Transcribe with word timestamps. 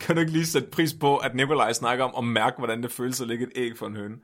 Kan 0.00 0.14
du 0.14 0.20
ikke 0.20 0.32
lige 0.32 0.46
sætte 0.46 0.68
pris 0.68 0.94
på, 1.00 1.16
at 1.16 1.34
Nikolaj 1.34 1.72
snakker 1.72 2.04
om 2.04 2.24
at 2.24 2.24
mærke, 2.32 2.58
hvordan 2.58 2.82
det 2.82 2.92
føles 2.92 3.20
at 3.20 3.28
lægge 3.28 3.46
et 3.46 3.52
æg 3.56 3.78
for 3.78 3.86
en 3.86 3.96
høne? 3.96 4.14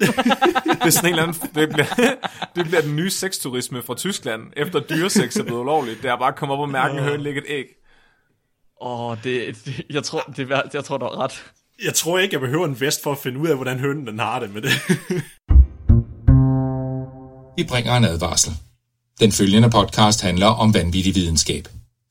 det 0.00 0.86
er 0.86 0.90
sådan 0.90 1.08
en 1.08 1.18
eller 1.18 1.22
anden, 1.22 1.50
det 1.54 1.68
bliver, 1.68 1.86
det 2.56 2.66
bliver 2.66 2.80
den 2.80 2.96
nye 2.96 3.10
sexturisme 3.10 3.82
fra 3.82 3.94
Tyskland, 3.94 4.42
efter 4.56 4.80
dyresex 4.80 5.36
er 5.36 5.42
blevet 5.42 5.60
ulovligt. 5.60 6.02
Det 6.02 6.10
er 6.10 6.16
bare 6.16 6.28
at 6.28 6.36
komme 6.36 6.54
op 6.54 6.60
og 6.60 6.68
mærke 6.68 6.98
en 6.98 7.04
høne 7.04 7.22
lægge 7.22 7.40
et 7.40 7.46
æg. 7.48 7.64
Åh, 8.80 9.00
oh, 9.00 9.16
det, 9.24 9.64
det, 9.64 9.82
jeg, 9.90 10.04
tror, 10.04 10.20
det, 10.36 10.50
er 10.50 10.62
jeg 10.72 10.84
tror, 10.84 10.96
du 10.98 11.04
har 11.04 11.18
ret. 11.18 11.44
Jeg 11.84 11.94
tror 11.94 12.18
ikke, 12.18 12.32
jeg 12.32 12.40
behøver 12.40 12.66
en 12.66 12.80
vest 12.80 13.02
for 13.02 13.12
at 13.12 13.18
finde 13.18 13.38
ud 13.40 13.48
af, 13.48 13.56
hvordan 13.56 13.78
hønen 13.78 14.06
den 14.06 14.18
har 14.18 14.40
det 14.40 14.54
med 14.54 14.62
det. 14.62 14.70
Vi 17.56 17.64
bringer 17.64 17.96
en 17.96 18.04
advarsel. 18.04 18.52
Den 19.20 19.32
følgende 19.32 19.70
podcast 19.70 20.22
handler 20.22 20.46
om 20.46 20.74
vanvittig 20.74 21.14
videnskab. 21.14 21.68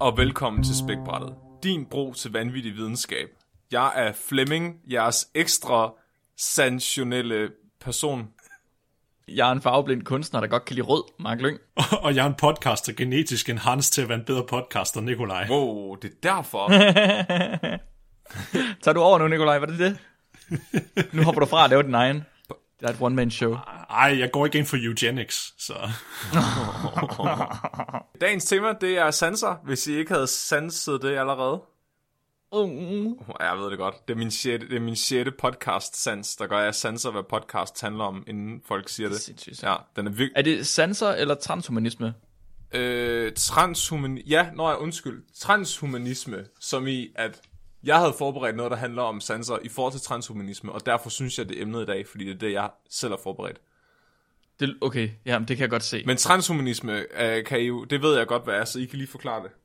Og 0.00 0.16
velkommen 0.16 0.64
til 0.64 0.76
Spækbrættet. 0.76 1.34
Din 1.62 1.86
bro 1.86 2.12
til 2.12 2.32
vanvittig 2.32 2.72
videnskab. 2.72 3.28
Jeg 3.72 3.92
er 3.94 4.12
Flemming, 4.28 4.76
jeres 4.92 5.28
ekstra 5.34 5.92
sanktionelle 6.36 7.50
person. 7.80 8.28
Jeg 9.28 9.48
er 9.48 9.52
en 9.52 9.62
farveblind 9.62 10.02
kunstner, 10.02 10.40
der 10.40 10.46
godt 10.46 10.64
kan 10.64 10.74
lide 10.74 10.86
rød, 10.86 11.02
Mark 11.18 11.40
Lyng. 11.40 11.58
og 12.04 12.14
jeg 12.14 12.22
er 12.22 12.26
en 12.26 12.34
podcaster 12.34 12.92
genetisk 12.92 13.48
enhanced 13.48 13.92
til 13.92 14.02
at 14.02 14.08
være 14.08 14.18
en 14.18 14.24
bedre 14.24 14.46
podcaster, 14.46 15.00
Nikolaj. 15.00 15.46
Wow, 15.50 15.94
det 15.94 16.10
er 16.10 16.14
derfor. 16.22 16.68
Tager 18.82 18.92
du 18.92 19.00
over 19.00 19.18
nu, 19.18 19.28
Nikolaj? 19.28 19.58
Var 19.58 19.66
det 19.66 19.78
det? 19.78 19.98
nu 21.14 21.22
hopper 21.22 21.40
du 21.40 21.46
fra 21.46 21.64
at 21.64 21.70
lave 21.70 21.82
din 21.82 21.94
egen. 21.94 22.24
Det 22.80 22.86
er 22.86 22.90
et 22.90 22.96
one-man-show. 23.00 23.54
Ej, 23.90 24.16
jeg 24.18 24.30
går 24.32 24.46
ikke 24.46 24.58
ind 24.58 24.66
for 24.66 24.76
eugenics, 24.80 25.54
så... 25.58 25.74
Dagens 28.20 28.44
tema, 28.44 28.72
det 28.80 28.98
er 28.98 29.10
sanser, 29.10 29.54
hvis 29.64 29.86
I 29.86 29.92
ikke 29.92 30.12
havde 30.12 30.26
sanset 30.26 31.02
det 31.02 31.16
allerede. 31.16 31.62
Uh, 32.52 33.12
Jeg 33.40 33.58
ved 33.58 33.70
det 33.70 33.78
godt. 33.78 34.08
Det 34.08 34.14
er 34.14 34.18
min 34.18 34.30
sjette, 34.30 34.68
det 34.68 34.76
er 34.76 34.80
min 34.80 34.96
sjette 34.96 35.32
podcast 35.38 36.02
sans, 36.02 36.36
der 36.36 36.46
gør, 36.46 36.58
at 36.58 36.64
jeg 36.64 36.74
sanser, 36.74 37.10
hvad 37.10 37.22
podcast 37.30 37.80
handler 37.80 38.04
om, 38.04 38.24
inden 38.26 38.62
folk 38.68 38.88
siger 38.88 39.08
det. 39.08 39.20
Sindssygt. 39.20 39.62
Ja, 39.62 39.74
den 39.96 40.06
er 40.06 40.10
virkelig... 40.10 40.32
er 40.36 40.42
det 40.42 40.66
sanser 40.66 41.08
eller 41.08 41.34
transhumanisme? 41.34 42.14
Øh, 42.72 43.32
transhuman... 43.36 44.18
Ja, 44.18 44.46
nå 44.54 44.68
ja, 44.68 44.76
undskyld. 44.76 45.22
Transhumanisme, 45.38 46.44
som 46.60 46.86
i, 46.86 47.08
at 47.14 47.40
jeg 47.84 47.98
havde 47.98 48.14
forberedt 48.18 48.56
noget, 48.56 48.70
der 48.70 48.76
handler 48.76 49.02
om 49.02 49.20
sanser 49.20 49.58
i 49.62 49.68
forhold 49.68 49.92
til 49.92 50.00
transhumanisme, 50.00 50.72
og 50.72 50.86
derfor 50.86 51.10
synes 51.10 51.38
jeg, 51.38 51.48
det 51.48 51.58
er 51.58 51.62
emnet 51.62 51.82
i 51.82 51.86
dag, 51.86 52.08
fordi 52.08 52.24
det 52.24 52.34
er 52.34 52.38
det, 52.38 52.52
jeg 52.52 52.70
selv 52.90 53.12
har 53.12 53.20
forberedt. 53.22 53.60
Det, 54.60 54.76
okay, 54.80 55.10
ja, 55.26 55.38
det 55.38 55.56
kan 55.56 55.60
jeg 55.60 55.70
godt 55.70 55.82
se. 55.82 56.02
Men 56.06 56.16
transhumanisme, 56.16 57.22
øh, 57.22 57.44
kan 57.44 57.60
I 57.60 57.64
jo, 57.64 57.84
det 57.84 58.02
ved 58.02 58.16
jeg 58.16 58.26
godt, 58.26 58.44
hvad 58.44 58.54
er, 58.54 58.64
så 58.64 58.78
I 58.78 58.84
kan 58.84 58.98
lige 58.98 59.08
forklare 59.08 59.42
det. 59.42 59.50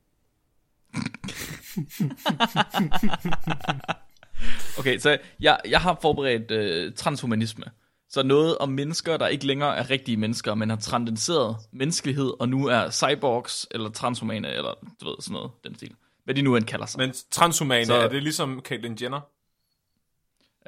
Okay, 4.78 4.98
så 4.98 5.18
jeg, 5.40 5.60
jeg 5.68 5.80
har 5.80 5.98
forberedt 6.02 6.50
øh, 6.50 6.94
transhumanisme. 6.94 7.64
Så 8.10 8.22
noget 8.22 8.58
om 8.58 8.68
mennesker, 8.68 9.16
der 9.16 9.26
ikke 9.26 9.46
længere 9.46 9.76
er 9.76 9.90
rigtige 9.90 10.16
mennesker, 10.16 10.54
men 10.54 10.70
har 10.70 10.76
transcenderet 10.76 11.56
menneskelighed, 11.72 12.32
og 12.40 12.48
nu 12.48 12.66
er 12.66 12.90
cyborgs, 12.90 13.66
eller 13.70 13.90
transhumane, 13.90 14.48
eller 14.48 14.74
du 15.00 15.08
ved, 15.08 15.14
sådan 15.20 15.32
noget, 15.32 15.50
den 15.64 15.74
stil. 15.74 15.94
Hvad 16.26 16.34
de 16.34 16.42
nu 16.42 16.56
end 16.56 16.64
kalder 16.64 16.86
sig. 16.86 16.98
Men 16.98 17.14
transhumane, 17.30 17.86
Så- 17.86 17.94
er 17.94 18.08
det 18.08 18.22
ligesom 18.22 18.60
Caitlyn 18.64 18.96
Jenner? 19.02 19.20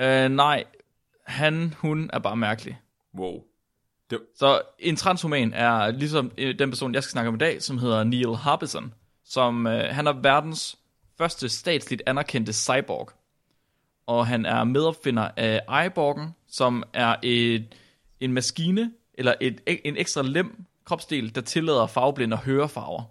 Øh, 0.00 0.28
nej, 0.28 0.64
han, 1.26 1.74
hun 1.78 2.10
er 2.12 2.18
bare 2.18 2.36
mærkelig. 2.36 2.80
Wow. 3.14 3.42
Så 4.36 4.62
en 4.78 4.96
transhuman 4.96 5.52
er 5.52 5.90
ligesom 5.90 6.32
øh, 6.38 6.58
den 6.58 6.70
person, 6.70 6.94
jeg 6.94 7.02
skal 7.02 7.10
snakke 7.10 7.28
om 7.28 7.34
i 7.34 7.38
dag, 7.38 7.62
som 7.62 7.78
hedder 7.78 8.04
Neil 8.04 8.36
Harbison, 8.36 8.94
som 9.24 9.66
øh, 9.66 9.94
han 9.94 10.06
er 10.06 10.12
verdens 10.12 10.78
første 11.18 11.48
statsligt 11.48 12.02
anerkendte 12.06 12.52
cyborg. 12.52 13.10
Og 14.06 14.26
han 14.26 14.46
er 14.46 14.64
medopfinder 14.64 15.30
af 15.36 15.86
iBorgen, 15.86 16.34
som 16.48 16.84
er 16.92 17.16
et, 17.22 17.74
en 18.20 18.32
maskine, 18.32 18.92
eller 19.14 19.34
et, 19.40 19.60
en 19.84 19.96
ekstra 19.96 20.22
lem, 20.22 20.64
kropsdel, 20.84 21.34
der 21.34 21.40
tillader 21.40 21.86
farveblinde 21.86 22.36
at 22.36 22.42
høre 22.42 22.68
farver. 22.68 23.02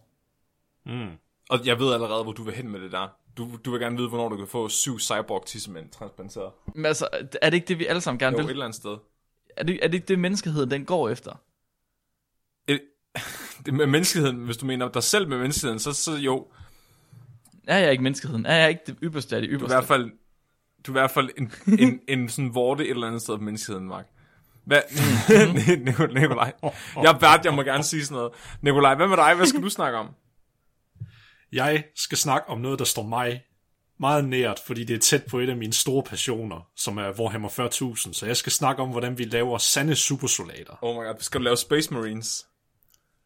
Og 1.49 1.65
jeg 1.65 1.79
ved 1.79 1.93
allerede, 1.93 2.23
hvor 2.23 2.31
du 2.31 2.43
vil 2.43 2.53
hen 2.53 2.69
med 2.69 2.81
det 2.81 2.91
der. 2.91 3.07
Du, 3.37 3.49
du 3.65 3.71
vil 3.71 3.79
gerne 3.79 3.97
vide, 3.97 4.09
hvornår 4.09 4.29
du 4.29 4.37
kan 4.37 4.47
få 4.47 4.69
syv 4.69 4.99
cyborg 4.99 5.45
tissemænd 5.45 5.89
transplanteret. 5.89 6.51
Men 6.75 6.85
altså, 6.85 7.07
er 7.41 7.49
det 7.49 7.57
ikke 7.57 7.67
det, 7.67 7.79
vi 7.79 7.85
alle 7.85 8.01
sammen 8.01 8.19
gerne 8.19 8.35
Jo, 8.37 8.41
et 8.41 8.47
vil? 8.47 8.51
eller 8.51 8.65
andet 8.65 8.75
sted. 8.75 8.97
Er 9.57 9.63
det, 9.63 9.79
er 9.81 9.87
det 9.87 9.93
ikke 9.93 10.07
det, 10.07 10.19
menneskeheden 10.19 10.71
den 10.71 10.85
går 10.85 11.09
efter? 11.09 11.31
Et, 12.67 12.81
det 13.65 13.73
med 13.73 13.85
menneskeheden, 13.85 14.35
hvis 14.37 14.57
du 14.57 14.65
mener 14.65 14.87
dig 14.87 15.03
selv 15.03 15.27
med 15.27 15.37
menneskeheden, 15.37 15.79
så, 15.79 15.93
så 15.93 16.11
jo, 16.15 16.47
Er 17.67 17.77
jeg 17.77 17.91
ikke 17.91 18.03
menneskeheden? 18.03 18.45
Er 18.45 18.55
jeg 18.55 18.69
ikke 18.69 18.81
det 18.87 18.95
ypperste 19.03 19.35
af 19.35 19.41
det 19.41 19.49
du 19.49 19.53
er 19.53 19.57
i 19.57 19.57
ypperste? 19.57 19.75
hvert 19.75 19.85
fald, 19.87 20.11
du 20.87 20.91
er 20.91 20.95
i 20.97 20.99
hvert 20.99 21.11
fald 21.11 21.29
en, 21.37 21.51
en, 21.79 21.99
en 22.07 22.29
sådan 22.29 22.55
vorte 22.55 22.83
et 22.83 22.89
eller 22.89 23.07
andet 23.07 23.21
sted 23.21 23.37
på 23.37 23.43
menneskeheden, 23.43 23.87
Mark. 23.87 24.07
Hvad? 24.65 24.81
Nicol- 25.87 26.13
Nikolaj. 26.19 26.53
Jeg 26.63 26.71
er 27.13 27.19
vært, 27.19 27.45
jeg 27.45 27.53
må 27.53 27.61
gerne 27.63 27.83
sige 27.83 28.05
sådan 28.05 28.15
noget. 28.15 28.31
Nikolaj, 28.61 28.95
hvad 28.95 29.07
med 29.07 29.17
dig? 29.17 29.33
Hvad 29.35 29.45
skal 29.45 29.61
du 29.63 29.69
snakke 29.69 29.97
om? 29.97 30.09
Jeg 31.51 31.83
skal 31.95 32.17
snakke 32.17 32.49
om 32.49 32.59
noget, 32.61 32.79
der 32.79 32.85
står 32.85 33.03
mig 33.03 33.43
meget 33.99 34.25
nært, 34.25 34.59
fordi 34.67 34.83
det 34.83 34.95
er 34.95 34.99
tæt 34.99 35.23
på 35.29 35.39
et 35.39 35.49
af 35.49 35.57
mine 35.57 35.73
store 35.73 36.03
passioner, 36.03 36.67
som 36.75 36.97
er 36.97 37.11
Warhammer 37.19 37.49
40.000. 37.49 38.13
Så 38.13 38.25
jeg 38.25 38.37
skal 38.37 38.51
snakke 38.51 38.81
om, 38.81 38.89
hvordan 38.89 39.17
vi 39.17 39.23
laver 39.23 39.57
sande 39.57 39.95
supersoldater. 39.95 40.73
Oh 40.81 40.95
my 40.95 41.05
god, 41.07 41.15
skal 41.19 41.39
du 41.39 41.43
lave 41.43 41.57
Space 41.57 41.93
Marines? 41.93 42.45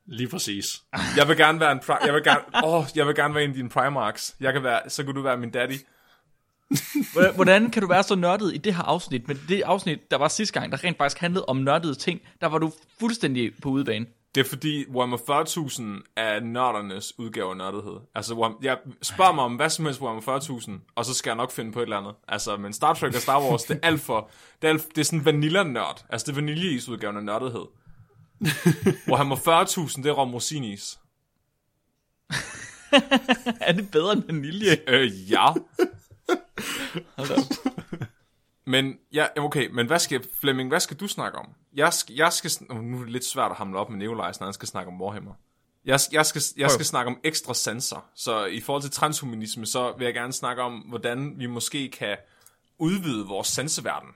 Lige 0.06 0.28
præcis. 0.30 0.82
Jeg 1.18 1.28
vil 1.28 1.38
gerne 1.38 1.60
være 1.60 1.72
en 1.72 1.80
pri- 1.80 2.06
jeg 2.06 2.14
vil 2.14 2.24
gerne, 2.24 2.42
åh, 2.68 2.86
jeg 2.96 3.08
vil 3.08 3.16
gerne 3.16 3.34
være 3.36 3.44
en 3.44 3.50
af 3.50 3.56
dine 3.56 3.70
Primarchs. 3.70 4.36
Jeg 4.40 4.54
kan 4.54 4.64
være, 4.64 4.90
så 4.90 5.04
kan 5.04 5.16
du 5.16 5.22
være 5.22 5.38
min 5.38 5.52
daddy. 5.52 5.74
Hvordan- 7.14 7.36
Hvordan 7.36 7.72
kan 7.72 7.82
du 7.82 7.88
være 7.88 8.04
så 8.04 8.16
nørdet 8.16 8.54
i 8.54 8.58
det 8.58 8.76
her 8.76 8.84
afsnit, 8.84 9.28
men 9.28 9.40
det 9.50 9.62
afsnit, 9.62 10.12
der 10.12 10.18
var 10.18 10.28
sidste 10.28 10.60
gang, 10.60 10.72
der 10.72 10.84
rent 10.84 10.98
faktisk 10.98 11.20
handlede 11.20 11.46
om 11.46 11.58
nørdede 11.58 11.96
ting, 11.96 12.22
der 12.42 12.48
var 12.48 12.58
du 12.58 12.72
fuldstændig 13.00 13.52
på 13.62 13.70
udebane. 13.70 14.06
Det 14.36 14.46
er 14.46 14.50
fordi 14.50 14.86
Warhammer 14.90 15.18
40.000 15.18 16.12
er 16.16 16.40
nørdernes 16.40 17.20
udgave 17.20 17.52
af 17.52 17.58
nørdethed. 17.58 18.00
Altså, 18.16 18.36
Warhammer, 18.36 18.60
jeg 18.62 18.78
spørger 19.02 19.34
mig 19.34 19.44
om 19.44 19.56
hvad 19.56 19.70
som 19.70 19.86
helst 19.86 20.02
Warhammer 20.02 20.40
40.000, 20.40 20.72
og 20.96 21.06
så 21.06 21.14
skal 21.14 21.30
jeg 21.30 21.38
nok 21.38 21.52
finde 21.52 21.72
på 21.72 21.80
et 21.80 21.84
eller 21.84 21.98
andet. 21.98 22.14
Altså, 22.28 22.58
men 22.58 22.74
Star 22.74 22.94
Trek 22.94 23.16
og 23.16 23.22
Star 23.22 23.42
Wars, 23.42 23.64
det 23.64 23.80
er 23.84 23.88
alt 23.88 24.02
for... 24.02 24.30
Det 24.62 24.68
er, 24.68 24.72
alt, 24.72 24.88
det 24.96 24.98
er 24.98 25.06
sådan 25.06 25.26
vanilla-nørd. 25.26 26.06
Altså, 26.10 26.26
det 26.26 26.32
er 26.32 26.36
vaniljeis-udgaven 26.36 27.18
af 27.18 27.24
nørdethed. 27.24 27.66
Warhammer 29.10 29.36
40.000, 29.36 30.04
det 30.04 30.10
er 30.10 30.14
rom 30.14 30.34
rosinis. 30.34 31.00
er 33.68 33.72
det 33.72 33.92
bedre 33.92 34.14
end 34.14 34.24
vanilje? 34.26 34.78
Øh, 34.88 35.32
ja. 35.32 35.48
Hold 37.16 37.32
op. 37.32 37.81
Men, 38.66 39.00
ja, 39.14 39.28
okay, 39.38 39.70
men 39.72 39.88
hvad 39.88 40.00
skal, 40.00 40.26
Flemming, 40.40 40.70
hvad 40.70 40.80
skal 40.80 40.98
du 40.98 41.08
snakke 41.08 41.38
om? 41.38 41.50
Jeg 41.74 41.94
skal, 41.94 42.16
jeg 42.16 42.34
skal, 42.34 42.52
nu 42.74 42.98
er 42.98 43.02
det 43.02 43.12
lidt 43.12 43.26
svært 43.26 43.52
at 43.52 43.58
hamle 43.58 43.80
op 43.80 43.90
med 43.90 43.98
Nikolaj, 43.98 44.34
når 44.40 44.46
han 44.46 44.54
skal 44.54 44.68
snakke 44.68 44.92
om 44.92 45.02
Warhammer. 45.02 45.34
Jeg, 45.86 46.00
jeg, 46.12 46.26
skal, 46.26 46.42
jeg 46.58 46.72
skal 46.72 46.86
snakke 46.86 47.12
om 47.12 47.20
ekstra 47.24 47.54
sanser. 47.54 48.10
Så 48.16 48.46
i 48.46 48.62
forhold 48.62 48.82
til 48.82 48.92
transhumanisme, 48.92 49.66
så 49.66 49.94
vil 49.98 50.06
jeg 50.06 50.14
gerne 50.14 50.34
snakke 50.34 50.62
om, 50.62 50.78
hvordan 50.80 51.40
vi 51.40 51.46
måske 51.46 51.90
kan 51.90 52.18
udvide 52.78 53.28
vores 53.28 53.48
sanseverden. 53.48 54.10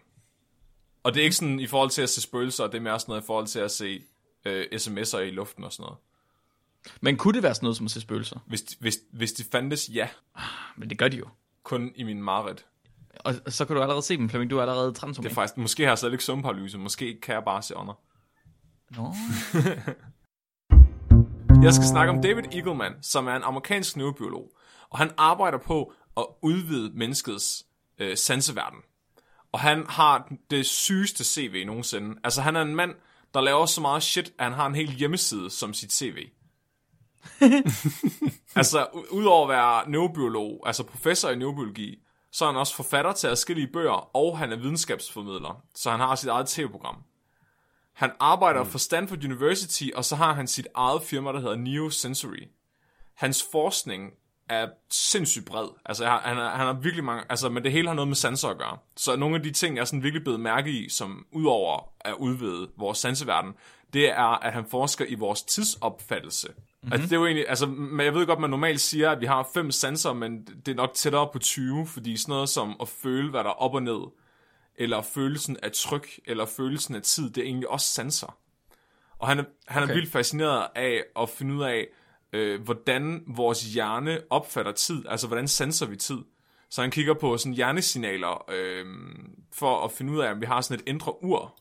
Og 1.04 1.14
det 1.14 1.20
er 1.20 1.24
ikke 1.24 1.36
sådan 1.36 1.60
i 1.60 1.68
forhold 1.68 1.90
til 1.90 2.02
at 2.02 2.10
se 2.10 2.22
spøgelser, 2.22 2.68
det 2.68 2.76
er 2.76 2.82
mere 2.82 3.00
sådan 3.00 3.12
noget 3.12 3.22
i 3.22 3.26
forhold 3.26 3.48
til 3.48 3.60
at 3.60 3.72
se 3.72 4.04
øh, 4.46 4.66
sms'er 4.74 5.18
i 5.18 5.32
luften 5.32 5.64
og 5.64 5.74
sådan 5.74 5.84
noget. 5.84 5.98
Men 7.02 7.18
kunne 7.18 7.34
det 7.34 7.44
være 7.44 7.56
sådan 7.56 7.66
noget 7.66 7.78
som 7.78 7.86
at 7.86 7.92
se 7.92 8.02
spøgelser? 8.02 8.40
Hvis, 8.48 8.62
hvis, 8.80 9.00
hvis 9.12 9.34
de 9.34 9.44
fandtes, 9.52 9.90
ja. 9.90 10.10
Men 10.78 10.90
det 10.90 10.98
gør 10.98 11.08
de 11.08 11.18
jo. 11.18 11.28
Kun 11.64 11.92
i 11.96 12.04
min 12.04 12.24
mareridt. 12.24 12.66
Og 13.20 13.34
så 13.48 13.66
kan 13.66 13.76
du 13.76 13.82
allerede 13.82 14.02
se 14.02 14.18
dem, 14.18 14.30
Flemming. 14.30 14.52
Du 14.52 14.58
er 14.58 14.62
allerede 14.62 14.88
Det 14.88 14.96
transhuman. 14.96 15.32
er 15.32 15.36
faktisk, 15.36 15.58
måske 15.58 15.84
har 15.84 15.90
jeg 15.90 15.98
slet 15.98 16.12
ikke 16.12 16.24
søvnparalyse, 16.24 16.78
måske 16.78 17.20
kan 17.22 17.36
jeg 17.36 17.44
bare 17.44 17.62
se 17.62 17.78
ånder. 17.78 17.94
Nå. 18.98 19.14
Jeg 21.64 21.74
skal 21.74 21.86
snakke 21.86 22.12
om 22.14 22.22
David 22.22 22.44
Eagleman, 22.52 22.94
som 23.02 23.28
er 23.28 23.36
en 23.36 23.44
amerikansk 23.44 23.98
neurobiolog, 23.98 24.52
og 24.90 24.98
han 24.98 25.12
arbejder 25.18 25.58
på 25.58 25.94
at 26.18 26.26
udvide 26.42 26.92
menneskets 26.98 27.66
øh, 28.00 28.18
sanseverden. 28.18 28.80
Og 29.52 29.60
han 29.60 29.86
har 29.90 30.32
det 30.50 30.66
sygeste 30.66 31.24
CV 31.24 31.64
nogensinde. 31.66 32.20
Altså 32.24 32.42
han 32.42 32.56
er 32.56 32.62
en 32.62 32.76
mand, 32.76 32.92
der 33.34 33.42
laver 33.42 33.66
så 33.66 33.82
meget 33.82 34.04
shit, 34.04 34.34
at 34.40 34.46
han 34.46 34.54
har 34.54 34.68
en 34.68 34.76
hel 34.76 34.90
hjemmeside 34.90 35.50
som 35.50 35.74
sit 35.74 35.94
CV. 35.94 36.18
altså, 38.56 38.88
udover 39.12 39.44
at 39.44 39.50
være 39.50 39.90
neurobiolog, 39.90 40.64
altså 40.66 40.84
professor 40.84 41.30
i 41.30 41.36
neurobiologi, 41.36 42.05
så 42.36 42.46
er 42.46 42.50
han 42.50 42.60
også 42.60 42.76
forfatter 42.76 43.14
til 43.14 43.28
adskillige 43.28 43.68
bøger, 43.68 44.16
og 44.16 44.38
han 44.38 44.52
er 44.52 44.56
videnskabsformidler, 44.56 45.64
så 45.76 45.92
han 45.92 46.00
har 46.00 46.16
sit 46.16 46.30
eget 46.30 46.48
tv-program. 46.48 47.04
Han 47.94 48.12
arbejder 48.20 48.64
mm. 48.64 48.70
for 48.70 48.78
Stanford 48.78 49.24
University, 49.24 49.84
og 49.96 50.06
så 50.06 50.16
har 50.16 50.34
han 50.34 50.48
sit 50.48 50.68
eget 50.76 51.04
firma, 51.04 51.32
der 51.32 51.40
hedder 51.40 51.56
Neosensory. 51.56 52.48
Hans 53.14 53.46
forskning 53.52 54.12
er 54.50 54.68
sindssygt 54.90 55.46
bred. 55.46 55.68
Altså, 55.86 56.06
han, 56.06 56.38
er, 56.38 56.50
han 56.50 56.66
har 56.66 56.74
virkelig 56.74 57.04
mange... 57.04 57.24
Altså, 57.30 57.50
men 57.50 57.64
det 57.64 57.72
hele 57.72 57.88
har 57.88 57.96
noget 57.96 58.08
med 58.08 58.16
sanser 58.16 58.50
at 58.50 58.58
gøre. 58.58 58.78
Så 58.98 59.16
nogle 59.16 59.36
af 59.36 59.44
de 59.44 59.52
ting, 59.52 59.76
jeg 59.76 59.82
er 59.82 59.86
sådan 59.86 60.04
virkelig 60.04 60.24
blevet 60.24 60.40
mærke 60.40 60.72
i, 60.72 60.90
som 60.90 61.26
udover 61.32 61.90
at 62.00 62.14
udvide 62.14 62.72
vores 62.78 62.98
sanseverden, 62.98 63.54
det 63.94 64.10
er, 64.10 64.44
at 64.44 64.54
han 64.54 64.66
forsker 64.66 65.06
i 65.06 65.16
vores 65.16 65.44
tidsopfattelse. 65.44 66.48
Mm-hmm. 66.86 66.94
Altså, 66.94 67.08
det 67.08 67.16
er 67.16 67.20
jo 67.20 67.26
egentlig... 67.26 67.50
Altså, 67.50 67.66
men 67.66 68.06
jeg 68.06 68.14
ved 68.14 68.26
godt, 68.26 68.40
man 68.40 68.50
normalt 68.50 68.82
siger, 68.82 69.12
at 69.12 69.22
vi 69.22 69.26
har 69.26 69.50
fem 69.54 69.72
sanser, 69.72 70.14
men 70.14 70.46
det 70.66 70.72
er 70.72 70.76
nok 70.76 70.94
tættere 70.94 71.30
på 71.34 71.40
20, 71.40 71.88
fordi 71.88 72.18
sådan 72.18 72.32
noget 72.32 72.50
som 72.50 72.76
at 72.82 72.88
føle, 72.88 73.30
hvad 73.30 73.44
der 73.44 73.50
er 73.50 73.54
op 73.54 73.74
og 73.74 73.84
ned, 73.84 74.02
eller 74.76 75.02
følelsen 75.02 75.58
af 75.64 75.72
tryk, 75.72 76.20
eller 76.26 76.46
følelsen 76.46 76.96
af 76.96 77.02
tid, 77.02 77.30
det 77.30 77.42
er 77.42 77.46
egentlig 77.46 77.70
også 77.70 77.88
sanser. 77.88 78.38
Og 79.20 79.28
han 79.28 79.40
er, 79.40 79.44
han 79.68 79.84
okay. 79.84 79.92
er 79.92 79.96
vildt 79.96 80.12
fascineret 80.12 80.68
af 80.76 81.04
at 81.20 81.30
finde 81.30 81.56
ud 81.56 81.64
af, 81.64 81.88
øh, 82.34 82.62
hvordan 82.62 83.24
vores 83.28 83.64
hjerne 83.64 84.20
opfatter 84.30 84.72
tid, 84.72 85.04
altså 85.10 85.28
hvordan 85.28 85.48
sanser 85.48 85.86
vi 85.86 85.96
tid. 85.96 86.18
Så 86.70 86.82
han 86.82 86.92
kigger 86.92 87.14
på 87.14 87.38
sådan 87.38 87.54
hjernesignaler, 87.54 88.52
øh, 88.52 88.86
for 89.54 89.86
at 89.86 89.92
finde 89.92 90.14
ud 90.14 90.20
af, 90.20 90.32
om 90.32 90.42
vi 90.42 90.46
har 90.46 90.62
sådan 90.62 90.84
et 90.84 90.90
indre 90.90 91.24
ur. 91.24 91.56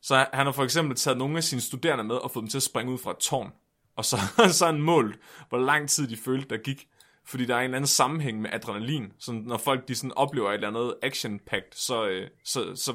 Så 0.00 0.26
han 0.32 0.46
har 0.46 0.52
for 0.52 0.64
eksempel 0.64 0.96
taget 0.96 1.18
nogle 1.18 1.36
af 1.36 1.44
sine 1.44 1.60
studerende 1.60 2.04
med 2.04 2.16
og 2.16 2.30
fået 2.30 2.42
dem 2.42 2.50
til 2.50 2.58
at 2.58 2.62
springe 2.62 2.92
ud 2.92 2.98
fra 2.98 3.10
et 3.10 3.16
tårn. 3.16 3.52
Og 3.98 4.04
så, 4.04 4.16
så 4.52 4.64
har 4.64 4.72
han 4.72 4.82
målt, 4.82 5.18
hvor 5.48 5.58
lang 5.58 5.88
tid 5.88 6.08
de 6.08 6.16
følte, 6.16 6.48
der 6.48 6.56
gik. 6.56 6.88
Fordi 7.24 7.46
der 7.46 7.54
er 7.54 7.58
en 7.58 7.64
eller 7.64 7.76
anden 7.76 7.88
sammenhæng 7.88 8.40
med 8.40 8.50
adrenalin. 8.52 9.12
Så 9.18 9.32
når 9.32 9.56
folk 9.56 9.88
de 9.88 9.94
sådan 9.94 10.12
oplever 10.12 10.50
et 10.50 10.54
eller 10.54 10.68
andet 10.68 10.94
action 11.02 11.40
så, 11.72 12.06
øh, 12.08 12.28
så, 12.44 12.76
så 12.76 12.94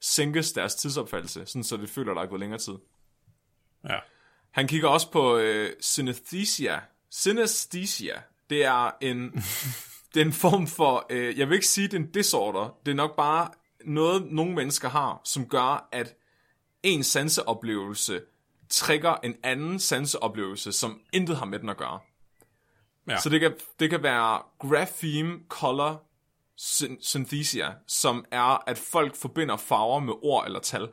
sænkes 0.00 0.52
deres 0.52 0.74
tidsopfattelse, 0.74 1.46
sådan 1.46 1.64
så 1.64 1.76
det 1.76 1.90
føler, 1.90 2.14
der 2.14 2.20
er 2.20 2.26
gået 2.26 2.40
længere 2.40 2.60
tid. 2.60 2.74
Ja. 3.88 3.98
Han 4.50 4.68
kigger 4.68 4.88
også 4.88 5.10
på 5.10 5.36
øh, 5.36 5.70
synesthesia. 5.80 6.80
Synesthesia, 7.10 8.22
det 8.50 8.64
er 8.64 8.90
en, 9.00 9.30
det 10.14 10.20
er 10.20 10.24
en 10.24 10.32
form 10.32 10.66
for, 10.66 11.06
øh, 11.10 11.38
jeg 11.38 11.48
vil 11.48 11.54
ikke 11.54 11.66
sige, 11.66 11.88
det 11.88 11.94
er 11.94 12.00
en 12.00 12.10
disorder, 12.10 12.78
det 12.86 12.92
er 12.92 12.96
nok 12.96 13.16
bare 13.16 13.50
noget, 13.84 14.32
nogle 14.32 14.54
mennesker 14.54 14.88
har, 14.88 15.20
som 15.24 15.48
gør, 15.48 15.88
at 15.92 16.16
en 16.82 17.04
sanseoplevelse 17.04 18.20
trigger 18.74 19.14
en 19.16 19.36
anden 19.42 19.78
sanseoplevelse, 19.78 20.72
som 20.72 21.00
intet 21.12 21.36
har 21.36 21.44
med 21.46 21.58
den 21.58 21.68
at 21.68 21.76
gøre. 21.76 22.00
Ja. 23.08 23.20
Så 23.20 23.28
det 23.28 23.40
kan, 23.40 23.54
det 23.80 23.90
kan 23.90 24.02
være 24.02 24.42
grapheme 24.58 25.40
color 25.48 26.02
syn- 26.56 26.98
synthesia, 27.02 27.74
som 27.86 28.24
er, 28.30 28.68
at 28.68 28.78
folk 28.78 29.16
forbinder 29.16 29.56
farver 29.56 30.00
med 30.00 30.14
ord 30.22 30.46
eller 30.46 30.60
tal. 30.60 30.88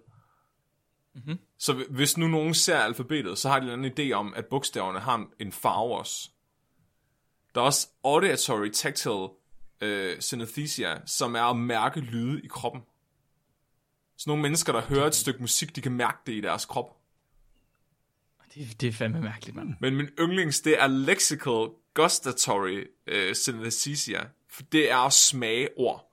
Mm-hmm. 1.15 1.39
Så 1.59 1.73
hvi- 1.73 1.85
hvis 1.93 2.17
nu 2.17 2.27
nogen 2.27 2.53
ser 2.53 2.77
alfabetet, 2.79 3.37
så 3.37 3.49
har 3.49 3.59
de 3.59 3.65
en 3.65 3.71
anden 3.85 3.91
idé 3.99 4.11
om, 4.13 4.33
at 4.33 4.45
bogstaverne 4.45 4.99
har 4.99 5.15
en- 5.15 5.27
en 5.39 5.51
farve 5.51 5.97
også. 5.97 6.29
Der 7.55 7.61
er 7.61 7.65
også 7.65 7.87
auditory 8.03 8.69
tactile 8.69 9.27
øh, 9.81 10.21
synesthesia, 10.21 11.01
som 11.05 11.35
er 11.35 11.43
at 11.43 11.57
mærke 11.57 11.99
lyde 11.99 12.41
i 12.41 12.47
kroppen. 12.47 12.81
Så 14.17 14.23
nogle 14.29 14.41
mennesker, 14.41 14.73
der 14.73 14.81
hører 14.81 15.07
et 15.07 15.15
stykke 15.15 15.39
musik, 15.39 15.75
de 15.75 15.81
kan 15.81 15.91
mærke 15.91 16.17
det 16.25 16.33
i 16.33 16.41
deres 16.41 16.65
krop. 16.65 16.97
Det, 18.55 18.81
det 18.81 18.89
er 18.89 18.93
fandme 18.93 19.21
mærkeligt, 19.21 19.55
mand. 19.55 19.73
Men 19.79 19.95
min 19.95 20.07
yndlings, 20.19 20.61
det 20.61 20.81
er 20.81 20.87
lexical 20.87 21.67
gustatory 21.93 22.83
øh, 23.07 23.35
synesthesia. 23.35 24.19
For 24.49 24.63
det 24.63 24.91
er 24.91 24.97
at 24.97 25.13
smage 25.13 25.69
ord. 25.77 26.07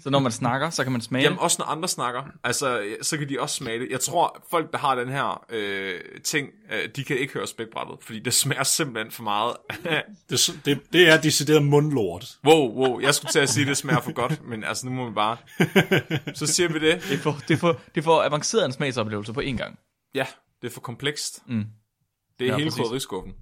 Så 0.00 0.10
når 0.10 0.18
man 0.18 0.32
snakker, 0.32 0.70
så 0.70 0.82
kan 0.82 0.92
man 0.92 1.00
smage. 1.00 1.22
Jamen 1.22 1.38
også 1.38 1.56
når 1.58 1.66
andre 1.66 1.88
snakker, 1.88 2.22
altså 2.44 2.94
så 3.02 3.16
kan 3.18 3.28
de 3.28 3.40
også 3.40 3.56
smage 3.56 3.78
det. 3.80 3.88
Jeg 3.90 4.00
tror, 4.00 4.46
folk 4.50 4.72
der 4.72 4.78
har 4.78 4.94
den 4.94 5.08
her 5.08 5.44
øh, 5.50 6.00
ting, 6.24 6.48
øh, 6.72 6.88
de 6.96 7.04
kan 7.04 7.18
ikke 7.18 7.34
høre 7.34 7.46
spækbrættet, 7.46 7.96
fordi 8.00 8.20
det 8.20 8.34
smager 8.34 8.62
simpelthen 8.62 9.12
for 9.12 9.22
meget. 9.22 9.56
Det, 10.30 10.60
det, 10.64 10.80
det 10.92 11.08
er 11.08 11.20
decideret 11.20 11.62
mundlort. 11.62 12.38
wow, 12.44 12.68
wow, 12.68 13.00
jeg 13.00 13.14
skulle 13.14 13.32
til 13.32 13.38
at 13.38 13.48
sige, 13.48 13.62
at 13.62 13.68
det 13.68 13.76
smager 13.76 14.00
for 14.00 14.12
godt, 14.12 14.46
men 14.46 14.64
altså 14.64 14.86
nu 14.86 14.92
må 14.92 15.08
vi 15.08 15.14
bare. 15.14 15.36
Så 16.34 16.46
siger 16.46 16.68
vi 16.68 16.78
det. 16.78 17.04
Det 17.10 17.18
for, 17.18 17.38
det 17.48 17.58
for, 17.58 17.80
det 17.94 18.04
for 18.04 18.22
avanceret 18.22 18.64
en 18.64 18.72
smagsoplevelse 18.72 19.32
på 19.32 19.40
én 19.40 19.56
gang. 19.56 19.78
Ja, 20.14 20.26
det 20.62 20.68
er 20.68 20.72
for 20.72 20.80
komplekst. 20.80 21.42
Mm. 21.46 21.64
Det 22.38 22.44
er 22.46 22.50
Ja, 22.52 22.56
hele 22.56 22.70
præcis. 22.70 22.80
krydderiskuffen. 22.80 23.34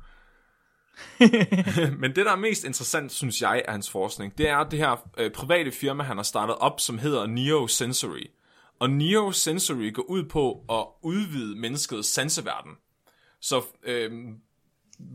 Men 2.00 2.16
det, 2.16 2.26
der 2.26 2.32
er 2.32 2.36
mest 2.36 2.64
interessant, 2.64 3.12
synes 3.12 3.42
jeg, 3.42 3.62
af 3.66 3.72
hans 3.72 3.90
forskning, 3.90 4.38
det 4.38 4.48
er 4.48 4.64
det 4.64 4.78
her 4.78 5.08
øh, 5.18 5.30
private 5.30 5.72
firma, 5.72 6.02
han 6.02 6.16
har 6.16 6.22
startet 6.24 6.56
op, 6.56 6.80
som 6.80 6.98
hedder 6.98 7.26
Neosensory. 7.26 8.26
Og 8.78 8.90
Neosensory 8.90 9.92
går 9.92 10.02
ud 10.02 10.24
på 10.24 10.64
at 10.70 10.86
udvide 11.02 11.56
menneskets 11.56 12.08
sanseverden. 12.08 12.72
Så 13.40 13.62
øh, 13.82 14.12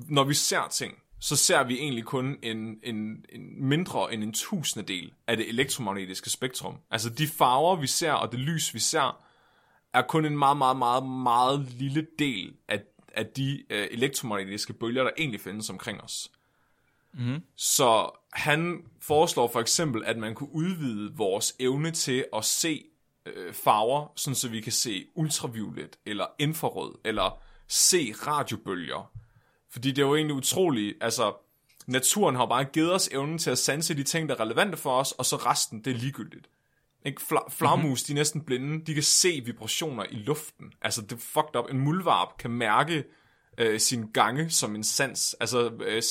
når 0.09 0.23
vi 0.23 0.33
ser 0.33 0.67
ting, 0.71 0.93
så 1.19 1.35
ser 1.35 1.63
vi 1.63 1.73
egentlig 1.77 2.05
kun 2.05 2.37
en, 2.43 2.79
en, 2.83 3.25
en 3.29 3.67
mindre 3.67 4.13
end 4.13 4.23
en 4.23 4.33
tusindedel 4.33 5.13
af 5.27 5.37
det 5.37 5.49
elektromagnetiske 5.49 6.29
spektrum. 6.29 6.77
Altså 6.91 7.09
de 7.09 7.27
farver, 7.27 7.75
vi 7.75 7.87
ser, 7.87 8.11
og 8.11 8.31
det 8.31 8.39
lys, 8.39 8.73
vi 8.73 8.79
ser, 8.79 9.24
er 9.95 10.01
kun 10.01 10.25
en 10.25 10.37
meget, 10.37 10.57
meget, 10.57 10.77
meget, 10.77 11.03
meget 11.03 11.59
lille 11.59 12.07
del 12.19 12.53
af, 12.67 12.81
af 13.13 13.25
de 13.25 13.63
øh, 13.69 13.87
elektromagnetiske 13.91 14.73
bølger, 14.73 15.03
der 15.03 15.11
egentlig 15.17 15.41
findes 15.41 15.69
omkring 15.69 16.01
os. 16.01 16.31
Mm. 17.13 17.41
Så 17.55 18.09
han 18.33 18.85
foreslår 19.01 19.47
for 19.47 19.59
eksempel, 19.59 20.05
at 20.05 20.17
man 20.17 20.35
kunne 20.35 20.55
udvide 20.55 21.13
vores 21.13 21.55
evne 21.59 21.91
til 21.91 22.25
at 22.35 22.45
se 22.45 22.83
øh, 23.25 23.53
farver, 23.53 24.07
sådan 24.15 24.35
så 24.35 24.49
vi 24.49 24.61
kan 24.61 24.71
se 24.71 25.05
ultraviolet, 25.15 25.99
eller 26.05 26.25
infrarød, 26.39 26.95
eller 27.03 27.41
se 27.67 28.13
radiobølger. 28.27 29.11
Fordi 29.69 29.91
det 29.91 30.01
er 30.01 30.07
jo 30.07 30.15
egentlig 30.15 30.35
utroligt, 30.35 30.97
altså 31.01 31.33
naturen 31.87 32.35
har 32.35 32.45
bare 32.45 32.63
givet 32.63 32.93
os 32.93 33.09
evnen 33.11 33.37
til 33.37 33.49
at 33.49 33.57
sanse 33.57 33.93
de 33.93 34.03
ting, 34.03 34.29
der 34.29 34.35
er 34.35 34.39
relevante 34.39 34.77
for 34.77 34.99
os, 34.99 35.11
og 35.11 35.25
så 35.25 35.35
resten, 35.35 35.83
det 35.83 35.93
er 35.93 35.97
ligegyldigt. 35.97 36.47
Ikke? 37.05 37.21
Fla- 37.21 37.49
flagmus, 37.49 37.83
mm-hmm. 37.83 38.07
de 38.07 38.11
er 38.11 38.15
næsten 38.15 38.41
blinde. 38.41 38.85
De 38.85 38.93
kan 38.93 39.03
se 39.03 39.41
vibrationer 39.45 40.05
i 40.11 40.15
luften. 40.15 40.73
Altså, 40.81 41.01
det 41.01 41.11
er 41.11 41.17
fucked 41.17 41.55
up. 41.55 41.69
En 41.69 41.79
muldvarp 41.79 42.37
kan 42.37 42.51
mærke 42.51 43.03
øh, 43.57 43.79
sin 43.79 44.11
gange 44.11 44.49
som 44.49 44.75
en 44.75 44.83
sans. 44.83 45.35
Altså, 45.39 45.71
øh, 45.85 46.01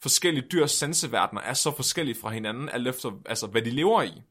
forskellige 0.00 0.48
dyrs 0.52 0.70
sanseverdener 0.70 1.42
er 1.42 1.54
så 1.54 1.76
forskellige 1.76 2.20
fra 2.20 2.30
hinanden, 2.30 2.68
alt 2.68 2.88
efter, 2.88 3.10
altså, 3.26 3.46
hvad 3.46 3.62
de 3.62 3.70
lever 3.70 4.02
i. 4.02 4.22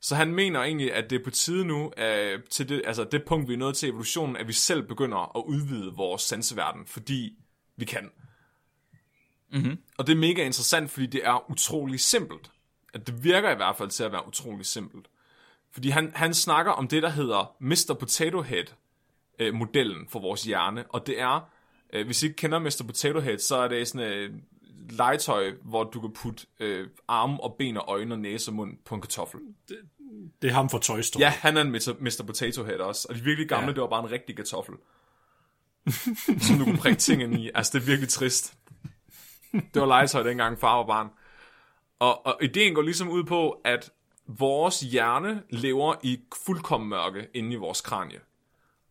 Så 0.00 0.14
han 0.14 0.34
mener 0.34 0.60
egentlig, 0.60 0.94
at 0.94 1.10
det 1.10 1.20
er 1.20 1.24
på 1.24 1.30
tide 1.30 1.64
nu, 1.64 1.92
øh, 1.96 2.40
til 2.50 2.68
det, 2.68 2.82
altså 2.84 3.04
det 3.04 3.24
punkt, 3.26 3.48
vi 3.48 3.54
er 3.54 3.58
nået 3.58 3.76
til 3.76 3.88
evolutionen, 3.88 4.36
at 4.36 4.48
vi 4.48 4.52
selv 4.52 4.82
begynder 4.82 5.36
at 5.38 5.42
udvide 5.46 5.92
vores 5.92 6.22
sanseverden, 6.22 6.86
fordi 6.86 7.32
vi 7.76 7.84
kan. 7.84 8.10
Mm-hmm. 9.52 9.78
Og 9.98 10.06
det 10.06 10.12
er 10.12 10.16
mega 10.16 10.44
interessant, 10.44 10.90
fordi 10.90 11.06
det 11.06 11.26
er 11.26 11.50
utrolig 11.50 12.00
simpelt. 12.00 12.50
At 12.94 13.06
det 13.06 13.24
virker 13.24 13.50
i 13.50 13.54
hvert 13.54 13.76
fald 13.76 13.90
til 13.90 14.04
at 14.04 14.12
være 14.12 14.26
utrolig 14.26 14.66
simpelt. 14.66 15.06
Fordi 15.72 15.88
han, 15.88 16.12
han 16.14 16.34
snakker 16.34 16.72
om 16.72 16.88
det, 16.88 17.02
der 17.02 17.08
hedder 17.08 17.56
Mr. 17.60 17.96
Potato 18.00 18.42
Head-modellen 18.42 20.08
for 20.08 20.20
vores 20.20 20.42
hjerne. 20.42 20.84
Og 20.88 21.06
det 21.06 21.20
er, 21.20 21.50
øh, 21.92 22.06
hvis 22.06 22.22
I 22.22 22.26
ikke 22.26 22.36
kender 22.36 22.58
Mr. 22.58 22.82
Potato 22.86 23.20
Head, 23.20 23.38
så 23.38 23.56
er 23.56 23.68
det 23.68 23.88
sådan 23.88 24.06
et 24.06 24.12
øh, 24.12 24.32
legetøj, 24.90 25.52
hvor 25.62 25.84
du 25.84 26.00
kan 26.00 26.12
putte 26.12 26.46
øh, 26.60 26.88
arme 27.08 27.42
og 27.42 27.56
ben 27.58 27.76
og 27.76 27.84
øjne 27.88 28.14
og 28.14 28.18
næse 28.18 28.50
og 28.50 28.54
mund 28.54 28.76
på 28.84 28.94
en 28.94 29.00
kartoffel. 29.00 29.40
Det 30.42 30.50
er 30.50 30.54
ham 30.54 30.70
fra 30.70 30.78
Toy 30.78 31.00
Story. 31.00 31.20
Ja, 31.20 31.28
han 31.28 31.56
er 31.56 31.60
en 31.60 31.70
Mr. 31.70 32.22
Potato 32.26 32.64
Head 32.64 32.78
også. 32.78 33.06
Og 33.08 33.14
de 33.14 33.20
virkelig 33.20 33.48
gamle, 33.48 33.66
ja. 33.66 33.72
Det 33.72 33.80
var 33.80 33.88
bare 33.88 34.04
en 34.04 34.10
rigtig 34.10 34.36
kartoffel. 34.36 34.74
som 36.46 36.58
du 36.58 36.64
kunne 36.64 36.78
prikke 36.78 36.98
ting 36.98 37.22
ind 37.22 37.34
i. 37.34 37.50
Altså, 37.54 37.78
det 37.78 37.82
er 37.82 37.86
virkelig 37.86 38.08
trist. 38.08 38.54
Det 39.52 39.82
var 39.82 39.86
legetøj 39.86 40.22
dengang 40.22 40.58
far 40.58 40.76
var 40.76 40.86
barn. 40.86 41.08
Og, 41.98 42.26
og 42.26 42.38
ideen 42.42 42.74
går 42.74 42.82
ligesom 42.82 43.08
ud 43.08 43.24
på, 43.24 43.50
at 43.64 43.90
vores 44.26 44.80
hjerne 44.80 45.42
lever 45.50 45.94
i 46.02 46.20
fuldkommen 46.46 46.88
mørke 46.88 47.26
inde 47.34 47.52
i 47.52 47.56
vores 47.56 47.80
kranie. 47.80 48.20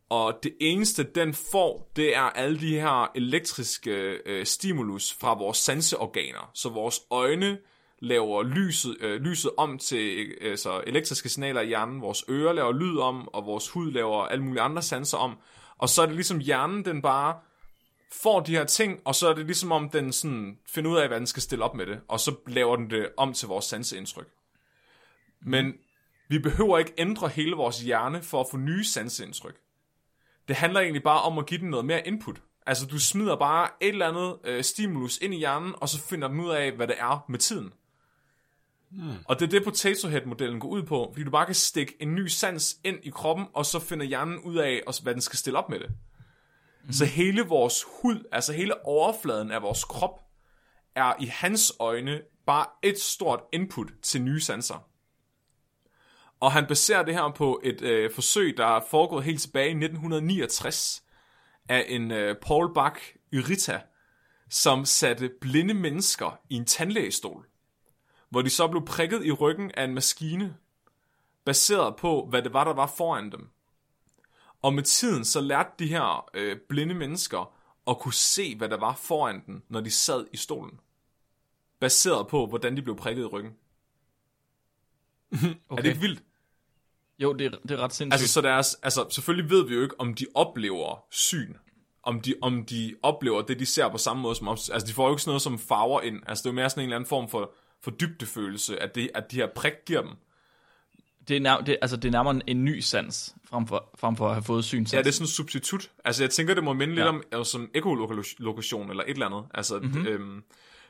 Og 0.09 0.39
det 0.43 0.53
eneste, 0.59 1.03
den 1.03 1.33
får, 1.33 1.91
det 1.95 2.15
er 2.15 2.21
alle 2.21 2.59
de 2.59 2.79
her 2.79 3.11
elektriske 3.15 3.91
øh, 4.25 4.45
stimulus 4.45 5.13
fra 5.13 5.33
vores 5.33 5.57
sanseorganer. 5.57 6.51
Så 6.53 6.69
vores 6.69 6.99
øjne 7.11 7.57
laver 7.99 8.43
lyset, 8.43 8.97
øh, 8.99 9.21
lyset 9.21 9.51
om 9.57 9.77
til 9.77 10.35
øh, 10.41 10.57
så 10.57 10.83
elektriske 10.87 11.29
signaler 11.29 11.61
i 11.61 11.67
hjernen, 11.67 12.01
vores 12.01 12.25
ører 12.29 12.53
laver 12.53 12.71
lyd 12.71 12.97
om, 12.97 13.27
og 13.33 13.45
vores 13.45 13.69
hud 13.69 13.91
laver 13.91 14.23
alle 14.25 14.43
mulige 14.43 14.61
andre 14.61 14.81
sanser 14.81 15.17
om. 15.17 15.37
Og 15.77 15.89
så 15.89 16.01
er 16.01 16.05
det 16.05 16.15
ligesom 16.15 16.39
hjernen, 16.39 16.85
den 16.85 17.01
bare 17.01 17.35
får 18.11 18.39
de 18.39 18.51
her 18.51 18.65
ting, 18.65 18.99
og 19.05 19.15
så 19.15 19.29
er 19.29 19.33
det 19.33 19.45
ligesom 19.45 19.71
om 19.71 19.89
den 19.89 20.13
sådan 20.13 20.57
finder 20.65 20.91
ud 20.91 20.97
af, 20.97 21.07
hvad 21.07 21.17
den 21.17 21.27
skal 21.27 21.41
stille 21.41 21.65
op 21.65 21.75
med 21.75 21.85
det, 21.85 21.99
og 22.07 22.19
så 22.19 22.35
laver 22.47 22.75
den 22.75 22.89
det 22.89 23.09
om 23.17 23.33
til 23.33 23.47
vores 23.47 23.65
sanseindtryk. 23.65 24.27
Men 25.41 25.73
vi 26.29 26.39
behøver 26.39 26.77
ikke 26.77 26.93
ændre 26.97 27.27
hele 27.27 27.55
vores 27.55 27.79
hjerne 27.79 28.23
for 28.23 28.41
at 28.41 28.47
få 28.51 28.57
nye 28.57 28.83
sanseindtryk. 28.83 29.55
Det 30.47 30.55
handler 30.55 30.79
egentlig 30.79 31.03
bare 31.03 31.21
om 31.21 31.37
at 31.37 31.45
give 31.45 31.59
den 31.59 31.69
noget 31.69 31.85
mere 31.85 32.07
input. 32.07 32.41
Altså, 32.65 32.85
du 32.85 32.99
smider 32.99 33.35
bare 33.35 33.69
et 33.81 33.87
eller 33.87 34.07
andet 34.07 34.37
øh, 34.43 34.63
stimulus 34.63 35.17
ind 35.17 35.33
i 35.33 35.37
hjernen, 35.37 35.73
og 35.77 35.89
så 35.89 36.01
finder 36.01 36.27
den 36.27 36.39
ud 36.39 36.49
af, 36.49 36.71
hvad 36.71 36.87
det 36.87 36.95
er 36.99 37.25
med 37.29 37.39
tiden. 37.39 37.73
Hmm. 38.89 39.13
Og 39.25 39.39
det 39.39 39.45
er 39.45 39.49
det, 39.49 39.63
Potato 39.63 40.07
Head-modellen 40.07 40.59
går 40.59 40.67
ud 40.67 40.83
på, 40.83 41.09
fordi 41.13 41.23
du 41.23 41.31
bare 41.31 41.45
kan 41.45 41.55
stikke 41.55 41.95
en 41.99 42.15
ny 42.15 42.27
sans 42.27 42.77
ind 42.83 42.97
i 43.03 43.09
kroppen, 43.09 43.45
og 43.53 43.65
så 43.65 43.79
finder 43.79 44.05
hjernen 44.05 44.39
ud 44.39 44.55
af, 44.55 44.81
hvad 45.03 45.13
den 45.13 45.21
skal 45.21 45.37
stille 45.37 45.59
op 45.59 45.69
med 45.69 45.79
det. 45.79 45.89
Mm. 46.87 46.93
Så 46.93 47.05
hele 47.05 47.41
vores 47.41 47.85
hud, 48.01 48.27
altså 48.31 48.53
hele 48.53 48.85
overfladen 48.85 49.51
af 49.51 49.61
vores 49.61 49.83
krop, 49.83 50.19
er 50.95 51.13
i 51.19 51.25
hans 51.25 51.73
øjne 51.79 52.21
bare 52.45 52.65
et 52.83 52.99
stort 52.99 53.39
input 53.53 53.87
til 54.01 54.21
nye 54.21 54.41
sanser. 54.41 54.87
Og 56.39 56.51
han 56.51 56.65
baserer 56.67 57.03
det 57.03 57.13
her 57.13 57.31
på 57.35 57.61
et 57.63 57.81
øh, 57.81 58.11
forsøg, 58.11 58.57
der 58.57 58.65
er 58.65 58.81
foregået 58.89 59.23
helt 59.23 59.41
tilbage 59.41 59.67
i 59.67 59.71
1969 59.71 61.03
af 61.69 61.85
en 61.87 62.11
øh, 62.11 62.35
Paul 62.41 62.73
Bach 62.73 62.95
Yrita, 63.33 63.81
som 64.49 64.85
satte 64.85 65.31
blinde 65.41 65.73
mennesker 65.73 66.39
i 66.49 66.55
en 66.55 66.65
tandlægestol, 66.65 67.45
hvor 68.29 68.41
de 68.41 68.49
så 68.49 68.67
blev 68.67 68.85
prikket 68.85 69.25
i 69.25 69.31
ryggen 69.31 69.71
af 69.77 69.83
en 69.83 69.93
maskine, 69.93 70.57
baseret 71.45 71.95
på, 71.95 72.27
hvad 72.29 72.41
det 72.41 72.53
var, 72.53 72.63
der 72.63 72.73
var 72.73 72.87
foran 72.97 73.31
dem. 73.31 73.49
Og 74.61 74.73
med 74.73 74.83
tiden 74.83 75.25
så 75.25 75.41
lærte 75.41 75.69
de 75.79 75.87
her 75.87 76.29
øh, 76.33 76.57
blinde 76.69 76.93
mennesker 76.95 77.53
at 77.87 77.99
kunne 77.99 78.13
se, 78.13 78.55
hvad 78.55 78.69
der 78.69 78.77
var 78.77 78.95
foran 78.95 79.43
dem, 79.47 79.63
når 79.69 79.81
de 79.81 79.91
sad 79.91 80.25
i 80.33 80.37
stolen. 80.37 80.79
Baseret 81.79 82.27
på, 82.27 82.45
hvordan 82.45 82.77
de 82.77 82.81
blev 82.81 82.95
prikket 82.95 83.23
i 83.23 83.25
ryggen. 83.25 83.53
okay. 85.31 85.55
Er 85.71 85.75
det 85.75 85.85
ikke 85.85 86.01
vildt? 86.01 86.23
Jo, 87.19 87.33
det 87.33 87.45
er, 87.45 87.49
det 87.49 87.71
er 87.71 87.77
ret 87.77 87.93
sindssygt. 87.93 88.21
Altså, 88.21 88.33
så 88.33 88.41
deres, 88.41 88.75
altså, 88.83 89.05
selvfølgelig 89.09 89.49
ved 89.49 89.67
vi 89.67 89.75
jo 89.75 89.81
ikke, 89.81 89.99
om 89.99 90.13
de 90.13 90.25
oplever 90.35 91.05
syn. 91.11 91.53
Om 92.03 92.21
de, 92.21 92.33
om 92.41 92.65
de 92.65 92.95
oplever 93.03 93.41
det, 93.41 93.59
de 93.59 93.65
ser 93.65 93.89
på 93.89 93.97
samme 93.97 94.21
måde 94.21 94.35
som 94.35 94.47
os. 94.47 94.69
Altså, 94.69 94.87
de 94.87 94.93
får 94.93 95.07
jo 95.07 95.13
ikke 95.13 95.21
sådan 95.21 95.29
noget 95.29 95.41
som 95.41 95.59
farver 95.59 96.01
ind. 96.01 96.21
Altså, 96.27 96.41
det 96.41 96.49
er 96.49 96.51
jo 96.51 96.55
mere 96.55 96.69
sådan 96.69 96.83
en 96.83 96.85
eller 96.85 96.95
anden 96.95 97.07
form 97.07 97.29
for, 97.29 97.53
for 97.81 97.91
dybdefølelse, 97.91 98.79
at, 98.79 98.95
det, 98.95 99.09
at 99.15 99.31
de 99.31 99.35
her 99.35 99.47
prik 99.55 99.73
giver 99.85 100.01
dem. 100.01 100.11
Det 101.27 101.37
er, 101.37 101.41
nær, 101.41 101.57
det, 101.57 101.77
altså, 101.81 101.97
det 101.97 102.07
er 102.07 102.11
nærmere 102.11 102.41
en, 102.47 102.65
ny 102.65 102.79
sans, 102.79 103.35
frem 103.49 103.67
for, 103.67 103.89
frem 103.95 104.15
for 104.15 104.27
at 104.27 104.33
have 104.33 104.43
fået 104.43 104.65
syn. 104.65 104.85
Ja, 104.93 104.97
det 104.97 105.07
er 105.07 105.11
sådan 105.11 105.23
en 105.23 105.27
substitut. 105.27 105.91
Altså, 106.05 106.23
jeg 106.23 106.29
tænker, 106.29 106.53
det 106.53 106.63
må 106.63 106.73
minde 106.73 106.93
ja. 106.93 106.99
lidt 106.99 107.07
om 107.07 107.23
altså, 107.31 107.51
sådan 107.51 107.69
ekolokation 107.73 108.89
eller 108.89 109.03
et 109.03 109.09
eller 109.09 109.25
andet. 109.25 109.43
Altså, 109.53 109.79
mm-hmm. 109.79 110.07
øhm, 110.07 110.43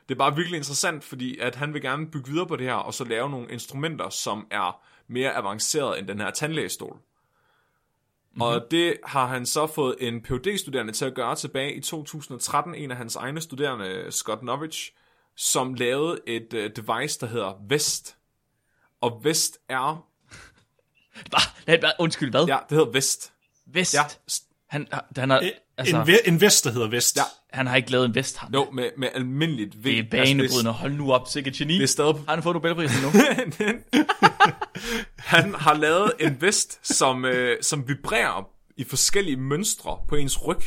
det 0.08 0.14
er 0.14 0.18
bare 0.18 0.36
virkelig 0.36 0.56
interessant, 0.56 1.04
fordi 1.04 1.38
at 1.38 1.54
han 1.54 1.74
vil 1.74 1.82
gerne 1.82 2.06
bygge 2.06 2.30
videre 2.30 2.46
på 2.46 2.56
det 2.56 2.66
her, 2.66 2.74
og 2.74 2.94
så 2.94 3.04
lave 3.04 3.30
nogle 3.30 3.50
instrumenter, 3.50 4.08
som 4.08 4.46
er 4.50 4.80
mere 5.08 5.36
avanceret 5.36 5.98
end 5.98 6.08
den 6.08 6.20
her 6.20 6.30
tandlægestol. 6.30 6.96
Mm-hmm. 8.38 8.42
Og 8.42 8.70
det 8.70 8.96
har 9.04 9.26
han 9.26 9.46
så 9.46 9.66
fået 9.66 9.96
en 10.00 10.22
phd 10.22 10.58
studerende 10.58 10.92
til 10.92 11.04
at 11.04 11.14
gøre 11.14 11.34
tilbage 11.34 11.74
i 11.74 11.80
2013, 11.80 12.74
en 12.74 12.90
af 12.90 12.96
hans 12.96 13.16
egne 13.16 13.40
studerende, 13.40 14.06
Scott 14.12 14.42
Novich, 14.42 14.92
som 15.36 15.74
lavede 15.74 16.20
et 16.26 16.54
uh, 16.54 16.60
device, 16.60 17.20
der 17.20 17.26
hedder 17.26 17.52
Vest. 17.68 18.16
Og 19.00 19.20
Vest 19.24 19.58
er... 19.68 20.07
Hvad? 21.64 21.90
Undskyld, 21.98 22.30
hvad? 22.30 22.46
Ja, 22.46 22.58
det 22.68 22.78
hedder 22.78 22.92
Vest. 22.92 23.32
Vest? 23.66 23.94
Ja. 23.94 24.02
Han, 24.68 24.86
han 25.16 25.30
har, 25.30 25.50
altså, 25.78 26.18
en, 26.26 26.34
en 26.34 26.40
vest, 26.40 26.64
der 26.64 26.70
hedder 26.70 26.88
Vest. 26.88 27.16
Ja. 27.16 27.22
Han 27.52 27.66
har 27.66 27.76
ikke 27.76 27.90
lavet 27.90 28.04
en 28.04 28.14
vest, 28.14 28.36
han. 28.36 28.54
Jo, 28.54 28.64
no, 28.64 28.70
med, 28.70 28.90
med 28.98 29.08
almindeligt 29.14 29.84
ved. 29.84 29.92
Det 29.92 29.98
er 29.98 30.10
banebrydende. 30.10 30.72
Hold 30.72 30.92
nu 30.92 31.12
op, 31.12 31.28
sikkert 31.28 31.54
geni. 31.54 31.74
Det 31.74 31.82
er 31.82 31.86
stadig... 31.86 32.14
Har 32.14 32.34
han 32.34 32.42
fået 32.42 32.54
Nobelprisen 32.54 33.02
nu? 33.02 33.08
han 35.16 35.54
har 35.54 35.74
lavet 35.74 36.12
en 36.20 36.40
vest, 36.40 36.86
som, 36.96 37.24
øh, 37.24 37.62
som 37.62 37.88
vibrerer 37.88 38.48
i 38.76 38.84
forskellige 38.84 39.36
mønstre 39.36 39.98
på 40.08 40.16
ens 40.16 40.46
ryg. 40.46 40.60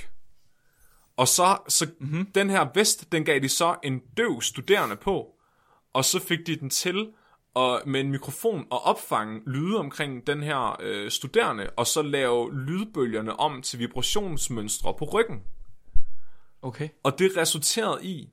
Og 1.17 1.27
så, 1.27 1.58
så 1.67 1.88
mm-hmm. 2.00 2.27
den 2.36 2.50
her 2.50 2.67
vest, 2.75 3.12
den 3.12 3.25
gav 3.25 3.39
de 3.39 3.50
så 3.50 3.75
en 3.84 4.00
døv 4.17 4.41
studerende 4.41 4.96
på, 4.96 5.27
og 5.93 6.05
så 6.05 6.20
fik 6.20 6.39
de 6.48 6.55
den 6.55 6.70
til 6.70 7.08
og 7.53 7.81
med 7.86 8.00
en 8.00 8.12
mikrofon 8.12 8.67
og 8.70 8.84
opfange 8.84 9.41
lyde 9.48 9.77
omkring 9.77 10.27
den 10.27 10.43
her 10.43 10.77
øh, 10.79 11.12
studerende, 11.12 11.70
og 11.70 11.88
så 11.88 12.01
lave 12.01 12.53
lydbølgerne 12.65 13.39
om 13.39 13.62
til 13.62 13.79
vibrationsmønstre 13.79 14.93
på 14.93 15.05
ryggen. 15.05 15.43
Okay. 16.62 16.89
Og 17.03 17.20
det 17.20 17.38
resulterede 17.38 18.05
i, 18.05 18.29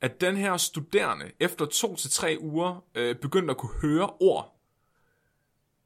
at 0.00 0.20
den 0.20 0.36
her 0.36 0.56
studerende 0.56 1.30
efter 1.40 1.66
to 1.66 1.96
til 1.96 2.10
tre 2.10 2.36
uger 2.40 2.84
øh, 2.94 3.16
begyndte 3.16 3.50
at 3.50 3.56
kunne 3.56 3.80
høre 3.82 4.10
ord. 4.20 4.54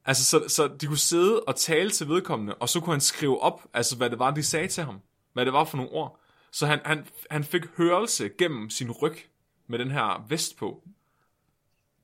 Altså, 0.05 0.25
så, 0.25 0.49
så 0.49 0.69
de 0.81 0.87
kunne 0.87 0.99
sidde 0.99 1.43
og 1.43 1.57
tale 1.57 1.91
til 1.91 2.09
vedkommende, 2.09 2.55
og 2.55 2.69
så 2.69 2.81
kunne 2.81 2.95
han 2.95 3.01
skrive 3.01 3.41
op, 3.41 3.63
altså 3.75 3.97
hvad 3.97 4.11
det 4.11 4.19
var, 4.19 4.31
de 4.31 4.43
sagde 4.43 4.69
til 4.69 4.85
ham. 4.85 5.01
Hvad 5.33 5.45
det 5.45 5.53
var 5.53 5.65
for 5.65 5.77
nogle 5.77 5.93
ord. 5.93 6.19
Så 6.51 6.67
han, 6.67 6.81
han, 6.85 7.07
han 7.31 7.45
fik 7.45 7.63
hørelse 7.77 8.29
gennem 8.39 8.71
sin 8.71 8.91
ryg 8.91 9.17
med 9.67 9.79
den 9.79 9.91
her 9.91 10.27
vest 10.29 10.57
på. 10.57 10.83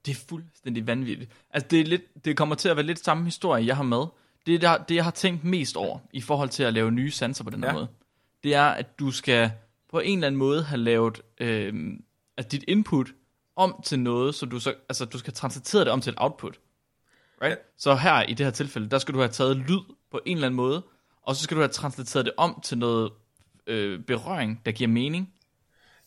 Det 0.07 0.11
er 0.11 0.21
fuldstændig 0.29 0.87
vanvittigt. 0.87 1.31
Altså, 1.51 1.69
det, 1.69 1.81
er 1.81 1.85
lidt, 1.85 2.25
det 2.25 2.37
kommer 2.37 2.55
til 2.55 2.69
at 2.69 2.77
være 2.77 2.87
lidt 2.87 3.05
samme 3.05 3.25
historie, 3.25 3.67
jeg 3.67 3.77
har 3.77 3.83
med. 3.83 4.05
Det 4.47 4.55
er 4.55 4.59
der, 4.59 4.85
det, 4.85 4.95
jeg 4.95 5.05
har 5.05 5.11
tænkt 5.11 5.45
mest 5.45 5.77
over, 5.77 5.99
i 6.13 6.21
forhold 6.21 6.49
til 6.49 6.63
at 6.63 6.75
lave 6.75 6.91
nye 6.91 7.11
sanser 7.11 7.45
på 7.45 7.51
den 7.51 7.63
her 7.63 7.71
ja. 7.71 7.75
måde. 7.75 7.89
Det 8.43 8.55
er, 8.55 8.65
at 8.65 8.99
du 8.99 9.11
skal 9.11 9.51
på 9.91 10.01
en 10.01 10.19
eller 10.19 10.27
anden 10.27 10.39
måde 10.39 10.63
have 10.63 10.79
lavet 10.79 11.21
øh, 11.41 11.75
altså 12.37 12.49
dit 12.49 12.65
input 12.69 13.09
om 13.57 13.81
til 13.85 13.99
noget, 13.99 14.35
så 14.35 14.47
du, 14.47 14.61
så, 14.61 14.75
altså, 14.89 15.05
du 15.05 15.19
skal 15.19 15.33
translatere 15.33 15.85
det 15.85 15.93
om 15.93 16.01
til 16.01 16.11
et 16.11 16.17
output. 16.19 16.59
Right? 17.43 17.51
Ja. 17.51 17.57
Så 17.77 17.95
her 17.95 18.23
i 18.23 18.35
det 18.35 18.47
her 18.47 18.51
tilfælde, 18.51 18.91
der 18.91 18.99
skal 18.99 19.15
du 19.15 19.19
have 19.19 19.31
taget 19.31 19.57
lyd 19.57 19.81
på 20.11 20.21
en 20.27 20.37
eller 20.37 20.47
anden 20.47 20.57
måde, 20.57 20.83
og 21.23 21.37
så 21.37 21.43
skal 21.43 21.57
du 21.57 21.61
have 21.61 21.69
translateret 21.69 22.25
det 22.25 22.35
om 22.37 22.61
til 22.65 22.79
noget 22.79 23.13
øh, 23.67 24.01
berøring, 24.01 24.61
der 24.67 24.73
giver 24.73 24.89
mening. 24.89 25.35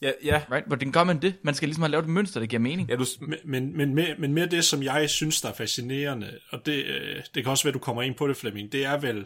Ja, 0.02 0.12
ja. 0.24 0.42
Right? 0.52 0.68
Hvordan 0.68 0.92
gør 0.92 1.04
man 1.04 1.22
det? 1.22 1.36
Man 1.44 1.56
skal 1.56 1.68
ligesom 1.68 1.82
have 1.82 1.92
lavet 1.92 2.04
et 2.04 2.10
mønster, 2.10 2.40
der 2.40 2.48
giver 2.48 2.60
mening. 2.60 2.90
Ja, 2.90 2.96
du... 2.96 3.06
men, 3.22 3.40
men, 3.46 3.78
men, 3.78 3.96
mere, 3.96 4.16
men 4.20 4.34
mere 4.34 4.46
det, 4.46 4.66
som 4.66 4.84
jeg 4.84 5.10
synes, 5.10 5.42
der 5.42 5.50
er 5.50 5.54
fascinerende, 5.54 6.40
og 6.50 6.66
det, 6.66 6.86
øh, 6.86 7.24
det 7.36 7.44
kan 7.44 7.52
også 7.52 7.64
være, 7.64 7.70
at 7.70 7.74
du 7.74 7.80
kommer 7.80 8.02
ind 8.02 8.16
på 8.16 8.28
det, 8.28 8.38
Flemming, 8.38 8.72
det 8.72 8.86
er 8.86 8.98
vel, 8.98 9.26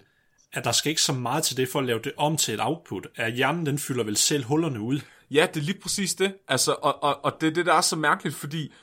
at 0.53 0.63
der 0.63 0.71
skal 0.71 0.89
ikke 0.89 1.01
så 1.01 1.13
meget 1.13 1.43
til 1.43 1.57
det 1.57 1.69
for 1.69 1.79
at 1.79 1.85
lave 1.85 1.99
det 1.99 2.11
om 2.17 2.37
til 2.37 2.53
et 2.53 2.59
output. 2.63 3.07
At 3.15 3.33
hjernen, 3.33 3.65
den 3.65 3.79
fylder 3.79 4.03
vel 4.03 4.17
selv 4.17 4.43
hullerne 4.43 4.79
ud. 4.79 4.99
Ja, 5.31 5.47
det 5.53 5.59
er 5.59 5.63
lige 5.63 5.79
præcis 5.79 6.15
det. 6.15 6.33
Altså, 6.47 6.71
og, 6.71 7.03
og, 7.03 7.25
og 7.25 7.41
det 7.41 7.47
er 7.47 7.53
det, 7.53 7.65
der 7.65 7.73
er 7.73 7.81
så 7.81 7.95
mærkeligt, 7.95 8.35
fordi 8.35 8.73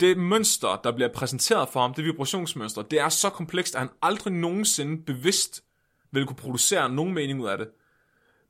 det 0.00 0.16
mønster, 0.16 0.80
der 0.84 0.92
bliver 0.92 1.12
præsenteret 1.12 1.68
for 1.68 1.80
ham, 1.80 1.94
det 1.94 2.04
vibrationsmønster, 2.04 2.82
det 2.82 3.00
er 3.00 3.08
så 3.08 3.30
komplekst, 3.30 3.74
at 3.74 3.80
han 3.80 3.90
aldrig 4.02 4.32
nogensinde 4.32 5.02
bevidst 5.02 5.62
vil 6.12 6.26
kunne 6.26 6.36
producere 6.36 6.90
nogen 6.90 7.14
mening 7.14 7.42
ud 7.42 7.48
af 7.48 7.58
det. 7.58 7.68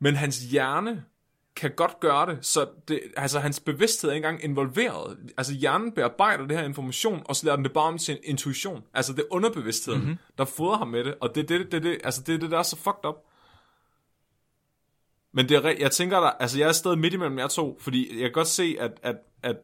Men 0.00 0.16
hans 0.16 0.38
hjerne 0.38 1.04
kan 1.56 1.70
godt 1.76 2.00
gøre 2.00 2.26
det, 2.26 2.46
så 2.46 2.68
det, 2.88 3.00
altså, 3.16 3.38
hans 3.38 3.60
bevidsthed 3.60 4.10
er 4.10 4.14
ikke 4.14 4.26
engang 4.26 4.44
involveret. 4.44 5.18
Altså 5.36 5.54
hjernen 5.54 5.92
bearbejder 5.92 6.46
det 6.46 6.56
her 6.56 6.64
information, 6.64 7.22
og 7.24 7.36
så 7.36 7.46
lader 7.46 7.56
den 7.56 7.64
det 7.64 7.72
bare 7.72 7.84
om 7.84 7.98
en 8.08 8.16
intuition. 8.24 8.82
Altså 8.94 9.12
det 9.12 9.20
er 9.20 9.34
underbevidstheden, 9.34 10.00
mm-hmm. 10.00 10.18
der 10.38 10.44
fodrer 10.44 10.76
ham 10.76 10.88
med 10.88 11.04
det, 11.04 11.14
og 11.20 11.34
det 11.34 11.42
er 11.42 11.58
det, 11.58 11.72
det, 11.72 11.82
det, 11.82 11.98
altså, 12.04 12.22
det, 12.26 12.40
det, 12.40 12.50
der 12.50 12.58
er 12.58 12.62
så 12.62 12.76
fucked 12.76 13.04
up. 13.04 13.14
Men 15.32 15.48
det 15.48 15.56
er, 15.56 15.74
jeg 15.78 15.90
tænker 15.90 16.20
der, 16.20 16.30
altså 16.30 16.58
jeg 16.58 16.68
er 16.68 16.72
stadig 16.72 16.98
midt 16.98 17.14
imellem 17.14 17.38
jer 17.38 17.48
to, 17.48 17.78
fordi 17.80 18.20
jeg 18.20 18.22
kan 18.22 18.32
godt 18.32 18.48
se, 18.48 18.76
at, 18.80 18.92
at, 19.02 19.16
at 19.42 19.56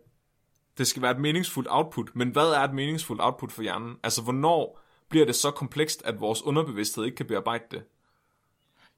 det 0.78 0.86
skal 0.86 1.02
være 1.02 1.10
et 1.10 1.20
meningsfuldt 1.20 1.68
output, 1.70 2.10
men 2.14 2.28
hvad 2.28 2.46
er 2.48 2.60
et 2.60 2.74
meningsfuldt 2.74 3.22
output 3.22 3.52
for 3.52 3.62
hjernen? 3.62 3.96
Altså 4.02 4.22
hvornår 4.22 4.80
bliver 5.08 5.26
det 5.26 5.34
så 5.34 5.50
komplekst, 5.50 6.02
at 6.04 6.20
vores 6.20 6.42
underbevidsthed 6.42 7.04
ikke 7.04 7.16
kan 7.16 7.26
bearbejde 7.26 7.64
det? 7.70 7.82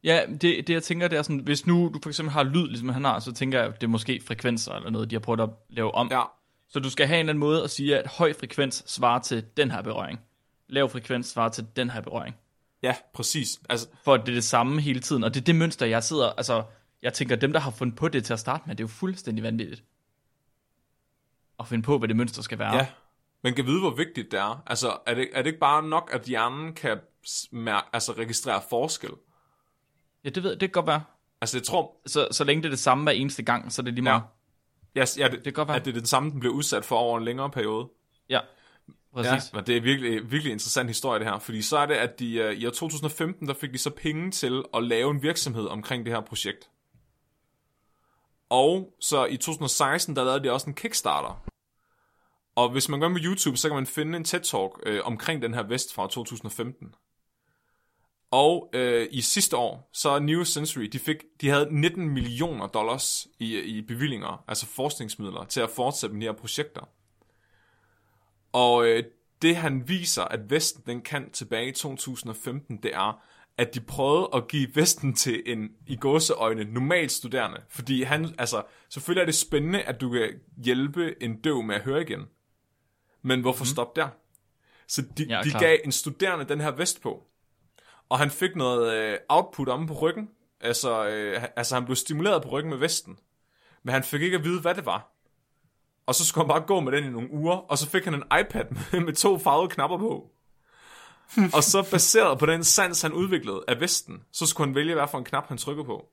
Ja, 0.04 0.26
det, 0.26 0.42
det 0.42 0.70
jeg 0.70 0.82
tænker, 0.82 1.08
det 1.08 1.18
er 1.18 1.22
sådan, 1.22 1.38
hvis 1.38 1.66
nu 1.66 1.90
du 1.94 2.00
for 2.02 2.10
eksempel 2.10 2.32
har 2.32 2.42
lyd, 2.42 2.66
ligesom 2.66 2.88
han 2.88 3.04
har, 3.04 3.18
så 3.18 3.32
tænker 3.32 3.60
jeg, 3.62 3.74
det 3.74 3.82
er 3.82 3.88
måske 3.88 4.20
frekvenser 4.26 4.72
eller 4.72 4.90
noget, 4.90 5.10
de 5.10 5.14
har 5.14 5.20
prøvet 5.20 5.40
at 5.40 5.50
lave 5.68 5.94
om. 5.94 6.08
Ja. 6.10 6.22
Så 6.68 6.80
du 6.80 6.90
skal 6.90 7.06
have 7.06 7.16
en 7.16 7.20
eller 7.20 7.30
anden 7.30 7.40
måde 7.40 7.64
at 7.64 7.70
sige, 7.70 7.98
at 7.98 8.06
høj 8.06 8.32
frekvens 8.32 8.84
svarer 8.86 9.18
til 9.18 9.44
den 9.56 9.70
her 9.70 9.82
berøring. 9.82 10.20
Lav 10.68 10.88
frekvens 10.88 11.26
svarer 11.26 11.48
til 11.48 11.66
den 11.76 11.90
her 11.90 12.00
berøring. 12.00 12.36
Ja, 12.82 12.96
præcis. 13.14 13.60
Altså... 13.68 13.88
For 14.04 14.16
det 14.16 14.28
er 14.28 14.34
det 14.34 14.44
samme 14.44 14.80
hele 14.80 15.00
tiden, 15.00 15.24
og 15.24 15.34
det 15.34 15.40
er 15.40 15.44
det 15.44 15.54
mønster, 15.54 15.86
jeg 15.86 16.04
sidder, 16.04 16.30
altså, 16.30 16.62
jeg 17.02 17.12
tænker, 17.12 17.36
dem 17.36 17.52
der 17.52 17.60
har 17.60 17.70
fundet 17.70 17.96
på 17.96 18.08
det 18.08 18.24
til 18.24 18.32
at 18.32 18.40
starte 18.40 18.62
med, 18.66 18.76
det 18.76 18.84
er 18.84 18.84
jo 18.84 18.88
fuldstændig 18.88 19.44
vanvittigt. 19.44 19.84
At 21.60 21.68
finde 21.68 21.82
på, 21.82 21.98
hvad 21.98 22.08
det 22.08 22.16
mønster 22.16 22.42
skal 22.42 22.58
være. 22.58 22.76
Ja, 22.76 22.86
men 23.42 23.54
kan 23.54 23.66
vide, 23.66 23.80
hvor 23.80 23.94
vigtigt 23.94 24.32
det 24.32 24.40
er. 24.40 24.62
Altså, 24.66 24.96
er 25.06 25.14
det, 25.14 25.28
er 25.32 25.42
det 25.42 25.46
ikke 25.46 25.58
bare 25.58 25.82
nok, 25.82 26.10
at 26.12 26.22
hjernen 26.22 26.74
kan 26.74 26.98
mærke, 27.52 27.86
altså 27.92 28.12
registrere 28.12 28.62
forskel? 28.70 29.10
Ja, 30.24 30.28
det 30.28 30.42
ved 30.42 30.50
det 30.50 30.60
kan 30.60 30.70
godt 30.70 30.86
være. 30.86 31.02
Altså, 31.40 31.58
jeg 31.58 31.62
tror... 31.64 31.96
Så, 32.06 32.28
så 32.30 32.44
længe 32.44 32.62
det 32.62 32.68
er 32.68 32.70
det 32.70 32.78
samme 32.78 33.04
hver 33.04 33.12
eneste 33.12 33.42
gang, 33.42 33.72
så 33.72 33.82
er 33.82 33.84
det 33.84 33.94
lige 33.94 34.04
meget. 34.04 34.22
Ja, 34.94 35.00
yes, 35.00 35.18
ja 35.18 35.24
det, 35.24 35.32
det 35.32 35.44
kan 35.44 35.52
godt 35.52 35.68
være. 35.68 35.76
At 35.76 35.84
det 35.84 35.90
er 35.90 35.98
den 35.98 36.06
samme, 36.06 36.30
den 36.30 36.40
bliver 36.40 36.54
udsat 36.54 36.84
for 36.84 36.96
over 36.96 37.18
en 37.18 37.24
længere 37.24 37.50
periode. 37.50 37.88
Ja, 38.28 38.40
præcis. 39.14 39.52
Ja, 39.52 39.56
men 39.56 39.66
det 39.66 39.76
er 39.76 39.80
virkelig, 39.80 40.30
virkelig 40.30 40.52
interessant 40.52 40.88
historie 40.88 41.18
det 41.18 41.28
her, 41.28 41.38
fordi 41.38 41.62
så 41.62 41.78
er 41.78 41.86
det, 41.86 41.94
at 41.94 42.18
de, 42.18 42.44
uh, 42.44 42.52
i 42.52 42.66
år 42.66 42.70
2015, 42.70 43.48
der 43.48 43.54
fik 43.54 43.72
de 43.72 43.78
så 43.78 43.90
penge 43.90 44.30
til 44.30 44.64
at 44.74 44.84
lave 44.84 45.10
en 45.10 45.22
virksomhed 45.22 45.66
omkring 45.66 46.06
det 46.06 46.14
her 46.14 46.20
projekt. 46.20 46.70
Og 48.48 48.94
så 49.00 49.24
i 49.24 49.36
2016, 49.36 50.16
der 50.16 50.24
lavede 50.24 50.44
de 50.44 50.52
også 50.52 50.66
en 50.66 50.74
Kickstarter. 50.74 51.44
Og 52.56 52.70
hvis 52.70 52.88
man 52.88 53.00
går 53.00 53.08
på 53.08 53.18
YouTube, 53.24 53.56
så 53.56 53.68
kan 53.68 53.74
man 53.74 53.86
finde 53.86 54.16
en 54.16 54.24
TED-talk 54.24 54.80
øh, 54.86 55.00
omkring 55.04 55.42
den 55.42 55.54
her 55.54 55.62
vest 55.62 55.94
fra 55.94 56.08
2015. 56.08 56.94
Og 58.34 58.70
øh, 58.72 59.08
i 59.10 59.20
sidste 59.20 59.56
år, 59.56 59.90
så 59.92 60.18
New 60.18 60.44
Century, 60.44 60.82
de, 60.82 60.98
fik, 60.98 61.16
de 61.40 61.48
havde 61.48 61.68
19 61.70 62.08
millioner 62.08 62.66
dollars 62.66 63.26
i, 63.38 63.58
i 63.58 63.82
bevillinger, 63.82 64.44
altså 64.48 64.66
forskningsmidler, 64.66 65.44
til 65.44 65.60
at 65.60 65.70
fortsætte 65.70 66.14
med 66.14 66.22
de 66.22 66.26
her 66.26 66.32
projekter. 66.32 66.88
Og 68.52 68.86
øh, 68.86 69.04
det 69.42 69.56
han 69.56 69.88
viser, 69.88 70.22
at 70.22 70.50
Vesten 70.50 70.82
den 70.86 71.00
kan 71.00 71.30
tilbage 71.30 71.68
i 71.68 71.72
2015, 71.72 72.76
det 72.76 72.94
er, 72.94 73.22
at 73.58 73.74
de 73.74 73.80
prøvede 73.80 74.28
at 74.34 74.48
give 74.48 74.68
Vesten 74.74 75.14
til 75.14 75.42
en, 75.46 75.68
i 75.86 75.96
gåseøjne, 75.96 76.64
normal 76.64 77.10
studerende. 77.10 77.60
Fordi 77.68 78.02
han, 78.02 78.34
altså, 78.38 78.62
selvfølgelig 78.88 79.20
er 79.20 79.26
det 79.26 79.34
spændende, 79.34 79.82
at 79.82 80.00
du 80.00 80.10
kan 80.10 80.40
hjælpe 80.64 81.22
en 81.22 81.40
døv 81.40 81.62
med 81.62 81.74
at 81.74 81.82
høre 81.82 82.02
igen. 82.02 82.20
Men 83.22 83.40
hvorfor 83.40 83.64
mm. 83.64 83.68
stoppe 83.68 84.00
der? 84.00 84.08
Så 84.88 85.02
de, 85.18 85.24
Ja, 85.28 85.40
de 85.44 85.50
klar. 85.50 85.60
gav 85.60 85.78
en 85.84 85.92
studerende 85.92 86.44
den 86.44 86.60
her 86.60 86.70
vest 86.70 87.02
på. 87.02 87.26
Og 88.08 88.18
han 88.18 88.30
fik 88.30 88.56
noget 88.56 88.94
øh, 88.94 89.18
output 89.28 89.68
om 89.68 89.86
på 89.86 89.94
ryggen. 89.94 90.28
Altså, 90.60 91.06
øh, 91.08 91.44
altså, 91.56 91.74
han 91.74 91.84
blev 91.84 91.96
stimuleret 91.96 92.42
på 92.42 92.48
ryggen 92.48 92.70
med 92.70 92.78
vesten. 92.78 93.18
Men 93.82 93.92
han 93.92 94.04
fik 94.04 94.22
ikke 94.22 94.36
at 94.36 94.44
vide, 94.44 94.60
hvad 94.60 94.74
det 94.74 94.86
var. 94.86 95.10
Og 96.06 96.14
så 96.14 96.24
skulle 96.26 96.44
han 96.44 96.48
bare 96.48 96.66
gå 96.66 96.80
med 96.80 96.92
den 96.92 97.04
i 97.04 97.08
nogle 97.10 97.30
uger, 97.30 97.56
og 97.56 97.78
så 97.78 97.88
fik 97.90 98.04
han 98.04 98.14
en 98.14 98.22
iPad 98.40 98.64
med, 98.92 99.00
med 99.00 99.12
to 99.12 99.38
farvede 99.38 99.68
knapper 99.68 99.98
på. 99.98 100.30
og 101.54 101.62
så 101.62 101.88
baseret 101.90 102.38
på 102.38 102.46
den 102.46 102.64
sans, 102.64 103.02
han 103.02 103.12
udviklede 103.12 103.64
af 103.68 103.80
vesten, 103.80 104.24
så 104.32 104.46
skulle 104.46 104.68
han 104.68 104.74
vælge, 104.74 104.94
hvad 104.94 105.08
for 105.10 105.18
en 105.18 105.24
knap 105.24 105.48
han 105.48 105.58
trykker 105.58 105.84
på. 105.84 106.08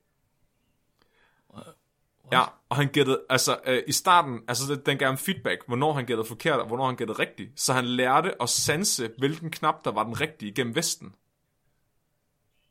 Ja, 2.32 2.42
og 2.68 2.76
han 2.76 2.88
gættede, 2.88 3.20
altså 3.30 3.58
øh, 3.66 3.82
i 3.86 3.92
starten, 3.92 4.40
altså 4.48 4.74
den- 4.74 4.82
den 4.86 4.98
gav 4.98 5.06
ham 5.08 5.18
feedback, 5.18 5.62
hvornår 5.66 5.92
han 5.92 6.06
gættede 6.06 6.28
forkert, 6.28 6.60
og 6.60 6.66
hvornår 6.66 6.86
han 6.86 6.96
gættede 6.96 7.18
rigtigt. 7.18 7.60
Så 7.60 7.72
han 7.72 7.84
lærte 7.84 8.42
at 8.42 8.48
sanse, 8.48 9.10
hvilken 9.18 9.50
knap, 9.50 9.84
der 9.84 9.90
var 9.92 10.04
den 10.04 10.20
rigtige 10.20 10.52
gennem 10.54 10.74
vesten. 10.74 11.14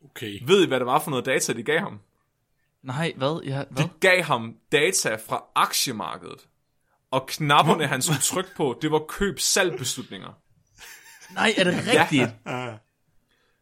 Okay. 0.05 0.39
Ved 0.47 0.63
I, 0.63 0.67
hvad 0.67 0.79
det 0.79 0.85
var 0.87 0.99
for 0.99 1.09
noget 1.11 1.25
data, 1.25 1.53
de 1.53 1.63
gav 1.63 1.79
ham? 1.79 1.99
Nej, 2.83 3.13
hvad? 3.17 3.41
Ja, 3.45 3.63
hvad? 3.69 3.83
De 3.83 3.89
gav 3.99 4.23
ham 4.23 4.55
data 4.71 5.15
fra 5.15 5.43
aktiemarkedet. 5.55 6.47
Og 7.11 7.25
knapperne, 7.27 7.87
han 7.87 8.01
skulle 8.01 8.19
trykke 8.21 8.49
på, 8.57 8.79
det 8.81 8.91
var 8.91 8.99
køb-salg-beslutninger. 9.07 10.29
Nej, 11.33 11.53
er 11.57 11.63
det 11.63 11.73
rigtigt? 11.87 12.29
Ah, 12.45 12.73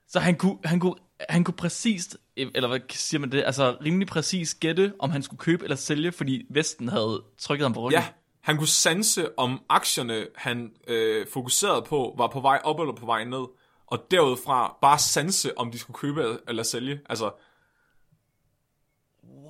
Så 0.08 0.19
han 0.19 0.36
kunne, 0.36 0.58
han 0.65 0.79
kunne, 0.79 0.96
han 1.29 1.43
kunne 1.43 1.53
præcist, 1.55 2.17
eller 2.36 2.67
hvad 2.67 2.79
siger 2.89 3.19
man 3.19 3.31
det, 3.31 3.43
altså 3.46 3.77
rimelig 3.86 4.08
præcis 4.08 4.55
gætte, 4.55 4.93
om 5.00 5.10
han 5.10 5.24
skulle 5.24 5.39
købe 5.39 5.63
eller 5.63 5.75
sælge, 5.75 6.12
fordi 6.12 6.46
Vesten 6.50 6.88
havde 6.89 7.24
trykket 7.38 7.65
ham 7.65 7.74
på 7.74 7.79
ryggen. 7.81 8.01
Ja, 8.01 8.08
han 8.41 8.58
kunne 8.58 8.67
sanse, 8.67 9.39
om 9.39 9.62
aktierne, 9.69 10.27
han 10.36 10.72
øh, 10.88 11.27
fokuserede 11.34 11.81
på, 11.81 12.15
var 12.17 12.27
på 12.27 12.39
vej 12.39 12.62
op 12.63 12.79
eller 12.79 12.93
på 12.96 13.05
vej 13.05 13.24
ned. 13.24 13.46
Og 13.91 14.12
derudfra 14.12 14.77
bare 14.81 15.00
sanse, 15.00 15.58
om 15.58 15.72
de 15.72 15.79
skulle 15.79 15.98
købe 16.00 16.39
eller- 16.48 16.63
sælge. 16.63 17.01
Altså, 17.10 17.31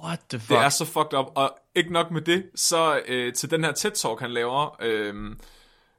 What 0.04 0.20
the 0.30 0.40
fuck? 0.40 0.50
Det 0.50 0.58
er 0.58 0.70
så 0.70 0.86
fucked 0.86 1.14
up, 1.20 1.26
og 1.36 1.60
ikke 1.76 1.94
nok 1.94 2.12
med 2.12 2.22
det, 2.22 2.50
så 2.56 3.02
øh, 3.08 3.34
til 3.34 3.52
den 3.52 3.64
her 3.64 3.72
TED-talk, 3.72 4.20
han 4.20 4.32
laver, 4.32 4.76
øh, 4.82 5.36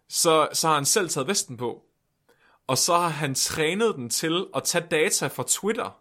så, 0.09 0.49
så 0.53 0.69
har 0.69 0.75
han 0.75 0.85
selv 0.85 1.09
taget 1.09 1.29
vesten 1.29 1.57
på, 1.57 1.83
og 2.67 2.79
så 2.79 2.95
har 2.99 3.09
han 3.09 3.35
trænet 3.35 3.95
den 3.97 4.11
til 4.11 4.47
at 4.55 4.65
tage 4.65 4.87
data 4.91 5.27
fra 5.27 5.45
Twitter, 5.49 6.01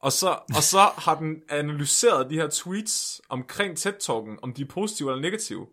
og 0.00 0.12
så, 0.12 0.38
og 0.56 0.62
så 0.62 0.80
har 1.04 1.14
den 1.14 1.42
analyseret 1.48 2.30
de 2.30 2.34
her 2.34 2.48
tweets 2.52 3.20
omkring 3.28 3.78
TED-talken, 3.78 4.38
om 4.42 4.52
de 4.52 4.62
er 4.62 4.66
positive 4.66 5.10
eller 5.10 5.22
negative, 5.22 5.66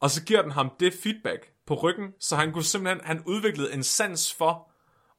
og 0.00 0.10
så 0.10 0.24
giver 0.24 0.42
den 0.42 0.50
ham 0.50 0.70
det 0.80 0.94
feedback 1.02 1.52
på 1.66 1.74
ryggen, 1.74 2.12
så 2.20 2.36
han 2.36 2.52
kunne 2.52 2.64
simpelthen, 2.64 3.04
han 3.06 3.22
udviklede 3.26 3.72
en 3.74 3.82
sans 3.82 4.34
for, 4.34 4.68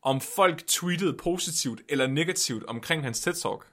om 0.03 0.22
folk 0.22 0.67
tweetede 0.67 1.13
positivt 1.13 1.81
eller 1.89 2.07
negativt 2.07 2.63
omkring 2.65 3.03
hans 3.03 3.27
TED-talk. 3.27 3.65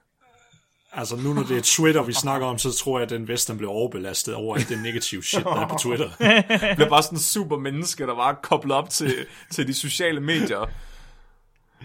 altså 0.91 1.15
nu 1.15 1.33
når 1.33 1.43
det 1.43 1.57
er 1.57 1.61
Twitter, 1.63 2.03
vi 2.03 2.13
snakker 2.13 2.47
om, 2.47 2.57
så 2.57 2.71
tror 2.71 2.99
jeg, 2.99 3.03
at 3.03 3.09
den 3.09 3.27
Vesten 3.27 3.57
bliver 3.57 3.71
overbelastet 3.71 4.35
over 4.35 4.55
alt 4.55 4.69
det 4.69 4.81
negative 4.81 5.23
shit, 5.23 5.43
der 5.43 5.55
er 5.55 5.67
på 5.67 5.77
Twitter. 5.81 6.09
bliver 6.75 6.89
bare 6.89 7.03
sådan 7.03 7.15
en 7.15 7.21
super 7.21 7.57
menneske, 7.57 8.05
der 8.05 8.15
er 8.15 8.33
koblet 8.33 8.77
op 8.77 8.89
til, 8.89 9.25
til 9.51 9.67
de 9.67 9.73
sociale 9.73 10.19
medier. 10.19 10.65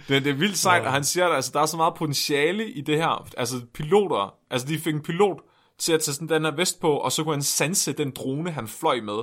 Det, 0.09 0.25
det 0.25 0.31
er 0.31 0.35
vildt 0.35 0.59
sejt, 0.59 0.87
og 0.87 0.93
han 0.93 1.05
siger, 1.05 1.27
at 1.27 1.37
altså, 1.37 1.51
der 1.55 1.61
er 1.61 1.67
så 1.67 1.77
meget 1.77 1.95
potentiale 1.95 2.71
i 2.71 2.81
det 2.81 2.97
her. 2.97 3.29
Altså 3.37 3.61
piloter, 3.75 4.35
altså 4.51 4.67
de 4.67 4.79
fik 4.79 4.95
en 4.95 5.03
pilot 5.03 5.41
til 5.79 5.93
at 5.93 6.01
tage 6.01 6.15
sådan 6.15 6.29
den 6.29 6.45
her 6.45 6.57
vest 6.57 6.81
på, 6.81 6.97
og 6.97 7.13
så 7.13 7.25
kunne 7.25 7.35
han 7.35 7.43
sanse 7.43 7.93
den 7.93 8.11
drone, 8.11 8.51
han 8.51 8.69
fløj 8.69 9.01
med. 9.01 9.19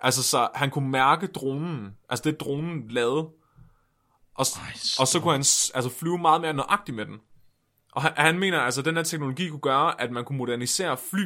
Altså 0.00 0.22
så 0.22 0.48
han 0.54 0.70
kunne 0.70 0.90
mærke 0.90 1.26
dronen, 1.26 1.90
altså 2.08 2.22
det 2.30 2.40
dronen 2.40 2.88
lavede. 2.88 3.28
Og, 4.40 4.46
og 5.00 5.08
så 5.08 5.20
kunne 5.20 5.32
han 5.32 5.40
altså, 5.74 5.90
flyve 5.98 6.18
meget 6.18 6.40
mere 6.40 6.52
nøjagtigt 6.52 6.96
med 6.96 7.06
den. 7.06 7.16
Og 7.92 8.02
han, 8.02 8.12
han 8.16 8.38
mener 8.38 8.60
altså, 8.60 8.80
at 8.80 8.84
den 8.84 8.96
her 8.96 9.02
teknologi 9.02 9.48
kunne 9.48 9.60
gøre, 9.60 10.00
at 10.00 10.10
man 10.10 10.24
kunne 10.24 10.38
modernisere 10.38 10.96
fly, 11.10 11.24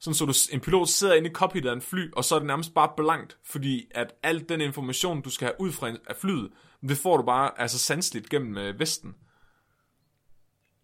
sådan 0.00 0.14
så 0.14 0.24
du, 0.24 0.32
en 0.52 0.60
pilot 0.60 0.88
sidder 0.88 1.14
inde 1.14 1.30
i 1.30 1.32
cockpittet 1.32 1.70
af 1.70 1.74
en 1.74 1.82
fly, 1.82 2.12
og 2.12 2.24
så 2.24 2.34
er 2.34 2.38
det 2.38 2.46
nærmest 2.46 2.74
bare 2.74 2.90
blankt, 2.96 3.36
fordi 3.44 3.84
at 3.90 4.14
al 4.22 4.48
den 4.48 4.60
information, 4.60 5.22
du 5.22 5.30
skal 5.30 5.46
have 5.46 5.60
ud 5.60 5.72
fra 5.72 5.88
en- 5.88 5.98
af 6.06 6.16
flyet, 6.16 6.50
det 6.88 6.98
får 6.98 7.16
du 7.16 7.22
bare 7.22 7.60
altså 7.60 7.78
sanseligt 7.78 8.28
gennem 8.28 8.58
øh, 8.58 8.80
vesten. 8.80 9.14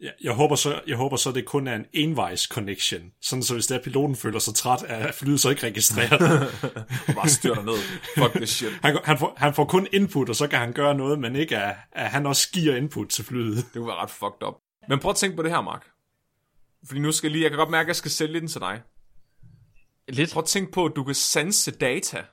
Jeg, 0.03 0.13
jeg, 0.23 0.33
håber 0.33 0.57
så, 0.57 0.81
jeg 0.87 0.97
håber 0.97 1.17
så, 1.17 1.33
det 1.33 1.45
kun 1.45 1.67
er 1.67 1.75
en 1.77 1.87
envejs 1.93 2.43
connection, 2.43 3.03
sådan 3.21 3.43
så 3.43 3.55
hvis 3.55 3.67
der 3.67 3.83
piloten 3.83 4.17
føler 4.17 4.39
sig 4.39 4.55
træt, 4.55 4.83
at 4.83 5.15
flyet 5.15 5.41
så 5.41 5.51
ikke 5.51 5.67
registreret. 5.67 6.21
Bare 7.17 7.29
styrter 7.29 7.63
ned. 7.63 7.77
Fuck 8.19 8.35
this 8.37 8.51
shit. 8.51 8.73
han, 8.83 8.99
han, 9.05 9.19
får, 9.19 9.35
han 9.37 9.55
får 9.55 9.65
kun 9.65 9.87
input, 9.93 10.29
og 10.29 10.37
så 10.37 10.47
kan 10.47 10.59
han 10.59 10.73
gøre 10.73 10.95
noget, 10.95 11.19
men 11.19 11.37
ikke 11.37 11.59
at, 11.59 11.77
at 11.93 12.11
han 12.11 12.27
også 12.27 12.51
giver 12.51 12.77
input 12.77 13.09
til 13.09 13.25
flyet. 13.25 13.57
Det 13.57 13.75
kunne 13.75 13.87
være 13.87 13.97
ret 13.97 14.11
fucked 14.11 14.47
up. 14.47 14.55
Men 14.89 14.99
prøv 14.99 15.11
at 15.11 15.17
tænke 15.17 15.37
på 15.37 15.43
det 15.43 15.51
her, 15.51 15.61
Mark. 15.61 15.87
Fordi 16.87 17.01
nu 17.01 17.13
skal 17.13 17.29
jeg 17.29 17.33
lige, 17.33 17.43
jeg 17.43 17.51
kan 17.51 17.59
godt 17.59 17.71
mærke, 17.71 17.87
at 17.87 17.89
jeg 17.89 17.97
skal 17.97 18.11
sælge 18.11 18.41
den 18.41 18.49
til 18.49 18.61
dig. 18.61 18.81
Lidt. 20.09 20.33
Prøv 20.33 20.41
at 20.41 20.47
tænke 20.47 20.73
på, 20.73 20.85
at 20.85 20.93
du 20.97 21.05
kan 21.05 21.15
sanse 21.15 21.71
data. 21.71 22.25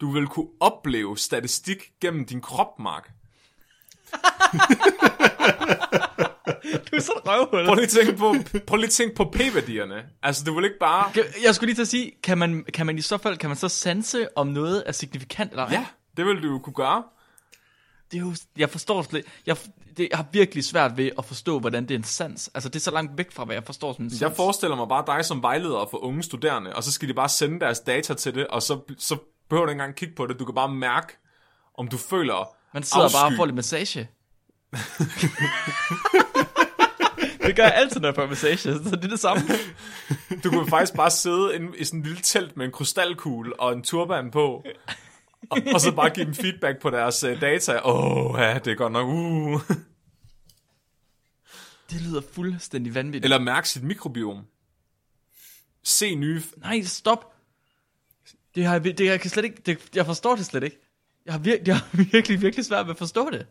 Du 0.00 0.10
vil 0.10 0.26
kunne 0.26 0.48
opleve 0.60 1.18
statistik 1.18 1.78
gennem 2.00 2.26
din 2.26 2.40
krop, 2.40 2.78
Mark. 2.78 3.10
Du 6.90 6.96
er 6.96 7.00
sådan 7.00 7.22
røvhul. 7.26 7.66
Prøv 7.66 7.74
lige 7.74 7.84
at 7.84 7.90
tænke 7.90 8.12
på, 8.16 8.34
prøv 8.66 8.76
lige 8.76 8.86
at 8.86 8.92
tænke 8.92 9.14
på 9.14 9.24
p-værdierne. 9.24 10.04
Altså, 10.22 10.44
du 10.44 10.54
vil 10.54 10.64
ikke 10.64 10.78
bare... 10.80 11.12
Jeg 11.44 11.54
skulle 11.54 11.66
lige 11.68 11.74
til 11.74 11.82
at 11.82 11.88
sige, 11.88 12.12
kan 12.22 12.38
man, 12.38 12.64
kan 12.74 12.86
man 12.86 12.98
i 12.98 13.00
så 13.00 13.18
fald, 13.18 13.36
kan 13.36 13.50
man 13.50 13.56
så 13.56 13.68
sanse, 13.68 14.28
om 14.36 14.46
noget 14.46 14.82
er 14.86 14.92
signifikant 14.92 15.50
eller 15.50 15.64
ej? 15.64 15.72
Ja, 15.72 15.86
det 16.16 16.26
vil 16.26 16.42
du 16.42 16.48
jo 16.48 16.58
kunne 16.58 16.74
gøre. 16.74 17.02
Det 18.12 18.16
er 18.16 18.20
jo, 18.20 18.34
jeg 18.56 18.70
forstår 18.70 19.02
slet, 19.02 19.24
jeg, 19.46 19.56
det, 19.96 20.08
jeg 20.10 20.18
har 20.18 20.26
virkelig 20.32 20.64
svært 20.64 20.96
ved 20.96 21.10
at 21.18 21.24
forstå, 21.24 21.58
hvordan 21.58 21.82
det 21.82 21.90
er 21.90 21.98
en 21.98 22.04
sans. 22.04 22.50
Altså, 22.54 22.68
det 22.68 22.76
er 22.76 22.80
så 22.80 22.90
langt 22.90 23.18
væk 23.18 23.32
fra, 23.32 23.44
hvad 23.44 23.56
jeg 23.56 23.64
forstår 23.64 23.92
som 23.92 24.04
en 24.04 24.10
sans. 24.10 24.20
Jeg 24.22 24.32
forestiller 24.36 24.76
mig 24.76 24.88
bare 24.88 25.04
dig 25.16 25.24
som 25.24 25.42
vejleder 25.42 25.86
for 25.90 26.04
unge 26.04 26.22
studerende, 26.22 26.72
og 26.76 26.84
så 26.84 26.92
skal 26.92 27.08
de 27.08 27.14
bare 27.14 27.28
sende 27.28 27.60
deres 27.60 27.80
data 27.80 28.14
til 28.14 28.34
det, 28.34 28.46
og 28.46 28.62
så, 28.62 28.80
så 28.98 29.16
behøver 29.48 29.66
du 29.66 29.70
ikke 29.70 29.80
engang 29.82 29.96
kigge 29.96 30.14
på 30.14 30.26
det. 30.26 30.38
Du 30.38 30.44
kan 30.44 30.54
bare 30.54 30.68
mærke, 30.68 31.16
om 31.78 31.88
du 31.88 31.96
føler 31.96 32.48
Man 32.74 32.82
sidder 32.82 33.04
afsky. 33.04 33.16
bare 33.16 33.26
og 33.26 33.32
får 33.36 33.44
lidt 33.46 33.56
massage. 33.56 34.08
det 37.48 37.56
gør 37.56 37.62
jeg 37.62 37.74
altid, 37.74 38.00
når 38.00 38.08
jeg 38.08 38.14
får 38.14 38.26
massage, 38.26 38.58
så 38.58 38.96
det 38.96 39.04
er 39.04 39.08
det 39.08 39.20
samme. 39.20 39.42
Du 40.44 40.50
kunne 40.50 40.68
faktisk 40.68 40.94
bare 40.94 41.10
sidde 41.10 41.54
inde 41.54 41.78
i 41.78 41.84
sådan 41.84 42.00
en 42.00 42.06
lille 42.06 42.20
telt 42.22 42.56
med 42.56 42.66
en 42.66 42.72
krystalkugle 42.72 43.60
og 43.60 43.72
en 43.72 43.82
turban 43.82 44.30
på, 44.30 44.64
og, 45.50 45.58
og 45.74 45.80
så 45.80 45.92
bare 45.92 46.10
give 46.10 46.26
dem 46.26 46.34
feedback 46.34 46.80
på 46.80 46.90
deres 46.90 47.24
uh, 47.24 47.40
data. 47.40 47.80
Åh, 47.84 48.16
oh, 48.16 48.40
ja, 48.40 48.58
det 48.58 48.70
er 48.70 48.74
godt 48.74 48.92
nok. 48.92 49.08
Uh. 49.08 49.60
Det 51.90 52.00
lyder 52.00 52.20
fuldstændig 52.32 52.94
vanvittigt. 52.94 53.24
Eller 53.24 53.38
mærke 53.38 53.68
sit 53.68 53.82
mikrobiom. 53.82 54.44
Se 55.82 56.14
nye... 56.14 56.42
Nej, 56.56 56.82
stop. 56.82 57.34
Det 58.54 58.64
har, 58.64 58.72
jeg 58.72 58.98
det, 58.98 59.00
jeg 59.00 59.20
kan 59.20 59.30
slet 59.30 59.44
ikke, 59.44 59.62
det, 59.66 59.78
jeg 59.94 60.06
forstår 60.06 60.36
det 60.36 60.46
slet 60.46 60.62
ikke. 60.62 60.80
Jeg 61.26 61.34
har, 61.34 61.38
vir, 61.38 61.56
jeg 61.66 61.76
har 61.76 61.88
virkelig, 62.12 62.42
virkelig 62.42 62.64
svært 62.64 62.86
ved 62.86 62.90
at 62.90 62.98
forstå 62.98 63.30
det. 63.30 63.46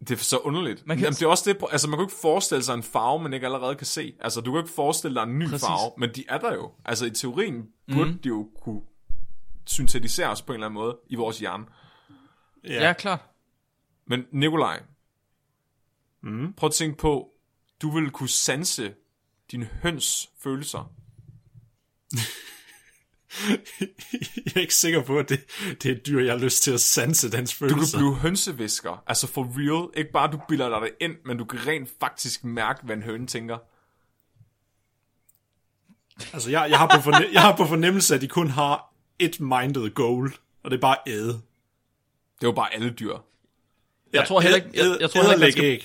Det 0.00 0.10
er 0.10 0.16
så 0.16 0.38
underligt. 0.38 0.86
Man 0.86 0.96
kan-. 0.96 1.04
Jamen, 1.04 1.14
det 1.14 1.22
er 1.22 1.26
også 1.26 1.52
det, 1.52 1.64
altså 1.70 1.88
man 1.88 1.98
kan 1.98 2.04
ikke 2.04 2.20
forestille 2.22 2.64
sig 2.64 2.74
en 2.74 2.82
farve, 2.82 3.22
man 3.22 3.32
ikke 3.32 3.46
allerede 3.46 3.74
kan 3.74 3.86
se. 3.86 4.14
Altså 4.20 4.40
du 4.40 4.50
kan 4.50 4.52
jo 4.52 4.58
ikke 4.58 4.74
forestille 4.74 5.14
dig 5.14 5.22
en 5.22 5.38
ny 5.38 5.48
Præcis. 5.48 5.66
Farve, 5.66 5.92
men 5.98 6.10
de 6.14 6.24
er 6.28 6.38
der 6.38 6.54
jo. 6.54 6.72
Altså 6.84 7.06
i 7.06 7.10
teorien 7.10 7.68
burde 7.92 8.10
mm. 8.10 8.18
de 8.18 8.28
jo 8.28 8.50
kunne 8.60 8.80
syntetiseres 9.66 10.42
på 10.42 10.52
en 10.52 10.54
eller 10.54 10.66
anden 10.66 10.80
måde 10.80 10.98
i 11.06 11.14
vores 11.14 11.38
hjerne. 11.38 11.66
Ja, 12.64 12.86
ja 12.86 12.92
klart. 12.92 13.20
Men 14.06 14.24
Nikolaj, 14.32 14.82
mm. 16.22 16.52
prøv 16.52 16.66
at 16.66 16.72
tænke 16.72 16.98
på, 16.98 17.32
du 17.82 17.90
vil 17.90 18.10
kunne 18.10 18.28
sanse 18.28 18.94
din 19.50 19.62
høns 19.62 20.30
følelser. 20.38 20.92
jeg 24.44 24.56
er 24.56 24.60
ikke 24.60 24.74
sikker 24.74 25.02
på, 25.02 25.18
at 25.18 25.28
det, 25.28 25.40
det 25.82 25.90
er 25.90 25.94
et 25.94 26.06
dyr, 26.06 26.20
jeg 26.24 26.32
har 26.32 26.38
lyst 26.38 26.62
til 26.62 26.70
at 26.72 26.80
sanse 26.80 27.30
dens 27.32 27.52
Du 27.58 27.66
kan 27.66 27.70
følelser. 27.76 27.98
blive 27.98 28.14
hønsevisker, 28.16 29.02
altså 29.06 29.26
for 29.26 29.52
real. 29.56 29.90
Ikke 29.96 30.12
bare 30.12 30.32
du 30.32 30.40
bilder 30.48 30.68
dig 30.68 30.80
det 30.82 30.90
ind, 31.00 31.16
men 31.24 31.36
du 31.38 31.44
kan 31.44 31.66
rent 31.66 31.90
faktisk 32.00 32.44
mærke, 32.44 32.80
hvad 32.84 32.96
en 32.96 33.02
høne 33.02 33.26
tænker. 33.26 33.58
Altså, 36.32 36.50
jeg, 36.50 36.66
jeg, 36.70 36.78
har 36.78 36.86
på 36.86 37.10
forne- 37.10 37.32
jeg 37.32 37.42
har 37.42 37.56
på 37.56 37.64
fornemmelse, 37.64 38.14
at 38.14 38.20
de 38.20 38.28
kun 38.28 38.48
har 38.50 38.94
et 39.18 39.40
minded 39.40 39.90
goal, 39.94 40.32
og 40.62 40.70
det 40.70 40.76
er 40.76 40.80
bare 40.80 40.96
æde. 41.06 41.26
Det 41.28 42.42
er 42.42 42.48
jo 42.48 42.52
bare 42.52 42.74
alle 42.74 42.90
dyr. 42.90 43.16
Jeg 44.12 44.26
tror 44.28 44.40
heller 44.40 44.56
ikke- 44.56 44.70
jeg- 44.74 44.96
jeg 45.00 45.10
tror 45.10 45.20
heller 45.20 45.46
ikke, 45.46 45.60
man 45.62 45.78
skal- 45.80 45.82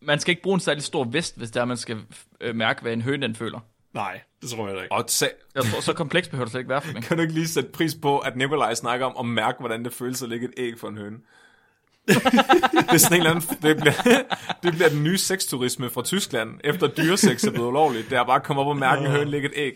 man 0.00 0.20
skal 0.20 0.30
ikke 0.32 0.42
bruge 0.42 0.54
en 0.54 0.60
særlig 0.60 0.82
stor 0.82 1.04
vest, 1.04 1.36
hvis 1.36 1.50
det 1.50 1.60
er, 1.60 1.64
man 1.64 1.76
skal 1.76 1.98
øh, 2.40 2.54
mærke, 2.54 2.82
hvad 2.82 2.92
en 2.92 3.02
høne 3.02 3.26
den 3.26 3.34
føler. 3.36 3.60
Nej, 3.94 4.20
det 4.42 4.50
tror 4.50 4.66
jeg 4.68 4.76
da 4.76 4.82
ikke. 4.82 4.92
Og 4.92 5.04
sa- 5.10 5.50
Jeg 5.54 5.64
tror, 5.64 5.80
så 5.80 5.92
kompleks 5.92 6.28
behøver 6.28 6.44
det 6.44 6.50
slet 6.52 6.60
ikke 6.60 6.68
være 6.70 6.80
for 6.82 6.92
mig. 6.94 7.02
kan 7.02 7.16
du 7.16 7.22
ikke 7.22 7.34
lige 7.34 7.48
sætte 7.48 7.70
pris 7.70 7.94
på, 8.02 8.18
at 8.18 8.36
Nikolaj 8.36 8.74
snakker 8.74 9.06
om 9.06 9.26
at 9.28 9.34
mærke, 9.34 9.56
hvordan 9.60 9.84
det 9.84 9.92
føles 9.92 10.22
at 10.22 10.28
lægge 10.28 10.46
et 10.48 10.54
æg 10.56 10.78
for 10.78 10.88
en 10.88 10.98
høne? 10.98 11.16
det 12.08 12.16
er 12.88 12.96
sådan 12.98 13.20
en 13.20 13.26
eller 13.26 13.30
anden, 13.30 13.56
det 13.62 13.76
bliver, 13.76 14.22
det 14.62 14.72
bliver 14.74 14.88
den 14.88 15.04
nye 15.04 15.18
sexturisme 15.18 15.90
fra 15.90 16.02
Tyskland, 16.02 16.50
efter 16.64 16.86
dyresex 16.86 17.44
er 17.44 17.50
blevet 17.50 17.68
ulovligt. 17.68 18.10
Det 18.10 18.18
er 18.18 18.24
bare 18.24 18.36
at 18.36 18.42
komme 18.42 18.62
op 18.62 18.66
og 18.68 18.76
mærke 18.76 19.00
en 19.04 19.10
høne 19.10 19.30
lægge 19.30 19.48
et 19.48 19.54
æg. 19.56 19.72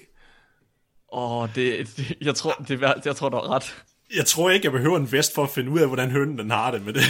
Åh, 1.12 1.32
oh, 1.42 1.48
det, 1.54 1.96
det, 1.96 2.14
jeg, 2.20 2.34
tror, 2.34 2.52
det, 2.52 2.70
er 2.70 2.76
værd- 2.78 3.02
jeg 3.04 3.16
tror, 3.16 3.28
du 3.28 3.36
har 3.36 3.50
ret. 3.50 3.82
Jeg 4.16 4.26
tror 4.26 4.50
ikke, 4.50 4.64
jeg 4.64 4.72
behøver 4.72 4.96
en 4.96 5.12
vest 5.12 5.34
for 5.34 5.42
at 5.42 5.50
finde 5.50 5.70
ud 5.70 5.78
af, 5.80 5.86
hvordan 5.86 6.10
hønen 6.10 6.38
den 6.38 6.50
har 6.50 6.70
det 6.70 6.84
med 6.84 6.92
det. 6.92 7.02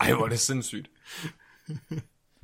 Ej, 0.00 0.12
hvor 0.12 0.24
er 0.24 0.28
det 0.28 0.40
sindssygt. 0.40 0.88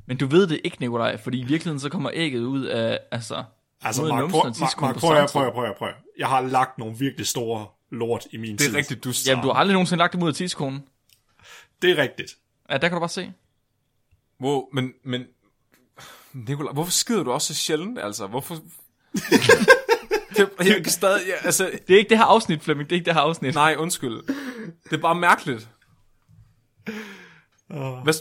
Men 0.07 0.17
du 0.17 0.27
ved 0.27 0.47
det 0.47 0.61
ikke, 0.65 0.77
Nikolaj, 0.81 1.17
fordi 1.23 1.39
i 1.39 1.45
virkeligheden 1.45 1.81
så 1.81 1.89
kommer 1.89 2.11
ægget 2.15 2.41
ud 2.41 2.65
af, 2.65 2.99
altså... 3.11 3.45
altså, 3.83 4.03
Mark, 4.03 4.21
numsen 4.21 4.41
prøv, 4.41 4.45
Mark, 4.61 4.81
Mark, 4.81 4.97
prøv, 4.97 5.29
prøv, 5.29 5.53
prøv, 5.53 5.75
prøv. 5.79 5.89
at. 5.89 5.95
Jeg 6.19 6.29
har 6.29 6.41
lagt 6.41 6.79
nogle 6.79 6.99
virkelig 6.99 7.27
store 7.27 7.67
lort 7.91 8.27
i 8.31 8.37
min 8.37 8.53
Det 8.53 8.61
tid. 8.61 8.75
er 8.75 8.79
rigtigt, 8.79 9.05
du 9.05 9.13
Jamen, 9.27 9.43
du 9.43 9.49
har 9.49 9.55
aldrig 9.55 9.73
nogensinde 9.73 9.99
lagt 9.99 10.13
dem 10.13 10.23
ud 10.23 10.29
af 10.29 10.35
tidskonen. 10.35 10.85
Det 11.83 11.91
er 11.91 11.97
rigtigt. 12.03 12.37
Ja, 12.71 12.75
der 12.79 12.89
kan 12.89 12.93
du 12.93 12.99
bare 13.01 13.09
se. 13.09 13.33
Wow, 14.41 14.63
men, 14.73 14.93
men 15.05 15.25
Nikolaj, 16.33 16.73
hvorfor 16.73 16.93
skider 16.93 17.23
du 17.23 17.33
også 17.33 17.55
så 17.55 17.61
sjældent, 17.61 17.99
altså? 17.99 18.27
Hvorfor... 18.27 18.55
det, 20.37 20.51
jeg 20.59 20.83
kan 20.83 20.93
stadig, 20.93 21.27
ja, 21.27 21.47
altså, 21.47 21.71
Det 21.89 21.95
er 21.95 21.99
ikke 21.99 22.09
det 22.09 22.19
her 22.19 22.25
afsnit, 22.25 22.63
Flemming. 22.63 22.91
Det 22.91 22.97
er 22.97 22.99
ikke 22.99 23.07
det 23.07 23.15
her 23.15 23.21
afsnit. 23.21 23.55
nej, 23.55 23.75
undskyld. 23.79 24.23
Det 24.85 24.93
er 24.93 25.01
bare 25.01 25.15
mærkeligt. 25.15 25.69
Hvad, 28.03 28.15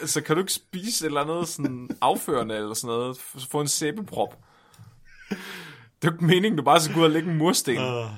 altså, 0.00 0.20
kan 0.20 0.36
du 0.36 0.42
ikke 0.42 0.52
spise 0.52 1.04
et 1.04 1.08
eller 1.08 1.20
andet 1.20 1.48
sådan 1.48 1.90
afførende 2.00 2.56
eller 2.56 2.74
sådan 2.74 2.96
noget? 2.96 3.18
Få 3.50 3.60
en 3.60 3.68
sæbeprop? 3.68 4.38
Det 5.30 6.08
er 6.08 6.12
ikke 6.12 6.24
meningen, 6.24 6.56
du 6.56 6.62
bare 6.62 6.80
skal 6.80 6.94
gå 6.94 7.00
ud 7.00 7.04
og 7.04 7.10
lægge 7.10 7.30
en 7.30 7.38
mursten. 7.38 7.78
Uh. 7.78 8.10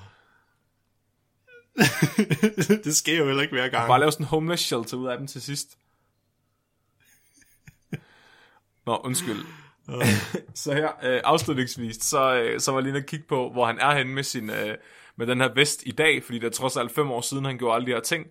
det 2.84 2.96
sker 2.96 3.18
jo 3.18 3.26
heller 3.26 3.42
ikke 3.42 3.54
hver 3.54 3.68
gang. 3.68 3.88
Bare 3.88 4.00
lave 4.00 4.12
sådan 4.12 4.24
en 4.24 4.28
homeless 4.28 4.62
shelter 4.62 4.96
ud 4.96 5.06
af 5.06 5.18
dem 5.18 5.26
til 5.26 5.42
sidst. 5.42 5.78
Nå, 8.86 9.00
undskyld. 9.04 9.44
så 10.54 10.74
her, 10.74 10.88
øh, 11.02 11.20
afslutningsvis, 11.24 11.96
så, 11.96 12.34
øh, 12.34 12.60
så 12.60 12.72
var 12.72 12.80
lige 12.80 12.96
og 12.96 13.02
kigge 13.02 13.26
på, 13.28 13.50
hvor 13.52 13.66
han 13.66 13.78
er 13.78 13.96
henne 13.96 14.12
med, 14.12 14.22
sin, 14.22 14.50
øh, 14.50 14.76
med 15.16 15.26
den 15.26 15.40
her 15.40 15.54
vest 15.54 15.82
i 15.86 15.90
dag, 15.90 16.24
fordi 16.24 16.38
det 16.38 16.46
er 16.46 16.50
trods 16.50 16.76
alt 16.76 16.92
fem 16.92 17.10
år 17.10 17.20
siden, 17.20 17.44
han 17.44 17.58
gjorde 17.58 17.74
alle 17.74 17.86
de 17.86 17.92
her 17.92 18.00
ting. 18.00 18.26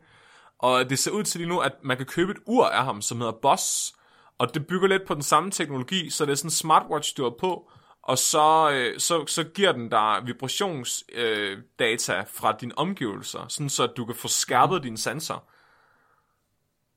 Og 0.59 0.89
det 0.89 0.99
ser 0.99 1.11
ud 1.11 1.23
til 1.23 1.39
lige 1.39 1.49
nu, 1.49 1.59
at 1.59 1.71
man 1.83 1.97
kan 1.97 2.05
købe 2.05 2.31
et 2.31 2.38
ur 2.45 2.65
af 2.65 2.85
ham, 2.85 3.01
som 3.01 3.17
hedder 3.17 3.33
Boss, 3.41 3.95
og 4.38 4.53
det 4.53 4.67
bygger 4.67 4.88
lidt 4.88 5.07
på 5.07 5.13
den 5.13 5.23
samme 5.23 5.51
teknologi, 5.51 6.09
så 6.09 6.25
det 6.25 6.31
er 6.31 6.35
sådan 6.35 6.47
en 6.47 6.51
smartwatch, 6.51 7.17
du 7.17 7.23
har 7.23 7.33
på, 7.39 7.71
og 8.05 8.17
så, 8.17 8.71
øh, 8.71 8.99
så, 8.99 9.25
så 9.27 9.43
giver 9.43 9.71
den 9.71 9.89
dig 9.89 10.21
vibrationsdata 10.25 12.19
øh, 12.19 12.25
fra 12.27 12.57
dine 12.61 12.77
omgivelser, 12.77 13.45
sådan 13.49 13.69
så 13.69 13.87
du 13.87 14.05
kan 14.05 14.15
få 14.15 14.27
skærpet 14.27 14.83
dine 14.83 14.97
sanser. 14.97 15.43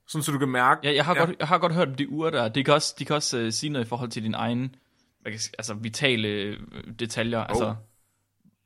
Sådan 0.07 0.23
så 0.23 0.33
du 0.33 0.39
kan 0.39 0.49
mærke... 0.49 0.81
Ja, 0.85 0.95
jeg 0.95 1.05
har, 1.05 1.15
ja. 1.15 1.21
Godt, 1.21 1.37
jeg 1.39 1.49
har 1.49 1.59
godt 1.59 1.75
hørt 1.75 1.89
om 1.89 1.95
de 1.95 2.09
uger 2.09 2.31
der. 2.31 2.49
De 2.49 2.65
kan 2.65 2.75
også, 2.75 2.95
de 2.99 3.05
kan 3.05 3.17
også 3.17 3.39
uh, 3.39 3.53
sige 3.53 3.71
noget 3.71 3.87
i 3.87 3.89
forhold 3.89 4.11
til 4.11 4.23
din 4.23 4.35
egen 4.35 4.75
hvad 5.23 5.33
jeg 5.33 5.41
altså, 5.59 5.75
vitale 5.75 6.29
øh, 6.29 6.59
detaljer. 6.99 7.39
Oh. 7.39 7.47
Altså, 7.49 7.75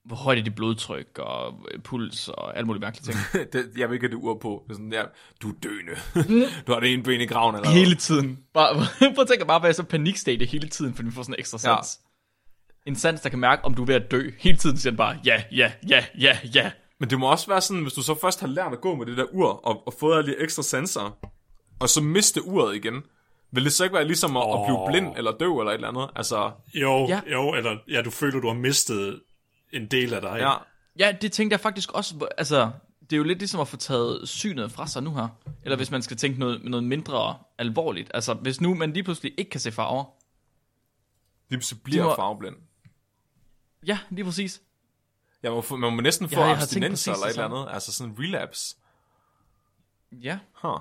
hvor 0.05 0.16
højt 0.16 0.38
er 0.38 0.42
dit 0.42 0.55
blodtryk 0.55 1.18
og 1.18 1.55
øh, 1.74 1.81
puls 1.81 2.28
og 2.28 2.57
alle 2.57 2.66
mulige 2.66 2.81
mærkelige 2.81 3.12
ting. 3.12 3.18
det, 3.52 3.72
jeg 3.76 3.88
vil 3.88 3.94
ikke 3.94 4.07
have 4.07 4.16
det 4.16 4.22
ur 4.22 4.38
på. 4.38 4.64
Det 4.68 4.76
sådan, 4.76 4.92
ja, 4.92 5.02
du 5.42 5.48
er 5.48 5.55
døende. 5.62 5.92
du 6.66 6.72
har 6.72 6.81
det 6.81 6.92
ene 6.92 7.02
ben 7.02 7.20
i 7.20 7.26
graven. 7.26 7.55
Eller 7.55 7.70
hele 7.70 7.94
tiden. 7.94 8.38
Bare, 8.55 8.74
prøv 9.14 9.22
at 9.22 9.28
tænke 9.28 9.46
bare 9.46 9.57
at 9.57 9.62
være 9.62 9.72
så 9.72 9.83
panikstate 9.83 10.44
hele 10.44 10.68
tiden, 10.68 10.94
fordi 10.94 11.09
du 11.09 11.14
får 11.14 11.22
sådan 11.22 11.35
en 11.35 11.38
ekstra 11.38 11.59
sans. 11.59 12.00
En 12.87 12.97
sans, 12.97 13.21
der 13.21 13.29
kan 13.29 13.38
mærke, 13.38 13.64
om 13.64 13.75
du 13.75 13.83
er 13.83 13.87
ved 13.87 13.95
at 13.95 14.11
dø. 14.11 14.31
Hele 14.38 14.59
tiden 14.59 14.77
siger 14.77 14.90
den 14.90 14.97
bare, 14.97 15.18
ja, 15.25 15.42
ja, 15.53 15.73
ja, 15.88 16.05
ja, 16.21 16.38
ja. 16.55 16.71
Men 17.01 17.11
det 17.11 17.18
må 17.18 17.31
også 17.31 17.47
være 17.47 17.61
sådan, 17.61 17.83
hvis 17.83 17.92
du 17.92 18.03
så 18.03 18.14
først 18.21 18.40
har 18.40 18.47
lært 18.47 18.73
at 18.73 18.81
gå 18.81 18.95
med 18.95 19.07
det 19.07 19.16
der 19.16 19.25
ur, 19.33 19.49
og, 19.66 19.87
og 19.87 19.95
fået 20.01 20.18
alle 20.18 20.33
de 20.33 20.38
ekstra 20.38 20.62
sanser, 20.62 21.18
og 21.81 21.88
så 21.88 22.01
miste 22.01 22.45
uret 22.47 22.77
igen, 22.77 23.03
vil 23.53 23.64
det 23.64 23.73
så 23.73 23.85
ikke 23.85 23.95
være 23.97 24.05
ligesom 24.07 24.37
at, 24.37 24.42
oh. 24.47 24.61
at 24.61 24.66
blive 24.66 24.79
blind 24.88 25.16
eller 25.16 25.33
døv 25.33 25.59
eller 25.59 25.71
et 25.71 25.75
eller 25.75 25.88
andet? 25.88 26.11
Altså, 26.16 26.51
Jo, 26.75 27.07
ja. 27.09 27.21
jo, 27.33 27.55
eller 27.55 27.77
ja, 27.88 28.03
du 28.03 28.11
føler, 28.11 28.40
du 28.40 28.47
har 28.47 28.55
mistet 28.55 29.21
en 29.73 29.87
del 29.87 30.14
af 30.14 30.21
dig. 30.21 30.37
ja. 30.40 30.53
Ja, 30.99 31.12
det 31.23 31.33
tænkte 31.33 31.53
jeg 31.55 31.61
faktisk 31.61 31.92
også, 31.92 32.29
altså, 32.38 32.71
det 33.01 33.12
er 33.12 33.16
jo 33.16 33.23
lidt 33.23 33.38
ligesom 33.38 33.61
at 33.61 33.68
få 33.68 33.77
taget 33.77 34.29
synet 34.29 34.73
fra 34.73 34.87
sig 34.87 35.03
nu 35.03 35.14
her. 35.14 35.29
Eller 35.64 35.77
hvis 35.77 35.90
man 35.90 36.03
skal 36.03 36.16
tænke 36.16 36.38
noget, 36.40 36.61
noget 36.64 36.85
mindre 36.85 37.37
alvorligt. 37.59 38.11
Altså, 38.14 38.35
hvis 38.35 38.61
nu 38.61 38.75
man 38.75 38.92
lige 38.92 39.03
pludselig 39.03 39.33
ikke 39.38 39.51
kan 39.51 39.61
se 39.61 39.73
farver. 39.73 40.05
Lige 41.51 41.62
så 41.62 41.77
bliver 41.85 42.03
Det 42.03 42.11
må- 42.11 42.16
farveblind. 42.16 42.57
Ja, 43.87 43.99
lige 44.11 44.25
præcis. 44.25 44.62
Ja, 45.42 45.51
man, 45.51 45.62
må, 45.71 45.77
man 45.77 45.95
må 45.95 46.01
næsten 46.01 46.29
få 46.29 46.40
Ja, 46.40 46.53
abstinenser 46.53 47.12
eller 47.12 47.27
et 47.27 47.31
eller 47.31 47.45
andet. 47.45 47.75
Altså 47.75 47.92
sådan 47.92 48.12
en 48.12 48.18
relapse. 48.18 48.77
Ja. 50.12 50.38
Huh. 50.53 50.81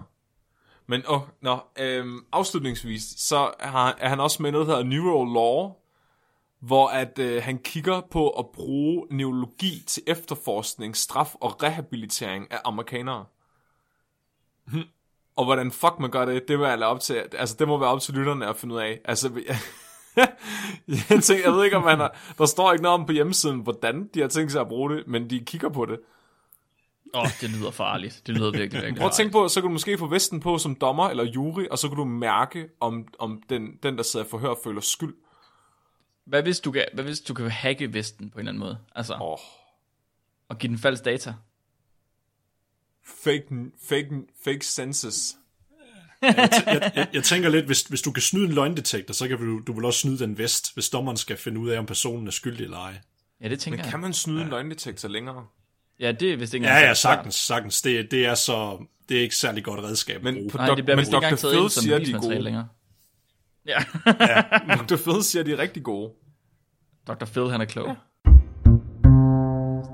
Men 0.87 1.03
oh, 1.07 1.21
nå, 1.41 1.59
øhm, 1.79 2.25
afslutningsvis, 2.31 3.03
så 3.17 3.53
har, 3.59 3.95
er 3.99 4.09
han 4.09 4.19
også 4.19 4.43
med 4.43 4.51
noget, 4.51 4.67
der 4.67 4.75
hedder 4.75 4.89
Neural 4.89 5.33
Law, 5.33 5.73
hvor 6.59 6.87
at 6.87 7.19
øh, 7.19 7.43
han 7.43 7.57
kigger 7.57 8.01
på 8.01 8.29
at 8.29 8.45
bruge 8.53 9.07
neurologi 9.11 9.83
til 9.87 10.03
efterforskning, 10.07 10.97
straf 10.97 11.35
og 11.35 11.63
rehabilitering 11.63 12.51
af 12.51 12.61
amerikanere. 12.65 13.25
Og 15.35 15.45
hvordan 15.45 15.71
fuck 15.71 15.99
man 15.99 16.11
gør 16.11 16.25
det, 16.25 16.47
det 16.47 16.59
jeg 16.59 16.77
lade 16.77 16.89
op 16.89 16.99
til, 16.99 17.13
altså 17.13 17.55
det 17.59 17.67
må 17.67 17.77
være 17.77 17.89
op 17.89 18.01
til 18.01 18.13
lytterne 18.13 18.47
at 18.47 18.55
finde 18.55 18.75
ud 18.75 18.79
af. 18.79 19.01
Altså, 19.05 19.29
jeg, 21.09 21.23
tænker, 21.23 21.43
jeg 21.43 21.53
ved 21.53 21.63
ikke, 21.63 21.77
om 21.77 21.83
han 21.83 21.99
har, 21.99 22.33
der 22.37 22.45
står 22.45 22.71
ikke 22.71 22.83
noget 22.83 22.99
om 22.99 23.05
på 23.05 23.11
hjemmesiden, 23.11 23.59
hvordan 23.59 24.09
de 24.13 24.21
har 24.21 24.27
tænkt 24.27 24.51
sig 24.51 24.61
at 24.61 24.67
bruge 24.67 24.95
det, 24.95 25.07
men 25.07 25.29
de 25.29 25.39
kigger 25.39 25.69
på 25.69 25.85
det. 25.85 25.99
Åh, 27.13 27.21
oh, 27.21 27.27
det 27.41 27.49
lyder 27.49 27.71
farligt. 27.71 28.21
Det 28.27 28.35
lyder 28.37 28.51
virkelig, 28.51 28.81
virkelig 28.81 28.97
Prøv 28.97 29.07
at 29.07 29.13
tænke 29.13 29.31
på, 29.31 29.47
så 29.47 29.61
kan 29.61 29.67
du 29.67 29.73
måske 29.73 29.97
få 29.97 30.07
vesten 30.07 30.39
på 30.39 30.57
som 30.57 30.75
dommer 30.75 31.09
eller 31.09 31.23
jury, 31.23 31.65
og 31.71 31.77
så 31.77 31.87
kan 31.87 31.97
du 31.97 32.05
mærke, 32.05 32.69
om, 32.79 33.07
om 33.19 33.41
den, 33.49 33.77
den, 33.83 33.97
der 33.97 34.03
sidder 34.03 34.25
i 34.25 34.29
forhør, 34.29 34.53
føler 34.63 34.81
skyld. 34.81 35.15
Hvad 36.25 36.43
hvis, 36.43 36.59
du 36.59 36.71
kan, 36.71 36.85
hvad 36.93 37.03
hvis 37.03 37.19
du 37.19 37.33
kan 37.33 37.49
hacke 37.49 37.93
Vesten 37.93 38.29
på 38.29 38.35
en 38.35 38.39
eller 38.39 38.51
anden 38.51 38.59
måde? 38.59 38.77
Altså, 38.95 39.17
oh, 39.21 39.37
og 40.49 40.57
give 40.57 40.69
den 40.69 40.77
falsk 40.77 41.05
data? 41.05 41.33
fake, 43.03 43.71
fake, 43.79 44.27
fake 44.43 44.65
senses. 44.65 45.37
Jeg, 46.21 46.91
jeg, 46.95 47.07
jeg 47.13 47.23
tænker 47.23 47.49
lidt, 47.49 47.65
hvis, 47.65 47.81
hvis 47.81 48.01
du 48.01 48.11
kan 48.11 48.21
snyde 48.21 48.45
en 48.45 48.51
løgndetektor, 48.51 49.13
så 49.13 49.27
kan 49.27 49.37
du, 49.37 49.59
du 49.59 49.73
vil 49.73 49.85
også 49.85 49.99
snyde 49.99 50.19
den 50.19 50.37
vest, 50.37 50.73
hvis 50.73 50.89
dommeren 50.89 51.17
skal 51.17 51.37
finde 51.37 51.59
ud 51.59 51.69
af, 51.69 51.79
om 51.79 51.85
personen 51.85 52.27
er 52.27 52.31
skyldig 52.31 52.63
eller 52.63 52.77
ej. 52.77 52.93
Ja, 53.41 53.47
det 53.49 53.59
tænker 53.59 53.77
Men 53.77 53.83
jeg. 53.85 53.91
kan 53.91 53.99
man 53.99 54.13
snyde 54.13 54.41
en 54.41 54.47
løgndetektor 54.49 55.09
længere? 55.09 55.45
Ja, 55.99 56.11
det 56.11 56.33
er 56.33 56.37
vist 56.37 56.53
ikke 56.53 56.67
Ja, 56.67 56.79
ja, 56.79 56.93
sagtens, 56.93 57.35
sagtens. 57.35 57.81
Det, 57.81 58.11
det 58.11 58.25
er 58.25 58.35
så, 58.35 58.85
det 59.09 59.17
er 59.17 59.21
ikke 59.21 59.35
særlig 59.35 59.63
godt 59.63 59.79
redskab 59.79 60.15
at 60.15 60.23
Men 60.23 60.33
bruge. 60.35 60.49
på 60.49 60.57
Nej, 60.57 60.67
dok- 60.69 60.75
det 60.75 60.85
bliver 60.85 60.95
men 60.95 61.05
Dr. 61.05 61.19
Phil 61.19 61.69
siger, 61.69 61.99
de 61.99 62.11
er 62.11 62.19
gode. 62.21 62.41
længere. 62.41 62.67
Ja, 63.65 63.77
Dr. 64.89 64.95
Phil 64.95 65.23
siger, 65.23 65.43
de 65.43 65.51
er 65.51 65.57
rigtig 65.57 65.83
gode. 65.83 66.11
Dr. 67.07 67.25
Phil, 67.25 67.49
han 67.51 67.61
er 67.61 67.65
klog. 67.65 67.87
Ja. 67.87 67.95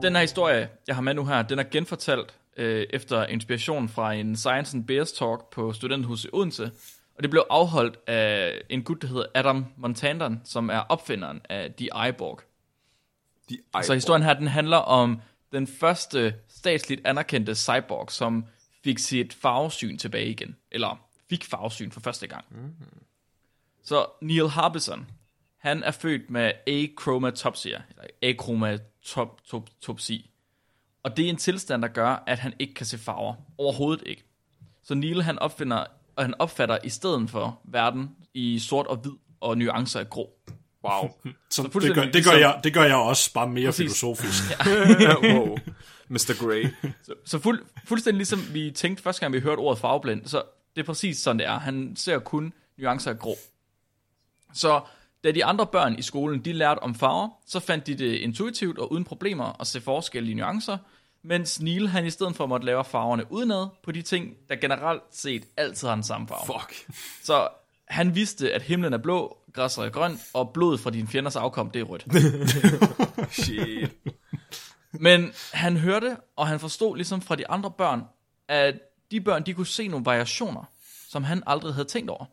Den 0.01 0.15
her 0.15 0.21
historie, 0.21 0.69
jeg 0.87 0.95
har 0.95 1.01
med 1.01 1.13
nu 1.13 1.25
her, 1.25 1.41
den 1.41 1.59
er 1.59 1.63
genfortalt 1.71 2.35
øh, 2.57 2.87
efter 2.89 3.25
inspiration 3.25 3.89
fra 3.89 4.13
en 4.13 4.35
Science 4.35 4.77
and 4.77 4.85
Bears 4.85 5.11
Talk 5.11 5.49
på 5.49 5.73
Studenthuset 5.73 6.25
i 6.25 6.29
Odense. 6.33 6.71
Og 7.15 7.23
det 7.23 7.29
blev 7.29 7.45
afholdt 7.49 7.97
af 8.07 8.61
en 8.69 8.83
gut, 8.83 9.01
der 9.01 9.07
hedder 9.07 9.25
Adam 9.35 9.65
Montandan, 9.77 10.41
som 10.43 10.69
er 10.69 10.79
opfinderen 10.79 11.41
af 11.49 11.73
The 11.73 11.89
Eyeborg. 12.05 12.39
De 13.49 13.57
Så 13.83 13.93
historien 13.93 14.23
her, 14.23 14.33
den 14.33 14.47
handler 14.47 14.77
om 14.77 15.21
den 15.51 15.67
første 15.67 16.35
statsligt 16.47 17.07
anerkendte 17.07 17.55
cyborg, 17.55 18.11
som 18.11 18.45
fik 18.83 18.99
sit 18.99 19.33
farvesyn 19.33 19.97
tilbage 19.97 20.29
igen. 20.29 20.55
Eller 20.71 21.07
fik 21.29 21.45
farvesyn 21.45 21.91
for 21.91 21.99
første 21.99 22.27
gang. 22.27 22.45
Mm. 22.49 22.75
Så 23.83 24.05
Neil 24.21 24.49
Harbison, 24.49 25.07
han 25.57 25.83
er 25.83 25.91
født 25.91 26.29
med 26.29 26.51
achromatopsia, 26.67 27.81
eller 27.89 28.03
achromatopsi. 28.21 30.29
Og 31.07 31.17
det 31.17 31.25
er 31.25 31.29
en 31.29 31.35
tilstand, 31.37 31.81
der 31.81 31.87
gør, 31.87 32.23
at 32.27 32.39
han 32.39 32.53
ikke 32.59 32.73
kan 32.73 32.85
se 32.85 32.97
farver. 32.97 33.33
Overhovedet 33.57 34.03
ikke. 34.05 34.23
Så 34.83 34.95
Neil, 34.95 35.23
han 35.23 35.39
opfinder, 35.39 35.83
og 36.15 36.23
han 36.23 36.33
opfatter 36.39 36.77
i 36.83 36.89
stedet 36.89 37.29
for 37.29 37.59
verden 37.63 38.09
i 38.33 38.59
sort 38.59 38.87
og 38.87 38.97
hvid 38.97 39.11
og 39.41 39.57
nuancer 39.57 39.99
af 39.99 40.09
grå. 40.09 40.29
Wow. 40.83 41.09
Så 41.49 41.63
det, 41.63 41.71
fuldstændig 41.71 41.95
gør, 42.03 42.11
det, 42.11 42.13
gør 42.13 42.31
ligesom- 42.31 42.39
jeg, 42.39 42.59
det 42.63 42.73
gør 42.73 42.83
jeg 42.83 42.95
også, 42.95 43.33
bare 43.33 43.47
mere 43.49 43.65
Præcis. 43.67 43.77
filosofisk. 43.77 44.43
wow. 45.23 45.57
Mr. 46.07 46.45
Grey. 46.45 46.67
Så, 47.05 47.13
så 47.25 47.39
fuld, 47.39 47.65
fuldstændig 47.85 48.17
ligesom 48.17 48.39
vi 48.53 48.71
tænkte 48.71 49.03
første 49.03 49.19
gang, 49.19 49.33
vi 49.33 49.39
hørte 49.39 49.59
ordet 49.59 49.79
farveblind, 49.79 50.25
så 50.25 50.41
det 50.75 50.81
er 50.81 50.85
præcis 50.85 51.17
sådan, 51.17 51.39
det 51.39 51.47
er. 51.47 51.59
Han 51.59 51.93
ser 51.95 52.19
kun 52.19 52.53
nuancer 52.77 53.11
af 53.11 53.19
grå. 53.19 53.35
Så 54.53 54.81
da 55.23 55.31
de 55.31 55.45
andre 55.45 55.67
børn 55.67 55.99
i 55.99 56.01
skolen, 56.01 56.45
de 56.45 56.53
lærte 56.53 56.79
om 56.79 56.95
farver, 56.95 57.29
så 57.47 57.59
fandt 57.59 57.87
de 57.87 57.95
det 57.95 58.15
intuitivt 58.15 58.77
og 58.79 58.91
uden 58.91 59.03
problemer 59.03 59.61
at 59.61 59.67
se 59.67 59.81
forskellige 59.81 60.35
nuancer, 60.35 60.77
mens 61.23 61.61
Neil 61.61 61.87
han 61.87 62.05
i 62.05 62.09
stedet 62.09 62.35
for 62.35 62.45
måtte 62.45 62.65
lave 62.65 62.83
farverne 62.83 63.31
udenad 63.31 63.67
på 63.83 63.91
de 63.91 64.01
ting, 64.01 64.35
der 64.49 64.55
generelt 64.55 65.03
set 65.11 65.43
altid 65.57 65.87
har 65.87 65.95
den 65.95 66.03
samme 66.03 66.27
farve. 66.27 66.59
Fuck. 66.59 66.93
Så 67.23 67.47
han 67.87 68.15
vidste, 68.15 68.53
at 68.53 68.61
himlen 68.61 68.93
er 68.93 68.97
blå, 68.97 69.37
græsset 69.53 69.85
er 69.85 69.89
grønt, 69.89 70.19
og 70.33 70.53
blodet 70.53 70.79
fra 70.79 70.89
dine 70.89 71.07
fjenders 71.07 71.35
afkom, 71.35 71.71
det 71.71 71.79
er 71.79 71.83
rødt. 71.83 72.07
Shit. 73.43 73.91
Men 74.91 75.33
han 75.53 75.77
hørte, 75.77 76.17
og 76.35 76.47
han 76.47 76.59
forstod 76.59 76.95
ligesom 76.95 77.21
fra 77.21 77.35
de 77.35 77.49
andre 77.49 77.71
børn, 77.71 78.03
at 78.47 78.75
de 79.11 79.21
børn, 79.21 79.45
de 79.45 79.53
kunne 79.53 79.67
se 79.67 79.87
nogle 79.87 80.05
variationer, 80.05 80.63
som 81.09 81.23
han 81.23 81.43
aldrig 81.47 81.73
havde 81.73 81.87
tænkt 81.87 82.09
over. 82.09 82.25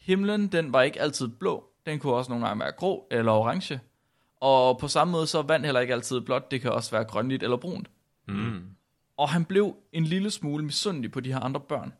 Himlen, 0.00 0.46
den 0.46 0.72
var 0.72 0.82
ikke 0.82 1.00
altid 1.00 1.28
blå, 1.28 1.64
den 1.86 1.98
kunne 1.98 2.14
også 2.14 2.30
nogle 2.30 2.46
gange 2.46 2.60
være 2.64 2.72
grå 2.72 3.06
eller 3.10 3.32
orange. 3.32 3.80
Og 4.40 4.78
på 4.78 4.88
samme 4.88 5.12
måde 5.12 5.26
så 5.26 5.38
er 5.38 5.42
vand 5.42 5.64
heller 5.64 5.80
ikke 5.80 5.94
altid 5.94 6.20
blåt, 6.20 6.50
det 6.50 6.60
kan 6.60 6.72
også 6.72 6.90
være 6.90 7.04
grønligt 7.04 7.42
eller 7.42 7.56
brunt. 7.56 7.90
Mm. 8.28 8.60
Og 9.16 9.28
han 9.28 9.44
blev 9.44 9.76
en 9.92 10.04
lille 10.04 10.30
smule 10.30 10.64
misundelig 10.64 11.12
på 11.12 11.20
de 11.20 11.32
her 11.32 11.40
andre 11.40 11.60
børn. 11.60 11.92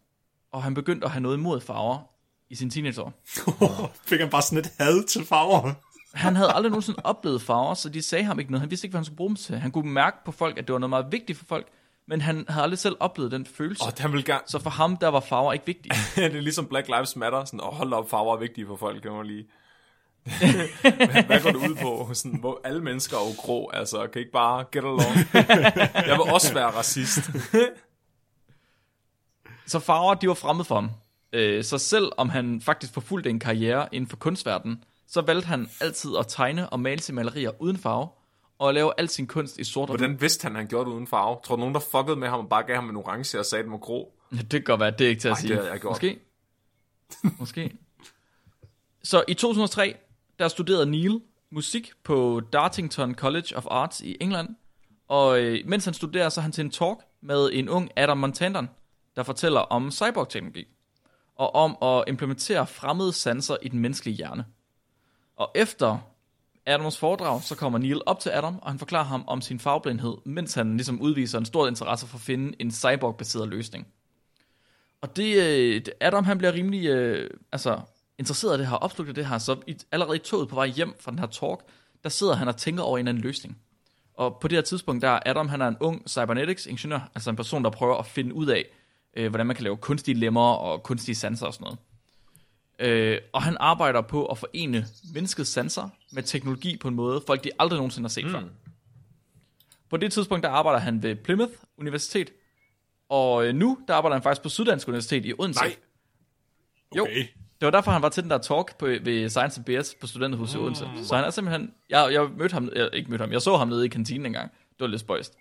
Og 0.53 0.63
han 0.63 0.75
begyndte 0.75 1.05
at 1.05 1.11
have 1.11 1.21
noget 1.21 1.37
imod 1.37 1.61
farver 1.61 1.99
i 2.51 2.55
sin 2.55 2.71
teenageår. 2.71 3.13
Fik 4.09 4.21
han 4.21 4.31
bare 4.31 4.43
sådan 4.43 4.59
et 4.59 4.73
had 4.79 5.05
til 5.07 5.25
farver? 5.27 5.73
Han 6.15 6.37
havde 6.37 6.53
aldrig 6.53 6.71
nogensinde 6.71 7.01
oplevet 7.05 7.43
farver, 7.43 7.75
så 7.75 7.89
de 7.89 8.03
sagde 8.03 8.25
ham 8.25 8.39
ikke 8.39 8.51
noget. 8.51 8.61
Han 8.61 8.71
vidste 8.71 8.85
ikke, 8.87 8.93
hvad 8.93 8.99
han 8.99 9.05
skulle 9.05 9.17
bruge 9.17 9.29
dem 9.29 9.37
til. 9.37 9.57
Han 9.57 9.71
kunne 9.71 9.93
mærke 9.93 10.17
på 10.25 10.33
folk, 10.33 10.59
at 10.59 10.67
det 10.67 10.73
var 10.73 10.79
noget 10.79 10.91
meget 10.91 11.07
vigtigt 11.11 11.39
for 11.39 11.45
folk, 11.45 11.67
men 12.09 12.21
han 12.21 12.45
havde 12.49 12.63
aldrig 12.63 12.79
selv 12.79 12.97
oplevet 13.01 13.33
den 13.33 13.47
følelse. 13.47 13.85
Og 13.85 13.93
han 13.99 14.13
vil 14.13 14.25
gerne... 14.25 14.41
Så 14.47 14.59
for 14.59 14.71
ham, 14.71 14.97
der 14.97 15.09
var 15.09 15.21
farver 15.21 15.53
ikke 15.53 15.67
vigtige. 15.67 15.93
det 16.17 16.37
er 16.37 16.41
ligesom 16.41 16.67
Black 16.67 16.89
Lives 16.89 17.17
Matter. 17.17 17.45
Sådan, 17.45 17.61
og 17.61 17.75
hold 17.75 17.93
op, 17.93 18.11
farver 18.11 18.35
er 18.35 18.39
vigtige 18.39 18.67
for 18.67 18.77
folk, 18.77 19.03
kan 19.03 19.13
man 19.13 19.27
lige... 19.27 19.47
hvad, 20.23 21.25
hvad 21.27 21.41
går 21.43 21.51
det 21.51 21.69
ud 21.71 21.77
på? 21.83 22.11
Sådan, 22.15 22.39
hvor 22.39 22.61
alle 22.65 22.83
mennesker 22.83 23.17
er 23.17 23.21
jo 23.21 23.35
grå, 23.41 23.71
altså. 23.73 24.07
Kan 24.13 24.21
ikke 24.21 24.33
bare 24.33 24.65
get 24.73 24.85
along? 24.85 25.17
jeg 26.09 26.17
vil 26.19 26.33
også 26.35 26.55
være 26.55 26.67
racist. 26.71 27.31
Så 29.67 29.79
farver, 29.79 30.15
de 30.15 30.29
var 30.29 30.35
fremmede 30.35 30.65
for 30.65 30.75
ham. 30.75 30.91
Øh, 31.33 31.65
Så 31.65 31.79
selv 31.79 32.13
om 32.17 32.29
han 32.29 32.61
faktisk 32.61 32.93
forfulgte 32.93 33.31
en 33.31 33.39
karriere 33.39 33.89
inden 33.95 34.09
for 34.11 34.17
kunstverdenen, 34.17 34.85
så 35.09 35.21
valgte 35.21 35.47
han 35.47 35.69
altid 35.81 36.11
at 36.19 36.27
tegne 36.29 36.69
og 36.71 36.81
male 36.81 37.01
sine 37.01 37.15
malerier 37.17 37.51
uden 37.63 37.77
farve, 37.79 38.09
og 38.59 38.75
lave 38.75 38.93
al 38.99 39.09
sin 39.09 39.27
kunst 39.27 39.59
i 39.59 39.65
sort 39.65 39.91
og. 39.91 39.97
Hvordan 39.97 40.21
vidste 40.21 40.43
han, 40.43 40.53
at 40.53 40.59
han 40.59 40.67
gjorde 40.69 40.91
det 40.91 40.95
uden 40.97 41.07
farve? 41.07 41.37
Tror 41.45 41.57
du, 41.57 41.61
nogen, 41.61 41.75
der 41.75 41.81
fuckede 41.81 42.17
med 42.17 42.29
ham 42.29 42.39
og 42.41 42.49
bare 42.49 42.63
gav 42.63 42.75
ham 42.77 42.91
en 42.91 42.97
orange 42.97 43.39
og 43.39 43.47
sagde, 43.47 43.61
at 43.61 43.65
den 43.65 43.73
var 43.73 43.79
grå? 43.79 44.13
Ja, 44.33 44.37
det 44.37 44.51
kan 44.51 44.63
godt 44.63 44.81
være, 44.81 44.91
det 44.91 45.01
er 45.05 45.09
ikke 45.09 45.21
til 45.21 45.29
at 45.29 45.33
Ej, 45.35 45.41
sige. 45.41 45.57
det 45.57 45.67
jeg 45.67 45.81
gjort. 45.81 45.91
Måske. 45.93 46.19
Måske. 47.39 47.73
Så 49.03 49.25
i 49.29 49.35
2003, 49.35 49.97
der 50.41 50.49
studerede 50.49 50.87
Neil 50.91 51.21
musik 51.51 51.93
på 52.05 52.41
Dartington 52.53 53.15
College 53.15 53.57
of 53.57 53.67
Arts 53.71 54.01
i 54.01 54.17
England. 54.21 54.49
Og 55.09 55.41
øh, 55.41 55.59
mens 55.67 55.85
han 55.85 55.95
studerer, 55.95 56.29
så 56.29 56.41
er 56.41 56.43
han 56.43 56.53
til 56.53 56.65
en 56.65 56.71
talk 56.71 56.99
med 57.23 57.51
en 57.53 57.69
ung 57.69 57.91
Adam 57.97 58.19
Montandon, 58.19 58.69
der 59.17 59.23
fortæller 59.23 59.61
om 59.61 59.91
cyborg-teknologi. 59.91 60.65
Og 61.37 61.55
om 61.55 61.77
at 61.83 62.05
implementere 62.09 62.67
fremmede 62.67 63.13
sanser 63.13 63.57
i 63.63 63.69
den 63.69 63.79
menneskelige 63.79 64.17
hjerne. 64.17 64.45
Og 65.37 65.51
efter 65.55 65.99
Adams 66.67 66.99
foredrag, 66.99 67.43
så 67.43 67.57
kommer 67.57 67.79
Neil 67.79 68.01
op 68.07 68.21
til 68.21 68.31
Adam, 68.31 68.59
og 68.63 68.71
han 68.71 68.79
forklarer 68.79 69.05
ham 69.05 69.25
om 69.27 69.41
sin 69.41 69.59
farveblindhed, 69.61 70.15
mens 70.25 70.55
han 70.55 70.77
ligesom 70.77 71.01
udviser 71.01 71.39
en 71.39 71.45
stor 71.45 71.69
interesse 71.69 72.07
for 72.07 72.17
at 72.17 72.23
finde 72.23 72.55
en 72.59 72.71
cyborg-baseret 72.71 73.49
løsning. 73.49 73.87
Og 75.01 75.17
det, 75.17 75.87
det- 75.87 75.95
Adam 76.01 76.25
han 76.25 76.39
bliver 76.39 76.53
rimelig 76.53 76.87
øh, 76.87 77.31
altså, 77.53 77.81
interesseret 78.21 78.57
i 78.57 78.61
det 78.61 78.69
her, 78.69 78.77
opslugt 78.77 79.09
af 79.09 79.15
det 79.15 79.27
her, 79.27 79.39
så 79.39 79.57
i, 79.67 79.77
allerede 79.93 80.17
i 80.17 80.19
toget 80.19 80.49
på 80.49 80.55
vej 80.55 80.67
hjem 80.67 80.95
fra 81.01 81.11
den 81.11 81.19
her 81.19 81.27
talk, 81.27 81.61
der 82.03 82.09
sidder 82.09 82.35
han 82.35 82.49
og 82.49 82.57
tænker 82.57 82.83
over 82.83 82.99
en 82.99 83.01
eller 83.01 83.13
anden 83.13 83.23
løsning. 83.23 83.59
Og 84.15 84.39
på 84.41 84.49
det 84.49 84.57
her 84.57 84.63
tidspunkt, 84.63 85.03
der 85.03 85.09
er 85.09 85.21
Adam, 85.27 85.49
han 85.49 85.61
er 85.61 85.69
en 85.69 85.77
ung 85.81 86.09
cybernetics-ingeniør, 86.09 87.11
altså 87.15 87.31
en 87.31 87.37
person, 87.37 87.65
der 87.65 87.71
prøver 87.71 87.97
at 87.97 88.07
finde 88.07 88.35
ud 88.35 88.47
af, 88.47 88.65
øh, 89.17 89.29
hvordan 89.29 89.47
man 89.47 89.57
kan 89.57 89.63
lave 89.63 89.77
kunstige 89.77 90.15
lemmer 90.15 90.53
og 90.53 90.83
kunstige 90.83 91.15
sanser 91.15 91.47
og 91.47 91.55
sådan 91.55 91.65
noget. 91.65 91.79
Øh, 92.79 93.19
og 93.33 93.43
han 93.43 93.57
arbejder 93.61 94.01
på 94.01 94.27
at 94.27 94.39
forene 94.39 94.87
menneskets 95.15 95.51
sanser 95.51 95.89
med 96.13 96.23
teknologi 96.23 96.77
på 96.77 96.89
en 96.89 96.95
måde, 96.95 97.23
folk 97.27 97.45
de 97.45 97.51
aldrig 97.59 97.77
nogensinde 97.77 98.05
har 98.05 98.11
set 98.11 98.25
mm. 98.25 98.31
før. 98.31 98.43
På 99.91 99.97
det 99.97 100.13
tidspunkt, 100.13 100.43
der 100.43 100.51
arbejder 100.51 100.79
han 100.79 101.03
ved 101.03 101.17
Plymouth 101.17 101.53
Universitet, 101.79 102.33
og 103.09 103.47
øh, 103.47 103.55
nu, 103.55 103.79
der 103.89 103.95
arbejder 103.95 104.15
han 104.15 104.23
faktisk 104.23 104.43
på 104.43 104.49
Syddansk 104.49 104.89
Universitet 104.89 105.27
i 105.27 105.33
Odense. 105.39 105.61
Nej. 105.61 105.77
Jo, 106.97 107.03
Okay. 107.03 107.27
Det 107.61 107.67
var 107.67 107.71
derfor, 107.71 107.91
han 107.91 108.03
var 108.03 108.09
til 108.09 108.23
den 108.23 108.31
der 108.31 108.39
talk 108.39 108.79
på, 108.79 108.87
ved 108.87 109.29
Science 109.29 109.63
BS 109.63 109.95
på 110.01 110.07
Studenterhuset 110.07 110.55
i 110.55 110.59
Odense. 110.59 110.89
Så 111.03 111.17
han 111.17 111.25
er 111.25 111.31
simpelthen... 111.31 111.73
Jeg, 111.91 112.09
jeg 112.13 112.29
mødte 112.37 112.53
ham... 112.53 112.71
Jeg, 112.77 112.91
ikke 112.93 113.11
mødte 113.11 113.23
ham. 113.23 113.33
Jeg 113.33 113.43
så 113.43 113.57
ham 113.57 113.69
nede 113.69 113.87
i 113.87 113.89
kantinen 113.89 114.27
engang. 114.27 114.51
Det 114.53 114.81
var 114.81 114.87
lidt 114.87 115.01
spøjst. 115.01 115.37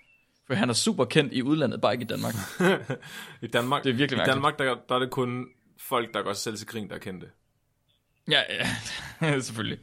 For 0.47 0.53
han 0.53 0.69
er 0.69 0.73
super 0.73 1.05
kendt 1.05 1.33
i 1.33 1.43
udlandet, 1.43 1.81
bare 1.81 1.93
ikke 1.93 2.03
i 2.03 2.07
Danmark. 2.07 2.33
I 3.41 3.47
Danmark, 3.47 3.83
Det 3.83 3.89
er 3.89 3.93
virkelig 3.93 4.23
I. 4.23 4.25
Danmark 4.25 4.59
der, 4.59 4.75
der 4.89 4.95
er 4.95 4.99
det 4.99 5.09
kun 5.09 5.45
folk, 5.79 6.13
der 6.13 6.21
går 6.21 6.33
selv 6.33 6.57
til 6.57 6.67
grin, 6.67 6.89
der 6.89 6.95
er 6.95 6.99
kendte. 6.99 7.27
Ja, 8.31 8.41
ja. 9.21 9.39
selvfølgelig. 9.47 9.79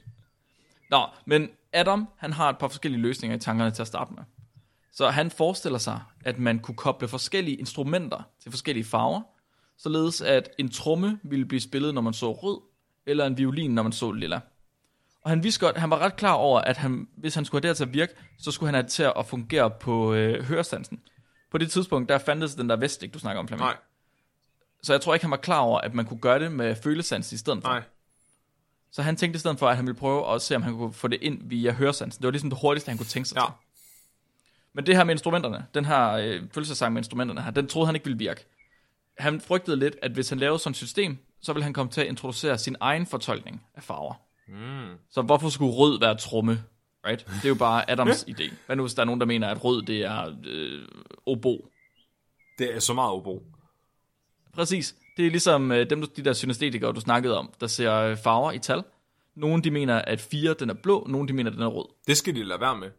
Nå, 0.90 1.06
men 1.26 1.50
Adam, 1.72 2.08
han 2.18 2.32
har 2.32 2.50
et 2.50 2.58
par 2.58 2.68
forskellige 2.68 3.02
løsninger 3.02 3.36
i 3.36 3.40
tankerne 3.40 3.70
til 3.70 3.82
at 3.82 3.88
starte 3.88 4.12
med. 4.12 4.22
Så 4.92 5.08
han 5.08 5.30
forestiller 5.30 5.78
sig, 5.78 6.00
at 6.24 6.38
man 6.38 6.58
kunne 6.58 6.76
koble 6.76 7.08
forskellige 7.08 7.56
instrumenter 7.56 8.22
til 8.42 8.50
forskellige 8.50 8.84
farver, 8.84 9.22
således 9.78 10.20
at 10.20 10.48
en 10.58 10.68
tromme 10.68 11.18
ville 11.22 11.44
blive 11.46 11.60
spillet, 11.60 11.94
når 11.94 12.00
man 12.02 12.12
så 12.12 12.32
rød, 12.32 12.60
eller 13.06 13.26
en 13.26 13.38
violin, 13.38 13.70
når 13.74 13.82
man 13.82 13.92
så 13.92 14.12
lilla. 14.12 14.40
Og 15.22 15.30
han 15.30 15.42
vidste 15.42 15.60
godt, 15.60 15.76
han 15.78 15.90
var 15.90 15.98
ret 15.98 16.16
klar 16.16 16.32
over, 16.32 16.60
at 16.60 16.76
han, 16.76 17.08
hvis 17.16 17.34
han 17.34 17.44
skulle 17.44 17.62
have 17.64 17.68
det 17.68 17.76
til 17.76 17.84
at 17.84 17.92
virke, 17.94 18.12
så 18.38 18.50
skulle 18.50 18.68
han 18.68 18.74
have 18.74 18.82
det 18.82 18.90
til 18.90 19.02
at 19.18 19.26
fungere 19.26 19.70
på 19.70 20.14
øh, 20.14 20.44
hørestansen. 20.44 21.00
På 21.50 21.58
det 21.58 21.70
tidspunkt, 21.70 22.08
der 22.08 22.18
fandtes 22.18 22.54
den 22.54 22.68
der 22.68 22.76
vestik, 22.76 23.14
du 23.14 23.18
snakker 23.18 23.40
om, 23.40 23.48
Flemming. 23.48 23.66
Nej, 23.68 23.76
Så 24.82 24.92
jeg 24.92 25.00
tror 25.00 25.14
ikke, 25.14 25.24
han 25.24 25.30
var 25.30 25.36
klar 25.36 25.58
over, 25.60 25.80
at 25.80 25.94
man 25.94 26.04
kunne 26.04 26.20
gøre 26.20 26.38
det 26.38 26.52
med 26.52 26.76
følesans 26.76 27.32
i 27.32 27.36
stedet 27.38 27.62
for. 27.62 27.68
nej. 27.68 27.82
Så 28.90 29.02
han 29.02 29.16
tænkte 29.16 29.36
i 29.36 29.40
stedet 29.40 29.58
for, 29.58 29.68
at 29.68 29.76
han 29.76 29.86
ville 29.86 29.98
prøve 29.98 30.34
at 30.34 30.42
se, 30.42 30.56
om 30.56 30.62
han 30.62 30.72
kunne 30.76 30.92
få 30.92 31.08
det 31.08 31.18
ind 31.22 31.38
via 31.44 31.72
høresansen. 31.72 32.22
Det 32.22 32.26
var 32.26 32.30
ligesom 32.30 32.50
det 32.50 32.58
hurtigste, 32.62 32.88
han 32.88 32.96
kunne 32.98 33.06
tænke 33.06 33.28
sig 33.28 33.36
Ja. 33.36 33.44
til. 33.44 33.52
Men 34.72 34.86
det 34.86 34.96
her 34.96 35.04
med 35.04 35.14
instrumenterne, 35.14 35.66
den 35.74 35.84
her 35.84 36.10
øh, 36.12 36.42
følelsesang 36.52 36.92
med 36.92 37.00
instrumenterne 37.00 37.42
her, 37.42 37.50
den 37.50 37.66
troede 37.68 37.86
han 37.86 37.94
ikke 37.94 38.04
ville 38.04 38.18
virke. 38.18 38.46
Han 39.18 39.40
frygtede 39.40 39.76
lidt, 39.76 39.96
at 40.02 40.10
hvis 40.10 40.28
han 40.28 40.38
lavede 40.38 40.58
sådan 40.58 40.70
et 40.70 40.76
system, 40.76 41.18
så 41.42 41.52
ville 41.52 41.64
han 41.64 41.72
komme 41.72 41.92
til 41.92 42.00
at 42.00 42.06
introducere 42.06 42.58
sin 42.58 42.76
egen 42.80 43.06
fortolkning 43.06 43.62
af 43.74 43.82
farver. 43.82 44.14
Mm. 44.48 44.98
Så 45.10 45.22
hvorfor 45.22 45.48
skulle 45.48 45.72
rød 45.72 46.00
være 46.00 46.14
tromme? 46.16 46.62
Right? 47.06 47.26
Det 47.26 47.44
er 47.44 47.48
jo 47.48 47.54
bare 47.54 47.90
Adams 47.90 48.24
idé. 48.32 48.54
Hvad 48.66 48.76
nu, 48.76 48.82
hvis 48.82 48.94
der 48.94 49.02
er 49.02 49.06
nogen, 49.06 49.20
der 49.20 49.26
mener, 49.26 49.48
at 49.48 49.64
rød 49.64 49.82
det 49.82 50.04
er 50.04 50.36
øh, 50.46 50.88
obo? 51.26 51.68
Det 52.58 52.74
er 52.74 52.80
så 52.80 52.94
meget 52.94 53.12
obo. 53.12 53.42
Præcis. 54.54 54.94
Det 55.16 55.26
er 55.26 55.30
ligesom 55.30 55.72
øh, 55.72 55.90
dem, 55.90 56.06
de 56.16 56.24
der 56.24 56.32
synestetikere, 56.32 56.92
du 56.92 57.00
snakkede 57.00 57.38
om, 57.38 57.52
der 57.60 57.66
ser 57.66 57.94
øh, 57.94 58.16
farver 58.16 58.52
i 58.52 58.58
tal. 58.58 58.82
Nogle 59.34 59.62
de 59.62 59.70
mener, 59.70 59.98
at 59.98 60.20
4 60.20 60.54
den 60.54 60.70
er 60.70 60.74
blå, 60.74 61.06
nogle 61.08 61.28
de 61.28 61.32
mener, 61.32 61.50
at 61.50 61.54
den 61.54 61.62
er 61.62 61.66
rød. 61.66 61.86
Det 62.06 62.16
skal 62.16 62.34
de 62.34 62.42
lade 62.42 62.60
være 62.60 62.76
med. 62.76 62.90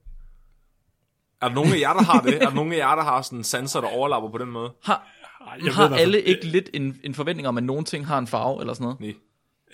Er 1.41 1.47
der 1.47 1.55
nogen 1.55 1.73
af 1.73 1.79
jer, 1.79 1.93
der 1.93 2.03
har 2.03 2.21
det? 2.21 2.33
Er 2.41 2.47
der 2.47 2.55
nogen 2.55 2.73
af 2.73 2.77
jer, 2.77 2.95
der 2.95 3.03
har 3.03 3.21
sådan 3.21 3.43
sanser, 3.43 3.81
der 3.81 3.87
overlapper 3.87 4.29
på 4.29 4.37
den 4.37 4.51
måde? 4.51 4.71
Har, 4.83 5.07
Ej, 5.47 5.57
jeg 5.65 5.73
har 5.75 5.87
ved, 5.87 5.97
alle 5.97 6.21
for- 6.21 6.27
ikke 6.29 6.45
lidt 6.47 6.69
en, 6.73 6.99
en 7.03 7.13
forventning 7.13 7.47
om, 7.47 7.57
at 7.57 7.63
nogle 7.63 7.83
ting 7.85 8.07
har 8.07 8.17
en 8.17 8.27
farve 8.27 8.61
eller 8.61 8.73
sådan 8.73 8.83
noget? 8.83 8.99
Nej. 8.99 9.13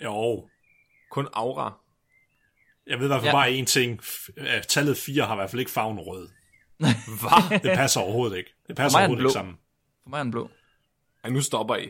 Jo, 0.04 0.48
Kun 1.10 1.28
aura. 1.32 1.72
jeg 2.86 2.98
ved 2.98 3.06
i 3.06 3.08
hvert 3.08 3.20
fald 3.20 3.28
Ja. 3.28 3.32
bare 3.36 3.58
én 3.58 3.64
ting. 3.64 4.00
Tallet 4.68 4.96
4 4.96 5.24
har 5.26 5.34
i 5.34 5.36
hvert 5.36 5.50
fald 5.50 5.60
ikke 5.60 5.70
farven 5.72 5.98
rød. 6.00 6.28
Hvad? 6.78 7.60
Det 7.60 7.70
passer 7.76 8.00
overhovedet 8.00 8.36
ikke. 8.36 8.50
Det 8.68 8.76
passer 8.76 8.98
er 8.98 9.02
overhovedet 9.02 9.20
blå. 9.20 9.28
ikke 9.28 9.32
sammen. 9.32 9.54
For 10.02 10.10
mig 10.10 10.18
er 10.18 10.22
den 10.22 10.30
blå. 10.30 10.50
Ej, 11.24 11.30
nu 11.30 11.40
stopper 11.40 11.76
I. 11.76 11.88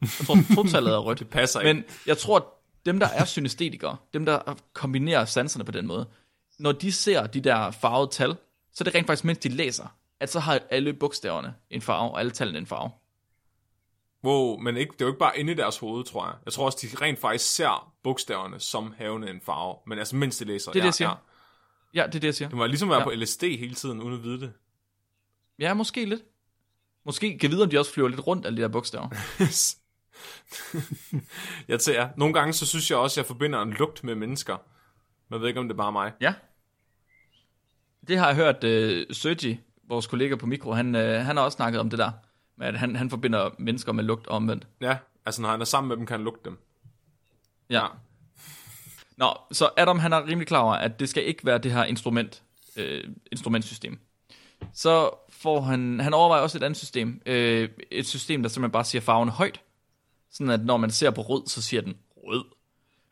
Jeg 0.00 0.08
tror, 0.26 0.36
totallet 0.64 0.92
er 0.94 0.98
rødt. 0.98 1.18
Det 1.24 1.28
passer 1.28 1.60
ikke. 1.60 1.74
Men 1.74 1.84
jeg 2.06 2.18
tror, 2.18 2.36
at 2.36 2.44
dem, 2.86 2.98
der 3.00 3.08
er 3.08 3.24
synestetikere, 3.24 3.96
dem, 4.14 4.24
der 4.24 4.58
kombinerer 4.72 5.24
sanserne 5.24 5.64
på 5.64 5.72
den 5.72 5.86
måde, 5.86 6.08
når 6.58 6.72
de 6.72 6.92
ser 6.92 7.26
de 7.26 7.40
der 7.40 7.70
farvede 7.70 8.10
tal, 8.12 8.36
så 8.72 8.82
er 8.82 8.84
det 8.84 8.94
rent 8.94 9.06
faktisk, 9.06 9.24
mens 9.24 9.38
de 9.38 9.48
læser, 9.48 9.96
at 10.24 10.30
så 10.30 10.40
har 10.40 10.60
alle 10.70 10.92
bogstaverne 10.92 11.54
en 11.70 11.80
farve, 11.80 12.10
og 12.10 12.20
alle 12.20 12.32
tallene 12.32 12.58
en 12.58 12.66
farve. 12.66 12.90
Wow, 14.24 14.58
men 14.58 14.76
ikke, 14.76 14.92
det 14.92 15.00
er 15.00 15.04
jo 15.04 15.10
ikke 15.12 15.18
bare 15.18 15.38
inde 15.38 15.52
i 15.52 15.54
deres 15.54 15.78
hoved, 15.78 16.04
tror 16.04 16.26
jeg. 16.26 16.34
Jeg 16.44 16.52
tror 16.52 16.64
også, 16.64 16.78
de 16.82 16.96
rent 17.04 17.18
faktisk 17.18 17.54
ser 17.54 17.92
bogstaverne 18.02 18.60
som 18.60 18.94
havende 18.98 19.30
en 19.30 19.40
farve. 19.40 19.76
Men 19.86 19.98
altså, 19.98 20.16
mens 20.16 20.38
de 20.38 20.44
læser. 20.44 20.72
Det 20.72 20.78
er 20.78 20.82
det, 20.82 20.86
jeg 20.86 20.94
siger. 20.94 21.08
Ja. 21.94 22.00
Ja, 22.02 22.06
det 22.06 22.14
er 22.14 22.20
det, 22.20 22.24
jeg 22.24 22.34
siger. 22.34 22.48
Det 22.48 22.58
må 22.58 22.66
ligesom 22.66 22.88
være 22.88 22.98
Ja. 22.98 23.04
på 23.04 23.10
LSD 23.10 23.42
hele 23.42 23.74
tiden, 23.74 24.02
uden 24.02 24.14
at 24.14 24.22
vide 24.22 24.40
det. 24.40 24.52
Ja, 25.58 25.74
måske 25.74 26.04
lidt. 26.04 26.22
Måske 27.04 27.38
kan 27.38 27.50
vide, 27.50 27.62
om 27.62 27.70
de 27.70 27.78
også 27.78 27.92
flyver 27.92 28.08
lidt 28.08 28.26
rundt, 28.26 28.46
alle 28.46 28.56
de 28.56 28.62
der 28.62 28.68
bogstaver. 28.68 29.08
jeg 31.68 31.80
tager. 31.80 32.08
Nogle 32.16 32.34
gange, 32.34 32.52
så 32.52 32.66
synes 32.66 32.90
jeg 32.90 32.98
også, 32.98 33.20
at 33.20 33.24
jeg 33.24 33.26
forbinder 33.26 33.62
en 33.62 33.72
lugt 33.72 34.04
med 34.04 34.14
mennesker. 34.14 34.56
Men 35.28 35.34
jeg 35.34 35.40
ved 35.40 35.48
ikke, 35.48 35.60
om 35.60 35.68
det 35.68 35.74
er 35.74 35.76
bare 35.76 35.92
mig. 35.92 36.12
Ja. 36.20 36.34
Det 38.08 38.18
har 38.18 38.26
jeg 38.26 38.36
hørt, 38.36 38.64
uh, 38.64 39.14
Sergi, 39.16 39.60
vores 39.88 40.06
kollega 40.06 40.36
på 40.36 40.46
Mikro, 40.46 40.72
han, 40.72 40.94
uh, 40.94 41.00
han 41.00 41.36
har 41.36 41.44
også 41.44 41.56
snakket 41.56 41.80
om 41.80 41.90
det 41.90 41.98
der. 41.98 42.10
Med 42.56 42.66
at 42.66 42.78
han, 42.78 42.96
han 42.96 43.10
forbinder 43.10 43.50
mennesker 43.58 43.92
med 43.92 44.04
lugt 44.04 44.26
og 44.26 44.36
omvendt. 44.36 44.66
Ja, 44.80 44.96
altså 45.26 45.42
når 45.42 45.48
han 45.48 45.60
er 45.60 45.64
sammen 45.64 45.88
med 45.88 45.96
dem, 45.96 46.06
kan 46.06 46.14
han 46.14 46.24
lugte 46.24 46.50
dem. 46.50 46.58
Ja. 47.70 47.86
Nå, 49.16 49.38
så 49.52 49.70
Adam 49.76 49.98
han 49.98 50.12
er 50.12 50.26
rimelig 50.26 50.46
klar 50.46 50.60
over, 50.60 50.74
at 50.74 51.00
det 51.00 51.08
skal 51.08 51.26
ikke 51.26 51.46
være 51.46 51.58
det 51.58 51.72
her 51.72 51.84
instrument, 51.84 52.42
øh, 52.76 53.04
instrumentsystem. 53.32 53.98
så 54.72 55.10
får 55.28 55.60
han, 55.60 56.00
han 56.00 56.14
overvejer 56.14 56.42
også 56.42 56.58
et 56.58 56.62
andet 56.62 56.76
system. 56.76 57.22
Øh, 57.26 57.68
et 57.90 58.06
system, 58.06 58.42
der 58.42 58.48
simpelthen 58.48 58.72
bare 58.72 58.84
siger 58.84 59.02
farverne 59.02 59.30
højt. 59.30 59.60
Sådan 60.30 60.50
at 60.50 60.64
når 60.64 60.76
man 60.76 60.90
ser 60.90 61.10
på 61.10 61.22
rød, 61.22 61.42
så 61.46 61.62
siger 61.62 61.82
den 61.82 61.94
rød. 62.16 62.44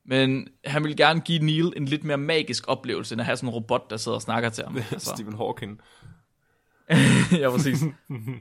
Men 0.04 0.48
han 0.64 0.85
vil 0.85 0.96
gerne 0.96 1.20
give 1.20 1.44
Neil 1.44 1.72
en 1.76 1.85
lidt 1.85 2.04
mere 2.04 2.18
magisk 2.18 2.64
oplevelse, 2.68 3.14
end 3.14 3.20
at 3.20 3.26
have 3.26 3.37
sådan 3.37 3.48
en 3.48 3.54
robot, 3.54 3.90
der 3.90 3.96
sidder 3.96 4.16
og 4.16 4.22
snakker 4.22 4.50
til 4.50 4.64
ham. 4.64 4.76
Altså, 4.92 5.12
Stephen 5.14 5.37
Hawking. 5.37 5.80
ja, 7.40 7.50
præcis. 7.50 7.78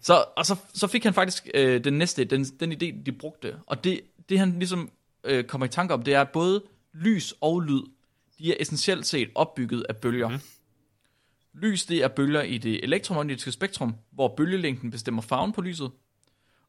Så, 0.01 0.25
og 0.37 0.45
så, 0.45 0.55
så 0.73 0.87
fik 0.87 1.03
han 1.03 1.13
faktisk 1.13 1.49
øh, 1.53 1.83
den 1.83 1.93
næste, 1.93 2.25
den, 2.25 2.43
den 2.43 2.71
idé, 2.71 3.03
de 3.05 3.11
brugte. 3.11 3.55
Og 3.65 3.83
det, 3.83 4.01
det 4.29 4.39
han 4.39 4.59
ligesom 4.59 4.91
øh, 5.23 5.43
kommer 5.43 5.65
i 5.65 5.69
tanke 5.69 5.93
om, 5.93 6.03
det 6.03 6.13
er, 6.13 6.21
at 6.21 6.29
både 6.29 6.63
lys 6.93 7.33
og 7.41 7.61
lyd, 7.61 7.81
de 8.39 8.51
er 8.51 8.55
essentielt 8.59 9.05
set 9.05 9.29
opbygget 9.35 9.85
af 9.89 9.97
bølger. 9.97 10.29
Mm. 10.29 10.39
Lys, 11.53 11.85
det 11.85 12.03
er 12.03 12.07
bølger 12.07 12.41
i 12.41 12.57
det 12.57 12.83
elektromagnetiske 12.83 13.51
spektrum, 13.51 13.95
hvor 14.11 14.33
bølgelængden 14.37 14.91
bestemmer 14.91 15.21
farven 15.21 15.51
på 15.51 15.61
lyset. 15.61 15.91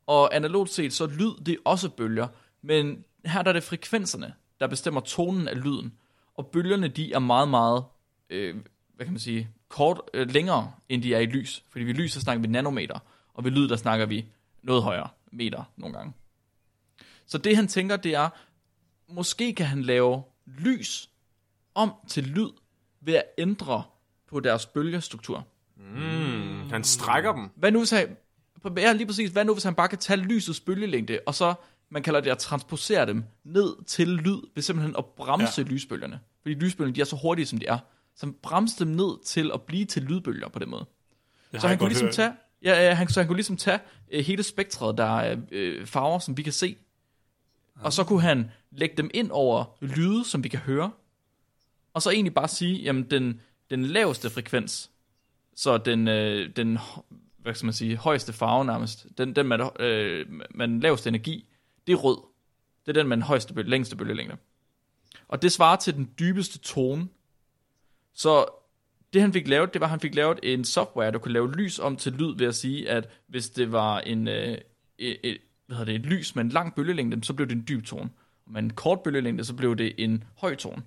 Og 0.06 0.37
analogt 0.37 0.70
set, 0.70 0.92
så 0.92 1.06
lyd, 1.06 1.44
det 1.46 1.52
er 1.52 1.58
også 1.64 1.88
bølger, 1.88 2.28
men 2.62 3.04
her 3.24 3.42
der 3.42 3.48
er 3.48 3.52
det 3.52 3.62
frekvenserne, 3.62 4.35
der 4.61 4.66
bestemmer 4.66 5.00
tonen 5.00 5.48
af 5.48 5.64
lyden. 5.64 5.92
Og 6.35 6.46
bølgerne, 6.46 6.88
de 6.88 7.12
er 7.12 7.18
meget, 7.18 7.48
meget, 7.48 7.85
øh, 8.30 8.56
hvad 8.96 9.06
kan 9.06 9.12
man 9.12 9.20
sige, 9.20 9.48
kort, 9.72 10.00
øh, 10.14 10.30
længere, 10.30 10.72
end 10.88 11.02
de 11.02 11.14
er 11.14 11.18
i 11.18 11.26
lys. 11.26 11.64
Fordi 11.70 11.85
ved 11.85 11.94
lys, 11.94 12.12
så 12.12 12.20
snakker 12.20 12.42
vi 12.42 12.48
nanometer, 12.48 12.98
og 13.35 13.44
ved 13.44 13.50
lyd, 13.50 13.68
der 13.68 13.76
snakker 13.76 14.06
vi 14.06 14.26
noget 14.62 14.82
højere, 14.82 15.08
meter 15.32 15.64
nogle 15.76 15.96
gange. 15.96 16.12
Så 17.26 17.38
det 17.38 17.56
han 17.56 17.68
tænker, 17.68 17.96
det 17.96 18.14
er, 18.14 18.28
måske 19.08 19.54
kan 19.54 19.66
han 19.66 19.82
lave 19.82 20.22
lys 20.46 21.11
om 21.74 21.92
til 22.08 22.24
lyd 22.24 22.50
ved 23.00 23.14
at 23.14 23.24
ændre 23.38 23.82
på 24.28 24.40
deres 24.40 24.66
bølgestruktur. 24.66 25.46
Mm, 25.76 26.70
han 26.70 26.85
strækker 26.85 27.32
dem. 27.32 27.50
Hvad 27.56 27.70
nu 27.70 27.78
hvis 27.78 27.90
han, 27.90 28.16
ja, 28.76 28.92
lige 28.92 29.06
præcis, 29.06 29.30
hvad 29.30 29.44
nu 29.44 29.52
hvis 29.52 29.64
han 29.64 29.74
bare 29.74 29.88
kan 29.88 29.98
tage 29.98 30.20
lysets 30.20 30.61
bølgelængde, 30.61 31.18
og 31.26 31.35
så, 31.35 31.54
man 31.90 32.02
kalder 32.02 32.20
det 32.20 32.30
at 32.30 32.38
transposere 32.38 33.06
dem 33.06 33.24
ned 33.44 33.85
til 33.85 34.08
lyd, 34.08 34.40
ved 34.54 34.62
simpelthen 34.62 34.96
at 34.98 35.04
bremse 35.06 35.62
ja. 35.62 35.68
lysbølgerne. 35.68 36.20
Fordi 36.42 36.54
lysbølgerne, 36.54 36.94
de 36.94 37.00
er 37.00 37.04
så 37.04 37.16
hurtige, 37.16 37.46
som 37.46 37.58
de 37.58 37.66
er. 37.66 37.78
Så 38.16 38.27
han 38.27 38.35
bremser 38.42 38.85
dem 38.85 38.94
ned 38.94 39.25
til 39.25 39.51
at 39.55 39.62
blive 39.62 39.85
til 39.85 40.03
lydbølger 40.03 40.48
på 40.48 40.59
den 40.59 40.70
måde. 40.70 40.85
Det 41.53 41.61
Så 41.61 41.68
han 41.68 41.79
kunne 41.79 41.88
ligesom 41.88 42.07
hørt. 42.07 42.14
tage, 42.14 42.33
ja, 42.62 42.87
ja, 42.88 42.94
han, 42.94 43.09
så 43.09 43.20
han 43.20 43.27
kunne 43.27 43.37
ligesom 43.37 43.57
tage 43.57 43.79
øh, 44.11 44.25
hele 44.25 44.42
spektret, 44.42 44.98
der 44.98 45.20
er 45.20 45.37
øh, 45.53 45.87
farver, 45.87 46.18
som 46.18 46.37
vi 46.37 46.42
kan 46.42 46.53
se. 46.53 46.77
Og 47.81 47.92
så 47.92 48.05
kunne 48.05 48.20
han 48.20 48.51
lægge 48.70 48.96
dem 48.96 49.11
ind 49.14 49.31
over 49.31 49.64
lyde, 49.81 50.25
som 50.25 50.44
vi 50.44 50.48
kan 50.48 50.59
høre. 50.59 50.90
Og 51.94 52.03
så 52.03 52.11
egentlig 52.11 52.35
bare 52.35 52.48
sige, 52.48 52.83
jamen 52.83 53.11
den, 53.11 53.40
den 53.70 53.85
laveste 53.85 54.31
frekvens, 54.31 54.90
så 55.57 55.79
den, 55.79 56.09
øh, 56.09 56.57
den 56.57 56.79
hvad 57.42 57.55
skal 57.55 57.66
man 57.66 57.72
sige, 57.72 57.96
højeste 57.96 58.33
farve 58.33 58.64
nærmest, 58.64 59.07
den, 59.18 59.37
den 59.37 59.48
med, 59.48 59.81
øh, 59.81 60.27
den 60.59 60.81
laveste 60.81 61.09
energi, 61.09 61.48
det 61.87 61.92
er 61.92 61.96
rød. 61.96 62.18
Det 62.87 62.96
er 62.96 63.01
den 63.01 63.09
med 63.09 63.16
den 63.16 63.22
højeste, 63.22 63.55
bølge, 63.55 63.70
længste 63.70 63.96
bølgelængde. 63.96 64.37
Og 65.29 65.42
det 65.42 65.53
svarer 65.53 65.77
til 65.77 65.94
den 65.94 66.11
dybeste 66.18 66.59
tone. 66.59 67.09
Så 68.14 68.46
det 69.12 69.20
han 69.20 69.33
fik 69.33 69.48
lavet, 69.48 69.72
det 69.72 69.81
var, 69.81 69.87
at 69.87 69.90
han 69.90 70.01
fik 70.01 70.14
lavet 70.14 70.40
en 70.42 70.64
software, 70.64 71.12
der 71.12 71.18
kunne 71.18 71.33
lave 71.33 71.53
lys 71.53 71.79
om 71.79 71.96
til 71.96 72.12
lyd 72.12 72.37
ved 72.37 72.46
at 72.46 72.55
sige, 72.55 72.90
at 72.90 73.09
hvis 73.27 73.51
det 73.51 73.72
var 73.72 74.01
en, 74.01 74.29
øh, 74.29 74.59
et, 74.98 75.38
hvad 75.66 75.77
hedder 75.77 75.92
det, 75.92 76.01
et 76.01 76.07
lys 76.07 76.35
med 76.35 76.44
en 76.44 76.51
lang 76.51 76.75
bølgelængde, 76.75 77.25
så 77.25 77.35
blev 77.35 77.48
det 77.48 77.55
en 77.55 77.64
dyb 77.68 77.85
tone. 77.85 78.11
Og 78.46 78.53
med 78.53 78.62
en 78.62 78.72
kort 78.72 79.01
bølgelængde, 79.01 79.44
så 79.44 79.55
blev 79.55 79.77
det 79.77 79.94
en 79.98 80.25
høj 80.37 80.55
tone. 80.55 80.83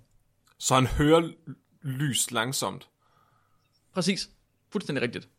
Så 0.58 0.76
han 0.76 0.88
hører 0.88 1.30
lys 1.82 2.32
langsomt. 2.32 2.88
Præcis. 3.94 4.30
Fuldstændig 4.72 5.02
rigtigt. 5.04 5.30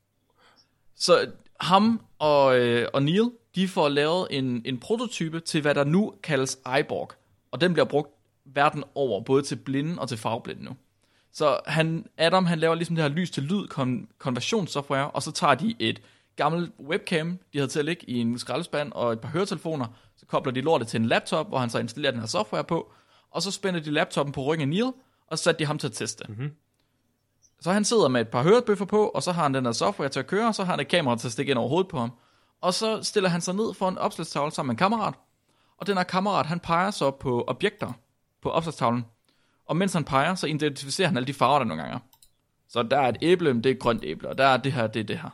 Så 0.94 1.33
ham 1.61 2.07
og, 2.18 2.59
øh, 2.59 2.88
og 2.92 3.03
Neil, 3.03 3.31
de 3.55 3.68
får 3.68 3.88
lavet 3.88 4.27
en, 4.31 4.62
en 4.64 4.81
prototype 4.81 5.40
til, 5.40 5.61
hvad 5.61 5.75
der 5.75 5.85
nu 5.85 6.14
kaldes 6.22 6.59
iBorg. 6.81 7.11
Og 7.51 7.61
den 7.61 7.72
bliver 7.72 7.87
brugt 7.87 8.11
verden 8.44 8.85
over, 8.94 9.20
både 9.25 9.42
til 9.42 9.57
blinde 9.57 10.01
og 10.01 10.09
til 10.09 10.18
farveblinde 10.18 10.64
nu. 10.64 10.77
Så 11.37 11.61
han, 11.66 12.07
Adam, 12.18 12.46
han 12.46 12.59
laver 12.59 12.75
ligesom 12.75 12.96
det 12.96 13.03
her 13.03 13.09
lys 13.09 13.31
til 13.31 13.42
lyd 13.42 13.66
kon- 13.72 14.16
konversionssoftware, 14.18 15.11
og 15.11 15.22
så 15.22 15.33
tager 15.33 15.55
de 15.55 15.75
et 15.79 16.03
gammelt 16.37 16.72
webcam, 16.81 17.38
de 17.53 17.59
havde 17.59 17.68
til 17.68 17.79
at 17.79 17.85
ligge 17.85 18.11
i 18.11 18.18
en 18.18 18.38
skraldespand, 18.38 18.92
og 18.92 19.12
et 19.12 19.20
par 19.20 19.29
høretelefoner, 19.29 19.87
så 20.16 20.27
kobler 20.27 20.53
de 20.53 20.61
lortet 20.61 20.88
til 20.88 21.01
en 21.01 21.07
laptop, 21.07 21.49
hvor 21.49 21.59
han 21.59 21.70
så 21.70 21.79
installerer 21.79 22.11
den 22.12 22.20
her 22.20 22.27
software 22.27 22.64
på, 22.64 22.92
og 23.31 23.42
så 23.42 23.51
spænder 23.51 23.81
de 23.81 23.90
laptoppen 23.90 24.33
på 24.33 24.42
ryggen 24.42 24.62
af 24.62 24.68
Neil, 24.68 24.92
og 25.27 25.38
så 25.38 25.44
satte 25.44 25.59
de 25.59 25.66
ham 25.66 25.79
til 25.79 25.87
at 25.87 25.92
teste. 25.92 26.25
Mm-hmm. 26.29 26.51
Så 27.61 27.72
han 27.72 27.85
sidder 27.85 28.09
med 28.09 28.20
et 28.20 28.29
par 28.29 28.42
hørebøffer 28.42 28.85
på, 28.85 29.09
og 29.09 29.22
så 29.22 29.33
har 29.33 29.42
han 29.42 29.55
den 29.55 29.64
her 29.64 29.72
software 29.72 30.09
til 30.09 30.20
at 30.20 30.27
køre, 30.27 30.49
og 30.49 30.55
så 30.55 30.64
har 30.64 30.72
han 30.72 30.81
et 30.81 30.88
kamera 30.88 31.16
til 31.16 31.29
at 31.29 31.33
stikke 31.33 31.51
ind 31.51 31.59
over 31.59 31.68
hovedet 31.68 31.88
på 31.88 31.99
ham. 31.99 32.12
Og 32.61 32.75
så 32.75 33.03
stiller 33.03 33.31
han 33.31 33.40
sig 33.40 33.55
ned 33.55 33.75
for 33.75 33.88
en 33.88 33.99
opslagstavle 33.99 34.53
sammen 34.53 34.68
med 34.68 34.75
en 34.75 34.79
kammerat, 34.79 35.14
og 35.79 35.87
den 35.87 35.96
her 35.96 36.05
kammerat, 36.05 36.46
han 36.46 36.61
peger 36.61 36.90
så 36.90 37.11
på 37.11 37.44
objekter 37.46 37.92
på 38.42 38.51
opslagstavlen, 38.51 39.05
og 39.66 39.76
mens 39.76 39.92
han 39.92 40.05
peger, 40.05 40.35
så 40.35 40.46
identificerer 40.46 41.09
han 41.09 41.16
alle 41.16 41.26
de 41.26 41.35
farver, 41.35 41.59
der 41.59 41.66
nogle 41.66 41.83
gange 41.83 41.96
er. 41.96 42.00
Så 42.68 42.83
der 42.83 42.98
er 42.98 43.09
et 43.09 43.16
æble, 43.22 43.55
det 43.55 43.66
er 43.66 43.70
et 43.70 43.79
grønt 43.79 44.05
æble, 44.05 44.29
og 44.29 44.38
der 44.38 44.44
er 44.44 44.57
det 44.57 44.72
her, 44.72 44.87
det 44.87 45.00
er 45.00 45.05
det 45.05 45.18
her. 45.18 45.31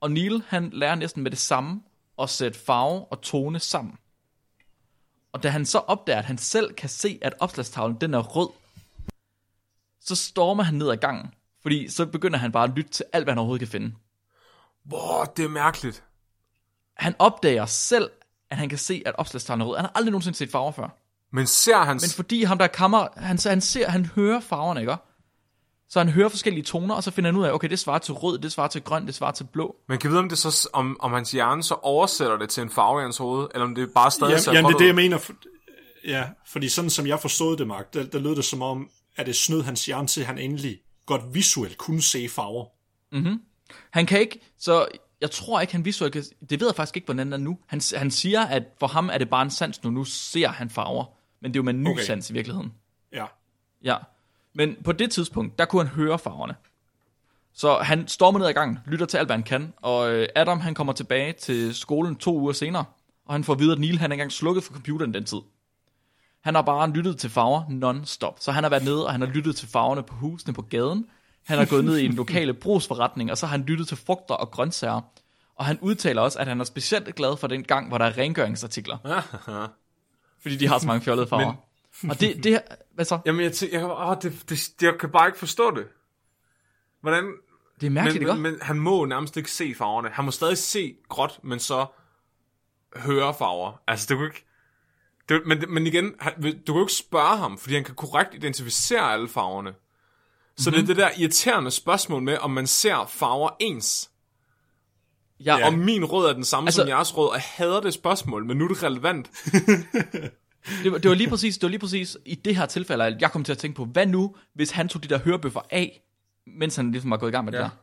Og 0.00 0.10
Neil, 0.10 0.42
han 0.48 0.70
lærer 0.70 0.94
næsten 0.94 1.22
med 1.22 1.30
det 1.30 1.38
samme 1.38 1.82
at 2.18 2.30
sætte 2.30 2.58
farve 2.58 3.04
og 3.04 3.20
tone 3.20 3.60
sammen. 3.60 3.98
Og 5.32 5.42
da 5.42 5.48
han 5.48 5.66
så 5.66 5.78
opdager, 5.78 6.18
at 6.18 6.24
han 6.24 6.38
selv 6.38 6.74
kan 6.74 6.88
se, 6.88 7.18
at 7.22 7.34
opslagstavlen 7.40 8.00
den 8.00 8.14
er 8.14 8.18
rød, 8.18 8.48
så 10.00 10.16
stormer 10.16 10.62
han 10.62 10.74
ned 10.74 10.90
ad 10.90 10.96
gangen. 10.96 11.34
Fordi 11.62 11.88
så 11.88 12.06
begynder 12.06 12.38
han 12.38 12.52
bare 12.52 12.64
at 12.64 12.70
lytte 12.76 12.90
til 12.90 13.04
alt, 13.12 13.24
hvad 13.24 13.32
han 13.32 13.38
overhovedet 13.38 13.68
kan 13.68 13.80
finde. 13.80 13.94
Wow, 14.92 15.24
det 15.36 15.44
er 15.44 15.48
mærkeligt. 15.48 16.04
Han 16.94 17.14
opdager 17.18 17.66
selv, 17.66 18.10
at 18.50 18.56
han 18.56 18.68
kan 18.68 18.78
se, 18.78 19.02
at 19.06 19.14
opslagstavlen 19.18 19.60
er 19.60 19.66
rød. 19.66 19.76
Han 19.76 19.84
har 19.84 19.92
aldrig 19.94 20.10
nogensinde 20.10 20.38
set 20.38 20.50
farver 20.50 20.72
før. 20.72 20.88
Men 21.32 21.46
ser 21.46 21.78
han... 21.78 21.96
Men 21.96 22.10
fordi 22.16 22.42
ham 22.42 22.58
der 22.58 22.64
er 22.64 22.68
kammer, 22.68 23.08
han, 23.16 23.38
han 23.46 23.60
ser, 23.60 23.88
han 23.88 24.06
hører 24.06 24.40
farverne, 24.40 24.80
ikke? 24.80 24.96
Så 25.88 25.98
han 25.98 26.08
hører 26.08 26.28
forskellige 26.28 26.64
toner, 26.64 26.94
og 26.94 27.02
så 27.02 27.10
finder 27.10 27.30
han 27.30 27.40
ud 27.40 27.44
af, 27.44 27.52
okay, 27.52 27.68
det 27.68 27.78
svarer 27.78 27.98
til 27.98 28.14
rød, 28.14 28.38
det 28.38 28.52
svarer 28.52 28.68
til 28.68 28.82
grøn, 28.82 29.06
det 29.06 29.14
svarer 29.14 29.32
til 29.32 29.44
blå. 29.44 29.76
Man 29.88 29.98
kan 29.98 30.10
vide, 30.10 30.20
om, 30.20 30.28
det 30.28 30.38
så, 30.38 30.68
om, 30.72 30.96
om 31.00 31.12
hans 31.12 31.30
hjerne 31.30 31.62
så 31.62 31.74
oversætter 31.74 32.38
det 32.38 32.48
til 32.48 32.62
en 32.62 32.70
farve 32.70 33.00
i 33.00 33.02
hans 33.02 33.16
hoved, 33.16 33.48
eller 33.54 33.64
om 33.64 33.74
det 33.74 33.90
bare 33.94 34.10
stadig 34.10 34.40
ser 34.40 34.52
Jamen, 34.52 34.64
jamen, 34.64 34.68
det 34.68 34.74
er 34.74 34.78
det, 34.78 34.86
jeg 34.86 34.94
mener. 34.94 35.18
For, 35.18 35.32
ja, 36.06 36.24
fordi 36.46 36.68
sådan 36.68 36.90
som 36.90 37.06
jeg 37.06 37.20
forstod 37.20 37.56
det, 37.56 37.66
Mark, 37.66 37.94
der, 37.94 38.04
der 38.04 38.18
lød 38.18 38.36
det 38.36 38.44
som 38.44 38.62
om, 38.62 38.88
at 39.16 39.26
det 39.26 39.36
snød 39.36 39.62
hans 39.62 39.86
hjerne 39.86 40.08
til, 40.08 40.20
at 40.20 40.26
han 40.26 40.38
endelig 40.38 40.78
godt 41.06 41.22
visuelt 41.32 41.78
kunne 41.78 42.02
se 42.02 42.28
farver. 42.28 42.66
Han 43.90 44.06
kan 44.06 44.20
ikke, 44.20 44.40
så 44.58 44.86
jeg 45.20 45.30
tror 45.30 45.60
ikke, 45.60 45.72
han 45.72 45.84
visuelt 45.84 46.12
kan, 46.12 46.24
det 46.50 46.60
ved 46.60 46.68
jeg 46.68 46.76
faktisk 46.76 46.96
ikke, 46.96 47.06
hvordan 47.06 47.26
det 47.26 47.34
er 47.34 47.38
nu. 47.38 47.58
Han, 47.66 47.80
han 47.94 48.10
siger, 48.10 48.40
at 48.40 48.62
for 48.80 48.86
ham 48.86 49.10
er 49.12 49.18
det 49.18 49.28
bare 49.30 49.42
en 49.42 49.50
sans 49.50 49.84
nu, 49.84 49.90
nu 49.90 50.04
ser 50.04 50.48
han 50.48 50.70
farver. 50.70 51.04
Men 51.46 51.54
det 51.54 51.58
er 51.58 51.60
jo 51.60 51.64
med 51.64 51.74
en 51.74 51.82
ny 51.82 51.88
okay. 51.88 52.02
Sans 52.02 52.30
i 52.30 52.32
virkeligheden. 52.32 52.72
Ja. 53.12 53.24
Ja. 53.84 53.96
Men 54.54 54.76
på 54.84 54.92
det 54.92 55.10
tidspunkt, 55.10 55.58
der 55.58 55.64
kunne 55.64 55.86
han 55.86 55.94
høre 55.94 56.18
farverne. 56.18 56.54
Så 57.54 57.78
han 57.78 58.08
stormer 58.08 58.38
ned 58.38 58.46
ad 58.46 58.52
gangen, 58.52 58.78
lytter 58.86 59.06
til 59.06 59.18
alt, 59.18 59.28
hvad 59.28 59.36
han 59.36 59.42
kan, 59.42 59.72
og 59.76 60.12
øh, 60.12 60.28
Adam 60.34 60.60
han 60.60 60.74
kommer 60.74 60.92
tilbage 60.92 61.32
til 61.32 61.74
skolen 61.74 62.16
to 62.16 62.38
uger 62.38 62.52
senere, 62.52 62.84
og 63.26 63.34
han 63.34 63.44
får 63.44 63.52
at 63.52 63.58
vide, 63.58 63.72
at 63.72 63.78
Neil 63.78 63.98
han 63.98 64.10
er 64.10 64.14
engang 64.14 64.32
slukket 64.32 64.64
for 64.64 64.72
computeren 64.72 65.14
den 65.14 65.24
tid. 65.24 65.38
Han 66.40 66.54
har 66.54 66.62
bare 66.62 66.90
lyttet 66.90 67.18
til 67.18 67.30
farver 67.30 67.62
non-stop. 67.68 68.36
Så 68.40 68.52
han 68.52 68.64
har 68.64 68.70
været 68.70 68.84
nede, 68.84 69.06
og 69.06 69.12
han 69.12 69.20
har 69.20 69.28
lyttet 69.28 69.56
til 69.56 69.68
farverne 69.68 70.02
på 70.02 70.14
husene 70.14 70.54
på 70.54 70.62
gaden. 70.62 71.06
Han 71.46 71.58
har 71.58 71.66
gået 71.66 71.84
ned 71.84 71.96
i 71.98 72.04
en 72.04 72.12
lokale 72.12 72.54
brugsforretning, 72.54 73.30
og 73.30 73.38
så 73.38 73.46
har 73.46 73.50
han 73.50 73.66
lyttet 73.66 73.88
til 73.88 73.96
frugter 73.96 74.34
og 74.34 74.50
grøntsager. 74.50 75.00
Og 75.56 75.64
han 75.64 75.78
udtaler 75.80 76.22
også, 76.22 76.38
at 76.38 76.46
han 76.46 76.60
er 76.60 76.64
specielt 76.64 77.14
glad 77.14 77.36
for 77.36 77.46
den 77.46 77.64
gang, 77.64 77.88
hvor 77.88 77.98
der 77.98 78.04
er 78.04 78.18
rengøringsartikler. 78.18 78.96
Fordi 80.46 80.56
de 80.56 80.68
har 80.68 80.78
så 80.78 80.86
mange 80.86 81.04
fjollede 81.04 81.26
farver. 81.26 81.54
Men... 82.02 82.10
Og 82.10 82.20
det, 82.20 82.44
det, 82.44 82.62
hvad 82.94 83.04
så? 83.04 83.18
Jamen, 83.26 83.42
jeg, 83.42 83.50
tæ- 83.50 83.72
jeg, 83.72 83.84
åh, 83.84 84.16
det, 84.22 84.44
det, 84.48 84.82
jeg 84.82 84.94
kan 85.00 85.10
bare 85.10 85.28
ikke 85.28 85.38
forstå 85.38 85.70
det. 85.70 85.86
Hvordan... 87.00 87.32
Det 87.80 87.86
er 87.86 87.90
mærkeligt, 87.90 88.22
men, 88.22 88.30
ikke? 88.30 88.42
men, 88.42 88.52
men 88.52 88.60
han 88.62 88.78
må 88.78 89.04
nærmest 89.04 89.36
ikke 89.36 89.50
se 89.50 89.74
farverne. 89.74 90.08
Han 90.08 90.24
må 90.24 90.30
stadig 90.30 90.58
se 90.58 90.96
gråt, 91.08 91.40
men 91.42 91.58
så 91.58 91.86
høre 92.96 93.34
farver. 93.34 93.80
Altså, 93.86 94.06
det 94.08 94.16
kunne 94.16 94.26
ikke... 94.26 94.46
Det, 95.28 95.42
men, 95.46 95.64
men 95.68 95.86
igen, 95.86 96.14
han, 96.20 96.32
du 96.42 96.50
kan 96.50 96.74
jo 96.74 96.80
ikke 96.80 96.92
spørge 96.92 97.36
ham, 97.36 97.58
fordi 97.58 97.74
han 97.74 97.84
kan 97.84 97.94
korrekt 97.94 98.34
identificere 98.34 99.12
alle 99.12 99.28
farverne. 99.28 99.74
Så 100.56 100.70
mm-hmm. 100.70 100.86
det 100.86 100.90
er 100.90 100.94
det 100.94 101.16
der 101.16 101.20
irriterende 101.20 101.70
spørgsmål 101.70 102.22
med, 102.22 102.38
om 102.38 102.50
man 102.50 102.66
ser 102.66 103.06
farver 103.08 103.50
ens. 103.60 104.10
Ja, 105.40 105.56
Ja. 105.58 105.66
Om 105.66 105.74
min 105.74 106.04
rød 106.04 106.28
er 106.28 106.32
den 106.32 106.44
samme 106.44 106.68
Altså- 106.68 106.80
som 106.80 106.88
jeres 106.88 107.16
rød, 107.16 107.28
og 107.28 107.34
jeg 107.34 107.42
hader 107.46 107.80
det 107.80 107.94
spørgsmål, 107.94 108.44
men 108.46 108.56
nu 108.56 108.64
er 108.64 108.68
det 108.68 108.82
relevant. 108.82 109.30
Det 110.82 110.92
var, 110.92 110.98
det 110.98 111.08
var 111.08 111.14
lige 111.16 111.28
præcis, 111.30 111.54
det 111.58 111.62
var 111.62 111.68
lige 111.68 111.78
præcis 111.80 112.16
i 112.24 112.34
det 112.34 112.56
her 112.56 112.66
tilfælde, 112.66 113.04
at 113.04 113.20
jeg 113.22 113.32
kom 113.32 113.44
til 113.44 113.52
at 113.52 113.58
tænke 113.58 113.76
på, 113.76 113.84
hvad 113.84 114.06
nu, 114.06 114.36
hvis 114.54 114.70
han 114.70 114.88
tog 114.88 115.02
de 115.02 115.08
der 115.08 115.18
hørebøffer 115.18 115.60
af, 115.70 116.02
mens 116.46 116.76
han 116.76 116.90
ligesom 116.92 117.10
var 117.10 117.16
gået 117.16 117.30
i 117.30 117.32
gang 117.32 117.44
med 117.44 117.52
ja. 117.52 117.58
det 117.58 117.64
der. 117.70 117.76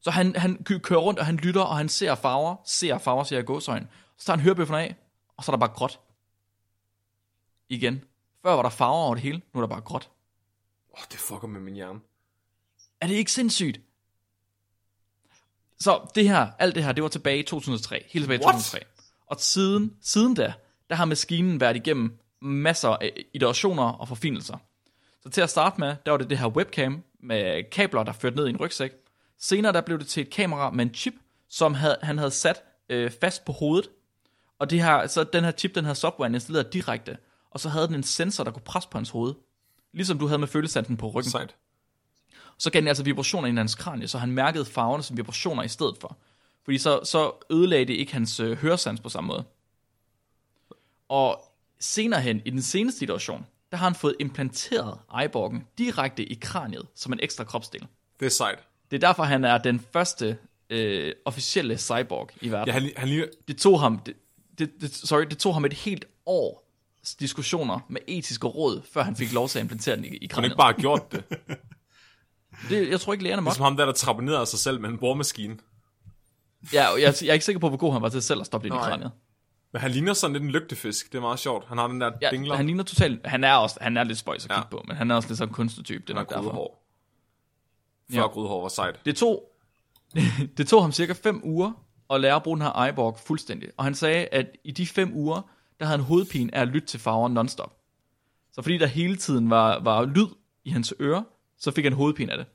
Så 0.00 0.10
han, 0.10 0.36
han 0.36 0.62
kø- 0.64 0.78
kører 0.78 1.00
rundt, 1.00 1.20
og 1.20 1.26
han 1.26 1.36
lytter, 1.36 1.60
og 1.60 1.76
han 1.76 1.88
ser 1.88 2.14
farver, 2.14 2.56
ser 2.66 2.98
farver, 2.98 3.24
ser 3.24 3.36
jeg 3.36 3.44
gåsøjne. 3.46 3.86
Så 4.18 4.26
tager 4.26 4.36
han 4.36 4.44
hørebøfferne 4.44 4.82
af, 4.82 4.96
og 5.36 5.44
så 5.44 5.52
er 5.52 5.56
der 5.56 5.66
bare 5.66 5.74
gråt. 5.76 6.00
Igen. 7.68 8.04
Før 8.42 8.52
var 8.54 8.62
der 8.62 8.70
farver 8.70 9.04
over 9.04 9.14
det 9.14 9.22
hele, 9.22 9.40
nu 9.54 9.60
er 9.60 9.66
der 9.66 9.74
bare 9.74 9.80
gråt. 9.80 10.10
Åh, 10.92 11.00
oh, 11.00 11.04
det 11.12 11.18
fucker 11.20 11.48
med 11.48 11.60
min 11.60 11.74
hjerne. 11.74 12.00
Er 13.00 13.06
det 13.06 13.14
ikke 13.14 13.32
sindssygt? 13.32 13.80
Så 15.80 16.10
det 16.14 16.28
her, 16.28 16.46
alt 16.58 16.74
det 16.74 16.84
her, 16.84 16.92
det 16.92 17.02
var 17.02 17.08
tilbage 17.08 17.38
i 17.38 17.42
2003. 17.42 18.04
Helt 18.08 18.22
tilbage 18.22 18.40
i 18.40 18.44
What? 18.44 18.54
2003. 18.54 18.80
Og 19.26 19.36
siden, 19.40 19.92
siden 20.02 20.34
da, 20.34 20.52
der 20.90 20.96
har 20.96 21.04
maskinen 21.04 21.60
været 21.60 21.76
igennem 21.76 22.18
masser 22.42 22.88
af 22.88 23.12
iterationer 23.34 23.84
og 23.84 24.08
forfinelser. 24.08 24.56
Så 25.22 25.30
til 25.30 25.40
at 25.40 25.50
starte 25.50 25.80
med, 25.80 25.96
der 26.06 26.10
var 26.10 26.18
det 26.18 26.30
det 26.30 26.38
her 26.38 26.46
webcam 26.46 27.02
med 27.22 27.70
kabler, 27.70 28.02
der 28.02 28.12
førte 28.12 28.36
ned 28.36 28.46
i 28.46 28.50
en 28.50 28.56
rygsæk. 28.56 28.92
Senere 29.38 29.72
der 29.72 29.80
blev 29.80 29.98
det 29.98 30.06
til 30.06 30.20
et 30.20 30.30
kamera 30.30 30.70
med 30.70 30.84
en 30.86 30.94
chip, 30.94 31.14
som 31.48 31.74
havde, 31.74 31.96
han 32.02 32.18
havde 32.18 32.30
sat 32.30 32.62
øh, 32.88 33.10
fast 33.20 33.44
på 33.44 33.52
hovedet. 33.52 33.90
Og 34.58 34.70
det 34.70 34.82
her, 34.82 35.06
så 35.06 35.24
den 35.24 35.44
her 35.44 35.52
chip, 35.52 35.74
den 35.74 35.84
havde 35.84 35.94
softwaren 35.94 36.34
installeret 36.34 36.72
direkte. 36.72 37.16
Og 37.50 37.60
så 37.60 37.68
havde 37.68 37.86
den 37.86 37.94
en 37.94 38.02
sensor, 38.02 38.44
der 38.44 38.50
kunne 38.50 38.62
presse 38.62 38.88
på 38.88 38.98
hans 38.98 39.10
hoved. 39.10 39.34
Ligesom 39.92 40.18
du 40.18 40.26
havde 40.26 40.38
med 40.38 40.48
følesansen 40.48 40.96
på 40.96 41.08
ryggen. 41.08 41.30
Sejt. 41.30 41.54
Så 42.58 42.70
gav 42.70 42.80
den 42.80 42.88
altså 42.88 43.02
vibrationer 43.02 43.48
ind 43.48 43.58
i 43.58 43.60
hans 43.60 43.74
kranie, 43.74 44.08
så 44.08 44.18
han 44.18 44.30
mærkede 44.30 44.64
farverne 44.64 45.02
som 45.02 45.16
vibrationer 45.16 45.62
i 45.62 45.68
stedet 45.68 45.96
for. 46.00 46.16
Fordi 46.64 46.78
så, 46.78 47.00
så 47.04 47.32
ødelagde 47.50 47.84
det 47.84 47.94
ikke 47.94 48.12
hans 48.12 48.40
øh, 48.40 48.56
høresans 48.56 49.00
på 49.00 49.08
samme 49.08 49.28
måde. 49.28 49.44
Og 51.08 51.40
senere 51.80 52.20
hen, 52.20 52.42
i 52.44 52.50
den 52.50 52.62
seneste 52.62 53.02
iteration, 53.04 53.46
der 53.70 53.76
har 53.76 53.86
han 53.86 53.94
fået 53.94 54.16
implanteret 54.20 54.98
eyeborgen 55.20 55.66
direkte 55.78 56.24
i 56.24 56.34
kraniet 56.34 56.86
som 56.94 57.12
en 57.12 57.18
ekstra 57.22 57.44
kropsdel. 57.44 57.86
Det 58.20 58.26
er 58.26 58.30
sejt. 58.30 58.58
Det 58.90 58.96
er 58.96 59.08
derfor, 59.08 59.22
han 59.22 59.44
er 59.44 59.58
den 59.58 59.86
første 59.92 60.38
øh, 60.70 61.12
officielle 61.24 61.78
cyborg 61.78 62.30
i 62.40 62.50
verden. 62.50 62.74
Ja, 62.74 62.80
han, 62.80 62.90
han 62.96 63.08
ligner... 63.08 63.26
Det 63.48 63.58
tog 63.58 63.80
ham, 63.80 63.98
det, 63.98 64.14
det, 64.58 64.70
det, 64.80 64.94
sorry, 64.94 65.24
det 65.30 65.38
tog 65.38 65.54
ham 65.54 65.64
et 65.64 65.72
helt 65.72 66.04
år 66.26 66.64
diskussioner 67.20 67.80
med 67.88 68.00
etiske 68.08 68.46
råd, 68.46 68.82
før 68.92 69.02
han 69.02 69.16
fik 69.16 69.32
lov 69.32 69.48
til 69.48 69.58
at 69.58 69.62
implantere 69.62 69.96
den 69.96 70.04
i, 70.04 70.08
i 70.08 70.18
Han 70.20 70.28
kraniet. 70.28 70.46
ikke 70.46 70.56
bare 70.56 70.72
gjort 70.72 71.12
det. 71.12 71.24
Det, 72.68 72.90
jeg 72.90 73.00
tror 73.00 73.12
ikke, 73.12 73.22
lægerne 73.24 73.42
måtte. 73.42 73.54
Ligesom 73.54 73.64
ham 73.64 73.76
der, 73.76 73.84
der 73.86 73.92
trapperede 73.92 74.46
sig 74.46 74.58
selv 74.58 74.80
med 74.80 74.88
en 74.90 74.98
boremaskine. 74.98 75.56
Ja, 76.72 76.84
jeg, 76.92 77.14
jeg 77.22 77.28
er 77.28 77.32
ikke 77.32 77.44
sikker 77.44 77.60
på, 77.60 77.68
hvor 77.68 77.78
god 77.78 77.92
han 77.92 78.02
var 78.02 78.08
til 78.08 78.22
selv 78.22 78.40
at 78.40 78.46
stoppe 78.46 78.68
det 78.68 78.74
ind 78.74 78.82
i 78.82 78.84
kraniet. 78.84 79.10
Men 79.72 79.80
han 79.82 79.90
ligner 79.90 80.12
sådan 80.12 80.32
lidt 80.32 80.42
en 80.44 80.50
lygtefisk. 80.50 81.12
Det 81.12 81.18
er 81.18 81.22
meget 81.22 81.38
sjovt. 81.38 81.64
Han 81.68 81.78
har 81.78 81.86
den 81.88 82.00
der 82.00 82.10
Ja, 82.22 82.30
dingler. 82.30 82.54
han 82.56 82.66
ligner 82.66 82.84
totalt... 82.84 83.26
Han 83.26 83.44
er 83.44 83.54
også 83.54 83.78
han 83.80 83.96
er 83.96 84.04
lidt 84.04 84.18
spøjs 84.18 84.44
at 84.44 84.50
Ja. 84.50 84.54
kigge 84.56 84.68
på, 84.70 84.84
men 84.88 84.96
han 84.96 85.10
er 85.10 85.14
også 85.14 85.28
lidt 85.28 85.38
sådan 85.38 85.48
en 85.50 85.54
kunstnertype. 85.54 86.04
Det 86.06 86.10
er 86.10 86.14
nok 86.14 86.28
har 86.30 86.36
derfor. 86.36 86.50
grødhår. 86.50 86.86
Før 88.12 88.20
Ja. 88.20 88.26
grødhår 88.26 88.62
var 88.62 88.68
sejt. 88.68 89.00
Det 89.04 89.16
tog, 89.16 89.50
det 90.56 90.68
tog 90.68 90.82
ham 90.82 90.92
cirka 90.92 91.12
5 91.12 91.40
uger 91.44 91.72
at 92.10 92.20
lære 92.20 92.34
at 92.34 92.42
bruge 92.42 92.56
den 92.56 92.62
her 92.62 92.86
iBorg 92.86 93.18
fuldstændig. 93.26 93.68
Og 93.76 93.84
han 93.84 93.94
sagde, 93.94 94.26
at 94.26 94.46
i 94.64 94.70
de 94.70 94.86
5 94.86 95.10
uger, 95.14 95.40
der 95.80 95.86
havde 95.86 95.98
han 95.98 96.06
hovedpine 96.06 96.54
af 96.54 96.60
at 96.62 96.68
lytte 96.68 96.88
til 96.88 97.00
farver 97.00 97.28
nonstop. 97.28 97.76
Så 98.52 98.62
fordi 98.62 98.78
der 98.78 98.86
hele 98.86 99.16
tiden 99.16 99.50
var, 99.50 99.80
var 99.80 100.04
lyd 100.04 100.26
i 100.64 100.70
hans 100.70 100.94
ører, 101.00 101.22
så 101.58 101.70
fik 101.70 101.84
han 101.84 101.92
hovedpine 101.92 102.32
af 102.32 102.38
det. 102.38 102.46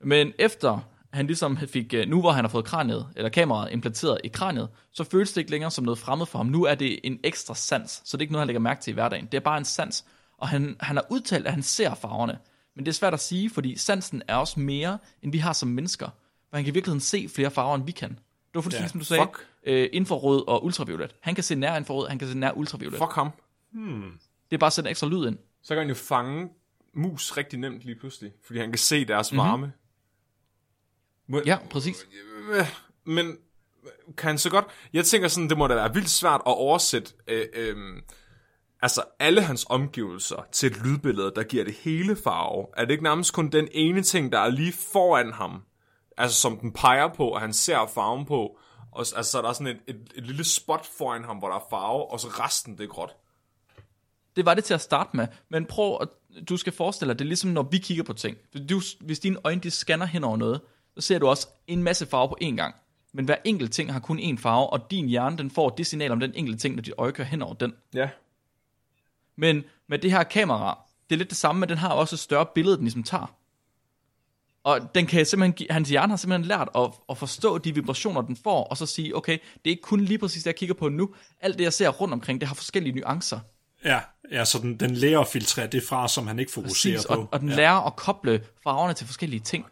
Men 0.00 0.32
efter 0.38 0.78
han 1.12 1.26
ligesom 1.26 1.58
fik, 1.58 1.94
øh, 1.94 2.08
nu 2.08 2.20
hvor 2.20 2.30
han 2.32 2.44
har 2.44 2.48
fået 2.48 2.64
kraniet, 2.64 3.08
eller 3.16 3.28
kameraet 3.28 3.72
implanteret 3.72 4.20
i 4.24 4.28
kraniet, 4.28 4.68
så 4.92 5.04
føles 5.04 5.32
det 5.32 5.40
ikke 5.40 5.50
længere 5.50 5.70
som 5.70 5.84
noget 5.84 5.98
fremmed 5.98 6.26
for 6.26 6.38
ham. 6.38 6.46
Nu 6.46 6.64
er 6.64 6.74
det 6.74 7.00
en 7.04 7.20
ekstra 7.24 7.54
sans, 7.54 8.02
så 8.04 8.16
det 8.16 8.20
er 8.20 8.22
ikke 8.22 8.32
noget, 8.32 8.40
han 8.42 8.46
lægger 8.46 8.60
mærke 8.60 8.80
til 8.82 8.90
i 8.90 8.94
hverdagen. 8.94 9.26
Det 9.26 9.34
er 9.34 9.40
bare 9.40 9.58
en 9.58 9.64
sans. 9.64 10.04
Og 10.38 10.48
han, 10.48 10.76
han 10.80 10.96
har 10.96 11.06
udtalt, 11.10 11.46
at 11.46 11.52
han 11.52 11.62
ser 11.62 11.94
farverne. 11.94 12.38
Men 12.76 12.84
det 12.86 12.90
er 12.90 12.94
svært 12.94 13.14
at 13.14 13.20
sige, 13.20 13.50
fordi 13.50 13.78
sansen 13.78 14.22
er 14.28 14.36
også 14.36 14.60
mere, 14.60 14.98
end 15.22 15.32
vi 15.32 15.38
har 15.38 15.52
som 15.52 15.68
mennesker. 15.68 16.06
For 16.50 16.56
han 16.56 16.64
kan 16.64 16.72
i 16.72 16.74
virkeligheden 16.74 17.00
se 17.00 17.28
flere 17.34 17.50
farver, 17.50 17.74
end 17.74 17.84
vi 17.84 17.92
kan. 17.92 18.08
Det 18.10 18.18
var 18.54 18.60
fuldstændig, 18.60 18.84
Ja, 18.84 18.88
som 18.90 19.00
du 19.00 19.04
sagde, 19.06 19.22
fuck. 19.22 19.46
øh, 19.66 19.88
infrarød 19.92 20.48
og 20.48 20.64
ultraviolet. 20.64 21.14
Han 21.20 21.34
kan 21.34 21.44
se 21.44 21.54
nær 21.54 21.76
infrarød, 21.76 22.08
han 22.08 22.18
kan 22.18 22.28
se 22.28 22.38
nær 22.38 22.52
ultraviolet. 22.52 22.98
Fuck 22.98 23.12
ham. 23.12 23.30
Det 24.50 24.56
er 24.56 24.58
bare 24.58 24.66
at 24.66 24.72
sætte 24.72 24.88
en 24.88 24.90
ekstra 24.90 25.06
lyd 25.06 25.26
ind. 25.26 25.38
Så 25.62 25.74
kan 25.74 25.78
han 25.78 25.88
jo 25.88 25.94
fange 25.94 26.48
mus 26.96 27.36
rigtig 27.36 27.58
nemt 27.58 27.80
lige 27.82 27.98
pludselig. 27.98 28.32
Fordi 28.44 28.58
han 28.58 28.70
kan 28.70 28.78
se 28.78 29.04
deres 29.04 29.36
varme. 29.36 29.72
Må- 31.28 31.42
Ja, 31.46 31.58
præcis. 31.70 32.06
Øh, 32.52 32.66
Men 33.04 33.36
kan 34.16 34.28
han 34.28 34.38
så 34.38 34.50
godt... 34.50 34.64
Jeg 34.92 35.04
tænker 35.04 35.28
sådan, 35.28 35.48
det 35.48 35.58
må 35.58 35.66
da 35.66 35.74
være 35.74 35.94
vildt 35.94 36.10
svært 36.10 36.40
at 36.46 36.54
oversætte 36.54 37.12
øh, 37.28 37.46
øh, 37.54 38.02
altså 38.82 39.02
alle 39.18 39.42
hans 39.42 39.66
omgivelser 39.68 40.46
til 40.52 40.70
et 40.70 40.82
lydbillede, 40.84 41.32
der 41.36 41.42
giver 41.42 41.64
det 41.64 41.74
hele 41.74 42.16
farve. 42.16 42.66
Er 42.76 42.84
det 42.84 42.90
ikke 42.90 43.04
nærmest 43.04 43.32
kun 43.32 43.48
den 43.48 43.68
ene 43.72 44.02
ting, 44.02 44.32
der 44.32 44.38
er 44.38 44.48
lige 44.48 44.72
foran 44.72 45.32
ham? 45.32 45.62
Altså 46.16 46.40
som 46.40 46.58
den 46.58 46.72
peger 46.72 47.08
på, 47.14 47.28
og 47.28 47.40
han 47.40 47.52
ser 47.52 47.86
farven 47.94 48.26
på. 48.26 48.58
Og 48.92 48.98
altså, 48.98 49.22
så 49.22 49.38
er 49.38 49.42
der 49.42 49.52
sådan 49.52 49.66
et, 49.66 49.80
et, 49.88 50.12
et 50.14 50.26
lille 50.26 50.44
spot 50.44 50.86
foran 50.98 51.24
ham, 51.24 51.36
hvor 51.36 51.48
der 51.48 51.56
er 51.56 51.66
farve, 51.70 52.10
og 52.12 52.20
så 52.20 52.28
resten 52.28 52.78
det 52.78 52.84
er 52.84 52.88
gråt. 52.88 53.16
Det 54.36 54.46
var 54.46 54.54
det 54.54 54.64
til 54.64 54.74
at 54.74 54.80
starte 54.80 55.16
med, 55.16 55.26
men 55.48 55.66
prøv 55.66 55.98
at, 56.00 56.08
du 56.48 56.56
skal 56.56 56.72
forestille 56.72 57.08
dig, 57.08 57.18
det 57.18 57.24
er 57.24 57.28
ligesom 57.28 57.50
når 57.50 57.62
vi 57.62 57.78
kigger 57.78 58.04
på 58.04 58.12
ting. 58.12 58.36
Du, 58.70 58.80
hvis 59.00 59.18
dine 59.18 59.36
øjne 59.44 59.60
de 59.60 59.70
scanner 59.70 60.06
hen 60.06 60.24
over 60.24 60.36
noget, 60.36 60.60
så 60.96 61.00
ser 61.00 61.18
du 61.18 61.26
også 61.26 61.48
en 61.66 61.82
masse 61.82 62.06
farver 62.06 62.26
på 62.26 62.36
én 62.42 62.56
gang. 62.56 62.74
Men 63.12 63.24
hver 63.24 63.36
enkelt 63.44 63.72
ting 63.72 63.92
har 63.92 64.00
kun 64.00 64.18
én 64.18 64.36
farve, 64.38 64.66
og 64.66 64.90
din 64.90 65.08
hjerne 65.08 65.38
den 65.38 65.50
får 65.50 65.68
det 65.68 65.86
signal 65.86 66.12
om 66.12 66.20
den 66.20 66.32
enkelte 66.34 66.60
ting, 66.60 66.74
når 66.74 66.82
dit 66.82 66.94
øje 66.98 67.12
kører 67.12 67.28
hen 67.28 67.42
over 67.42 67.54
den. 67.54 67.74
Ja. 67.94 68.08
Men 69.36 69.64
med 69.88 69.98
det 69.98 70.10
her 70.10 70.22
kamera, 70.22 70.78
det 71.10 71.16
er 71.16 71.18
lidt 71.18 71.30
det 71.30 71.38
samme, 71.38 71.60
men 71.60 71.68
den 71.68 71.78
har 71.78 71.88
også 71.88 72.16
et 72.16 72.20
større 72.20 72.46
billede, 72.54 72.76
den 72.76 72.84
ligesom 72.84 73.02
tager. 73.02 73.36
Og 74.64 74.94
den 74.94 75.06
kan 75.06 75.26
simpelthen, 75.26 75.66
hans 75.70 75.88
hjerne 75.88 76.12
har 76.12 76.16
simpelthen 76.16 76.48
lært 76.48 76.68
at, 76.74 76.90
at 77.08 77.18
forstå 77.18 77.58
de 77.58 77.74
vibrationer, 77.74 78.20
den 78.20 78.36
får, 78.36 78.64
og 78.64 78.76
så 78.76 78.86
sige, 78.86 79.16
okay, 79.16 79.32
det 79.32 79.64
er 79.64 79.70
ikke 79.70 79.82
kun 79.82 80.00
lige 80.00 80.18
præcis 80.18 80.42
det, 80.42 80.46
jeg 80.46 80.56
kigger 80.56 80.74
på 80.74 80.88
nu. 80.88 81.14
Alt 81.40 81.58
det, 81.58 81.64
jeg 81.64 81.72
ser 81.72 81.88
rundt 81.88 82.14
omkring, 82.14 82.40
det 82.40 82.48
har 82.48 82.54
forskellige 82.54 82.94
nuancer. 82.94 83.40
Ja, 83.86 84.00
ja 84.32 84.44
så 84.44 84.58
den, 84.58 84.76
den 84.80 84.90
lærer 84.94 85.20
at 85.20 85.28
filtrere 85.28 85.66
det 85.66 85.82
fra, 85.82 86.08
som 86.08 86.26
han 86.26 86.38
ikke 86.38 86.52
fokuserer 86.52 86.94
Præcis, 86.96 87.06
på. 87.06 87.14
og, 87.14 87.28
og 87.32 87.40
den 87.40 87.48
ja. 87.48 87.56
lærer 87.56 87.86
at 87.86 87.96
koble 87.96 88.44
farverne 88.64 88.94
til 88.94 89.06
forskellige 89.06 89.40
ting. 89.40 89.66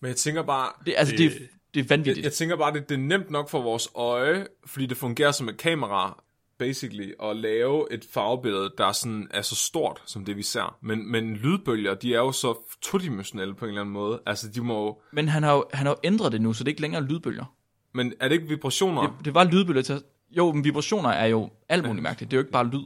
Men 0.00 0.08
jeg 0.08 0.16
tænker 0.16 0.42
bare, 0.42 0.72
Det, 0.86 0.94
altså, 0.96 1.14
det, 1.16 1.30
det, 1.32 1.48
det 1.74 1.80
er 1.80 1.84
vanvittigt. 1.88 2.24
Jeg 2.24 2.32
tænker 2.32 2.56
bare, 2.56 2.72
det, 2.72 2.88
det 2.88 2.94
er 2.94 2.98
nemt 2.98 3.30
nok 3.30 3.50
for 3.50 3.62
vores 3.62 3.88
øje, 3.94 4.46
fordi 4.66 4.86
det 4.86 4.96
fungerer 4.96 5.32
som 5.32 5.48
et 5.48 5.56
kamera, 5.56 6.22
basically, 6.58 7.12
at 7.22 7.36
lave 7.36 7.92
et 7.92 8.06
farvebillede, 8.12 8.72
der 8.78 8.86
er, 8.86 8.92
sådan, 8.92 9.28
er 9.30 9.42
så 9.42 9.54
stort, 9.56 10.02
som 10.06 10.24
det 10.24 10.36
vi 10.36 10.42
ser. 10.42 10.76
Men, 10.82 11.10
men 11.12 11.36
lydbølger, 11.36 11.94
de 11.94 12.14
er 12.14 12.18
jo 12.18 12.32
så 12.32 12.74
todimensionelle 12.82 13.54
på 13.54 13.64
en 13.64 13.68
eller 13.68 13.80
anden 13.80 13.92
måde. 13.92 14.22
Altså, 14.26 14.48
de 14.48 14.60
må 14.60 14.84
jo- 14.84 14.98
Men 15.12 15.28
han 15.28 15.42
har, 15.42 15.52
jo, 15.52 15.64
han 15.72 15.86
har 15.86 15.92
jo 15.92 15.96
ændret 16.04 16.32
det 16.32 16.40
nu, 16.40 16.52
så 16.52 16.64
det 16.64 16.68
er 16.68 16.72
ikke 16.72 16.80
længere 16.80 17.02
lydbølger. 17.02 17.54
Men 17.94 18.12
er 18.20 18.28
det 18.28 18.34
ikke 18.34 18.48
vibrationer? 18.48 19.02
Det, 19.02 19.24
det 19.24 19.34
var 19.34 19.44
lydbølger 19.44 19.82
til... 19.82 20.02
Jo, 20.30 20.52
men 20.52 20.64
vibrationer 20.64 21.08
er 21.10 21.26
jo 21.26 21.50
alt 21.68 21.86
muligt 21.86 22.02
mærkeligt. 22.02 22.30
Det 22.30 22.36
er 22.36 22.38
jo 22.38 22.42
ikke 22.42 22.52
bare 22.52 22.66
lyd. 22.66 22.84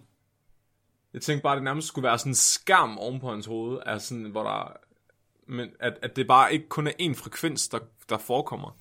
Jeg 1.15 1.23
tænkte 1.23 1.43
bare, 1.43 1.53
at 1.53 1.57
det 1.57 1.65
nærmest 1.65 1.89
skulle 1.89 2.09
være 2.09 2.19
sådan 2.19 2.31
en 2.31 2.35
skærm 2.35 2.99
oven 2.99 3.21
på 3.21 3.31
hans 3.31 3.47
hoved, 3.47 3.79
altså 3.87 4.09
sådan, 4.09 4.25
hvor 4.25 4.43
der... 4.43 4.73
Men 5.49 5.69
at, 5.81 5.93
at 6.03 6.17
det 6.17 6.27
bare 6.27 6.53
ikke 6.53 6.69
kun 6.69 6.87
er 6.87 6.91
én 7.01 7.15
frekvens, 7.15 7.69
der, 7.69 7.79
der 8.09 8.19
forekommer. 8.19 8.77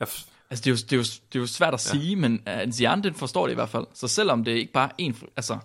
Jeg, 0.00 0.08
f- 0.08 0.28
Altså, 0.50 0.62
det 0.64 0.70
er 0.70 0.72
jo, 0.72 0.76
det 0.76 0.92
er 0.92 0.96
jo, 0.96 1.02
det 1.02 1.38
er 1.38 1.40
jo 1.40 1.46
svært 1.46 1.74
at 1.74 1.86
ja. 1.86 1.90
sige, 2.00 2.16
men 2.16 2.34
øh, 2.48 2.54
hans 2.54 2.78
hjerne, 2.78 3.02
den 3.02 3.14
forstår 3.14 3.46
det 3.46 3.52
i 3.52 3.54
hvert 3.54 3.68
fald. 3.68 3.86
Så 3.94 4.08
selvom 4.08 4.44
det 4.44 4.52
ikke 4.52 4.72
bare 4.72 4.90
er 4.98 5.08
én... 5.10 5.16
fre- 5.16 5.32
Altså, 5.36 5.58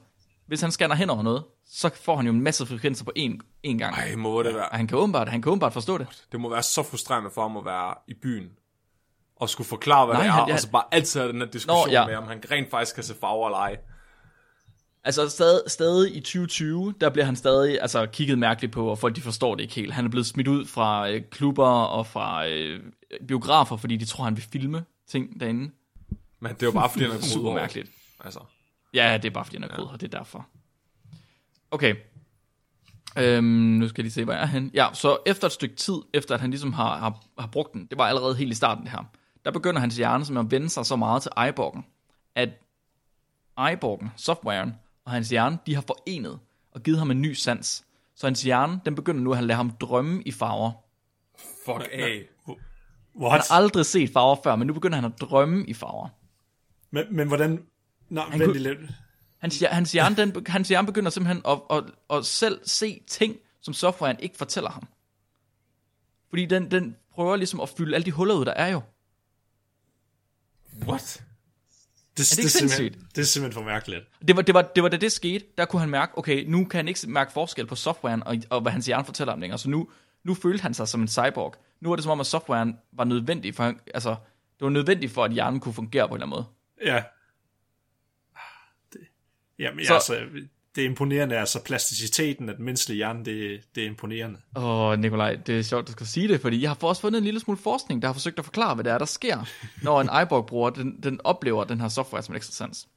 hvis 0.46 0.62
han 0.62 0.72
scanner 0.72 0.96
hen 0.96 1.10
over 1.10 1.24
noget, 1.24 1.44
så 1.70 1.90
får 2.02 2.16
han 2.16 2.26
jo 2.26 2.32
en 2.32 2.42
masse 2.42 2.66
frekvenser 2.66 3.06
på 3.06 3.12
én, 3.20 3.32
én 3.68 3.78
gang. 3.78 3.96
ej, 3.96 4.16
må 4.16 4.44
det 4.44 4.54
være... 4.56 4.70
Og 4.70 4.78
han 4.78 4.88
kan, 4.88 4.98
åbenbart, 4.98 5.30
han 5.30 5.42
kan 5.42 5.50
åbenbart 5.52 5.74
forstå 5.74 5.98
det. 5.98 6.08
Det 6.32 6.40
må 6.40 6.50
være 6.50 6.64
så 6.64 6.84
frustrerende 6.84 7.30
for 7.34 7.42
ham 7.42 7.58
at 7.58 7.66
være 7.66 7.94
i 8.08 8.14
byen. 8.14 8.50
Og 9.36 9.50
skulle 9.50 9.68
forklare, 9.68 10.06
hvad 10.06 10.16
Nej, 10.16 10.24
det 10.24 10.30
er, 10.30 10.34
han- 10.34 10.52
og 10.54 10.60
så 10.60 10.70
bare 10.72 10.84
altid 10.92 11.20
have 11.20 11.32
den 11.32 11.42
her 11.42 11.48
diskussion 11.48 11.88
Nå, 11.88 11.92
ja. 11.92 12.06
med, 12.08 12.16
om 12.16 12.28
han 12.28 12.44
rent 12.52 12.70
faktisk 12.70 12.96
kan 12.96 13.04
se 13.04 13.16
farver 13.22 13.48
eller 13.48 13.58
ej. 13.58 13.78
Altså 15.04 15.30
stadig, 15.30 15.62
stadig 15.68 16.16
i 16.16 16.20
2020, 16.20 16.94
der 17.02 17.10
bliver 17.10 17.26
han 17.26 17.36
stadig 17.36 17.82
altså, 17.82 18.06
kigget 18.06 18.40
mærkeligt 18.40 18.74
på, 18.74 18.88
og 18.88 19.00
folk 19.00 19.16
de 19.16 19.22
forstår 19.22 19.56
det 19.56 19.64
ikke 19.64 19.76
helt. 19.76 19.94
Han 19.94 20.06
er 20.06 20.10
blevet 20.10 20.26
smidt 20.26 20.48
ud 20.48 20.66
fra 20.66 21.10
øh, 21.10 21.22
klubber 21.32 21.68
og 21.68 22.08
fra 22.08 22.48
øh, 22.48 22.80
biografer, 23.28 23.78
fordi 23.78 23.98
de 23.98 24.06
tror, 24.06 24.24
han 24.24 24.36
vil 24.36 24.44
filme 24.44 24.86
ting 25.08 25.40
derinde. 25.40 25.72
Men 26.40 26.54
det 26.54 26.64
er 26.64 26.68
jo 26.68 26.72
bare, 26.72 26.90
fordi 26.90 27.06
han 27.06 27.14
er 27.14 27.22
Super 27.22 27.54
mærkeligt. 27.54 27.92
Altså. 28.20 28.40
Ja, 28.94 29.18
det 29.22 29.26
er 29.26 29.34
bare 29.34 29.46
fordi, 29.46 29.58
han 29.58 29.64
er 29.64 29.76
grød, 29.76 29.86
og 29.86 30.02
det 30.02 30.14
er 30.14 30.18
derfor. 30.18 30.48
Okay. 31.72 31.96
Øhm, 33.18 33.46
nu 33.46 33.88
skal 33.88 34.02
jeg 34.02 34.04
lige 34.04 34.14
se, 34.14 34.24
hvor 34.24 34.34
er 34.34 34.46
henne. 34.46 34.72
Ja, 34.74 34.88
så 34.94 35.18
efter 35.26 35.48
et 35.48 35.52
stykke 35.52 35.76
tid, 35.76 35.96
efter 36.14 36.36
at 36.36 36.42
han 36.42 36.50
ligesom 36.50 36.74
har, 36.74 36.98
har, 36.98 37.24
har 37.40 37.48
brugt 37.48 37.74
den, 37.74 37.86
det 37.86 37.98
var 37.98 38.06
allerede 38.06 38.36
helt 38.36 38.52
i 38.52 38.56
starten 38.56 38.84
det 38.84 38.92
her, 38.92 39.12
der 39.46 39.52
begynder 39.52 39.80
hans 39.80 39.98
hjerne 39.98 40.26
som 40.26 40.38
at 40.38 40.52
vende 40.52 40.70
sig 40.70 40.86
så 40.86 40.96
meget 40.96 41.22
til 41.22 41.32
iBorgen, 41.50 41.86
at 42.36 42.50
iBorgen, 43.74 44.12
softwaren, 44.16 44.76
og 45.08 45.14
hans 45.14 45.30
hjerne, 45.30 45.58
de 45.66 45.76
har 45.76 45.82
forenet 45.82 46.40
og 46.72 46.84
givet 46.84 47.00
ham 47.00 47.12
en 47.12 47.22
ny 47.22 47.34
sans. 47.34 47.86
Så 48.16 48.28
hans 48.28 48.42
hjerne, 48.44 48.82
den 48.86 48.96
begynder 48.96 49.22
nu 49.22 49.34
at 49.34 49.44
lade 49.44 49.58
ham 49.58 49.70
drømme 49.70 50.24
i 50.24 50.32
farver. 50.32 50.72
Fuck 51.66 51.90
af. 51.94 52.24
What? 53.16 53.32
Han 53.32 53.42
har 53.50 53.56
aldrig 53.56 53.86
set 53.86 54.10
farver 54.14 54.36
før, 54.44 54.56
men 54.56 54.68
nu 54.68 54.74
begynder 54.74 54.96
han 54.96 55.06
at 55.06 55.22
drømme 55.22 55.66
i 55.66 55.74
farver. 55.74 56.08
Men, 56.92 57.06
men 57.10 57.28
hvordan... 57.28 57.66
Nå, 58.10 58.22
vent 58.32 58.44
kunne- 58.44 58.60
lidt. 58.60 58.80
Hans, 59.38 59.64
hans, 59.72 59.92
hjerne, 59.92 60.16
den, 60.16 60.46
hans 60.48 60.68
hjerne 60.68 60.86
begynder 60.86 61.12
simpelthen 61.12 61.42
at, 61.48 61.60
at, 61.70 61.84
at 62.18 62.26
selv 62.26 62.62
se 62.66 63.02
ting, 63.08 63.36
som 63.62 63.74
softwaren 63.74 64.20
ikke 64.20 64.38
fortæller 64.38 64.70
ham. 64.70 64.88
Fordi 66.30 66.46
den, 66.46 66.72
den 66.72 66.96
prøver 67.12 67.36
ligesom 67.36 67.62
at 67.62 67.70
fylde 67.70 67.96
alle 67.96 68.06
de 68.06 68.12
huller 68.12 68.36
ud, 68.36 68.46
der 68.46 68.54
er 68.54 68.68
jo. 68.68 68.82
What? 70.88 71.24
Det, 72.18 72.38
ikke 72.38 72.44
det, 72.44 72.52
simpelthen, 72.52 72.70
sindssygt? 72.70 73.16
det 73.16 73.22
er 73.22 73.26
simpelthen 73.26 73.64
for 73.64 73.70
mærkeligt. 73.70 74.04
Det 74.28 74.36
var, 74.36 74.42
det, 74.42 74.54
var, 74.56 74.62
det 74.62 74.84
var 74.84 74.90
da 74.90 74.98
det 74.98 75.12
skete, 75.12 75.46
der 75.58 75.66
kunne 75.66 75.80
han 75.80 75.90
mærke, 75.90 76.18
okay, 76.18 76.46
nu 76.48 76.66
kan 76.66 76.78
han 76.78 76.88
ikke 76.88 77.00
mærke 77.08 77.32
forskel 77.32 77.66
på 77.66 77.76
softwaren 77.76 78.24
og, 78.24 78.36
og 78.50 78.62
hvad 78.62 78.72
hans 78.72 78.86
hjerne 78.86 79.06
fortæller 79.06 79.34
om 79.34 79.40
længere. 79.40 79.60
Så 79.60 79.70
nu, 79.70 79.90
nu 80.24 80.34
følte 80.34 80.62
han 80.62 80.74
sig 80.74 80.88
som 80.88 81.02
en 81.02 81.08
cyborg. 81.08 81.56
Nu 81.82 81.92
er 81.92 81.96
det 81.96 82.04
som 82.04 82.12
om, 82.12 82.20
at 82.20 82.26
softwaren 82.26 82.78
var 82.92 83.04
nødvendig 83.04 83.56
for, 83.56 83.74
altså, 83.94 84.10
det 84.60 84.62
var 84.62 84.70
nødvendigt 84.70 85.12
for, 85.12 85.24
at 85.24 85.32
hjernen 85.32 85.60
kunne 85.60 85.74
fungere 85.74 86.08
på 86.08 86.16
en 86.16 86.22
eller 86.22 86.36
anden 86.36 86.38
måde. 86.38 86.46
Ja. 86.94 87.04
Det, 88.94 89.02
jamen, 89.60 89.86
så... 89.86 89.94
altså, 89.94 90.28
det 90.78 90.84
imponerende 90.84 91.36
er. 91.36 91.40
Altså, 91.40 91.64
plasticiteten 91.64 92.50
af 92.50 92.56
den 92.56 92.66
menneskelige 92.66 92.98
hjerne, 92.98 93.26
det, 93.26 93.62
det 93.76 93.84
er 93.84 93.88
imponerende. 93.88 94.40
Åh, 94.56 95.00
Nikolaj, 95.00 95.36
det 95.36 95.60
er 95.60 95.62
sjovt, 95.62 95.88
du 95.88 95.92
skal 95.92 96.08
sige 96.08 96.28
det, 96.28 96.42
fordi 96.42 96.62
jeg 96.62 96.70
har 96.70 96.78
også 96.82 97.02
fundet 97.02 97.18
en 97.18 97.24
lille 97.24 97.40
smule 97.40 97.58
forskning, 97.58 98.02
der 98.02 98.08
har 98.08 98.14
forsøgt 98.14 98.40
at 98.40 98.46
forklare, 98.46 98.76
hvad 98.76 98.84
det 98.84 98.92
er, 98.92 98.98
der 98.98 99.06
sker, 99.06 99.46
når 99.84 100.02
en 100.02 100.10
iBook-bruger, 100.24 100.70
den, 100.70 101.00
den 101.04 101.20
oplever 101.24 101.64
den 101.64 101.82
her 101.82 101.88
software 101.88 102.24
som 102.24 102.34
en 102.34 102.38
ekstra 102.38 102.52
sans. 102.52 102.88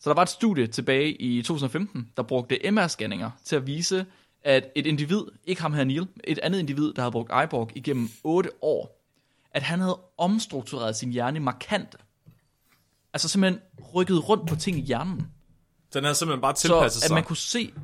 Så 0.00 0.10
der 0.10 0.14
var 0.14 0.22
et 0.22 0.28
studie 0.28 0.66
tilbage 0.66 1.12
i 1.12 1.42
2015, 1.42 2.08
der 2.16 2.22
brugte 2.22 2.68
MR-scanninger 2.68 3.30
til 3.44 3.56
at 3.56 3.66
vise, 3.66 4.06
at 4.44 4.68
et 4.74 4.86
individ, 4.86 5.22
ikke 5.44 5.62
ham 5.62 5.72
her 5.72 5.84
Neil, 5.84 6.06
et 6.24 6.38
andet 6.38 6.58
individ, 6.58 6.92
der 6.92 7.02
havde 7.02 7.12
brugt 7.12 7.32
iBook 7.44 7.72
igennem 7.74 8.08
8 8.24 8.50
år, 8.62 9.02
at 9.50 9.62
han 9.62 9.78
havde 9.78 10.00
omstruktureret 10.18 10.96
sin 10.96 11.10
hjerne 11.10 11.40
markant. 11.40 11.96
Altså 13.12 13.28
simpelthen 13.28 13.60
rykket 13.94 14.28
rundt 14.28 14.48
på 14.48 14.56
ting 14.56 14.78
i 14.78 14.80
hjernen. 14.80 15.26
Den 15.94 16.04
havde 16.04 16.14
simpelthen 16.14 16.40
bare 16.40 16.56
Så 16.56 16.60
tilpasset 16.60 17.02
at 17.02 17.06
sig. 17.08 17.14
man 17.14 17.24
kunne 17.24 17.36
se, 17.36 17.74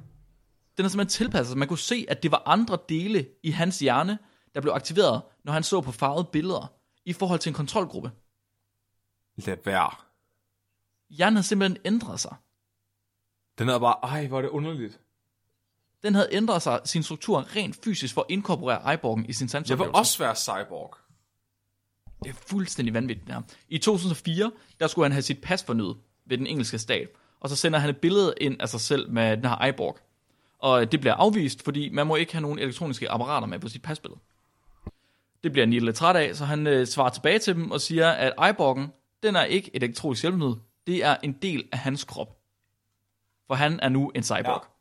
den 0.77 0.85
er 0.85 0.89
simpelthen 0.89 1.09
tilpasset 1.09 1.47
sig. 1.49 1.59
Man 1.59 1.69
kunne 1.69 1.79
se, 1.79 2.07
at 2.09 2.23
det 2.23 2.31
var 2.31 2.43
andre 2.47 2.79
dele 2.89 3.29
i 3.43 3.51
hans 3.51 3.79
hjerne, 3.79 4.19
der 4.55 4.61
blev 4.61 4.73
aktiveret, 4.73 5.23
når 5.45 5.53
han 5.53 5.63
så 5.63 5.81
på 5.81 5.93
farvede 5.93 6.29
billeder, 6.33 6.73
i 7.05 7.13
forhold 7.13 7.41
til 7.41 7.51
en 7.51 7.55
kontrolgruppe. 7.55 8.11
Lad 9.37 9.57
være. 9.65 9.91
Hjernen 11.11 11.37
havde 11.37 11.47
simpelthen 11.47 11.79
ændret 11.85 12.21
sig. 12.21 12.37
Den 13.59 13.69
havde 13.69 13.81
bare, 13.81 13.97
ej, 14.03 14.27
hvor 14.27 14.39
er 14.39 14.43
det 14.43 14.49
underligt. 14.49 15.01
Den 16.03 16.15
havde 16.15 16.29
ændret 16.33 16.63
sig, 16.63 16.81
sin 16.85 17.03
struktur 17.03 17.57
rent 17.57 17.79
fysisk, 17.85 18.15
for 18.15 18.21
at 18.21 18.27
inkorporere 18.29 18.95
iBorgen 18.95 19.27
i 19.27 19.33
sin 19.33 19.49
Jeg 19.69 19.79
vil 19.79 19.89
også 19.89 20.19
være 20.19 20.37
cyborg. 20.37 20.97
Det 22.25 22.31
er 22.31 22.35
fuldstændig 22.35 22.95
vanvittigt, 22.95 23.27
det 23.27 23.35
her. 23.35 23.43
I 23.69 23.79
2004, 23.79 24.53
der 24.81 24.87
skulle 24.87 25.05
han 25.05 25.13
have 25.13 25.23
sit 25.23 25.41
pas 25.43 25.65
fornyet 25.65 25.97
ved 26.27 26.39
den 26.39 26.47
engelske 26.47 26.79
stat, 26.79 27.09
og 27.41 27.49
så 27.49 27.57
sender 27.57 27.79
han 27.79 27.91
et 27.91 27.97
billede 27.97 28.35
ind 28.41 28.63
af 28.63 28.69
sig 28.69 28.81
selv 28.81 29.11
med 29.11 29.37
den 29.37 29.45
her 29.45 29.67
iBorg. 29.67 29.99
Og 30.59 30.93
det 30.93 31.01
bliver 31.01 31.15
afvist, 31.15 31.65
fordi 31.65 31.89
man 31.89 32.07
må 32.07 32.17
ikke 32.17 32.33
have 32.33 32.43
nogen 32.43 32.59
elektroniske 32.59 33.11
apparater 33.11 33.47
med 33.47 33.59
på 33.59 33.69
sit 33.69 33.83
pasbillede. 33.83 34.21
Det 35.45 35.53
bliver 35.53 35.67
Neil 35.67 35.83
lidt 35.83 35.97
træt 35.97 36.17
af, 36.17 36.37
så 36.37 36.45
han 36.45 36.67
øh, 36.67 36.87
svarer 36.87 37.11
tilbage 37.11 37.39
til 37.39 37.55
dem 37.55 37.71
og 37.71 37.81
siger, 37.81 38.11
at 38.11 38.33
iBorgen, 38.51 38.87
den 39.23 39.37
er 39.37 39.45
ikke 39.45 39.77
et 39.77 39.83
elektronisk 39.83 40.23
hjælpemiddel, 40.23 40.57
det 40.87 41.05
er 41.05 41.17
en 41.23 41.33
del 41.33 41.69
af 41.73 41.79
hans 41.79 42.05
krop. 42.05 42.37
For 43.47 43.55
han 43.55 43.81
er 43.83 43.89
nu 43.89 44.13
en 44.15 44.23
cyborg. 44.23 44.65
Ja. 44.65 44.79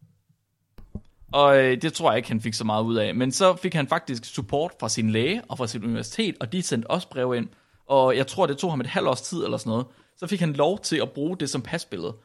Og 1.32 1.58
øh, 1.58 1.82
det 1.82 1.93
tror 1.93 2.12
jeg 2.12 2.18
ikke, 2.18 2.30
han 2.30 2.41
fik 2.41 2.53
så 2.53 2.64
meget 2.64 2.84
ud 2.84 2.95
af. 2.95 3.16
Men 3.16 3.32
så 3.32 3.55
fik 3.55 3.74
han 3.74 3.88
faktisk 3.88 4.26
support 4.26 4.72
fra 4.80 4.89
sin 4.89 5.10
læge 5.10 5.41
og 5.49 5.58
fra 5.58 5.68
sit 5.68 5.84
universitet, 5.84 6.36
og 6.39 6.51
de 6.51 6.62
sendte 6.62 6.91
også 6.91 7.10
brev 7.10 7.34
ind. 7.36 7.49
Og 7.88 8.18
jeg 8.18 8.28
tror, 8.28 8.45
det 8.45 8.58
tog 8.58 8.72
ham 8.72 8.82
et 8.82 8.88
halvt 8.88 9.08
års 9.08 9.22
tid 9.22 9.43
eller 9.43 9.58
sådan 9.58 9.70
noget. 9.70 9.86
Så 10.18 10.28
fik 10.28 10.39
han 10.39 10.53
lov 10.53 10.80
til 10.80 10.97
at 10.97 11.12
bruge 11.12 11.38
det 11.38 11.49
som 11.49 11.62
pasbillede. 11.62 12.16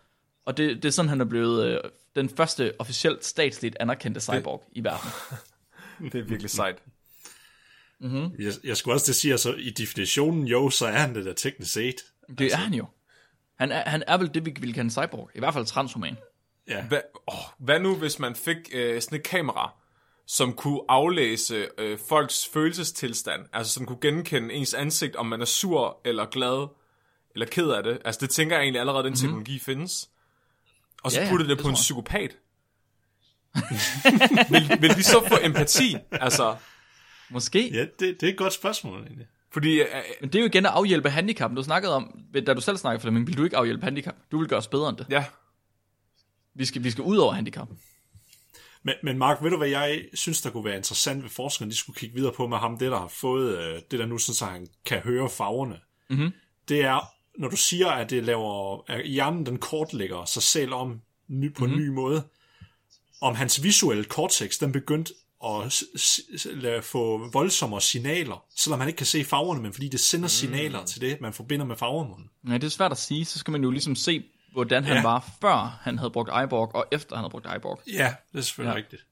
Og 0.45 0.57
det, 0.57 0.76
det 0.76 0.84
er 0.84 0.93
sådan, 0.93 1.09
han 1.09 1.20
er 1.20 1.24
blevet 1.24 1.66
øh, 1.66 1.80
den 2.16 2.28
første 2.28 2.72
officielt 2.78 3.24
statsligt 3.24 3.76
anerkendte 3.80 4.20
cyborg 4.20 4.64
i 4.72 4.84
verden. 4.84 5.11
Det 6.12 6.20
er 6.20 6.24
virkelig 6.24 6.51
sejt. 6.51 6.82
Jeg, 8.38 8.53
jeg 8.64 8.76
skulle 8.76 8.95
også 8.95 9.05
til 9.05 9.12
at 9.12 9.16
sige, 9.16 9.32
altså, 9.32 9.55
i 9.55 9.70
definitionen, 9.70 10.47
jo, 10.47 10.70
så 10.70 10.86
er 10.86 10.99
han 10.99 11.14
det 11.14 11.24
der 11.24 11.32
teknisk 11.32 11.72
set. 11.72 11.97
Det 12.38 12.53
er 12.53 12.57
han 12.57 12.74
jo. 12.74 12.86
Han 13.59 13.72
er, 13.72 13.90
han 13.90 14.03
er 14.07 14.18
vel 14.18 14.34
det, 14.34 14.47
vi 14.47 14.55
vil 14.61 14.74
kalde 14.74 14.84
en 14.84 14.90
cyborg. 14.90 15.30
I 15.34 15.38
hvert 15.38 15.55
fald 15.55 15.66
transhuman. 15.66 16.16
Ja. 16.68 16.84
Hvad, 16.84 17.01
åh, 17.28 17.34
hvad 17.59 17.80
nu, 17.80 17.97
hvis 17.97 18.18
man 18.18 18.34
fik 18.34 18.57
øh, 18.72 19.03
sådan 19.03 19.18
et 19.18 19.24
kamera, 19.24 19.74
som 20.26 20.53
kunne 20.53 20.80
aflæse 20.88 21.68
øh, 21.78 21.99
folks 22.09 22.49
følelsestilstand, 22.53 23.47
altså 23.53 23.72
som 23.72 23.86
kunne 23.86 24.01
genkende 24.01 24.55
ens 24.55 24.74
ansigt, 24.74 25.16
om 25.16 25.26
man 25.26 25.40
er 25.40 25.45
sur 25.45 26.01
eller 26.05 26.26
glad, 26.26 26.68
eller 27.34 27.47
ked 27.47 27.68
af 27.68 27.82
det. 27.82 27.99
Altså 28.05 28.20
det 28.20 28.30
tænker 28.30 28.57
jeg 28.57 28.62
egentlig 28.62 28.80
allerede, 28.80 29.05
den 29.05 29.16
teknologi 29.16 29.53
mm-hmm. 29.53 29.64
findes. 29.64 30.11
Og 31.03 31.11
så 31.11 31.16
Ja, 31.18 31.22
ja, 31.22 31.26
ja, 31.26 31.32
putte 31.32 31.48
det, 31.48 31.57
det 31.57 31.62
på 31.64 31.68
en 31.68 31.74
psykopat. 31.74 32.36
vil, 34.53 34.78
vil 34.80 34.90
de 34.90 35.03
så 35.03 35.24
få 35.28 35.34
empati? 35.42 35.96
Altså, 36.11 36.57
Måske. 37.30 37.70
Ja, 37.72 37.80
det, 37.80 38.20
det 38.20 38.22
er 38.22 38.32
et 38.32 38.36
godt 38.38 38.53
spørgsmål, 38.53 39.00
egentlig. 39.03 39.26
fordi 39.50 39.80
øh, 39.80 39.86
Men 40.20 40.30
det 40.30 40.38
er 40.38 40.42
jo 40.42 40.46
igen 40.46 40.66
at 40.66 40.72
afhjælpe 40.72 41.11
handicap. 41.11 41.50
Du 41.57 41.62
snakkede 41.62 41.94
om, 41.94 42.20
da 42.46 42.55
du 42.55 42.61
selv 42.61 42.76
snakkede, 42.76 43.00
Flemming, 43.00 43.26
vil 43.26 43.36
du 43.36 43.44
ikke 43.44 43.57
afhjælpe 43.57 43.84
handicap? 43.84 44.14
Du 44.32 44.38
vil 44.38 44.48
gøre 44.48 44.59
os 44.59 44.66
bedre 44.66 44.88
end 44.88 44.96
det. 44.96 45.07
ja, 45.11 45.24
Vi 46.55 46.64
skal, 46.64 46.84
vi 46.84 46.90
skal 46.90 47.05
ud 47.05 47.16
over 47.16 47.32
handicap. 47.32 47.68
Men, 48.82 48.94
men 49.03 49.18
Mark, 49.18 49.42
ved 49.42 49.50
du 49.50 49.57
hvad 49.57 49.68
jeg 49.68 50.05
synes, 50.14 50.42
der 50.42 50.50
kunne 50.50 50.64
være 50.64 50.76
interessant 50.76 51.22
ved 51.22 51.30
forskerne, 51.30 51.70
de 51.70 51.76
skulle 51.76 51.96
kigge 51.96 52.14
videre 52.14 52.32
på 52.32 52.46
med 52.46 52.59
ham, 52.59 52.78
det 52.78 52.90
der 52.90 52.98
har 52.98 53.09
fået, 53.09 53.59
øh, 53.59 53.80
det 53.90 53.98
der 53.98 54.07
nu 54.07 54.18
sådan, 54.18 54.34
så 54.34 54.44
han 54.44 54.66
kan 54.84 54.98
høre 54.98 55.28
farverne, 55.30 55.80
mm-hmm. 56.11 56.32
det 56.68 56.84
er, 56.84 57.12
når 57.39 57.49
du 57.49 57.57
siger, 57.57 57.89
at 57.89 58.11
det 58.11 58.24
laver, 58.24 58.85
at 58.91 59.07
hjernen 59.09 59.47
den 59.47 59.59
kortlægger 59.59 60.24
sig 60.24 60.43
selv 60.43 60.74
om 60.74 61.01
ny, 61.28 61.55
på 61.55 61.64
mm-hmm. 61.64 61.80
en 61.80 61.85
ny 61.87 61.89
måde, 61.89 62.22
om 63.20 63.35
hans 63.35 63.62
visuelle 63.62 64.05
cortex, 64.05 64.59
den 64.59 64.72
begyndte 64.72 65.14
at 65.47 65.72
s- 65.72 65.85
s- 65.97 66.47
få 66.83 67.30
voldsommere 67.33 67.80
signaler, 67.80 68.45
selvom 68.57 68.78
man 68.78 68.89
ikke 68.89 68.97
kan 68.97 69.07
se 69.07 69.24
farverne, 69.24 69.62
men 69.62 69.72
fordi 69.72 69.89
det 69.89 70.01
sender 70.01 70.28
signaler 70.28 70.85
til 70.85 71.01
det, 71.01 71.20
man 71.20 71.33
forbinder 71.33 71.66
med 71.66 71.76
farvemunden. 71.76 72.30
Ja, 72.49 72.55
det 72.55 72.64
er 72.64 72.68
svært 72.68 72.93
at 72.93 72.99
sige. 72.99 73.24
Så 73.24 73.39
skal 73.39 73.53
man 73.53 73.62
jo 73.62 73.70
ligesom 73.70 73.95
se, 73.97 74.24
hvordan 74.53 74.85
han 74.85 74.97
Ja. 74.97 75.03
var, 75.03 75.30
før 75.41 75.78
han 75.83 75.99
havde 75.99 76.11
brugt 76.11 76.30
iBorg, 76.45 76.74
og 76.74 76.87
efter 76.93 77.16
han 77.16 77.22
havde 77.22 77.30
brugt 77.30 77.47
iBorg. 77.57 77.80
Ja, 77.93 78.14
det 78.33 78.39
er 78.39 78.43
selvfølgelig 78.43 78.70
Ja. 78.70 78.76
ja. 78.78 78.83
rigtigt. 78.85 79.07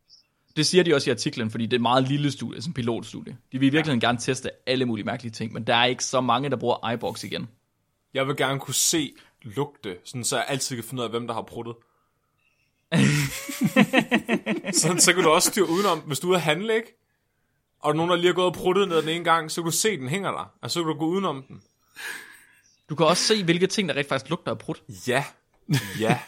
Det 0.57 0.67
siger 0.67 0.85
de 0.85 0.95
også 0.95 1.11
i 1.11 1.13
artiklen, 1.13 1.51
fordi 1.51 1.65
det 1.67 1.73
er 1.73 1.77
et 1.77 1.83
meget 1.83 2.09
lille 2.09 2.31
studie, 2.31 2.63
som 2.63 2.73
pilotstudie. 2.73 3.37
De 3.53 3.59
vil 3.59 3.67
i 3.67 3.71
virkeligheden 3.71 4.01
gerne 4.01 4.19
teste 4.19 4.51
alle 4.67 4.85
mulige 4.85 5.05
mærkelige 5.07 5.33
ting, 5.33 5.53
men 5.53 5.67
der 5.67 5.75
er 5.75 5.85
ikke 5.85 6.05
så 6.05 6.21
mange, 6.21 6.51
der 6.51 6.57
bruger 6.57 6.93
iBox 6.93 7.25
igen. 7.25 7.49
Jeg 8.15 8.27
vil 8.27 8.37
gerne 8.37 8.61
kunne 8.61 8.75
se 8.75 9.13
lugte, 9.43 9.97
sådan 10.05 10.25
så 10.25 10.37
jeg 10.37 10.45
altid 10.49 10.77
kan 10.77 10.85
finde 10.85 11.01
ud 11.01 11.05
af, 11.05 11.11
hvem 11.11 11.27
der 11.27 11.35
har 11.35 11.43
pruttet. 11.43 11.75
sådan, 14.81 15.01
så 15.01 15.13
kan 15.15 15.23
du 15.25 15.31
også 15.31 15.51
styre 15.51 15.69
udenom, 15.69 15.99
hvis 15.99 16.21
du 16.21 16.27
er 16.27 16.31
ude 16.31 16.37
at 16.37 16.43
handle, 16.43 16.75
ikke? 16.77 16.97
Og 17.83 17.97
nogen, 17.97 18.11
der 18.11 18.17
lige 18.17 18.27
har 18.27 18.33
gået 18.35 18.47
og 18.47 18.55
pruttet 18.55 18.89
ned 18.89 18.97
den 19.03 19.09
ene 19.09 19.25
gang, 19.25 19.51
så 19.51 19.63
kan 19.63 19.71
du 19.71 19.77
se, 19.77 19.97
den 19.97 20.09
hænger 20.09 20.31
der. 20.31 20.53
Og 20.63 20.71
så 20.71 20.81
kan 20.83 20.93
du 20.93 20.99
gå 20.99 21.07
udenom 21.07 21.43
den. 21.43 21.63
Du 22.91 22.95
kan 22.95 23.07
også 23.07 23.23
se, 23.25 23.45
hvilke 23.45 23.67
ting, 23.67 23.89
der 23.89 23.97
rent 23.97 24.09
faktisk 24.09 24.31
lugter 24.31 24.53
af 24.53 24.59
prut. 24.59 24.83
Ja. 25.07 25.25
Ja. 26.01 26.19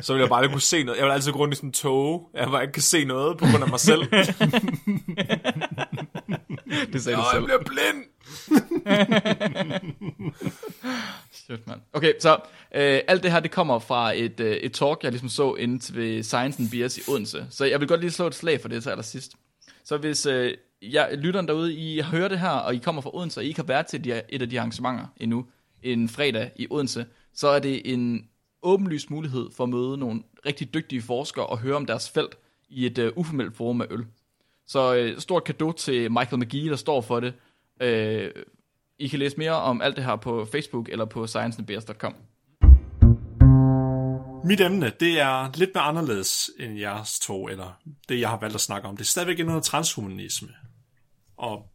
Så 0.00 0.12
vil 0.12 0.20
jeg 0.20 0.28
bare 0.28 0.44
ikke 0.44 0.52
kunne 0.52 0.60
se 0.60 0.84
noget. 0.84 0.98
Jeg 0.98 1.06
vil 1.06 1.12
altid 1.12 1.32
gå 1.32 1.38
rundt 1.38 1.54
i 1.54 1.56
sådan 1.56 1.68
en 1.68 1.72
tog. 1.72 2.30
Jeg 2.34 2.48
bare 2.48 2.62
ikke 2.62 2.72
kan 2.72 2.82
se 2.82 3.04
noget 3.04 3.38
på 3.38 3.44
grund 3.50 3.64
af 3.64 3.70
mig 3.70 3.80
selv. 3.80 4.02
Det 6.92 7.02
sagde 7.02 7.16
Og 7.18 7.22
du 7.22 7.26
jeg 7.26 7.32
selv. 7.32 7.44
bliver 7.44 7.62
blind. 7.64 8.04
Shit, 11.32 11.66
man. 11.66 11.82
Okay, 11.92 12.12
så 12.20 12.34
øh, 12.74 13.00
alt 13.08 13.22
det 13.22 13.32
her, 13.32 13.40
det 13.40 13.50
kommer 13.50 13.78
fra 13.78 14.16
et, 14.16 14.40
øh, 14.40 14.56
et 14.56 14.72
talk, 14.72 15.02
jeg 15.02 15.10
ligesom 15.10 15.28
så 15.28 15.54
inde 15.54 15.78
til 15.78 15.96
ved 15.96 16.22
Science 16.22 16.62
and 16.62 16.70
Beers 16.70 16.98
i 16.98 17.00
Odense. 17.08 17.46
Så 17.50 17.64
jeg 17.64 17.80
vil 17.80 17.88
godt 17.88 18.00
lige 18.00 18.10
slå 18.10 18.26
et 18.26 18.34
slag 18.34 18.60
for 18.60 18.68
det 18.68 18.82
til 18.82 18.90
allersidst. 18.90 19.32
Så 19.84 19.96
hvis 19.96 20.26
øh, 20.26 20.54
jeg, 20.82 21.18
lytteren 21.18 21.48
derude, 21.48 21.74
I 21.74 22.00
hører 22.00 22.28
det 22.28 22.40
her, 22.40 22.50
og 22.50 22.74
I 22.74 22.78
kommer 22.78 23.02
fra 23.02 23.16
Odense, 23.16 23.40
og 23.40 23.44
I 23.44 23.48
ikke 23.48 23.60
har 23.60 23.66
været 23.66 23.86
til 23.86 24.04
de, 24.04 24.22
et 24.28 24.42
af 24.42 24.50
de 24.50 24.60
arrangementer 24.60 25.06
endnu, 25.16 25.46
en 25.82 26.08
fredag 26.08 26.50
i 26.56 26.66
Odense, 26.70 27.06
så 27.34 27.48
er 27.48 27.58
det 27.58 27.92
en 27.92 28.28
åbenlyst 28.62 29.10
mulighed 29.10 29.50
for 29.56 29.64
at 29.64 29.70
møde 29.70 29.98
nogle 29.98 30.22
rigtig 30.46 30.74
dygtige 30.74 31.02
forskere 31.02 31.46
og 31.46 31.58
høre 31.58 31.76
om 31.76 31.86
deres 31.86 32.10
felt 32.10 32.38
i 32.68 32.86
et 32.86 32.98
øh, 32.98 33.12
uformelt 33.16 33.56
forum 33.56 33.76
med 33.76 33.86
øl. 33.90 34.06
Så 34.66 34.94
øh, 34.94 35.20
stort 35.20 35.44
kado 35.44 35.72
til 35.72 36.12
Michael 36.12 36.42
McGee, 36.42 36.70
der 36.70 36.76
står 36.76 37.00
for 37.00 37.20
det. 37.20 37.34
Øh, 37.82 38.30
I 38.98 39.08
kan 39.08 39.18
læse 39.18 39.36
mere 39.36 39.52
om 39.52 39.82
alt 39.82 39.96
det 39.96 40.04
her 40.04 40.16
på 40.16 40.44
Facebook 40.44 40.88
eller 40.88 41.04
på 41.04 41.26
scienceandbeers.com. 41.26 42.14
Mit 44.44 44.60
emne, 44.60 44.92
det 45.00 45.20
er 45.20 45.56
lidt 45.58 45.70
mere 45.74 45.84
anderledes 45.84 46.50
end 46.58 46.78
jeres 46.78 47.18
to, 47.18 47.48
eller 47.48 47.80
det, 48.08 48.20
jeg 48.20 48.28
har 48.28 48.38
valgt 48.40 48.54
at 48.54 48.60
snakke 48.60 48.88
om. 48.88 48.96
Det 48.96 49.04
er 49.04 49.06
stadigvæk 49.06 49.46
noget 49.46 49.62
transhumanisme. 49.62 50.48
Og 51.36 51.66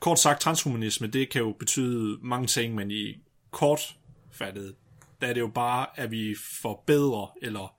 kort 0.00 0.18
sagt, 0.18 0.40
transhumanisme, 0.40 1.06
det 1.06 1.30
kan 1.30 1.42
jo 1.42 1.52
betyde 1.58 2.18
mange 2.22 2.46
ting, 2.46 2.74
men 2.74 2.90
i 2.90 3.14
kortfattet, 3.50 4.74
der 5.20 5.26
er 5.26 5.32
det 5.32 5.40
jo 5.40 5.50
bare, 5.54 5.86
at 5.96 6.10
vi 6.10 6.34
forbedrer 6.62 7.36
eller 7.42 7.74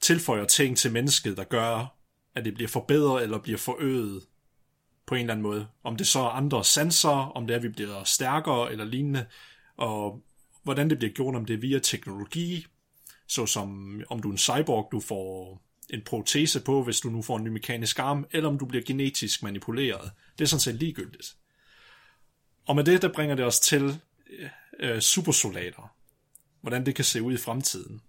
tilføjer 0.00 0.44
ting 0.44 0.76
til 0.76 0.92
mennesket, 0.92 1.36
der 1.36 1.44
gør, 1.44 1.96
at 2.34 2.44
det 2.44 2.54
bliver 2.54 2.68
forbedret 2.68 3.22
eller 3.22 3.38
bliver 3.38 3.58
forøget 3.58 4.22
på 5.06 5.14
en 5.14 5.20
eller 5.20 5.34
anden 5.34 5.42
måde. 5.42 5.66
Om 5.82 5.96
det 5.96 6.06
så 6.06 6.20
er 6.20 6.28
andre 6.28 6.64
sanser, 6.64 7.08
om 7.10 7.46
det 7.46 7.54
er, 7.54 7.58
at 7.58 7.62
vi 7.62 7.68
bliver 7.68 8.04
stærkere 8.04 8.72
eller 8.72 8.84
lignende, 8.84 9.26
og 9.76 10.22
hvordan 10.62 10.90
det 10.90 10.98
bliver 10.98 11.12
gjort, 11.12 11.34
om 11.34 11.44
det 11.44 11.54
er 11.54 11.58
via 11.58 11.78
teknologi, 11.78 12.66
såsom 13.28 14.00
om 14.08 14.22
du 14.22 14.28
er 14.28 14.32
en 14.32 14.38
cyborg, 14.38 14.88
du 14.92 15.00
får 15.00 15.62
en 15.90 16.02
protese 16.02 16.60
på, 16.60 16.82
hvis 16.82 17.00
du 17.00 17.10
nu 17.10 17.22
får 17.22 17.36
en 17.36 17.44
ny 17.44 17.48
mekanisk 17.48 17.98
arm, 17.98 18.26
eller 18.30 18.48
om 18.48 18.58
du 18.58 18.66
bliver 18.66 18.84
genetisk 18.84 19.42
manipuleret. 19.42 20.10
Det 20.38 20.44
er 20.44 20.48
sådan 20.48 20.60
set 20.60 20.74
ligegyldigt. 20.74 21.36
Og 22.66 22.76
med 22.76 22.84
det, 22.84 23.02
der 23.02 23.12
bringer 23.12 23.36
det 23.36 23.44
os 23.44 23.60
til 23.60 24.00
øh, 24.78 25.00
supersoldater. 25.00 25.92
Hvordan 26.60 26.86
det 26.86 26.94
kan 26.94 27.04
se 27.04 27.22
ud 27.22 27.32
i 27.32 27.36
fremtiden. 27.36 28.00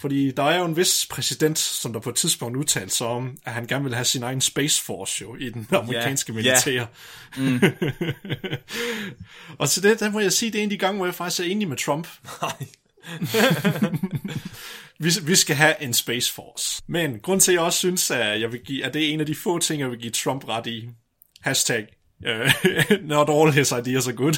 Fordi 0.00 0.30
der 0.30 0.42
er 0.42 0.58
jo 0.58 0.64
en 0.64 0.76
vis 0.76 1.06
præsident, 1.10 1.58
som 1.58 1.92
der 1.92 2.00
på 2.00 2.10
et 2.10 2.16
tidspunkt 2.16 2.56
udtalte 2.56 2.94
sig 2.94 3.06
om, 3.06 3.36
at 3.44 3.52
han 3.52 3.66
gerne 3.66 3.84
vil 3.84 3.94
have 3.94 4.04
sin 4.04 4.22
egen 4.22 4.40
Space 4.40 4.82
Force 4.84 5.22
jo, 5.22 5.36
i 5.36 5.50
den 5.50 5.68
amerikanske 5.70 6.32
Ja, 6.32 6.36
militær. 6.36 6.86
Mm. 7.36 7.60
og 9.60 9.68
så 9.68 9.80
det, 9.80 10.00
der 10.00 10.10
må 10.10 10.20
jeg 10.20 10.32
sige, 10.32 10.52
det 10.52 10.58
er 10.58 10.62
en 10.62 10.66
af 10.66 10.70
de 10.70 10.78
gange, 10.78 10.96
hvor 10.96 11.06
jeg 11.06 11.14
faktisk 11.14 11.40
er 11.40 11.44
enig 11.44 11.68
med 11.68 11.76
Trump. 11.76 12.08
Nej. 12.42 12.66
Vi, 14.98 15.10
vi 15.22 15.34
skal 15.34 15.56
have 15.56 15.82
en 15.82 15.94
Space 15.94 16.32
Force. 16.32 16.82
Men 16.86 17.18
grund 17.18 17.40
til, 17.40 17.52
at 17.52 17.54
jeg 17.54 17.62
også 17.62 17.78
synes, 17.78 18.10
at, 18.10 18.40
jeg 18.40 18.52
vil 18.52 18.60
give, 18.60 18.84
at 18.84 18.94
det 18.94 19.04
er 19.04 19.12
en 19.12 19.20
af 19.20 19.26
de 19.26 19.34
få 19.34 19.58
ting, 19.58 19.80
jeg 19.80 19.90
vil 19.90 19.98
give 19.98 20.12
Trump 20.12 20.48
ret 20.48 20.66
i. 20.66 20.88
Hashtag, 21.40 21.86
uh, 22.20 23.00
not 23.12 23.30
all 23.30 23.52
his 23.52 23.72
ideas 23.72 24.08
are 24.08 24.16
good. 24.16 24.34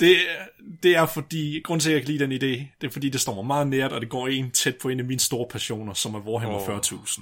Det, 0.00 0.16
det 0.82 0.96
er 0.96 1.06
fordi, 1.06 1.60
grund 1.64 1.80
til, 1.80 1.90
at 1.90 1.94
jeg 1.94 2.02
kan 2.02 2.10
lide 2.10 2.24
den 2.24 2.32
idé, 2.32 2.66
det 2.80 2.86
er 2.86 2.90
fordi, 2.90 3.08
det 3.08 3.20
står 3.20 3.34
mig 3.34 3.46
meget 3.46 3.68
nært, 3.68 3.92
og 3.92 4.00
det 4.00 4.08
går 4.08 4.28
en 4.28 4.50
tæt 4.50 4.76
på 4.76 4.88
en 4.88 5.00
af 5.00 5.06
mine 5.06 5.20
store 5.20 5.46
passioner, 5.50 5.94
som 5.94 6.14
er 6.14 6.20
Warhammer 6.20 6.70
oh. 6.70 6.78
40.000. 6.78 7.20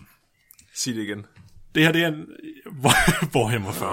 Sig 0.75 0.95
det 0.95 1.03
igen. 1.03 1.27
Det 1.75 1.83
her, 1.83 1.93
det 1.93 2.03
er 2.03 2.09
en 2.09 2.27
Warhammer 3.35 3.71
40.000. 3.71 3.85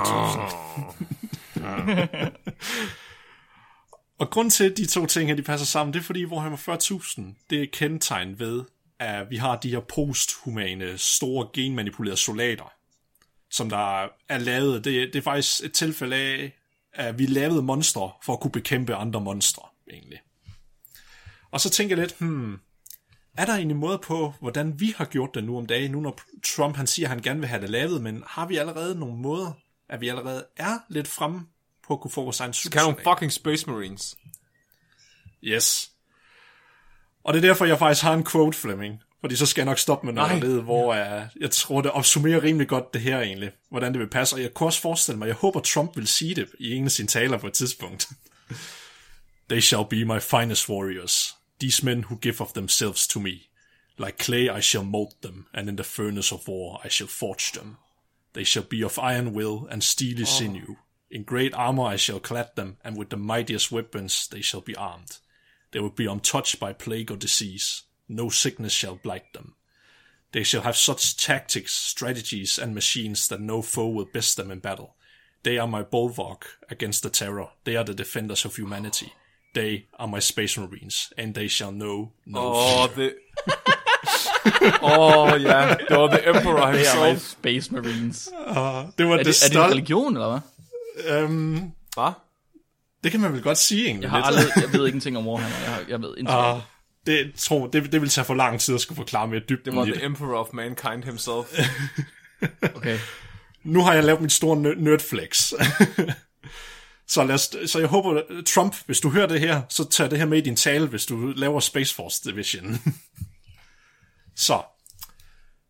og 4.20 4.30
grund 4.30 4.52
til, 4.52 4.70
at 4.70 4.78
de 4.78 4.86
to 4.86 5.06
ting 5.06 5.30
her, 5.30 5.36
de 5.36 5.42
passer 5.42 5.68
sammen, 5.68 5.94
det 5.94 6.00
er 6.00 6.04
fordi 6.04 6.26
Warhammer 6.26 6.58
40.000, 6.58 7.22
det 7.50 7.62
er 7.62 7.68
kendetegn 7.74 8.40
ved, 8.40 8.64
at 9.00 9.30
vi 9.30 9.38
har 9.38 9.58
de 9.58 9.70
her 9.70 9.80
posthumane, 9.80 10.98
store 10.98 11.48
genmanipulerede 11.54 12.20
soldater, 12.20 12.72
som 13.52 13.70
der 13.70 14.08
er 14.30 14.38
lavet. 14.38 14.86
Det, 14.86 15.14
det 15.14 15.20
er 15.20 15.24
faktisk 15.24 15.64
et 15.64 15.74
tilfælde 15.74 16.16
af, 16.16 16.61
at 16.94 17.20
vi 17.20 17.26
lavede 17.26 17.62
monstre 17.62 18.12
for 18.24 18.34
at 18.34 18.40
kunne 18.40 18.52
bekæmpe 18.52 18.96
andre 18.96 19.22
monstre, 19.22 19.64
egentlig. 19.92 20.20
Og 21.52 21.62
så 21.62 21.70
tænker 21.70 21.96
jeg 21.96 22.08
lidt, 22.08 22.20
hmm, 22.20 22.60
er 23.38 23.46
der 23.46 23.54
en 23.54 23.76
måde 23.76 23.98
på, 23.98 24.34
hvordan 24.40 24.80
vi 24.80 24.94
har 24.98 25.06
gjort 25.06 25.36
det 25.36 25.44
nu 25.44 25.58
om 25.58 25.66
dagen, 25.66 25.92
nu 25.92 26.00
når 26.00 26.20
Trump 26.46 26.76
han 26.76 26.88
siger, 26.88 27.06
at 27.06 27.10
han 27.10 27.22
gerne 27.22 27.40
vil 27.40 27.50
have 27.50 27.62
det 27.62 27.70
lavet, 27.70 28.02
men 28.02 28.24
har 28.28 28.48
vi 28.48 28.58
allerede 28.58 29.00
nogle 29.00 29.18
måder, 29.18 29.52
at 29.90 30.02
vi 30.02 30.08
allerede 30.08 30.46
er 30.58 30.80
lidt 30.90 31.08
fremme 31.08 31.48
på 31.88 31.94
at 31.94 32.02
kunne 32.02 32.12
få 32.12 32.24
vores 32.24 32.40
egen 32.40 32.54
Skal 32.54 32.82
nogle 32.82 32.98
fucking 33.04 33.32
Space 33.32 33.70
Marines. 33.70 34.16
Yes. 35.44 35.92
Og 37.24 37.34
det 37.34 37.44
er 37.44 37.48
derfor, 37.48 37.66
jeg 37.66 37.80
faktisk 37.80 38.04
har 38.04 38.14
en 38.14 38.26
quote, 38.26 38.58
Fleming. 38.58 39.02
Fordi 39.22 39.36
så 39.36 39.46
skal 39.46 39.62
jeg 39.62 39.66
nok 39.66 39.80
stoppe 39.80 40.06
med 40.06 40.14
noget 40.14 40.44
led, 40.44 40.62
hvor 40.62 40.94
jeg, 40.94 41.30
jeg 41.40 41.52
tror, 41.52 41.82
det 41.82 41.92
opsummerer 41.92 42.44
rimelig 42.44 42.68
godt 42.68 42.94
det 42.94 43.02
her 43.02 43.22
egentlig, 43.22 43.52
hvordan 43.70 43.92
det 43.92 44.00
vil 44.00 44.10
passe. 44.10 44.36
Og 44.36 44.42
jeg 44.42 44.54
kunne 44.54 44.68
også 44.68 44.82
forestille 44.82 45.20
mig, 45.20 45.28
jeg 45.28 45.36
håber, 45.36 45.60
Trump 45.60 45.98
vil 45.98 46.08
sige 46.08 46.36
det 46.36 46.50
i 46.60 46.76
en 46.76 46.86
af 46.86 46.92
sine 46.92 47.08
taler 47.08 47.38
på 47.38 47.48
et 47.48 47.54
tidspunkt. 47.54 48.10
They 49.50 49.60
shall 49.62 49.86
be 49.90 50.06
my 50.06 50.20
finest 50.22 50.70
warriors, 50.70 51.36
these 51.60 51.86
men 51.86 52.04
who 52.04 52.16
give 52.16 52.42
of 52.42 52.54
themselves 52.54 53.08
to 53.08 53.20
me. 53.20 53.40
Like 53.98 54.18
clay 54.18 54.58
I 54.58 54.62
shall 54.62 54.84
mold 54.84 55.12
them, 55.22 55.46
and 55.54 55.70
in 55.70 55.78
the 55.78 55.84
furnace 55.84 56.36
of 56.36 56.48
war 56.48 56.82
I 56.86 56.90
shall 56.90 57.10
forge 57.10 57.52
them. 57.52 57.78
They 58.34 58.46
shall 58.46 58.64
be 58.64 58.86
of 58.86 58.98
iron 58.98 59.34
will 59.34 59.68
and 59.72 59.84
steely 59.84 60.26
sinew. 60.26 60.76
In 61.12 61.24
great 61.24 61.54
armor 61.54 61.94
I 61.94 61.98
shall 61.98 62.20
clad 62.20 62.56
them, 62.56 62.78
and 62.84 62.98
with 62.98 63.10
the 63.10 63.18
mightiest 63.18 63.72
weapons 63.72 64.28
they 64.28 64.42
shall 64.42 64.62
be 64.62 64.76
armed. 64.76 65.18
They 65.72 65.82
will 65.82 65.96
be 65.96 66.12
untouched 66.12 66.60
by 66.60 66.74
plague 66.74 67.12
or 67.12 67.18
disease. 67.18 67.84
No 68.12 68.30
sickness 68.30 68.74
shall 68.74 68.96
blight 69.04 69.24
them. 69.34 69.54
They 70.32 70.44
shall 70.44 70.62
have 70.64 70.76
such 70.76 71.16
tactics, 71.26 71.72
strategies, 71.74 72.60
and 72.60 72.74
machines 72.74 73.28
that 73.28 73.40
no 73.40 73.62
foe 73.62 73.88
will 73.90 74.08
best 74.14 74.36
them 74.38 74.52
in 74.52 74.60
battle. 74.60 74.88
They 75.44 75.58
are 75.60 75.68
my 75.68 75.84
bulwark 75.92 76.46
against 76.72 77.02
the 77.04 77.10
terror. 77.10 77.48
They 77.64 77.76
are 77.78 77.84
the 77.86 77.94
defenders 77.94 78.46
of 78.46 78.56
humanity. 78.56 79.12
They 79.56 79.86
are 80.00 80.08
my 80.08 80.20
space 80.22 80.60
marines, 80.62 81.14
and 81.18 81.34
they 81.36 81.48
shall 81.50 81.72
know 81.72 82.12
no 82.26 82.40
Åh, 82.40 82.84
oh, 82.84 82.90
det... 82.96 83.14
Åh, 84.82 85.34
oh, 85.34 85.42
ja. 85.42 85.76
Det 85.90 85.98
var 85.98 86.08
The 86.08 86.30
Emperor 86.30 86.72
Det 86.72 86.88
er 86.88 87.14
my. 87.14 87.20
Space 87.20 87.74
Marines. 87.74 88.26
Det 88.26 88.46
var 88.46 88.84
Er 88.84 88.86
det, 88.88 88.98
det, 88.98 89.12
er 89.12 89.18
det 89.18 89.28
en 89.28 89.34
stolt. 89.34 89.72
religion, 89.74 90.14
eller 90.18 90.30
hvad? 90.30 91.18
Øhm, 91.18 91.72
Hvad? 91.96 92.12
det 93.04 93.12
kan 93.12 93.20
man 93.20 93.34
vel 93.34 93.42
godt 93.42 93.58
sige, 93.58 93.86
egentlig. 93.86 94.04
Jeg 94.04 94.12
har 94.12 94.32
lidt. 94.32 94.40
aldrig, 94.40 94.64
jeg 94.64 94.80
ved 94.80 94.88
ingenting 94.88 95.18
om 95.18 95.28
Warhammer. 95.28 95.58
Jeg, 95.60 95.70
har, 95.74 95.84
jeg 95.90 96.02
ved 96.02 96.10
ingenting. 96.18 96.30
om 96.40 96.56
Ah, 96.56 96.62
det, 97.06 97.34
tror, 97.36 97.68
det, 97.68 97.92
det 97.92 98.02
vil 98.02 98.10
tage 98.10 98.26
for 98.26 98.34
lang 98.34 98.60
tid 98.60 98.76
at 98.76 98.82
skulle 98.82 98.96
forklare 98.96 99.28
mere 99.28 99.40
dybt 99.40 99.66
Det 99.66 99.76
var 99.76 99.86
The 99.86 99.94
det. 99.94 100.04
Emperor 100.04 100.40
of 100.40 100.48
Mankind 100.54 101.04
himself. 101.04 101.46
Okay. 102.76 103.00
Nu 103.64 103.82
har 103.82 103.94
jeg 103.94 104.04
lavet 104.04 104.22
mit 104.22 104.32
store 104.32 104.76
nerdflex. 104.76 105.54
så, 107.08 107.24
lad 107.24 107.36
os, 107.36 107.56
så 107.66 107.80
jeg 107.80 107.88
håber, 107.88 108.22
Trump, 108.46 108.76
hvis 108.86 109.00
du 109.00 109.10
hører 109.10 109.28
det 109.28 109.40
her, 109.40 109.62
så 109.70 109.90
tag 109.90 110.12
det 110.12 110.20
her 110.20 110.26
med 110.26 110.38
i 110.38 110.42
din 110.42 110.56
tale, 110.56 110.88
hvis 110.88 111.06
du 111.06 111.34
laver 111.36 111.60
Space 111.60 111.96
Force 111.96 112.30
Division. 112.30 112.78
så, 114.36 114.62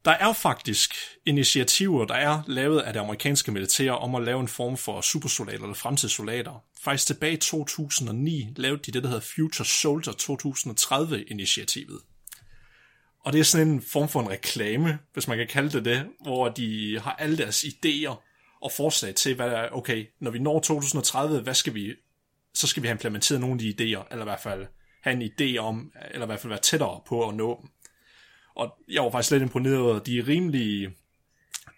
der 0.06 0.12
er 0.12 0.34
faktisk 0.34 0.95
initiativer, 1.26 2.06
der 2.06 2.14
er 2.14 2.41
lavet 2.47 2.80
af 2.80 2.93
det 2.93 2.99
amerikanske 2.99 3.52
militær 3.52 3.91
om 3.91 4.16
at 4.16 4.24
lave 4.24 4.39
en 4.39 4.47
form 4.47 4.78
for 4.78 5.02
supersoldater 5.02 5.64
eller 5.64 5.74
fremtidssoldater. 5.74 6.64
Faktisk 6.82 7.08
tilbage 7.08 7.34
i 7.34 7.38
2009 7.38 8.54
lavede 8.56 8.82
de 8.86 8.91
det, 8.91 9.04
der 9.04 9.10
hedder 9.10 9.24
Future 9.36 9.66
Soldier 9.66 10.14
2030-initiativet. 10.14 11.99
Og 13.20 13.34
det 13.34 13.39
er 13.39 13.43
sådan 13.43 13.68
en 13.68 13.82
form 13.82 14.10
for 14.10 14.22
en 14.22 14.30
reklame, 14.30 14.99
hvis 15.14 15.28
man 15.28 15.38
kan 15.38 15.47
kalde 15.47 15.72
det 15.72 15.86
det, 15.86 16.08
hvor 16.22 16.49
de 16.49 16.99
har 16.99 17.12
alle 17.12 17.38
deres 17.38 17.64
idéer 17.64 18.16
og 18.62 18.72
forslag 18.72 19.16
til, 19.16 19.36
hvad 19.36 19.49
der 19.49 19.58
er, 19.58 19.70
okay, 19.72 20.06
når 20.20 20.32
vi 20.32 20.39
når 20.39 20.60
2030, 20.60 21.41
hvad 21.41 21.54
skal 21.54 21.74
vi, 21.74 21.93
så 22.54 22.68
skal 22.68 22.84
vi 22.84 22.88
have 22.88 22.93
implementeret 22.93 23.41
nogle 23.41 23.54
af 23.54 23.60
de 23.60 23.70
idéer, 23.70 24.08
eller 24.12 24.26
i 24.26 24.30
hvert 24.30 24.39
fald 24.39 24.66
have 25.04 25.22
en 25.22 25.32
idé 25.32 25.58
om, 25.58 25.91
eller 26.12 26.26
i 26.26 26.28
hvert 26.28 26.39
fald 26.39 26.49
være 26.49 26.62
tættere 26.62 27.02
på 27.08 27.30
at 27.30 27.36
nå 27.36 27.60
dem. 27.62 27.70
Og 28.62 28.74
jeg 28.91 29.03
var 29.03 29.12
faktisk 29.12 29.32
lidt 29.32 29.43
imponeret 29.43 29.78
over, 29.80 29.99
de 29.99 30.20
er 30.20 30.28
rimelig, 30.28 30.89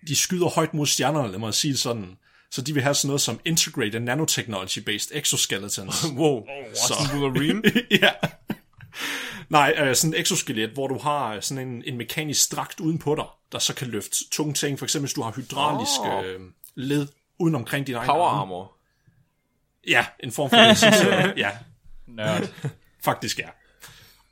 de 0.08 0.16
skyder 0.16 0.50
højt 0.50 0.74
mod 0.74 0.86
stjernerne, 0.86 1.32
lad 1.32 1.40
mig 1.40 1.54
sige 1.54 1.72
det 1.72 1.80
sådan. 1.80 2.18
Så 2.52 2.62
de 2.62 2.74
vil 2.74 2.84
have 2.84 2.96
sådan 2.96 3.08
noget 3.08 3.22
som 3.22 3.40
Integrated 3.46 4.00
Nanotechnology-based 4.00 5.18
Exoskeletons. 5.18 6.06
Wow. 6.18 6.46
Så- 6.74 6.94
Sådan 6.94 7.16
en 7.16 7.22
Wolverine. 7.24 7.62
ja. 8.02 8.12
Nej, 9.50 9.76
øh, 9.78 9.96
sådan 9.96 10.14
et 10.14 10.20
exoskelet, 10.20 10.70
hvor 10.70 10.88
du 10.88 10.98
har 10.98 11.40
sådan 11.40 11.68
en, 11.68 11.84
en 11.86 11.98
mekanisk 11.98 12.52
dragt 12.52 12.80
uden 12.80 12.98
på 13.00 13.16
dig, 13.16 13.26
der 13.52 13.60
så 13.60 13.76
kan 13.76 13.88
løfte 13.88 14.16
tunge 14.32 14.54
ting. 14.54 14.80
For 14.80 14.86
eksempel, 14.86 15.06
hvis 15.08 15.14
du 15.14 15.22
har 15.22 15.32
hydrauliske 15.32 16.04
Åh. 16.18 16.26
øh, 16.26 16.40
led 16.76 17.08
uden 17.40 17.56
omkring 17.56 17.88
din 17.88 17.96
egen 17.96 18.06
Power 18.08 18.28
arme. 18.28 18.42
armor. 18.42 18.72
Ja, 19.88 20.06
en 20.24 20.32
form 20.32 20.50
for 20.50 20.58
det, 20.58 20.78
synes. 20.78 20.96
Ja, 21.38 21.50
Nørd. 22.08 22.50
faktisk 23.04 23.40
ja. 23.40 23.48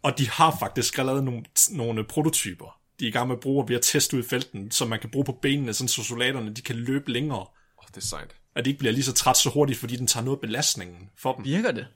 Og 0.04 0.18
de 0.18 0.30
har 0.30 0.58
faktisk 0.60 0.98
lavet 0.98 1.24
nogle, 1.24 1.44
nogle 1.72 2.04
prototyper, 2.04 2.80
de 3.00 3.06
er 3.06 3.10
i 3.10 3.12
gang 3.12 3.28
med 3.28 3.36
at 3.36 3.40
bruge 3.40 3.70
ved 3.70 3.76
at 3.76 3.82
teste 3.82 4.18
ud 4.18 4.24
i 4.24 4.28
felten, 4.28 4.72
som 4.72 4.88
man 4.88 5.00
kan 5.00 5.10
bruge 5.10 5.26
på 5.26 5.32
benene, 5.42 5.74
sådan 5.74 5.88
så 5.88 6.04
soldaterne 6.04 6.54
de 6.54 6.62
kan 6.62 6.76
løbe 6.76 7.12
længere, 7.12 7.40
oh, 7.78 7.86
det 7.88 7.98
er 7.98 8.02
sejt. 8.02 8.36
at 8.56 8.66
de 8.66 8.70
ikke 8.70 8.80
bliver 8.80 8.92
lige 8.92 9.04
så 9.04 9.14
træt 9.14 9.38
så 9.38 9.50
hurtigt, 9.50 9.80
fordi 9.80 9.96
den 9.96 10.08
tager 10.08 10.24
noget 10.24 10.38
af 10.38 10.42
belastningen 10.42 11.10
for 11.18 11.34
dem. 11.34 11.46
Virker 11.46 11.72
det? 11.72 11.88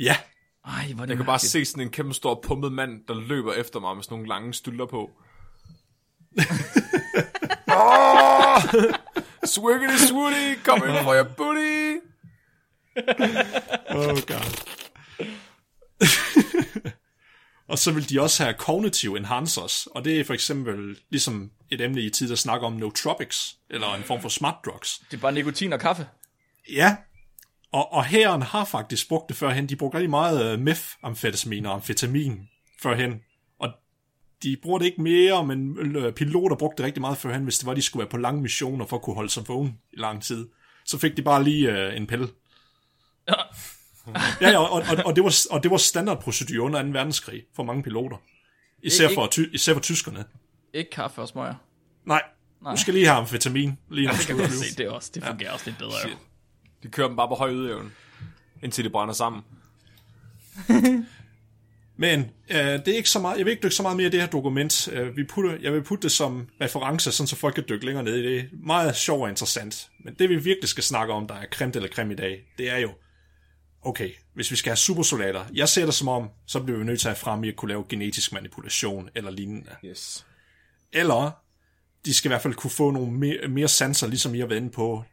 Ja, 0.00 0.16
Ej, 0.66 0.92
hvor 0.94 1.04
det 1.04 1.10
Jeg 1.10 1.16
kan 1.16 1.26
bare 1.26 1.38
se 1.38 1.64
sådan 1.64 1.82
en 1.82 1.90
kæmpe 1.90 2.14
stor 2.14 2.40
pumpet 2.42 2.72
mand, 2.72 3.00
der 3.08 3.14
løber 3.14 3.52
efter 3.52 3.80
mig 3.80 3.94
med 3.94 4.02
sådan 4.02 4.14
nogle 4.14 4.28
lange 4.28 4.54
stylter 4.54 4.86
på. 4.86 5.00
oh! 7.68 8.62
Swiggity 9.44 9.96
swooty, 10.08 10.58
come 10.64 10.86
in 10.86 11.04
for 11.04 11.14
your 11.14 11.28
booty! 11.36 11.96
Oh 13.90 14.20
god. 14.26 14.50
og 17.68 17.78
så 17.78 17.92
vil 17.92 18.10
de 18.10 18.20
også 18.20 18.44
have 18.44 18.54
cognitive 18.58 19.18
enhancers, 19.18 19.86
og 19.86 20.04
det 20.04 20.20
er 20.20 20.24
for 20.24 20.34
eksempel 20.34 20.98
ligesom 21.10 21.50
et 21.70 21.80
emne 21.80 22.00
i 22.00 22.10
tid, 22.10 22.28
der 22.28 22.34
snakker 22.34 22.66
om 22.66 22.72
nootropics, 22.72 23.56
eller 23.70 23.94
en 23.94 24.02
form 24.02 24.20
for 24.20 24.28
smart 24.28 24.54
drugs. 24.64 25.02
Det 25.10 25.16
er 25.16 25.20
bare 25.20 25.32
nikotin 25.32 25.72
og 25.72 25.80
kaffe. 25.80 26.08
Ja, 26.72 26.96
og, 27.72 27.92
og 27.92 28.04
herren 28.04 28.42
har 28.42 28.64
faktisk 28.64 29.08
brugt 29.08 29.28
det 29.28 29.36
førhen. 29.36 29.68
De 29.68 29.76
brugte 29.76 29.98
rigtig 29.98 30.10
meget 30.10 30.54
uh, 30.54 30.60
meth-amfetamin 30.60 31.66
og 31.66 31.74
amfetamin 31.74 32.48
førhen, 32.82 33.20
og 33.58 33.68
de 34.42 34.56
bruger 34.62 34.78
det 34.78 34.86
ikke 34.86 35.02
mere, 35.02 35.46
men 35.46 35.78
øh, 35.96 36.12
piloter 36.12 36.56
brugte 36.56 36.76
det 36.76 36.86
rigtig 36.86 37.00
meget 37.00 37.18
førhen, 37.18 37.44
hvis 37.44 37.58
det 37.58 37.66
var, 37.66 37.74
de 37.74 37.82
skulle 37.82 38.00
være 38.00 38.10
på 38.10 38.16
lange 38.16 38.42
missioner 38.42 38.86
for 38.86 38.96
at 38.96 39.02
kunne 39.02 39.16
holde 39.16 39.30
sig 39.30 39.48
vågen 39.48 39.78
i 39.92 39.96
lang 39.96 40.22
tid. 40.22 40.48
Så 40.84 40.98
fik 40.98 41.16
de 41.16 41.22
bare 41.22 41.44
lige 41.44 41.72
uh, 41.72 41.96
en 41.96 42.06
pille. 42.06 42.28
Ja. 43.28 43.34
Ja, 44.40 44.50
ja 44.50 44.58
og, 44.58 44.70
og, 44.70 44.82
og, 45.04 45.16
det 45.16 45.24
var, 45.24 45.46
og 45.50 45.62
det 45.62 45.70
var 45.70 45.76
standardprocedur 45.76 46.64
under 46.64 46.82
2. 46.82 46.88
verdenskrig 46.88 47.42
for 47.56 47.62
mange 47.62 47.82
piloter. 47.82 48.16
Især 48.82 49.08
for, 49.14 49.26
ty, 49.26 49.40
især 49.52 49.72
for 49.72 49.80
tyskerne. 49.80 50.24
Ikke 50.74 50.90
kaffe 50.90 51.20
og 51.20 51.28
smøger. 51.28 51.54
Nej, 52.04 52.22
Nej, 52.62 52.74
du 52.74 52.80
skal 52.80 52.94
lige 52.94 53.06
have 53.06 53.18
amfetamin, 53.18 53.78
lige 53.90 54.08
du 54.08 54.12
Det 54.12 54.26
kan 54.26 54.36
man 54.36 54.50
se, 54.50 54.76
det, 54.76 54.88
også, 54.88 55.10
det 55.14 55.24
fungerer 55.24 55.52
også 55.52 55.66
lidt 55.66 55.78
bedre. 55.78 55.92
Jo. 56.04 56.16
De 56.82 56.88
kører 56.88 57.08
dem 57.08 57.16
bare 57.16 57.28
på 57.28 57.34
høj 57.34 57.52
ydeevne, 57.52 57.90
indtil 58.62 58.84
de 58.84 58.90
brænder 58.90 59.14
sammen. 59.14 59.42
Men 61.98 62.20
øh, 62.50 62.56
det 62.56 62.88
er 62.88 62.96
ikke 62.96 63.10
så 63.10 63.18
meget, 63.18 63.38
jeg 63.38 63.44
vil 63.44 63.50
ikke 63.50 63.62
dykke 63.62 63.74
så 63.74 63.82
meget 63.82 63.96
mere 63.96 64.06
i 64.06 64.10
det 64.10 64.20
her 64.20 64.28
dokument. 64.28 64.88
Øh, 64.92 65.16
vi 65.16 65.24
putter, 65.24 65.56
jeg 65.62 65.72
vil 65.72 65.82
putte 65.82 66.02
det 66.02 66.12
som 66.12 66.48
reference, 66.60 67.12
sådan 67.12 67.28
så 67.28 67.36
folk 67.36 67.54
kan 67.54 67.64
dykke 67.68 67.86
længere 67.86 68.04
ned 68.04 68.16
i 68.16 68.22
det. 68.22 68.48
Meget 68.52 68.96
sjovt 68.96 69.22
og 69.22 69.28
interessant. 69.28 69.88
Men 70.04 70.14
det 70.14 70.28
vi 70.28 70.36
virkelig 70.36 70.68
skal 70.68 70.84
snakke 70.84 71.12
om, 71.12 71.26
der 71.26 71.34
er 71.34 71.44
creme 71.52 71.72
eller 71.74 71.88
creme 71.88 72.12
i 72.12 72.16
dag, 72.16 72.44
det 72.58 72.70
er 72.70 72.78
jo, 72.78 72.90
okay, 73.86 74.10
hvis 74.34 74.50
vi 74.50 74.56
skal 74.56 74.70
have 74.70 74.76
supersoldater, 74.76 75.44
jeg 75.54 75.68
ser 75.68 75.84
det 75.84 75.94
som 75.94 76.08
om, 76.08 76.30
så 76.46 76.60
bliver 76.62 76.78
vi 76.78 76.84
nødt 76.84 77.00
til 77.00 77.08
at 77.08 77.18
frem 77.18 77.44
i 77.44 77.48
at 77.48 77.56
kunne 77.56 77.68
lave 77.68 77.84
genetisk 77.88 78.32
manipulation 78.32 79.08
eller 79.14 79.30
lignende. 79.30 79.76
Yes. 79.84 80.26
Eller 80.92 81.30
de 82.04 82.14
skal 82.14 82.28
i 82.28 82.30
hvert 82.30 82.42
fald 82.42 82.54
kunne 82.54 82.70
få 82.70 82.90
nogle 82.90 83.12
mere, 83.12 83.48
mere 83.48 83.68
sanser, 83.68 84.06
ligesom 84.06 84.34
I 84.34 84.38
har 84.38 84.46
været 84.46 84.58
inde 84.60 84.70
på. 84.70 85.04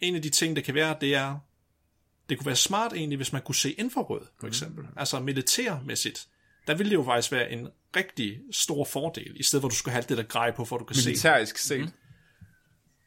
En 0.00 0.14
af 0.16 0.22
de 0.22 0.30
ting, 0.30 0.56
der 0.56 0.62
kan 0.62 0.74
være, 0.74 0.96
det 1.00 1.14
er, 1.14 1.38
det 2.28 2.38
kunne 2.38 2.46
være 2.46 2.56
smart 2.56 2.92
egentlig, 2.92 3.16
hvis 3.16 3.32
man 3.32 3.42
kunne 3.42 3.54
se 3.54 3.72
infrarød, 3.72 4.20
for 4.40 4.46
eksempel. 4.46 4.84
Mm. 4.84 4.90
Altså 4.96 5.20
militærmæssigt. 5.20 6.26
Der 6.66 6.74
ville 6.74 6.90
det 6.90 6.96
jo 6.96 7.04
faktisk 7.04 7.32
være 7.32 7.52
en 7.52 7.68
rigtig 7.96 8.38
stor 8.52 8.84
fordel, 8.84 9.32
i 9.36 9.42
stedet 9.42 9.62
hvor 9.62 9.68
du 9.68 9.74
skulle 9.74 9.92
have 9.92 9.98
alt 9.98 10.08
det 10.08 10.16
der 10.18 10.24
grej 10.24 10.50
på, 10.50 10.64
for 10.64 10.76
at 10.76 10.80
du 10.80 10.84
kan 10.84 10.96
se. 10.96 11.08
Militærisk 11.08 11.58
set. 11.58 11.92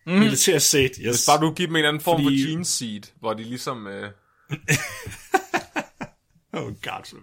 Mm. 0.05 0.13
Militær 0.13 0.57
set, 0.59 0.91
yes. 0.95 1.15
Hvis 1.15 1.25
bare 1.27 1.41
du 1.41 1.53
giver 1.53 1.67
dem 1.67 1.75
en 1.75 1.85
anden 1.85 2.01
form 2.01 2.23
Fordi- 2.23 2.43
for 2.43 2.49
gene 2.49 2.65
seed, 2.65 3.01
hvor 3.19 3.33
de 3.33 3.43
ligesom... 3.43 3.87
Øh, 3.87 4.11
Oh 6.53 6.73
god. 6.81 7.19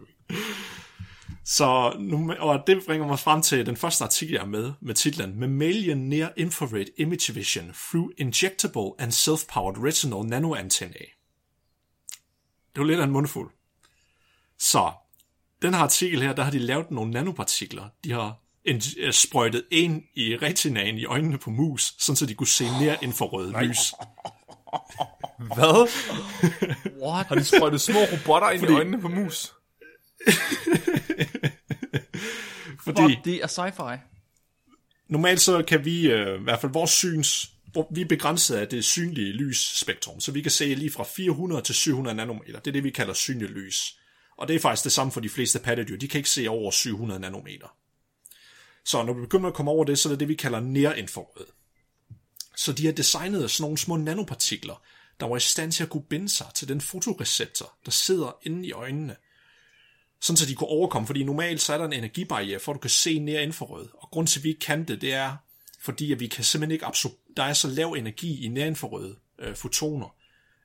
Så 1.45 1.97
nu, 1.99 2.33
og 2.39 2.62
det 2.66 2.83
bringer 2.87 3.07
mig 3.07 3.18
frem 3.18 3.43
til 3.43 3.66
den 3.66 3.76
første 3.76 4.05
artikel, 4.05 4.33
jeg 4.33 4.43
er 4.43 4.47
med, 4.47 4.72
med 4.81 4.95
titlen 4.95 5.41
Mammalian 5.41 5.99
Near 5.99 6.33
Infrared 6.37 6.87
Image 6.99 7.35
Vision 7.35 7.72
Through 7.74 8.11
Injectable 8.18 8.91
and 8.99 9.12
Self-Powered 9.12 9.87
Retinal 9.87 10.26
Nanoantennae. 10.26 11.07
Det 12.74 12.81
var 12.81 12.85
lidt 12.85 13.01
af 13.01 13.05
en 13.05 13.11
mundfuld. 13.11 13.51
Så, 14.59 14.93
den 15.62 15.74
her 15.74 15.81
artikel 15.81 16.22
her, 16.22 16.33
der 16.33 16.43
har 16.43 16.51
de 16.51 16.59
lavet 16.59 16.91
nogle 16.91 17.11
nanopartikler. 17.11 17.89
De 18.05 18.12
har 18.12 18.37
en, 18.64 18.83
øh, 18.99 19.12
sprøjtet 19.12 19.64
ind 19.70 20.03
i 20.14 20.37
retinaen 20.37 20.99
i 20.99 21.05
øjnene 21.05 21.39
på 21.39 21.51
mus, 21.51 21.95
sådan 21.99 22.16
så 22.16 22.26
de 22.26 22.35
kunne 22.35 22.47
se 22.47 22.64
nær 22.81 22.97
infrarøde 23.03 23.66
lys. 23.66 23.78
hvad? 25.41 25.91
What? 27.03 27.26
Har 27.26 27.34
de 27.34 27.45
sprøjtet 27.45 27.80
små 27.80 27.99
robotter 27.99 28.51
ind 28.51 28.62
i 28.62 28.66
øjnene 28.74 29.01
på 29.01 29.09
mus? 29.09 29.53
Fordi, 32.84 33.03
Fuck, 33.03 33.24
det 33.24 33.34
er 33.34 33.47
sci-fi. 33.47 33.99
normalt 35.09 35.41
så 35.41 35.62
kan 35.68 35.84
vi, 35.84 36.11
øh, 36.11 36.41
i 36.41 36.43
hvert 36.43 36.61
fald 36.61 36.72
vores 36.72 36.91
syns, 36.91 37.51
hvor 37.72 37.88
vi 37.95 38.01
er 38.01 38.09
begrænset 38.09 38.57
af 38.57 38.68
det 38.68 38.84
synlige 38.84 39.32
lysspektrum, 39.32 40.20
så 40.20 40.32
vi 40.32 40.43
kan 40.43 40.51
se 40.51 40.74
lige 40.74 40.91
fra 40.91 41.05
400 41.05 41.62
til 41.62 41.74
700 41.74 42.16
nanometer. 42.16 42.59
Det 42.59 42.66
er 42.70 42.72
det, 42.72 42.84
vi 42.84 42.91
kalder 42.91 43.14
synligt 43.14 43.51
lys. 43.51 43.97
Og 44.36 44.49
det 44.49 44.57
er 44.57 44.61
faktisk 44.61 44.84
det 44.84 44.93
samme 44.93 45.12
for 45.12 45.20
de 45.20 45.28
fleste 45.28 45.59
pattedyr. 45.59 45.97
De 45.97 46.09
kan 46.09 46.18
ikke 46.18 46.30
se 46.30 46.49
over 46.49 46.70
700 46.70 47.20
nanometer. 47.20 47.76
Så 48.84 49.03
når 49.03 49.12
vi 49.12 49.20
begynder 49.20 49.49
at 49.49 49.55
komme 49.55 49.70
over 49.70 49.84
det, 49.84 49.99
så 49.99 50.09
er 50.09 50.11
det 50.11 50.20
det, 50.20 50.28
vi 50.28 50.34
kalder 50.34 50.61
nærinfrarød. 50.61 51.47
Så 52.57 52.72
de 52.72 52.86
har 52.86 52.93
designet 52.93 53.51
sådan 53.51 53.62
nogle 53.62 53.78
små 53.78 53.97
nanopartikler, 53.97 54.82
der 55.20 55.26
var 55.26 55.36
i 55.36 55.40
stand 55.40 55.72
til 55.72 55.82
at 55.82 55.90
kunne 55.90 56.02
binde 56.02 56.28
sig 56.28 56.46
til 56.54 56.68
den 56.68 56.80
fotoreceptor, 56.80 57.72
der 57.84 57.90
sidder 57.90 58.36
inde 58.42 58.66
i 58.66 58.72
øjnene. 58.72 59.16
Sådan 60.20 60.36
så 60.36 60.46
de 60.46 60.54
kunne 60.54 60.68
overkomme, 60.68 61.06
fordi 61.06 61.24
normalt 61.24 61.60
så 61.60 61.72
er 61.72 61.78
der 61.78 61.84
en 61.84 61.92
energibarriere, 61.92 62.60
for 62.60 62.72
at 62.72 62.74
du 62.74 62.80
kan 62.80 62.90
se 62.90 63.18
nær 63.18 63.40
infrarød. 63.40 63.88
Og 63.94 64.08
grund 64.10 64.26
til, 64.26 64.40
at 64.40 64.44
vi 64.44 64.48
ikke 64.48 64.60
kan 64.60 64.84
det, 64.84 65.00
det 65.00 65.12
er, 65.12 65.36
fordi 65.80 66.12
at 66.12 66.20
vi 66.20 66.26
kan 66.26 66.44
simpelthen 66.44 66.72
ikke 66.72 66.86
absor- 66.86 67.34
der 67.36 67.42
er 67.42 67.52
så 67.52 67.68
lav 67.68 67.92
energi 67.92 68.44
i 68.44 68.48
nærinfrarøde 68.48 69.16
øh, 69.38 69.54
fotoner, 69.54 70.14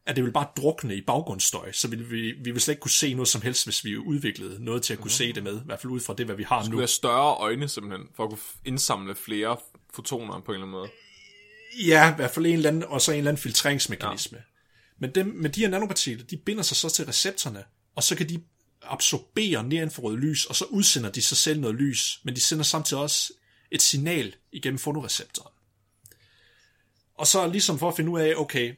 at 0.06 0.16
det 0.16 0.24
vil 0.24 0.32
bare 0.32 0.48
drukne 0.58 0.96
i 0.96 1.02
baggrundsstøj, 1.02 1.72
så 1.72 1.88
vil 1.88 2.12
vi, 2.12 2.32
vi 2.32 2.52
vil 2.52 2.62
slet 2.62 2.72
ikke 2.72 2.82
kunne 2.82 2.92
se 2.92 3.14
noget 3.14 3.28
som 3.28 3.42
helst, 3.42 3.66
hvis 3.66 3.86
vi 3.86 3.98
udviklede 3.98 4.64
noget 4.64 4.84
til 4.84 4.94
at 4.94 5.00
kunne 5.00 5.12
se 5.12 5.34
det 5.34 5.44
med, 5.44 5.62
i 5.62 5.66
hvert 5.66 5.82
fald 5.82 5.94
ud 5.94 6.00
fra 6.00 6.14
det, 6.14 6.26
hvad 6.26 6.36
vi 6.36 6.44
har 6.44 6.66
nu. 6.66 6.72
Du 6.72 6.80
har 6.80 6.86
større 6.86 7.36
øjne 7.36 7.68
simpelthen, 7.68 8.08
for 8.16 8.24
at 8.24 8.30
kunne 8.30 8.40
indsamle 8.66 9.16
flere 9.16 9.58
fotoner 9.94 10.40
på 10.40 10.52
en 10.52 10.56
eller 10.56 10.68
anden 10.68 10.72
måde. 10.72 10.90
Ja, 11.78 12.12
i 12.12 12.16
hvert 12.16 12.32
fald 12.32 12.46
en 12.46 12.54
eller 12.54 12.70
anden, 12.70 12.84
og 12.84 13.02
så 13.02 13.12
en 13.12 13.18
eller 13.18 13.32
anden 13.32 13.42
filtreringsmekanisme. 13.42 14.38
Ja. 14.38 14.44
Men, 15.00 15.16
dem, 15.16 15.28
men 15.28 15.52
de 15.52 15.60
her 15.60 15.70
nanopartikler, 15.70 16.26
de 16.26 16.38
binder 16.38 16.64
sig 16.64 16.78
så 16.78 16.90
til 16.90 17.06
receptorerne, 17.06 17.64
og 17.96 18.04
så 18.04 18.16
kan 18.16 18.30
de 18.30 18.42
absorbere 18.82 19.64
nerinfrarødt 19.64 20.20
lys, 20.20 20.46
og 20.46 20.56
så 20.56 20.66
udsender 20.66 21.12
de 21.12 21.22
sig 21.22 21.38
selv 21.38 21.60
noget 21.60 21.76
lys, 21.76 22.20
men 22.24 22.36
de 22.36 22.42
sender 22.42 22.64
samtidig 22.64 23.04
også 23.04 23.34
et 23.72 23.82
signal 23.82 24.36
igennem 24.52 24.80
fotoreceptoren. 24.80 25.54
Og 27.18 27.28
så 27.28 27.48
ligesom 27.48 27.80
for 27.80 27.90
at 27.90 27.96
finde 27.96 28.12
ud 28.12 28.20
af, 28.20 28.34
okay, 28.38 28.76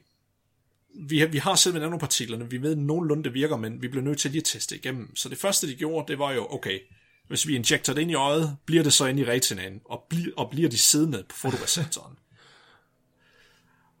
vi 0.94 1.18
har, 1.18 1.26
vi 1.26 1.38
har 1.38 1.54
selv 1.54 1.78
nanopartiklerne, 1.78 2.50
vi 2.50 2.62
ved 2.62 2.76
nogenlunde 2.76 3.24
det 3.24 3.34
virker, 3.34 3.56
men 3.56 3.82
vi 3.82 3.88
bliver 3.88 4.04
nødt 4.04 4.18
til 4.18 4.30
lige 4.30 4.40
at 4.40 4.44
teste 4.44 4.76
igennem. 4.76 5.16
Så 5.16 5.28
det 5.28 5.38
første, 5.38 5.66
de 5.66 5.74
gjorde, 5.74 6.08
det 6.12 6.18
var 6.18 6.32
jo, 6.32 6.46
okay, 6.50 6.80
hvis 7.28 7.46
vi 7.46 7.56
injekter 7.56 7.94
det 7.94 8.02
ind 8.02 8.10
i 8.10 8.14
øjet, 8.14 8.56
bliver 8.64 8.82
det 8.82 8.92
så 8.92 9.06
ind 9.06 9.20
i 9.20 9.24
retinaen, 9.24 9.80
og, 9.84 10.06
bli, 10.10 10.32
og 10.36 10.50
bliver 10.50 10.68
de 10.68 10.78
siddende 10.78 11.24
på 11.28 11.36
fotoreceptoren. 11.36 12.16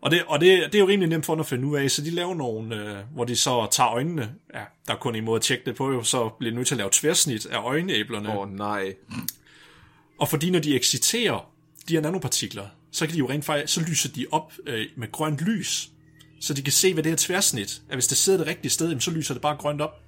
Og, 0.00 0.10
det, 0.10 0.24
og 0.26 0.40
det, 0.40 0.66
det 0.66 0.74
er 0.74 0.78
jo 0.78 0.88
rimelig 0.88 1.08
nemt 1.08 1.26
for 1.26 1.36
at 1.36 1.46
finde 1.46 1.66
ud 1.66 1.76
af, 1.76 1.90
så 1.90 2.02
de 2.02 2.10
laver 2.10 2.34
nogle, 2.34 2.76
øh, 2.76 3.04
hvor 3.14 3.24
de 3.24 3.36
så 3.36 3.68
tager 3.70 3.90
øjnene, 3.90 4.34
ja, 4.54 4.62
der 4.86 4.94
er 4.94 4.98
kun 4.98 5.14
en 5.14 5.24
måde 5.24 5.36
at 5.36 5.42
tjekke 5.42 5.64
det 5.64 5.76
på, 5.76 5.92
jo, 5.92 6.02
så 6.02 6.28
bliver 6.38 6.50
de 6.50 6.56
nødt 6.56 6.68
til 6.68 6.74
at 6.74 6.78
lave 6.78 6.90
tværsnit 6.92 7.46
af 7.46 7.58
øjenæblerne. 7.58 8.28
Åh 8.28 8.36
oh, 8.36 8.52
nej. 8.52 8.94
Og 10.18 10.28
fordi 10.28 10.50
når 10.50 10.58
de 10.58 10.76
exciterer 10.76 11.50
de 11.88 11.94
her 11.94 12.00
nanopartikler, 12.00 12.66
så 12.92 13.06
kan 13.06 13.14
de 13.14 13.18
jo 13.18 13.28
rent 13.28 13.44
faktisk, 13.44 13.74
så 13.74 13.80
lyser 13.80 14.08
de 14.08 14.26
op 14.30 14.52
øh, 14.66 14.86
med 14.96 15.12
grønt 15.12 15.40
lys, 15.40 15.90
så 16.40 16.54
de 16.54 16.62
kan 16.62 16.72
se, 16.72 16.94
hvad 16.94 17.02
det 17.02 17.12
her 17.12 17.16
tværsnit 17.16 17.82
er. 17.88 17.94
Hvis 17.94 18.06
det 18.06 18.18
sidder 18.18 18.38
det 18.38 18.46
rigtige 18.46 18.70
sted, 18.70 19.00
så 19.00 19.10
lyser 19.10 19.34
det 19.34 19.40
bare 19.42 19.56
grønt 19.56 19.80
op. 19.80 20.00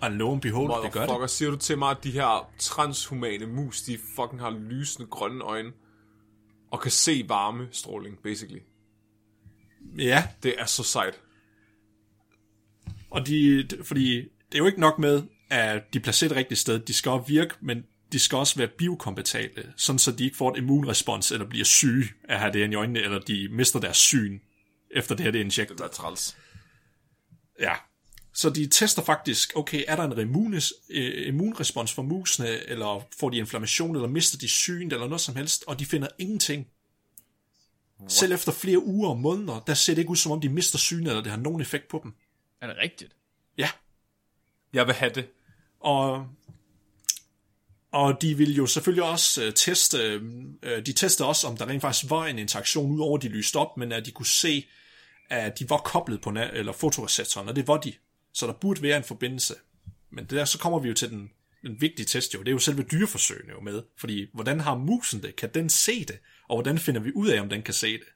Og 0.00 0.10
lo 0.10 0.32
and 0.32 0.40
behold, 0.40 0.84
det 0.84 0.92
gør 0.92 1.00
det. 1.00 1.08
Motherfucker, 1.08 1.26
siger 1.26 1.50
du 1.50 1.56
til 1.56 1.78
mig, 1.78 1.90
at 1.90 2.04
de 2.04 2.10
her 2.10 2.50
transhumane 2.58 3.46
mus, 3.46 3.82
de 3.82 3.98
fucking 4.16 4.40
har 4.40 4.50
lysende 4.50 5.08
grønne 5.10 5.44
øjne, 5.44 5.72
og 6.70 6.80
kan 6.80 6.90
se 6.90 7.24
varmestråling, 7.28 8.18
basically. 8.22 8.60
Ja, 9.98 10.28
Det 10.42 10.54
er 10.58 10.66
så 10.66 10.82
sejt. 10.82 11.20
og 13.10 13.26
de, 13.26 13.68
fordi 13.82 14.14
det 14.16 14.54
er 14.54 14.58
jo 14.58 14.66
ikke 14.66 14.80
nok 14.80 14.98
med, 14.98 15.22
at 15.50 15.94
de 15.94 16.00
placerer 16.00 16.28
det 16.28 16.36
rigtige 16.36 16.58
sted. 16.58 16.78
De 16.78 16.92
skal 16.94 17.10
også 17.10 17.28
virke, 17.28 17.54
men 17.60 17.84
de 18.12 18.18
skal 18.18 18.38
også 18.38 18.56
være 18.56 18.68
biokompatible, 18.68 19.72
sådan 19.76 19.98
så 19.98 20.12
de 20.12 20.24
ikke 20.24 20.36
får 20.36 20.50
et 20.52 20.58
immunrespons, 20.58 21.32
eller 21.32 21.46
bliver 21.48 21.64
syge 21.64 22.04
af 22.28 22.34
at 22.34 22.40
have 22.40 22.52
det 22.52 22.72
i 22.72 22.74
øjnene, 22.74 23.00
eller 23.00 23.18
de 23.18 23.48
mister 23.50 23.80
deres 23.80 23.96
syn, 23.96 24.38
efter 24.90 25.14
det 25.14 25.24
her 25.24 25.30
det 25.30 25.40
er 25.40 25.44
injektet. 25.44 25.78
Det 25.78 25.84
er 25.84 25.88
træls. 25.88 26.36
Ja. 27.60 27.74
Så 28.34 28.50
de 28.50 28.66
tester 28.66 29.02
faktisk, 29.02 29.52
okay, 29.56 29.84
er 29.88 29.96
der 29.96 30.04
en 30.04 30.18
immunes, 30.18 30.72
øh, 30.90 31.26
immunrespons 31.28 31.92
for 31.92 32.02
musene, 32.02 32.68
eller 32.68 33.06
får 33.20 33.30
de 33.30 33.36
inflammation, 33.36 33.94
eller 33.96 34.08
mister 34.08 34.38
de 34.38 34.48
syn, 34.48 34.90
eller 34.92 35.06
noget 35.06 35.20
som 35.20 35.36
helst, 35.36 35.64
og 35.66 35.78
de 35.78 35.86
finder 35.86 36.08
ingenting. 36.18 36.66
What? 38.02 38.12
Selv 38.12 38.32
efter 38.32 38.52
flere 38.52 38.84
uger 38.84 39.08
og 39.10 39.18
måneder, 39.18 39.60
der 39.60 39.74
ser 39.74 39.94
det 39.94 39.98
ikke 40.02 40.10
ud, 40.10 40.16
som 40.16 40.32
om 40.32 40.40
de 40.40 40.48
mister 40.48 40.78
synet, 40.78 41.06
eller 41.10 41.22
det 41.22 41.30
har 41.30 41.38
nogen 41.38 41.60
effekt 41.60 41.88
på 41.88 42.00
dem. 42.02 42.14
Er 42.60 42.66
det 42.66 42.76
rigtigt? 42.82 43.16
Ja, 43.58 43.68
Jeg 44.72 44.86
vil 44.86 44.94
have 44.94 45.12
det. 45.14 45.28
og, 45.80 46.26
og 47.92 48.22
de 48.22 48.34
vil 48.36 48.54
jo 48.56 48.66
selvfølgelig 48.66 49.04
også 49.04 49.44
øh, 49.44 49.52
teste, 49.54 49.98
øh, 50.62 50.86
de 50.86 50.92
testede 50.92 51.28
også, 51.28 51.46
om 51.46 51.56
der 51.56 51.66
rent 51.68 51.80
faktisk 51.82 52.10
var 52.10 52.26
en 52.26 52.38
interaktion, 52.38 52.90
udover 52.92 53.18
de 53.18 53.28
lyste 53.28 53.56
op, 53.56 53.76
men 53.76 53.92
at 53.92 54.06
de 54.06 54.10
kunne 54.10 54.26
se, 54.26 54.66
at 55.30 55.58
de 55.58 55.70
var 55.70 55.76
koblet 55.76 56.20
på 56.20 56.30
na- 56.30 56.56
eller 56.56 56.72
fotoreceptoren, 56.72 57.48
og 57.48 57.56
det 57.56 57.68
var 57.68 57.76
de. 57.76 57.92
Så 58.32 58.46
der 58.46 58.52
burde 58.52 58.82
være 58.82 58.96
en 58.96 59.04
forbindelse. 59.04 59.54
Men 60.10 60.24
det 60.24 60.30
der, 60.30 60.44
så 60.44 60.58
kommer 60.58 60.78
vi 60.78 60.88
jo 60.88 60.94
til 60.94 61.10
den, 61.10 61.30
den 61.62 61.80
vigtige 61.80 62.06
test 62.06 62.34
jo, 62.34 62.38
det 62.38 62.48
er 62.48 62.52
jo 62.52 62.58
selve 62.58 62.82
dyreforsøgene 62.82 63.52
jo 63.52 63.60
med, 63.60 63.82
fordi 63.96 64.26
hvordan 64.34 64.60
har 64.60 64.76
musen 64.76 65.22
det? 65.22 65.36
Kan 65.36 65.50
den 65.54 65.68
se 65.70 66.04
det? 66.04 66.18
Og 66.48 66.56
hvordan 66.56 66.78
finder 66.78 67.00
vi 67.00 67.12
ud 67.14 67.28
af, 67.28 67.40
om 67.40 67.48
den 67.48 67.62
kan 67.62 67.74
se 67.74 67.92
det? 67.92 68.06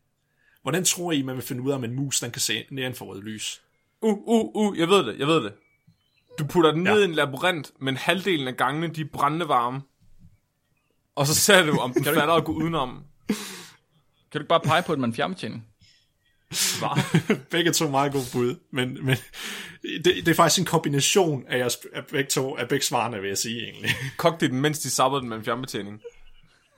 Hvordan 0.63 0.85
tror 0.85 1.13
I, 1.13 1.23
man 1.23 1.37
vil 1.37 1.45
finde 1.45 1.63
ud 1.63 1.71
af, 1.71 1.75
om 1.75 1.85
en 1.85 1.95
mus, 1.95 2.21
den 2.21 2.31
kan 2.31 2.41
se 2.41 2.65
nedenfor 2.71 3.15
lys? 3.15 3.63
Uh, 4.01 4.19
uh, 4.19 4.51
uh, 4.55 4.79
jeg 4.79 4.89
ved 4.89 5.07
det, 5.07 5.19
jeg 5.19 5.27
ved 5.27 5.45
det. 5.45 5.53
Du 6.39 6.47
putter 6.47 6.73
den 6.73 6.83
ned 6.83 6.93
Ja. 6.95 7.01
i 7.01 7.05
en 7.05 7.15
labyrint, 7.15 7.73
men 7.81 7.97
halvdelen 7.97 8.49
af 8.49 8.57
gangene, 8.57 8.89
de 8.89 9.01
er 9.01 9.05
brændende 9.13 9.49
varme. 9.49 9.81
Og 11.15 11.27
så 11.27 11.35
ser 11.35 11.67
du, 11.67 11.79
om 11.79 11.93
den 11.93 12.05
fatter 12.05 12.35
at 12.35 12.45
gå 12.45 12.53
udenom. 12.53 13.05
Kan 13.29 13.37
du 14.33 14.39
ikke 14.39 14.49
bare 14.49 14.61
pege 14.61 14.83
på, 14.83 14.93
at 14.93 14.99
man 14.99 15.15
fjernbetjening? 15.15 15.67
begge 17.51 17.73
to 17.73 17.89
meget 17.89 18.13
gode 18.13 18.25
bud, 18.33 18.57
men, 18.73 19.07
men 19.07 19.17
det, 19.83 20.05
det 20.05 20.29
er 20.29 20.35
faktisk 20.35 20.61
en 20.61 20.67
kombination 20.67 21.45
af, 21.49 21.59
jeres, 21.59 21.79
af 21.95 22.07
begge 22.07 22.31
to, 22.31 22.57
af 22.57 22.69
begge 22.69 22.85
svarene, 22.85 23.21
vil 23.21 23.29
jeg 23.29 23.39
sige 23.39 23.63
egentlig. 23.63 23.91
Kogte 24.17 24.47
de 24.47 24.53
den, 24.53 24.61
mens 24.61 24.79
de 24.79 24.91
sappede 24.91 25.21
den 25.21 25.29
med 25.29 25.37
en 25.37 25.45
fjernbetjening. 25.45 26.01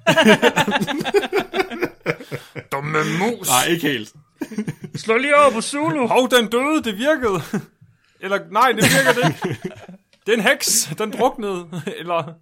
Dumme 2.72 2.98
mus! 3.18 3.48
Nej, 3.48 3.64
ikke 3.68 3.88
helt. 3.88 4.12
Slå 5.02 5.16
lige 5.16 5.36
over 5.36 5.50
på 5.50 5.60
Zulu! 5.60 6.06
Hov, 6.06 6.30
den 6.30 6.50
døde, 6.50 6.84
det 6.84 6.98
virkede. 6.98 7.42
Eller, 8.20 8.38
nej, 8.50 8.72
det 8.72 8.84
virker 8.84 9.12
det 9.12 9.28
ikke. 9.28 9.60
Det 10.26 10.34
er 10.34 10.36
en 10.36 10.48
heks, 10.48 10.90
den 10.98 11.12
druknede. 11.12 11.82
Eller, 11.98 12.34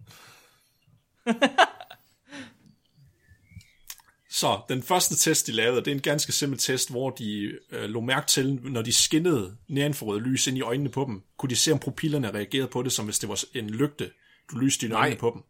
Så 4.37 4.61
den 4.69 4.83
første 4.83 5.17
test, 5.17 5.47
de 5.47 5.53
lavede, 5.53 5.81
det 5.81 5.89
er 5.89 5.95
en 5.95 6.01
ganske 6.01 6.33
simpel 6.33 6.59
test, 6.59 6.91
hvor 6.91 7.11
de 7.11 7.53
øh, 7.71 7.91
lå 7.91 8.01
mærke 8.01 8.27
til, 8.27 8.55
når 8.55 8.83
de 8.83 8.93
skinnede 8.93 9.57
nedanforrøde 9.69 10.21
lys 10.21 10.47
ind 10.47 10.59
i 10.59 10.61
øjnene 10.61 10.89
på 10.89 11.05
dem, 11.09 11.23
kunne 11.39 11.51
de 11.51 11.57
se, 11.57 11.73
om 11.73 11.79
pupillerne 11.79 12.31
reagerede 12.31 12.69
på 12.69 12.83
det, 12.83 12.93
som 12.93 13.05
hvis 13.05 13.19
det 13.19 13.29
var 13.29 13.45
en 13.55 13.71
lygte, 13.71 14.11
du 14.51 14.59
lyste 14.59 14.87
dine 14.87 14.95
øjne 14.95 15.17
på 15.17 15.31
dem. 15.35 15.43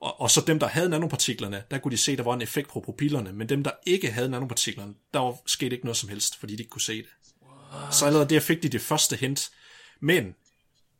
Og, 0.00 0.20
og 0.20 0.30
så 0.30 0.40
dem, 0.46 0.58
der 0.58 0.66
havde 0.66 0.88
nanopartiklerne, 0.88 1.62
der 1.70 1.78
kunne 1.78 1.92
de 1.92 1.96
se, 1.96 2.12
at 2.12 2.18
der 2.18 2.24
var 2.24 2.34
en 2.34 2.42
effekt 2.42 2.68
på 2.68 2.80
pupillerne, 2.80 3.32
men 3.32 3.48
dem, 3.48 3.64
der 3.64 3.70
ikke 3.86 4.10
havde 4.10 4.28
nanopartiklerne, 4.28 4.94
der 5.14 5.20
var, 5.20 5.36
skete 5.46 5.76
ikke 5.76 5.86
noget 5.86 5.96
som 5.96 6.08
helst, 6.08 6.40
fordi 6.40 6.56
de 6.56 6.62
ikke 6.62 6.70
kunne 6.70 6.82
se 6.82 6.96
det. 6.96 7.10
Så 7.90 8.06
allerede 8.06 8.28
der 8.28 8.40
fik 8.40 8.62
de 8.62 8.68
det 8.68 8.80
første 8.80 9.16
hint. 9.16 9.50
Men 10.00 10.34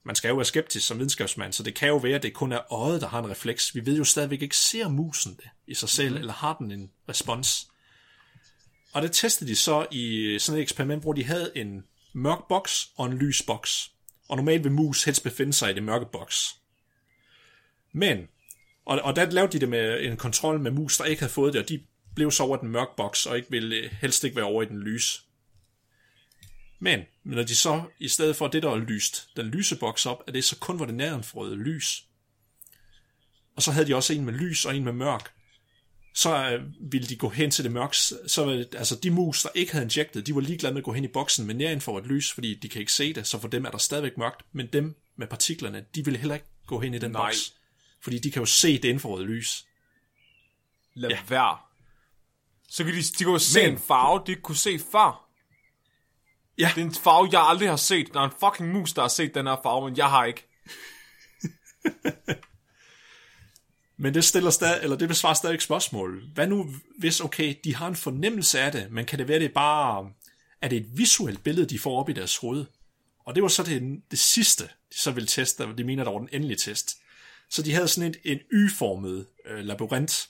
man 0.05 0.17
skal 0.17 0.29
jo 0.29 0.35
være 0.35 0.45
skeptisk 0.45 0.87
som 0.87 0.99
videnskabsmand, 0.99 1.53
så 1.53 1.63
det 1.63 1.75
kan 1.75 1.89
jo 1.89 1.97
være, 1.97 2.15
at 2.15 2.23
det 2.23 2.35
kun 2.35 2.53
er 2.53 2.73
øjet, 2.73 3.01
der 3.01 3.09
har 3.09 3.19
en 3.19 3.31
refleks. 3.31 3.75
Vi 3.75 3.87
ved 3.87 3.97
jo 3.97 4.05
stadigvæk 4.05 4.43
ikke, 4.43 4.57
ser 4.57 4.89
musen 4.89 5.35
det 5.35 5.51
i 5.67 5.75
sig 5.75 5.89
selv, 5.89 6.15
mm. 6.15 6.21
eller 6.21 6.33
har 6.33 6.57
den 6.57 6.73
en 6.73 6.91
respons. 7.09 7.69
Og 8.93 9.03
det 9.03 9.13
testede 9.13 9.51
de 9.51 9.57
så 9.57 9.87
i 9.91 10.37
sådan 10.39 10.59
et 10.59 10.63
eksperiment, 10.63 11.03
hvor 11.03 11.13
de 11.13 11.25
havde 11.25 11.53
en 11.55 11.85
mørk 12.13 12.49
boks 12.49 12.89
og 12.97 13.07
en 13.07 13.19
lys 13.19 13.43
boks. 13.43 13.91
Og 14.29 14.37
normalt 14.37 14.65
vil 14.65 14.73
mus 14.73 15.05
helst 15.05 15.23
befinde 15.23 15.53
sig 15.53 15.71
i 15.71 15.75
det 15.75 15.83
mørke 15.83 16.07
boks. 16.13 16.57
Men, 17.93 18.29
og, 18.85 19.01
og 19.03 19.17
der 19.17 19.31
lavede 19.31 19.53
de 19.53 19.61
det 19.61 19.69
med 19.69 20.05
en 20.05 20.17
kontrol 20.17 20.61
med 20.61 20.71
mus, 20.71 20.99
der 20.99 21.05
ikke 21.05 21.23
havde 21.23 21.33
fået 21.33 21.53
det, 21.53 21.63
og 21.63 21.69
de 21.69 21.83
blev 22.15 22.31
så 22.31 22.43
over 22.43 22.57
den 22.57 22.69
mørke 22.69 22.97
boks, 22.97 23.27
og 23.27 23.37
ikke 23.37 23.51
ville 23.51 23.89
helst 23.89 24.25
ikke 24.25 24.37
være 24.37 24.45
over 24.45 24.63
i 24.63 24.67
den 24.67 24.79
lys. 24.79 25.27
Men 26.79 27.01
når 27.25 27.43
de 27.43 27.57
så, 27.57 27.83
i 27.99 28.09
stedet 28.09 28.37
for 28.37 28.49
det, 28.49 28.63
der 28.63 28.71
er 28.71 28.77
lyst, 28.77 29.29
den 29.37 29.47
lyse 29.47 29.77
boks 29.77 30.07
op, 30.07 30.23
er 30.27 30.33
det 30.33 30.45
så 30.45 30.59
kun, 30.59 30.77
hvor 30.77 30.87
det 30.87 30.95
nærenfrøde 30.95 31.57
lys. 31.57 32.05
Og 33.57 33.63
så 33.63 33.73
havde 33.73 33.87
de 33.87 33.95
også 33.95 34.13
en 34.13 34.25
med 34.25 34.33
lys 34.33 34.65
og 34.65 34.77
en 34.77 34.85
med 34.85 34.93
mørk. 34.93 35.36
Så 36.19 36.51
øh, 36.53 36.63
ville 36.93 37.07
de 37.09 37.17
gå 37.17 37.29
hen 37.29 37.51
til 37.51 37.65
det 37.65 37.73
mørk. 37.73 37.95
Så 37.95 38.67
altså 38.77 38.97
de 39.03 39.11
mus, 39.11 39.43
der 39.43 39.49
ikke 39.55 39.73
havde 39.73 39.85
injektet, 39.85 40.27
de 40.27 40.35
var 40.35 40.41
ligeglade 40.41 40.75
med 40.75 40.81
at 40.81 40.85
gå 40.85 40.93
hen 40.93 41.05
i 41.05 41.09
boksen 41.09 41.47
med 41.47 41.55
nærenfor 41.55 41.99
et 41.99 42.07
lys, 42.07 42.33
fordi 42.33 42.55
de 42.55 42.69
kan 42.69 42.81
ikke 42.81 42.93
se 42.93 43.13
det, 43.13 43.27
så 43.27 43.39
for 43.39 43.49
dem 43.49 43.65
er 43.67 43.71
der 43.71 43.79
stadigvæk 43.79 44.19
mørkt. 44.19 44.43
Men 44.53 44.67
dem 44.73 44.95
med 45.17 45.27
partiklerne, 45.27 45.85
de 45.95 46.05
ville 46.05 46.19
heller 46.19 46.35
ikke 46.35 46.47
gå 46.67 46.81
hen 46.81 46.95
i 46.95 46.99
den 46.99 47.11
Nej. 47.11 47.27
boks. 47.31 47.53
Fordi 48.03 48.19
de 48.19 48.31
kan 48.31 48.41
jo 48.43 48.47
se 48.47 48.73
det 48.79 48.89
infrarøde 48.89 49.25
lys. 49.27 49.67
Lad 50.95 51.11
Ja. 51.11 51.19
være. 51.29 51.59
Så 52.69 52.85
kan 52.85 52.95
de, 52.95 53.03
de 53.03 53.25
kunne 53.25 53.41
se 53.41 53.63
Men- 53.63 53.73
en 53.73 53.79
farve, 53.79 54.23
de 54.27 54.33
ikke 54.33 54.43
kunne 54.43 54.57
se 54.57 54.79
før. 54.93 55.29
Ja. 56.59 56.71
Det 56.75 56.81
er 56.81 56.85
en 56.87 56.95
farve, 56.95 57.29
jeg 57.33 57.41
aldrig 57.49 57.69
har 57.69 57.77
set. 57.77 58.13
Der 58.15 58.21
er 58.21 58.25
en 58.25 58.33
fucking 58.41 58.73
mus, 58.73 58.93
der 58.93 59.03
har 59.03 59.09
set 59.09 59.35
den 59.35 59.47
her 59.47 59.57
farve, 59.63 59.89
men 59.89 59.97
jeg 59.97 60.11
har 60.11 60.25
ikke. 60.25 60.49
Men 63.99 64.15
det 64.15 64.25
stiller 64.25 64.51
stadig, 64.51 64.83
eller 64.83 64.97
det 64.97 65.09
besvarer 65.09 65.35
stadig 65.35 65.63
spørgsmål. 65.63 66.23
Hvad 66.35 66.47
nu, 66.47 66.71
hvis, 66.99 67.21
okay, 67.21 67.55
de 67.65 67.75
har 67.75 67.89
en 67.89 67.97
fornemmelse 67.97 68.61
af 68.61 68.73
det, 68.73 68.91
men 68.91 69.05
kan 69.05 69.19
det 69.19 69.29
være, 69.29 69.39
det 69.39 69.45
er 69.45 69.55
bare, 69.55 70.11
er 70.63 70.69
det 70.69 70.77
et 70.77 70.87
visuelt 70.99 71.45
billede, 71.45 71.67
de 71.67 71.79
får 71.79 72.01
op 72.01 72.09
i 72.09 72.13
deres 72.13 72.37
hoved? 72.37 72.65
Og 73.27 73.35
det 73.35 73.43
var 73.43 73.49
så 73.49 73.63
det, 73.63 74.01
det 74.11 74.19
sidste, 74.19 74.65
de 74.65 74.99
så 74.99 75.11
ville 75.11 75.27
teste, 75.27 75.65
og 75.65 75.79
de 75.79 75.85
mener, 75.85 76.05
der 76.05 76.11
var 76.11 76.19
den 76.19 76.29
endelige 76.33 76.57
test. 76.57 76.97
Så 77.51 77.63
de 77.63 77.73
havde 77.73 77.89
sådan 77.89 78.11
et, 78.11 78.17
en 78.25 78.39
Y-formet 78.53 79.27
øh, 79.47 79.65
labyrint, 79.65 80.29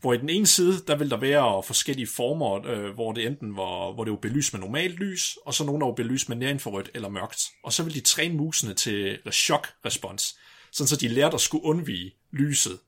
hvor 0.00 0.12
i 0.12 0.18
den 0.18 0.28
ene 0.28 0.46
side, 0.46 0.82
der 0.86 0.96
ville 0.96 1.10
der 1.10 1.16
være 1.16 1.62
forskellige 1.62 2.06
former, 2.06 2.66
øh, 2.66 2.94
hvor 2.94 3.12
det 3.12 3.26
enten 3.26 3.56
var, 3.56 3.92
hvor 3.92 4.04
det 4.04 4.10
var 4.10 4.18
belyst 4.18 4.52
med 4.52 4.60
normalt 4.60 4.94
lys, 4.94 5.36
og 5.46 5.54
så 5.54 5.64
nogle, 5.64 5.80
der 5.80 5.86
var 5.86 5.94
belyst 5.94 6.28
med 6.28 6.36
nærinfrarødt 6.36 6.90
eller 6.94 7.08
mørkt. 7.08 7.42
Og 7.64 7.72
så 7.72 7.82
ville 7.82 8.00
de 8.00 8.04
træne 8.04 8.34
musene 8.34 8.74
til 8.74 9.18
chok-respons, 9.32 10.38
sådan 10.72 10.88
så 10.88 10.96
de 10.96 11.08
lærte 11.08 11.34
at 11.34 11.40
skulle 11.40 11.64
undvige 11.64 12.14
lyset. 12.32 12.78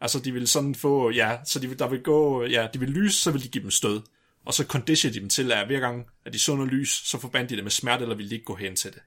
Altså, 0.00 0.20
de 0.20 0.32
vil 0.32 0.48
sådan 0.48 0.74
få, 0.74 1.10
ja, 1.10 1.38
så 1.44 1.58
de 1.58 1.68
vil, 1.68 1.78
der 1.78 1.88
vil 1.88 2.02
gå, 2.02 2.44
ja, 2.44 2.68
de 2.74 2.78
vil 2.78 2.90
lyse, 2.90 3.20
så 3.20 3.30
vil 3.30 3.42
de 3.42 3.48
give 3.48 3.62
dem 3.62 3.70
stød. 3.70 4.02
Og 4.44 4.54
så 4.54 4.64
conditioner 4.64 5.12
de 5.12 5.20
dem 5.20 5.28
til, 5.28 5.52
at 5.52 5.66
hver 5.66 5.80
gang, 5.80 6.06
at 6.24 6.32
de 6.32 6.38
så 6.38 6.54
noget 6.54 6.72
lys, 6.72 6.90
så 6.90 7.18
forbandt 7.18 7.50
de 7.50 7.56
det 7.56 7.64
med 7.64 7.70
smerte, 7.70 8.02
eller 8.02 8.16
vil 8.16 8.30
de 8.30 8.34
ikke 8.34 8.44
gå 8.44 8.54
hen 8.54 8.76
til 8.76 8.92
det. 8.92 9.02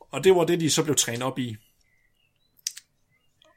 Og 0.00 0.24
det 0.24 0.34
var 0.34 0.44
det, 0.44 0.60
de 0.60 0.70
så 0.70 0.84
blev 0.84 0.96
trænet 0.96 1.22
op 1.22 1.38
i. 1.38 1.56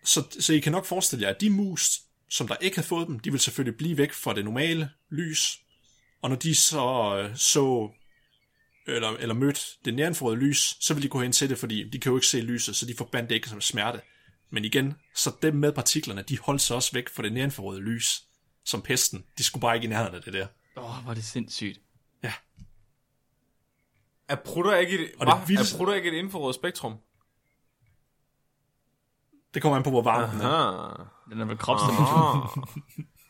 Så, 0.04 0.38
så 0.40 0.54
I 0.54 0.60
kan 0.60 0.72
nok 0.72 0.86
forestille 0.86 1.24
jer, 1.26 1.34
at 1.34 1.42
de 1.42 1.50
mus, 1.50 2.02
som 2.30 2.48
der 2.48 2.56
ikke 2.56 2.78
havde 2.78 2.88
fået 2.88 3.08
dem, 3.08 3.20
de 3.20 3.32
vil 3.32 3.40
selvfølgelig 3.40 3.78
blive 3.78 3.98
væk 3.98 4.14
fra 4.14 4.34
det 4.34 4.46
normale 4.46 4.90
lys. 5.10 5.60
Og 6.22 6.30
når 6.30 6.38
de 6.38 6.56
så 6.56 7.16
øh, 7.18 7.38
så 7.38 7.92
eller, 8.88 9.10
eller 9.10 9.36
mødte 9.36 9.62
det 9.86 9.94
nærinfrøde 9.94 10.36
lys, 10.36 10.78
så 10.80 10.94
vil 10.94 11.04
de 11.04 11.10
gå 11.10 11.22
hen 11.22 11.32
til 11.32 11.50
det, 11.50 11.58
fordi 11.58 11.90
de 11.90 12.00
kan 12.00 12.10
jo 12.12 12.18
ikke 12.18 12.28
se 12.28 12.42
lyset, 12.42 12.76
så 12.76 12.86
de 12.86 12.96
forbandt 12.98 13.30
det 13.30 13.36
ikke 13.36 13.50
som 13.50 13.62
smerte. 13.62 14.02
Men 14.50 14.66
igen, 14.66 14.94
så 15.16 15.36
dem 15.42 15.56
med 15.56 15.72
partiklerne, 15.74 16.22
de 16.22 16.40
holdt 16.40 16.62
sig 16.62 16.76
også 16.76 16.92
væk 16.94 17.10
fra 17.10 17.24
det 17.24 17.34
nærinfrarøde 17.34 17.82
lys, 17.82 18.24
som 18.66 18.82
pesten. 18.82 19.26
De 19.38 19.44
skulle 19.44 19.62
bare 19.62 19.76
ikke 19.76 19.86
i 19.86 19.90
nærheden 19.90 20.16
af 20.16 20.22
det 20.22 20.34
der. 20.34 20.48
Åh, 20.78 21.06
oh, 21.06 21.10
er 21.10 21.14
det 21.14 21.24
sindssygt. 21.24 21.80
Ja. 22.24 22.34
Er 24.28 24.36
prutter 24.36 24.76
ikke 24.78 25.00
et, 25.06 25.12
Og 25.20 25.26
det 25.26 25.34
vildeste- 25.48 25.76
er 25.76 25.78
prutter 25.78 25.94
ikke 25.94 26.10
et 26.12 26.16
infrarødt 26.18 26.56
spektrum? 26.56 26.96
Det 29.54 29.62
kommer 29.62 29.78
an 29.78 29.84
på, 29.84 29.90
hvor 29.90 30.02
varmt 30.02 30.32
den 30.34 30.42
er. 30.42 30.48
Ah. 30.48 31.06
Den 31.32 31.42
er 31.42 31.46
vel 31.46 31.58
kropstemperatur. 31.58 32.70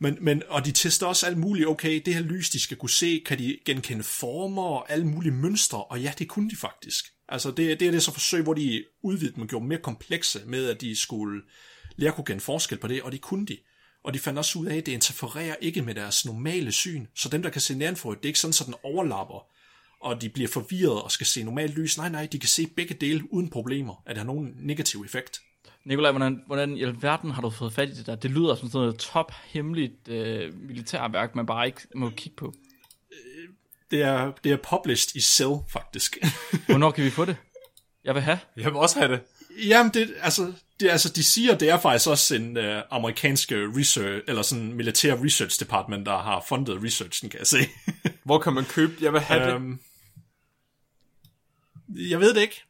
Men, 0.00 0.18
men, 0.20 0.42
og 0.48 0.64
de 0.64 0.72
tester 0.72 1.06
også 1.06 1.26
alt 1.26 1.38
muligt. 1.38 1.68
Okay, 1.68 2.02
det 2.04 2.14
her 2.14 2.22
lys, 2.22 2.50
de 2.50 2.60
skal 2.60 2.76
kunne 2.76 2.90
se, 2.90 3.22
kan 3.26 3.38
de 3.38 3.58
genkende 3.64 4.04
former 4.04 4.62
og 4.62 4.92
alle 4.92 5.06
mulige 5.06 5.32
mønstre? 5.32 5.84
Og 5.84 6.00
ja, 6.00 6.12
det 6.18 6.28
kunne 6.28 6.50
de 6.50 6.56
faktisk. 6.56 7.04
Altså, 7.28 7.50
det, 7.50 7.80
det 7.80 7.88
er 7.88 7.92
det 7.92 8.02
så 8.02 8.12
forsøg, 8.12 8.42
hvor 8.42 8.54
de 8.54 8.84
udvidede 9.02 9.34
dem 9.34 9.42
og 9.42 9.48
gjorde 9.48 9.62
dem 9.62 9.68
mere 9.68 9.82
komplekse 9.82 10.40
med, 10.46 10.68
at 10.68 10.80
de 10.80 10.96
skulle 10.96 11.42
lære 11.96 12.08
at 12.08 12.14
kunne 12.14 12.24
kende 12.24 12.40
forskel 12.40 12.78
på 12.78 12.88
det, 12.88 13.02
og 13.02 13.12
det 13.12 13.20
kunne 13.20 13.46
de. 13.46 13.56
Og 14.04 14.14
de 14.14 14.18
fandt 14.18 14.38
også 14.38 14.58
ud 14.58 14.66
af, 14.66 14.76
at 14.76 14.86
det 14.86 14.92
interfererer 14.92 15.54
ikke 15.60 15.82
med 15.82 15.94
deres 15.94 16.24
normale 16.24 16.72
syn. 16.72 17.06
Så 17.14 17.28
dem, 17.28 17.42
der 17.42 17.50
kan 17.50 17.60
se 17.60 17.74
nærenfrø, 17.74 18.10
det 18.10 18.22
er 18.22 18.26
ikke 18.26 18.38
sådan, 18.38 18.52
så 18.52 18.64
den 18.64 18.74
overlapper, 18.82 19.46
og 20.00 20.22
de 20.22 20.28
bliver 20.28 20.48
forvirret 20.48 21.02
og 21.02 21.10
skal 21.12 21.26
se 21.26 21.42
normalt 21.42 21.78
lys. 21.78 21.98
Nej, 21.98 22.08
nej, 22.08 22.26
de 22.32 22.38
kan 22.38 22.48
se 22.48 22.66
begge 22.66 22.94
dele 22.94 23.32
uden 23.32 23.50
problemer, 23.50 24.02
at 24.06 24.10
det 24.10 24.18
har 24.18 24.26
nogen 24.26 24.54
negativ 24.56 25.02
effekt. 25.04 25.40
Nikolaj, 25.84 26.10
hvordan, 26.10 26.42
hvordan 26.46 26.76
i 26.76 26.82
alverden 26.82 27.30
har 27.30 27.42
du 27.42 27.50
fået 27.50 27.72
fat 27.72 27.88
i 27.88 27.92
det 27.94 28.06
der? 28.06 28.14
Det 28.14 28.30
lyder 28.30 28.54
som 28.54 28.68
sådan 28.68 28.78
noget 28.84 28.98
top 28.98 29.32
hemmeligt 29.44 30.08
øh, 30.08 30.54
militærværk, 30.54 31.34
man 31.34 31.46
bare 31.46 31.66
ikke 31.66 31.80
må 31.94 32.10
kigge 32.10 32.36
på. 32.36 32.54
Det 33.90 34.02
er, 34.02 34.32
det 34.44 34.52
er 34.52 34.56
published 34.70 35.16
i 35.16 35.20
Cell, 35.20 35.50
faktisk. 35.68 36.16
Hvornår 36.68 36.90
kan 36.90 37.04
vi 37.04 37.10
få 37.10 37.24
det? 37.24 37.36
Jeg 38.04 38.14
vil 38.14 38.22
have. 38.22 38.38
Jeg 38.56 38.64
vil 38.64 38.74
også 38.74 38.98
have 38.98 39.12
det. 39.12 39.20
Jamen, 39.68 39.94
det, 39.94 40.14
altså, 40.20 40.52
det, 40.80 40.88
altså, 40.88 41.08
de 41.12 41.24
siger, 41.24 41.58
det 41.58 41.70
er 41.70 41.78
faktisk 41.78 42.08
også 42.08 42.34
en 42.34 42.56
uh, 42.56 42.64
amerikansk 42.90 43.52
research, 43.52 44.24
eller 44.28 44.42
sådan 44.42 44.72
militær 44.72 45.24
research 45.24 45.60
department, 45.60 46.06
der 46.06 46.18
har 46.18 46.44
fundet 46.48 46.82
researchen, 46.84 47.30
kan 47.30 47.38
jeg 47.38 47.46
se. 47.46 47.58
Hvor 48.24 48.38
kan 48.38 48.52
man 48.52 48.64
købe? 48.64 48.92
Jeg 49.00 49.12
vil 49.12 49.20
have 49.20 49.46
det. 49.50 49.54
um, 49.56 49.80
jeg 51.88 52.20
ved 52.20 52.34
det 52.34 52.40
ikke. 52.40 52.62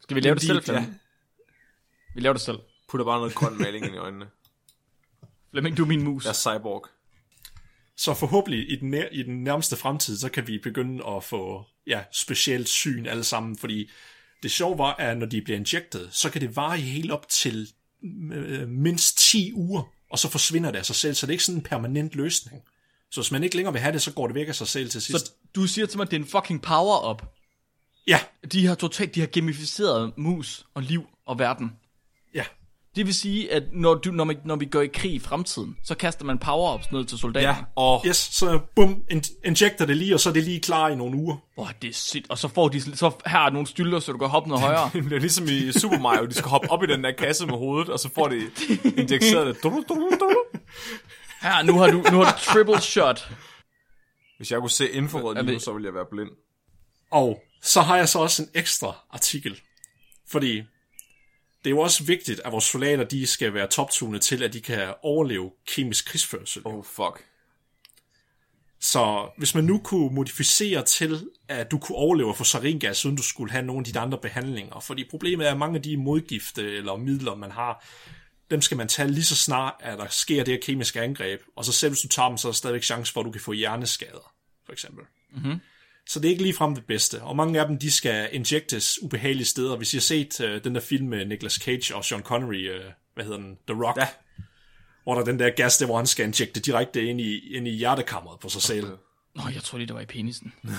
Skal 0.00 0.14
vi 0.14 0.20
lave 0.20 0.34
det 0.34 0.42
De- 0.42 0.46
selv, 0.46 0.62
ja. 0.68 0.84
Vi 2.16 2.20
laver 2.20 2.32
det 2.32 2.42
selv. 2.42 2.58
Putter 2.88 3.04
bare 3.04 3.18
noget 3.18 3.34
grøn 3.34 3.58
maling 3.58 3.86
ind 3.86 3.94
i 3.94 3.98
øjnene. 3.98 4.26
Flemming, 5.50 5.76
du 5.76 5.82
er 5.82 5.86
min 5.86 6.02
mus. 6.02 6.24
Jeg 6.24 6.30
er 6.30 6.34
cyborg. 6.34 6.86
Så 7.96 8.14
forhåbentlig 8.14 8.72
i 8.72 8.76
den, 8.76 8.90
nær, 8.90 9.08
i 9.12 9.22
den 9.22 9.44
nærmeste 9.44 9.76
fremtid, 9.76 10.18
så 10.18 10.28
kan 10.28 10.46
vi 10.46 10.58
begynde 10.58 11.06
at 11.06 11.24
få 11.24 11.64
ja, 11.86 12.02
specielt 12.12 12.68
syn 12.68 13.06
alle 13.06 13.24
sammen, 13.24 13.58
fordi 13.58 13.90
det 14.42 14.50
sjove 14.50 14.78
var, 14.78 14.94
at 14.94 15.18
når 15.18 15.26
de 15.26 15.42
bliver 15.42 15.58
injektet, 15.58 16.08
så 16.12 16.30
kan 16.30 16.40
det 16.40 16.56
vare 16.56 16.76
helt 16.76 17.10
op 17.10 17.28
til 17.28 17.68
øh, 18.32 18.68
mindst 18.68 19.18
10 19.18 19.52
uger, 19.54 19.82
og 20.10 20.18
så 20.18 20.28
forsvinder 20.28 20.70
det 20.70 20.78
af 20.78 20.86
sig 20.86 20.96
selv, 20.96 21.14
så 21.14 21.26
det 21.26 21.30
er 21.30 21.34
ikke 21.34 21.44
sådan 21.44 21.58
en 21.58 21.64
permanent 21.64 22.14
løsning. 22.14 22.62
Så 23.10 23.20
hvis 23.20 23.32
man 23.32 23.44
ikke 23.44 23.56
længere 23.56 23.72
vil 23.72 23.82
have 23.82 23.92
det, 23.92 24.02
så 24.02 24.12
går 24.12 24.26
det 24.26 24.34
væk 24.34 24.48
af 24.48 24.54
sig 24.54 24.68
selv 24.68 24.90
til 24.90 25.02
sidst. 25.02 25.26
Så 25.26 25.32
du 25.54 25.66
siger 25.66 25.86
til 25.86 25.98
mig, 25.98 26.04
at 26.04 26.10
det 26.10 26.16
er 26.16 26.20
en 26.20 26.28
fucking 26.28 26.62
power-up. 26.62 27.22
Ja, 28.06 28.20
De 28.52 28.66
har 28.66 28.74
totalt, 28.74 29.14
de 29.14 29.20
har 29.20 29.26
gamificeret 29.26 30.12
mus 30.16 30.66
og 30.74 30.82
liv 30.82 31.06
og 31.26 31.38
verden. 31.38 31.72
Ja. 32.34 32.44
Det 32.96 33.06
vil 33.06 33.14
sige, 33.14 33.52
at 33.52 33.62
når, 33.72 33.94
du, 33.94 34.10
når, 34.10 34.24
man, 34.24 34.36
når 34.44 34.56
vi 34.56 34.64
går 34.66 34.80
i 34.80 34.86
krig 34.86 35.12
i 35.14 35.18
fremtiden, 35.18 35.76
så 35.84 35.94
kaster 35.94 36.24
man 36.24 36.38
power-ups 36.44 36.88
ned 36.92 37.04
til 37.04 37.18
soldater. 37.18 37.48
Ja, 37.48 37.56
og 37.76 38.02
Yes, 38.06 38.16
så 38.16 38.60
bum, 38.76 39.02
in- 39.10 39.22
injekter 39.44 39.86
det 39.86 39.96
lige, 39.96 40.14
og 40.14 40.20
så 40.20 40.28
er 40.28 40.32
det 40.32 40.42
lige 40.44 40.60
klar 40.60 40.88
i 40.88 40.96
nogle 40.96 41.16
uger. 41.16 41.34
Åh, 41.56 41.64
oh, 41.66 41.70
det 41.82 41.88
er 41.90 41.94
sygt. 41.94 42.30
Og 42.30 42.38
så 42.38 42.48
får 42.48 42.68
de, 42.68 42.96
så 42.96 43.10
her 43.26 43.38
er 43.38 43.50
nogle 43.50 43.66
stylter, 43.66 44.00
så 44.00 44.12
du 44.12 44.18
kan 44.18 44.28
hoppe 44.28 44.48
noget 44.48 44.64
højere. 44.64 44.90
det 44.92 45.04
bliver 45.04 45.20
ligesom 45.20 45.44
i 45.48 45.72
Super 45.72 45.98
Mario. 45.98 46.26
De 46.26 46.34
skal 46.34 46.48
hoppe 46.48 46.70
op 46.70 46.82
i 46.82 46.86
den 46.86 47.04
der 47.04 47.12
kasse 47.12 47.46
med 47.46 47.54
hovedet, 47.54 47.88
og 47.88 47.98
så 47.98 48.10
får 48.14 48.28
de 48.28 48.36
injiceret 48.96 49.46
det. 49.46 49.62
Du, 49.62 49.84
du, 49.88 50.10
du. 50.20 50.36
Her, 51.42 51.62
nu 51.62 51.78
har 51.78 51.86
du, 51.90 51.96
nu 52.12 52.18
har 52.18 52.32
du 52.32 52.38
triple 52.38 52.80
shot. 52.80 53.28
Hvis 54.36 54.50
jeg 54.50 54.60
kunne 54.60 54.70
se 54.70 54.90
infrarødt 54.90 55.38
Er 55.38 55.42
lige 55.42 55.50
nu, 55.52 55.54
det- 55.54 55.62
så 55.62 55.72
ville 55.72 55.86
jeg 55.86 55.94
være 55.94 56.06
blind. 56.10 56.30
Og 57.10 57.42
så 57.62 57.80
har 57.80 57.96
jeg 57.96 58.08
så 58.08 58.18
også 58.18 58.42
en 58.42 58.48
ekstra 58.54 58.96
artikel, 59.12 59.60
fordi 60.30 60.62
det 61.66 61.72
er 61.72 61.76
jo 61.76 61.80
også 61.80 62.04
vigtigt, 62.04 62.40
at 62.44 62.52
vores 62.52 62.64
soldater 62.64 63.04
de 63.04 63.26
skal 63.26 63.54
være 63.54 63.66
toptunet 63.66 64.22
til, 64.22 64.42
at 64.42 64.52
de 64.52 64.60
kan 64.60 64.94
overleve 65.02 65.50
kemisk 65.66 66.06
krigsførsel. 66.06 66.62
Oh, 66.64 66.84
fuck. 66.84 67.24
Så 68.80 69.30
hvis 69.38 69.54
man 69.54 69.64
nu 69.64 69.80
kunne 69.84 70.14
modificere 70.14 70.84
til, 70.84 71.30
at 71.48 71.70
du 71.70 71.78
kunne 71.78 71.96
overleve 71.96 72.34
få 72.34 72.44
saringas, 72.44 73.06
uden 73.06 73.16
du 73.16 73.22
skulle 73.22 73.52
have 73.52 73.64
nogle 73.64 73.80
af 73.80 73.92
de 73.92 73.98
andre 73.98 74.18
behandlinger. 74.18 74.80
Fordi 74.80 75.04
problemet 75.10 75.46
er, 75.46 75.50
at 75.50 75.58
mange 75.58 75.76
af 75.76 75.82
de 75.82 75.96
modgifte 75.96 76.76
eller 76.76 76.96
midler, 76.96 77.34
man 77.34 77.50
har, 77.50 77.84
dem 78.50 78.62
skal 78.62 78.76
man 78.76 78.88
tage 78.88 79.08
lige 79.08 79.24
så 79.24 79.36
snart, 79.36 79.74
at 79.80 79.98
der 79.98 80.08
sker 80.08 80.44
det 80.44 80.54
her 80.54 80.60
kemiske 80.62 81.00
angreb. 81.00 81.40
Og 81.56 81.64
så 81.64 81.72
selv 81.72 81.92
hvis 81.92 82.00
du 82.00 82.08
tager 82.08 82.28
dem, 82.28 82.38
så 82.38 82.48
er 82.48 82.52
der 82.52 82.56
stadigvæk 82.56 82.82
chance 82.82 83.12
for, 83.12 83.20
at 83.20 83.26
du 83.26 83.30
kan 83.30 83.40
få 83.40 83.52
hjerneskader, 83.52 84.32
for 84.66 84.72
eksempel. 84.72 85.04
Mm-hmm. 85.32 85.60
Så 86.08 86.20
det 86.20 86.28
er 86.28 86.30
ikke 86.30 86.42
ligefrem 86.42 86.74
det 86.74 86.84
bedste. 86.84 87.22
Og 87.22 87.36
mange 87.36 87.60
af 87.60 87.66
dem, 87.66 87.78
de 87.78 87.90
skal 87.90 88.28
injektes 88.32 89.02
ubehagelige 89.02 89.46
steder. 89.46 89.76
Hvis 89.76 89.94
I 89.94 89.96
har 89.96 90.00
set 90.00 90.40
uh, 90.40 90.64
den 90.64 90.74
der 90.74 90.80
film 90.80 91.08
med 91.08 91.26
Nicolas 91.26 91.52
Cage 91.52 91.96
og 91.96 92.04
Sean 92.04 92.22
Connery, 92.22 92.70
uh, 92.70 92.84
hvad 93.14 93.24
hedder 93.24 93.38
den? 93.38 93.58
The 93.68 93.84
Rock. 93.84 93.98
Ja. 93.98 94.08
Hvor 95.02 95.14
der 95.14 95.20
er 95.20 95.24
den 95.24 95.38
der 95.38 95.50
gas, 95.50 95.78
der 95.78 95.86
hvor 95.86 95.96
han 95.96 96.06
skal 96.06 96.26
injekte 96.26 96.60
direkte 96.60 97.06
ind 97.06 97.20
i, 97.20 97.56
ind 97.56 97.68
i 97.68 97.70
hjertekammeret 97.70 98.40
på 98.40 98.48
sig 98.48 98.62
selv. 98.62 98.86
Nå, 99.36 99.42
jeg 99.54 99.62
tror 99.62 99.78
lige, 99.78 99.86
det 99.86 99.94
var 99.94 100.00
i 100.00 100.06
penisen. 100.06 100.52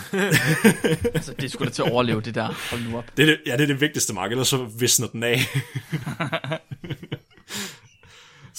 altså, 1.16 1.34
det 1.34 1.52
skulle 1.52 1.70
da 1.70 1.74
til 1.74 1.82
at 1.82 1.92
overleve 1.92 2.22
det 2.22 2.36
der. 2.36 2.70
Hold 2.70 2.90
nu 2.90 2.98
op. 2.98 3.18
Det 3.18 3.24
er 3.24 3.28
det, 3.28 3.40
ja, 3.46 3.54
det 3.54 3.62
er 3.62 3.68
det 3.68 3.82
vigtigste, 3.82 4.14
Mark, 4.14 4.32
ellers 4.32 4.48
så 4.48 4.64
visner 4.80 5.08
den 5.08 5.24
af. 5.24 5.38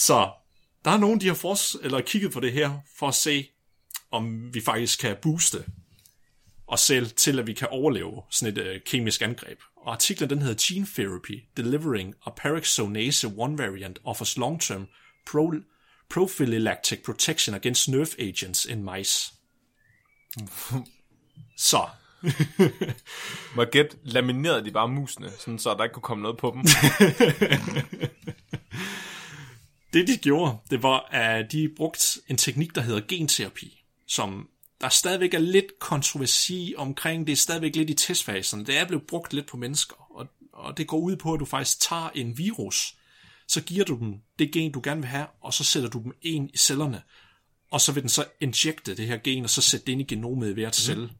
så 0.06 0.30
der 0.84 0.90
er 0.90 0.98
nogen, 0.98 1.20
de 1.20 1.26
har 1.26 1.34
fors- 1.34 1.84
eller 1.84 2.00
kigget 2.00 2.32
på 2.32 2.40
det 2.40 2.52
her, 2.52 2.70
for 2.98 3.08
at 3.08 3.14
se, 3.14 3.48
om 4.10 4.54
vi 4.54 4.60
faktisk 4.60 5.00
kan 5.00 5.16
booste 5.22 5.64
os 6.68 6.80
selv 6.80 7.10
til, 7.10 7.38
at 7.38 7.46
vi 7.46 7.52
kan 7.52 7.68
overleve 7.70 8.22
sådan 8.30 8.58
et 8.58 8.62
øh, 8.62 8.80
kemisk 8.86 9.22
angreb. 9.22 9.58
Og 9.76 9.92
artiklen 9.92 10.30
den 10.30 10.42
hedder 10.42 10.64
Gene 10.68 10.86
Therapy, 10.86 11.42
Delivering 11.56 12.14
a 12.26 12.30
Parexonase 12.30 13.32
One 13.36 13.58
Variant 13.58 13.98
Offers 14.04 14.36
Long-Term 14.36 14.86
pro- 15.30 15.62
Prophylactic 16.10 17.02
Protection 17.04 17.54
Against 17.54 17.88
Nerve 17.88 18.20
Agents 18.20 18.64
in 18.64 18.84
Mice. 18.84 19.32
Så, 21.56 21.86
Må 23.56 23.64
gætte, 23.64 23.96
laminerede 24.02 24.64
de 24.64 24.70
bare 24.70 24.88
musene, 24.88 25.30
sådan 25.38 25.58
så 25.58 25.74
der 25.74 25.84
ikke 25.84 25.94
kunne 25.94 26.02
komme 26.02 26.22
noget 26.22 26.38
på 26.38 26.50
dem? 26.54 26.62
det 29.92 30.08
de 30.08 30.16
gjorde, 30.16 30.56
det 30.70 30.82
var, 30.82 31.08
at 31.10 31.52
de 31.52 31.70
brugte 31.76 32.20
en 32.28 32.36
teknik, 32.36 32.74
der 32.74 32.80
hedder 32.80 33.00
genterapi, 33.08 33.84
som 34.06 34.48
der 34.80 34.88
stadigvæk 34.88 35.34
er 35.34 35.38
lidt 35.38 35.78
kontroversi 35.80 36.74
omkring, 36.76 37.26
det 37.26 37.32
er 37.32 37.36
stadigvæk 37.36 37.76
lidt 37.76 37.90
i 37.90 37.94
testfasen. 37.94 38.66
Det 38.66 38.78
er 38.78 38.86
blevet 38.86 39.06
brugt 39.06 39.32
lidt 39.32 39.46
på 39.46 39.56
mennesker, 39.56 40.16
og, 40.16 40.26
og 40.52 40.78
det 40.78 40.86
går 40.86 40.98
ud 40.98 41.16
på, 41.16 41.34
at 41.34 41.40
du 41.40 41.44
faktisk 41.44 41.80
tager 41.80 42.10
en 42.14 42.38
virus, 42.38 42.94
så 43.48 43.60
giver 43.60 43.84
du 43.84 43.98
dem 43.98 44.14
det 44.38 44.52
gen, 44.52 44.72
du 44.72 44.80
gerne 44.84 45.00
vil 45.00 45.08
have, 45.08 45.26
og 45.40 45.54
så 45.54 45.64
sætter 45.64 45.88
du 45.88 46.02
dem 46.02 46.12
ind 46.22 46.50
i 46.54 46.58
cellerne, 46.58 47.02
og 47.70 47.80
så 47.80 47.92
vil 47.92 48.02
den 48.02 48.10
så 48.10 48.24
injekte 48.40 48.96
det 48.96 49.06
her 49.06 49.18
gen, 49.18 49.44
og 49.44 49.50
så 49.50 49.62
sætte 49.62 49.86
det 49.86 49.92
ind 49.92 50.00
i 50.00 50.04
genomet 50.04 50.50
i 50.50 50.52
hvert 50.52 50.76
celle. 50.76 51.10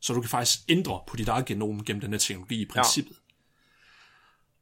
Så 0.00 0.12
du 0.12 0.20
kan 0.20 0.30
faktisk 0.30 0.60
ændre 0.68 1.00
på 1.06 1.16
dit 1.16 1.28
eget 1.28 1.46
genom 1.46 1.84
gennem 1.84 2.00
den 2.00 2.10
her 2.10 2.18
teknologi 2.18 2.60
i 2.60 2.66
princippet. 2.66 3.12
Ja. 3.12 3.28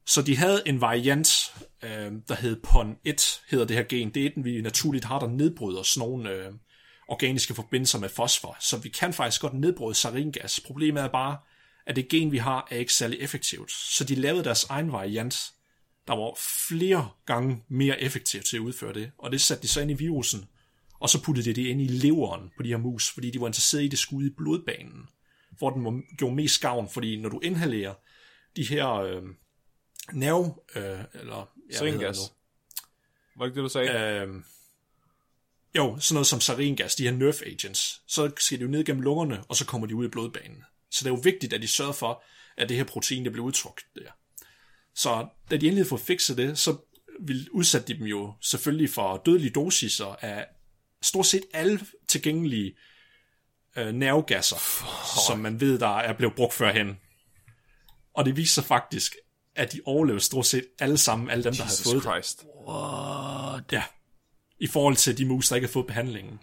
Så 0.06 0.22
de 0.22 0.36
havde 0.36 0.62
en 0.66 0.80
variant, 0.80 1.54
øh, 1.82 2.12
der 2.28 2.34
hed 2.34 2.60
PON1, 2.66 3.40
hedder 3.50 3.64
det 3.64 3.76
her 3.76 3.84
gen. 3.84 4.10
Det 4.10 4.26
er 4.26 4.30
den, 4.34 4.44
vi 4.44 4.60
naturligt 4.60 5.04
har, 5.04 5.18
der 5.18 5.28
nedbryder 5.28 5.82
sådan 5.82 6.08
nogle 6.08 6.30
øh, 6.30 6.52
organiske 7.08 7.54
forbindelser 7.54 7.98
med 7.98 8.08
fosfor. 8.08 8.56
Så 8.60 8.76
vi 8.78 8.88
kan 8.88 9.12
faktisk 9.12 9.40
godt 9.40 9.54
nedbryde 9.54 9.94
saringas. 9.94 10.60
Problemet 10.60 11.02
er 11.02 11.08
bare, 11.08 11.38
at 11.86 11.96
det 11.96 12.08
gen, 12.08 12.32
vi 12.32 12.38
har, 12.38 12.68
er 12.70 12.76
ikke 12.76 12.92
særlig 12.92 13.18
effektivt. 13.20 13.72
Så 13.72 14.04
de 14.04 14.14
lavede 14.14 14.44
deres 14.44 14.64
egen 14.64 14.92
variant, 14.92 15.52
der 16.06 16.14
var 16.14 16.38
flere 16.68 17.10
gange 17.26 17.64
mere 17.68 18.00
effektivt 18.00 18.44
til 18.44 18.56
at 18.56 18.60
udføre 18.60 18.94
det. 18.94 19.10
Og 19.18 19.32
det 19.32 19.40
satte 19.40 19.62
de 19.62 19.68
så 19.68 19.80
ind 19.80 19.90
i 19.90 19.94
virusen, 19.94 20.44
og 21.00 21.08
så 21.08 21.22
puttede 21.22 21.44
de 21.44 21.54
det 21.54 21.66
ind 21.66 21.80
i 21.80 21.86
leveren 21.86 22.50
på 22.56 22.62
de 22.62 22.68
her 22.68 22.76
mus, 22.76 23.10
fordi 23.10 23.30
de 23.30 23.40
var 23.40 23.46
interesseret 23.46 23.82
i, 23.82 23.84
at 23.84 23.90
det 23.90 23.98
skulle 23.98 24.30
i 24.30 24.34
blodbanen, 24.36 25.08
hvor 25.58 25.70
den 25.70 26.02
gjorde 26.18 26.34
mest 26.34 26.60
gavn, 26.60 26.88
fordi 26.88 27.20
når 27.20 27.28
du 27.28 27.40
inhalerer 27.40 27.94
de 28.56 28.64
her 28.64 28.92
øh, 28.92 29.22
nerve, 30.12 30.54
øh, 30.76 31.04
eller... 31.14 31.50
Hvad 31.78 31.92
nu? 32.12 32.36
Var 33.36 33.44
det 33.44 33.50
ikke 33.50 33.56
det, 33.56 33.64
du 33.64 33.68
sagde? 33.68 34.22
Øh, 34.26 34.42
jo, 35.76 35.98
sådan 36.00 36.14
noget 36.14 36.26
som 36.26 36.40
saringas, 36.40 36.94
de 36.94 37.02
her 37.02 37.10
nerve 37.10 37.46
agents, 37.46 38.00
så 38.08 38.30
skal 38.38 38.58
de 38.58 38.62
jo 38.62 38.70
ned 38.70 38.84
gennem 38.84 39.02
lungerne, 39.02 39.44
og 39.48 39.56
så 39.56 39.66
kommer 39.66 39.86
de 39.86 39.94
ud 39.94 40.04
i 40.04 40.08
blodbanen. 40.08 40.64
Så 40.90 41.04
det 41.04 41.10
er 41.10 41.14
jo 41.14 41.20
vigtigt, 41.22 41.52
at 41.52 41.62
de 41.62 41.68
sørger 41.68 41.92
for, 41.92 42.22
at 42.56 42.68
det 42.68 42.76
her 42.76 42.84
protein, 42.84 43.24
der 43.24 43.30
bliver 43.30 43.46
udtrykt 43.46 43.86
der. 43.94 44.10
Så 44.94 45.28
da 45.50 45.56
de 45.56 45.66
endelig 45.66 45.86
får 45.86 45.96
fikset 45.96 46.36
det, 46.36 46.58
så 46.58 46.76
vil 47.20 47.48
udsætte 47.52 47.86
de 47.86 47.98
dem 47.98 48.06
jo 48.06 48.34
selvfølgelig 48.40 48.90
for 48.90 49.22
dødelige 49.26 49.50
dosiser 49.50 50.16
af 50.20 50.46
stort 51.02 51.26
set 51.26 51.44
alle 51.54 51.80
tilgængelige 52.08 52.76
øh, 53.76 53.94
nervegasser, 53.94 54.56
som 55.26 55.38
man 55.38 55.60
ved, 55.60 55.78
der 55.78 55.98
er 55.98 56.12
blevet 56.12 56.34
brugt 56.34 56.54
førhen. 56.54 56.96
Og 58.14 58.24
det 58.24 58.36
viser 58.36 58.54
sig 58.54 58.64
faktisk, 58.64 59.16
at 59.54 59.72
de 59.72 59.80
overlever 59.84 60.18
stort 60.18 60.46
set 60.46 60.66
alle 60.78 60.98
sammen, 60.98 61.30
alle 61.30 61.44
dem, 61.44 61.54
der 61.54 61.62
har 61.62 61.70
Jesus 61.70 61.84
fået 61.84 61.94
det. 61.94 62.02
Christ. 62.02 62.44
Ja, 63.72 63.82
i 64.60 64.66
forhold 64.66 64.96
til 64.96 65.18
de 65.18 65.24
mus, 65.24 65.48
der 65.48 65.56
ikke 65.56 65.66
har 65.66 65.72
fået 65.72 65.86
behandlingen. 65.86 66.40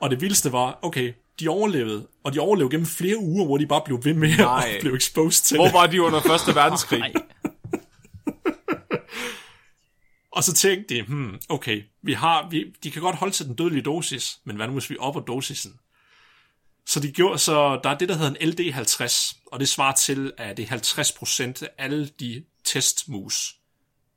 Og 0.00 0.10
det 0.10 0.20
vildeste 0.20 0.52
var, 0.52 0.78
okay, 0.82 1.12
de 1.40 1.48
overlevede, 1.48 2.06
og 2.24 2.34
de 2.34 2.40
overlevede 2.40 2.70
gennem 2.70 2.86
flere 2.86 3.18
uger, 3.18 3.46
hvor 3.46 3.58
de 3.58 3.66
bare 3.66 3.82
blev 3.84 4.04
ved 4.04 4.14
med 4.14 4.36
Nej. 4.36 4.70
at 4.74 4.80
blive 4.80 4.96
exposed 4.96 5.44
til 5.44 5.56
Hvor 5.56 5.64
det. 5.64 5.74
var 5.74 5.86
de 5.86 6.02
under 6.02 6.20
Første 6.20 6.54
Verdenskrig? 6.54 7.00
Nej. 7.00 7.12
Og 10.32 10.44
så 10.44 10.52
tænkte 10.54 10.94
de, 10.94 11.02
hmm, 11.02 11.40
okay, 11.48 11.82
vi 12.02 12.12
har, 12.12 12.48
vi, 12.50 12.64
de 12.82 12.90
kan 12.90 13.02
godt 13.02 13.16
holde 13.16 13.34
til 13.34 13.46
den 13.46 13.54
dødelige 13.54 13.82
dosis, 13.82 14.38
men 14.44 14.56
hvad 14.56 14.66
nu 14.66 14.72
hvis 14.72 14.90
vi 14.90 14.96
opper 14.98 15.20
dosisen? 15.20 15.72
Så, 16.86 17.00
de 17.00 17.12
gjorde, 17.12 17.38
så 17.38 17.80
der 17.84 17.90
er 17.90 17.98
det, 17.98 18.08
der 18.08 18.16
hedder 18.16 18.34
en 18.40 18.52
LD50, 18.52 19.42
og 19.52 19.60
det 19.60 19.68
svarer 19.68 19.94
til, 19.94 20.32
at 20.38 20.56
det 20.56 20.72
er 20.72 20.76
50% 20.76 21.64
af 21.64 21.68
alle 21.78 22.08
de 22.20 22.44
testmus, 22.64 23.56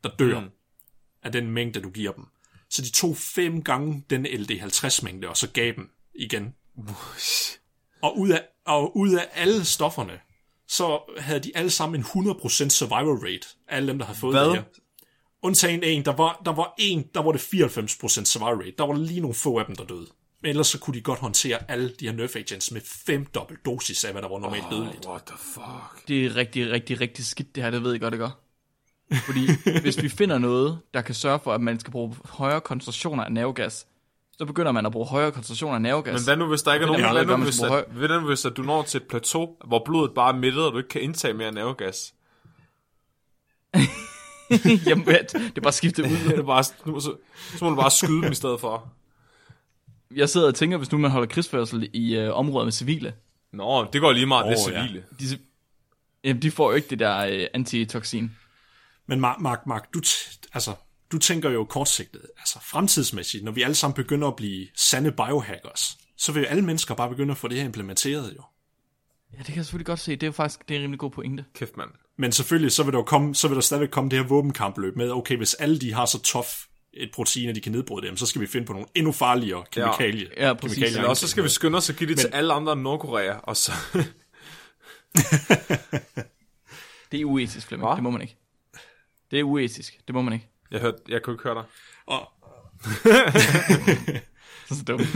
der 0.04 0.10
dør 0.10 0.40
mm. 0.40 0.50
af 1.24 1.32
den 1.32 1.52
mængde, 1.52 1.82
du 1.82 1.90
giver 1.90 2.12
dem. 2.12 2.26
Så 2.74 2.82
de 2.82 2.92
tog 2.92 3.18
fem 3.18 3.64
gange 3.64 4.04
den 4.10 4.26
LD50-mængde, 4.26 5.28
og 5.28 5.38
så 5.38 5.48
gav 5.48 5.74
dem 5.76 5.90
igen. 6.16 6.54
Og 8.02 8.20
ud 8.20 8.30
af, 8.30 8.42
og 8.66 8.98
ud 8.98 9.14
af 9.14 9.28
alle 9.34 9.66
stofferne, 9.66 10.20
så 10.68 11.14
havde 11.18 11.40
de 11.40 11.52
alle 11.56 11.70
sammen 11.70 12.00
en 12.00 12.30
100% 12.30 12.70
survival 12.70 13.32
rate, 13.32 13.48
alle 13.68 13.88
dem, 13.88 13.98
der 13.98 14.06
havde 14.06 14.20
fået 14.20 14.36
Hvad? 14.36 14.46
det 14.46 14.56
her. 14.56 14.64
Undtagen 15.42 15.84
en, 15.84 16.06
der 16.06 16.16
var, 16.16 16.42
der 16.46 16.52
var 16.54 16.74
en, 16.78 17.06
der 17.14 17.22
var 17.22 17.32
det 17.32 17.40
94% 17.40 18.26
survival 18.26 18.56
rate. 18.56 18.74
Der 18.78 18.88
var 18.88 18.94
lige 18.94 19.20
nogle 19.20 19.34
få 19.34 19.60
af 19.60 19.66
dem, 19.66 19.76
der 19.76 19.84
døde. 19.86 20.08
Men 20.42 20.50
ellers 20.50 20.68
så 20.68 20.80
kunne 20.80 20.98
de 20.98 21.02
godt 21.02 21.20
håndtere 21.20 21.72
alle 21.72 21.96
de 22.00 22.06
her 22.06 22.14
nerve 22.14 22.38
agents 22.40 22.72
med 22.72 22.82
fem 22.86 23.26
dobbelt 23.26 23.66
dosis 23.66 24.04
af, 24.04 24.12
hvad 24.12 24.22
der 24.22 24.30
var 24.30 24.40
normalt 24.40 24.66
dødeligt. 24.72 25.06
What 25.06 25.24
the 25.26 25.38
fuck? 25.38 26.08
Det 26.08 26.26
er 26.26 26.36
rigtig, 26.36 26.72
rigtig, 26.72 27.02
rigtig 27.02 27.26
skidt 27.26 27.56
det 27.56 27.64
her, 27.64 27.72
det 27.72 27.84
ved 27.84 27.92
jeg 27.92 28.02
godt, 28.02 28.12
det 28.12 28.20
gør. 28.20 28.43
Fordi 29.12 29.48
hvis 29.82 30.04
vi 30.04 30.10
finder 30.10 30.38
noget, 30.38 30.80
der 30.94 31.02
kan 31.02 31.16
sørge 31.16 31.40
for, 31.40 31.54
at 31.54 31.62
man 31.62 31.80
skal 31.80 31.92
bruge 31.92 32.16
højere 32.26 32.62
koncentrationer 32.62 33.24
af 33.24 33.32
nervegas, 33.32 33.88
så 34.38 34.46
begynder 34.46 34.72
man 34.72 34.86
at 34.86 34.92
bruge 34.92 35.08
højere 35.08 35.32
koncentrationer 35.32 35.76
af 35.76 35.82
nervegas. 35.82 36.14
Men 36.14 36.24
hvad 36.24 36.38
nu, 36.38 36.50
hvis 36.50 36.62
der 36.62 36.74
ikke 36.74 36.84
er 36.84 36.88
nogen... 36.88 37.26
Hvad 37.26 37.38
nu, 37.38 37.44
hvis, 37.44 37.62
at, 37.62 37.86
hvad 37.92 38.08
nu, 38.22 38.28
hvis 38.28 38.46
at 38.46 38.58
du 38.58 38.62
når 38.62 38.84
til 38.84 38.98
et 38.98 39.08
plateau, 39.08 39.50
hvor 39.68 39.82
blodet 39.86 40.12
bare 40.14 40.34
er 40.34 40.38
mættet, 40.38 40.66
og 40.66 40.72
du 40.72 40.78
ikke 40.78 40.90
kan 40.90 41.02
indtage 41.02 41.34
mere 41.34 41.52
nervegas? 41.52 42.14
Jamen, 44.88 45.06
det 45.06 45.58
er 45.58 45.62
bare 45.62 45.74
skiftet 45.74 46.04
ud. 46.04 46.10
Det 46.30 46.40
er 46.40 46.44
bare, 46.44 46.64
nu, 46.86 47.00
så, 47.00 47.16
så 47.58 47.66
må 47.66 47.70
du 47.70 47.76
bare 47.76 47.92
skyde 47.92 48.22
dem 48.22 48.32
i 48.32 48.36
stedet 48.36 48.60
for. 48.60 48.94
Jeg 50.16 50.30
sidder 50.30 50.48
og 50.48 50.56
tænker, 50.56 50.78
hvis 50.78 50.92
nu 50.92 50.98
man 50.98 51.12
holder 51.12 51.28
krigsførsel 51.28 51.90
i 51.94 52.16
øh, 52.16 52.34
områder 52.36 52.66
med 52.66 52.72
civile, 52.72 53.14
Nå, 53.54 53.88
det 53.94 54.02
går 54.02 54.12
lige 54.12 54.26
meget, 54.26 54.46
det 54.46 54.54
er 54.54 54.68
Åh, 54.68 54.74
ja. 54.74 54.88
civile. 54.88 55.04
de, 55.20 55.26
jamen, 56.24 56.42
de 56.42 56.52
får 56.52 56.70
jo 56.70 56.76
ikke 56.76 56.88
det 56.90 57.00
der 57.00 57.18
øh, 57.18 57.48
antitoksin. 57.54 58.32
Men 59.08 59.20
Mark, 59.20 59.40
Mark, 59.40 59.68
Mark 59.68 59.94
du, 59.94 60.02
t- 60.06 60.42
altså, 60.54 60.76
du 61.12 61.18
tænker 61.18 61.50
jo 61.50 61.64
kortsigtet. 61.66 62.22
Altså 62.38 62.60
fremtidsmæssigt, 62.62 63.44
når 63.44 63.52
vi 63.52 63.62
alle 63.62 63.76
sammen 63.76 63.94
begynder 63.94 64.28
at 64.28 64.36
blive 64.36 64.68
sande 64.76 65.12
biohackers, 65.12 65.98
så 66.18 66.32
vil 66.32 66.46
alle 66.46 66.62
mennesker 66.62 66.96
bare 66.96 67.10
begynde 67.10 67.32
at 67.32 67.38
få 67.38 67.48
det 67.48 67.58
her 67.58 67.66
implementeret 67.66 68.34
jo. 68.38 68.44
Ja, 69.34 69.38
det 69.38 69.46
kan 69.46 69.56
jeg 69.56 69.66
selvfølgelig 69.66 69.86
godt 69.86 70.00
se. 70.00 70.12
Det 70.12 70.24
er 70.24 70.28
jo 70.28 70.32
faktisk 70.32 70.68
det 70.68 70.76
er 70.76 70.80
en 70.80 70.84
rimelig 70.84 71.00
god 71.00 71.12
pointe. 71.12 71.46
Kæft, 71.56 71.78
mand. 71.78 71.90
Men 72.18 72.32
selvfølgelig, 72.32 72.72
så 72.72 72.84
vil 72.84 72.94
der 72.94 73.00
jo 73.00 73.04
komme, 73.04 73.36
så 73.36 73.48
vil 73.48 73.56
der 73.56 73.62
stadigvæk 73.62 73.90
komme 73.90 74.10
det 74.10 74.20
her 74.20 74.28
våbenkampløb 74.28 74.96
med, 74.96 75.12
okay, 75.12 75.38
hvis 75.38 75.54
alle 75.54 75.80
de 75.80 75.94
har 75.94 76.06
så 76.06 76.22
tough 76.22 76.48
et 76.94 77.10
protein, 77.14 77.50
at 77.50 77.56
de 77.56 77.62
kan 77.62 77.72
nedbryde 77.72 78.08
dem, 78.08 78.18
så 78.18 78.26
skal 78.26 78.42
vi 78.42 78.48
finde 78.48 78.68
på 78.68 78.74
nogle 78.74 78.88
endnu 78.96 79.12
farligere 79.12 79.64
kemikalier. 79.72 80.30
Ja, 80.38 80.54
præcis. 80.54 80.78
kemikalier. 80.78 81.10
Også 81.10 81.22
så 81.22 81.28
skal 81.28 81.44
vi 81.44 81.50
skynde 81.50 81.78
os 81.78 81.90
og 81.90 81.96
give 81.96 82.10
det 82.10 82.20
til 82.20 82.28
alle 82.28 82.54
andre 82.54 82.74
end 82.74 82.82
Nordkorea, 82.82 83.34
og 83.38 83.58
så... 83.58 83.72
Det 87.12 87.22
er 87.22 87.26
uetisk, 87.26 87.68
Flemming. 87.68 87.96
Det 87.96 88.04
må 88.04 88.10
man 88.10 88.22
ikke. 88.22 88.38
Det 89.34 89.40
er 89.40 89.44
uetisk. 89.44 90.00
Det 90.08 90.16
må 90.16 90.22
man 90.22 90.34
ikke. 90.34 90.48
jeg, 90.72 90.80
hørte, 90.80 90.98
jeg 91.10 91.22
kunne 91.22 91.34
ikke 91.34 91.44
høre 91.44 91.56
dig. 91.56 91.64
Og, 92.06 92.30
Så 94.68 94.80
er 94.80 94.84
dumt. 94.88 95.08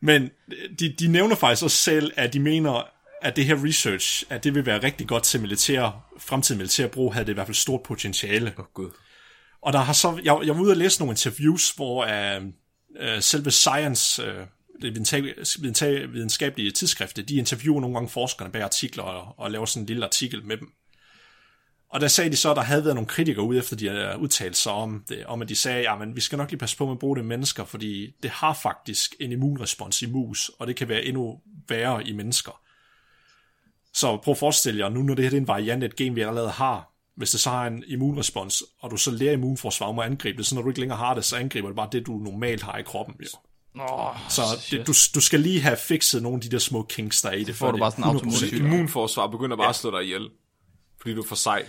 Men 0.00 0.30
de, 0.78 0.94
de 0.98 1.08
nævner 1.08 1.36
faktisk 1.36 1.64
også 1.64 1.76
selv, 1.76 2.12
at 2.16 2.32
de 2.32 2.40
mener, 2.40 2.82
at 3.22 3.36
det 3.36 3.44
her 3.44 3.64
research, 3.64 4.24
at 4.30 4.44
det 4.44 4.54
vil 4.54 4.66
være 4.66 4.82
rigtig 4.82 5.08
godt 5.08 5.22
til 5.22 5.40
militær, 5.40 6.12
fremtidig 6.18 6.58
militær 6.58 6.86
brug, 6.86 7.14
havde 7.14 7.26
det 7.26 7.32
i 7.32 7.34
hvert 7.34 7.46
fald 7.46 7.54
stort 7.54 7.82
potentiale. 7.82 8.54
Åh, 8.58 8.64
oh, 8.64 8.66
gud. 8.74 8.90
Og 9.62 9.72
der 9.72 9.78
har 9.78 9.92
så, 9.92 10.20
jeg, 10.24 10.38
jeg 10.44 10.54
var 10.54 10.62
ude 10.62 10.70
og 10.70 10.76
læse 10.76 11.00
nogle 11.00 11.12
interviews, 11.12 11.70
hvor 11.70 12.04
uh, 12.04 12.44
uh, 12.90 13.20
selve 13.20 13.50
Science, 13.50 14.22
uh, 14.22 14.46
det 14.82 14.98
videnskab- 14.98 15.58
videnskab- 15.58 16.06
videnskabelige 16.12 16.70
tidsskrifter, 16.70 17.22
de 17.22 17.34
interviewer 17.34 17.80
nogle 17.80 17.96
gange 17.96 18.08
forskerne 18.08 18.52
bag 18.52 18.62
artikler 18.62 19.02
og, 19.04 19.34
og 19.38 19.50
laver 19.50 19.66
sådan 19.66 19.82
en 19.82 19.86
lille 19.86 20.04
artikel 20.04 20.44
med 20.44 20.56
dem. 20.56 20.72
Og 21.92 22.00
der 22.00 22.08
sagde 22.08 22.30
de 22.30 22.36
så, 22.36 22.50
at 22.50 22.56
der 22.56 22.62
havde 22.62 22.84
været 22.84 22.94
nogle 22.94 23.08
kritikere 23.08 23.44
ude 23.44 23.58
efter, 23.58 23.76
de 23.76 23.88
havde 23.88 24.18
udtalt 24.18 24.56
sig 24.56 24.72
om 24.72 25.04
det, 25.08 25.26
om 25.26 25.42
at 25.42 25.48
de 25.48 25.56
sagde, 25.56 25.90
at 25.90 26.16
vi 26.16 26.20
skal 26.20 26.38
nok 26.38 26.50
lige 26.50 26.58
passe 26.58 26.76
på 26.76 26.84
med 26.84 26.92
at 26.92 26.98
bruge 26.98 27.16
det 27.16 27.22
i 27.22 27.26
mennesker, 27.26 27.64
fordi 27.64 28.10
det 28.22 28.30
har 28.30 28.58
faktisk 28.62 29.14
en 29.20 29.32
immunrespons 29.32 30.02
i 30.02 30.06
mus, 30.06 30.50
og 30.58 30.66
det 30.66 30.76
kan 30.76 30.88
være 30.88 31.04
endnu 31.04 31.40
værre 31.68 32.06
i 32.08 32.12
mennesker. 32.12 32.60
Så 33.94 34.16
prøv 34.16 34.32
at 34.32 34.38
forestille 34.38 34.80
jer, 34.84 34.88
nu 34.88 35.02
når 35.02 35.14
det 35.14 35.24
her 35.24 35.30
det 35.30 35.36
er 35.36 35.40
en 35.40 35.48
variant 35.48 35.82
af 35.82 35.88
et 35.88 35.96
gen, 35.96 36.16
vi 36.16 36.20
allerede 36.20 36.50
har, 36.50 36.92
hvis 37.16 37.30
det 37.30 37.40
så 37.40 37.50
har 37.50 37.66
en 37.66 37.84
immunrespons, 37.86 38.62
og 38.80 38.90
du 38.90 38.96
så 38.96 39.10
lærer 39.10 39.32
immunforsvar 39.32 39.86
om 39.86 39.98
at 39.98 40.06
angribe 40.06 40.38
det, 40.38 40.46
så 40.46 40.54
når 40.54 40.62
du 40.62 40.68
ikke 40.68 40.80
længere 40.80 40.98
har 40.98 41.14
det, 41.14 41.24
så 41.24 41.36
angriber 41.36 41.68
det 41.68 41.76
bare 41.76 41.88
det, 41.92 42.06
du 42.06 42.12
normalt 42.18 42.62
har 42.62 42.78
i 42.78 42.82
kroppen. 42.82 43.14
Jo. 43.20 43.26
Oh, 43.80 44.16
Så 44.28 44.42
det, 44.70 44.86
du, 44.86 44.92
du 45.14 45.20
skal 45.20 45.40
lige 45.40 45.60
have 45.60 45.76
fikset 45.76 46.22
nogle 46.22 46.36
af 46.36 46.40
de 46.40 46.48
der 46.48 46.58
små 46.58 46.82
kinks, 46.82 47.22
der 47.22 47.28
er 47.28 47.32
i 47.34 47.44
det. 47.44 47.54
får 47.56 47.66
før 47.66 47.72
du 47.72 47.78
bare 47.78 47.90
sådan 47.90 48.04
en 48.04 48.10
100% 48.10 48.12
automatisk- 48.14 48.52
Immunforsvar 48.54 49.26
begynder 49.26 49.56
bare 49.56 49.64
ja. 49.66 49.70
at 49.70 49.76
slå 49.76 49.90
dig 49.90 50.02
ihjel. 50.04 50.28
Fordi 51.00 51.14
du 51.14 51.22
er 51.22 51.26
for 51.28 51.36
sej. 51.36 51.66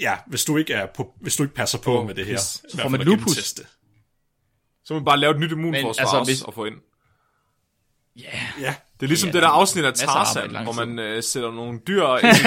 Ja, 0.00 0.16
hvis 0.26 0.44
du 0.44 0.56
ikke, 0.56 0.72
er 0.74 0.86
på, 0.86 1.14
hvis 1.20 1.36
du 1.36 1.42
ikke 1.42 1.54
passer 1.54 1.78
på 1.78 1.98
Åh, 2.00 2.06
med 2.06 2.14
det 2.14 2.26
her. 2.26 2.34
pis. 2.34 2.62
hvert 2.74 2.82
får 2.82 2.88
man 2.88 3.00
lupus. 3.00 3.16
gennemteste. 3.24 3.62
Så 4.84 4.94
må 4.94 4.98
man 5.00 5.04
bare 5.04 5.18
lave 5.20 5.34
et 5.34 5.40
nyt 5.40 5.52
immunforsvar 5.52 6.02
altså, 6.04 6.16
også 6.16 6.32
hvis- 6.32 6.42
og 6.42 6.54
få 6.54 6.64
ind. 6.64 6.74
yeah. 8.20 8.34
Ja, 8.60 8.74
Det 9.00 9.06
er 9.06 9.08
ligesom 9.08 9.28
Ja, 9.28 9.32
det 9.32 9.42
der 9.42 9.48
afsnit 9.48 9.84
af 9.84 9.94
Tarzan, 9.94 10.62
hvor 10.62 10.72
man 10.86 10.98
øh, 10.98 11.22
sætter 11.22 11.50
nogle 11.50 11.80
dyr 11.88 12.06
ind 12.16 12.36
i. 12.36 12.40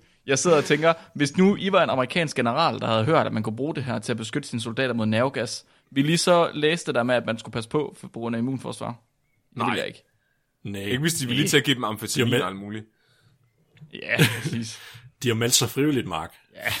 Jeg 0.26 0.38
sidder 0.38 0.56
og 0.56 0.64
tænker, 0.64 0.92
hvis 1.14 1.36
nu 1.36 1.56
I 1.56 1.72
var 1.72 1.82
en 1.84 1.90
amerikansk 1.90 2.36
general, 2.36 2.78
der 2.80 2.86
havde 2.86 3.04
hørt, 3.04 3.26
at 3.26 3.32
man 3.32 3.42
kunne 3.42 3.56
bruge 3.56 3.74
det 3.74 3.84
her 3.84 3.98
til 3.98 4.12
at 4.12 4.16
beskytte 4.16 4.48
sine 4.48 4.60
soldater 4.62 4.94
mod 4.94 5.06
nervegas, 5.06 5.64
ville 5.90 6.12
I 6.12 6.16
så 6.16 6.50
læse 6.54 6.86
det 6.86 6.94
der 6.94 7.02
med, 7.02 7.14
at 7.14 7.26
man 7.26 7.38
skulle 7.38 7.52
passe 7.52 7.70
på 7.70 7.96
for 8.00 8.30
af 8.34 8.38
immunforsvar? 8.38 8.86
Nej. 8.86 8.94
Det 9.50 9.56
Nej. 9.58 9.70
vil 9.70 9.78
jeg 9.78 9.86
ikke. 9.86 10.04
Nej. 10.64 10.80
Ikke 10.82 10.98
hvis 10.98 11.14
de 11.14 11.26
vil 11.26 11.36
lige 11.36 11.48
til 11.48 11.56
at 11.56 11.64
give 11.64 11.74
dem 11.74 11.84
amfetamin 11.84 12.26
De 12.26 12.30
med- 12.30 12.40
og 12.42 12.48
alt 12.48 12.56
muligt. 12.56 12.84
Ja, 13.92 14.16
præcis. 14.42 14.78
De 15.22 15.28
har 15.28 15.34
meldt 15.34 15.54
sig 15.54 15.70
frivilligt, 15.70 16.06
Mark. 16.06 16.32
Ja. 16.54 16.72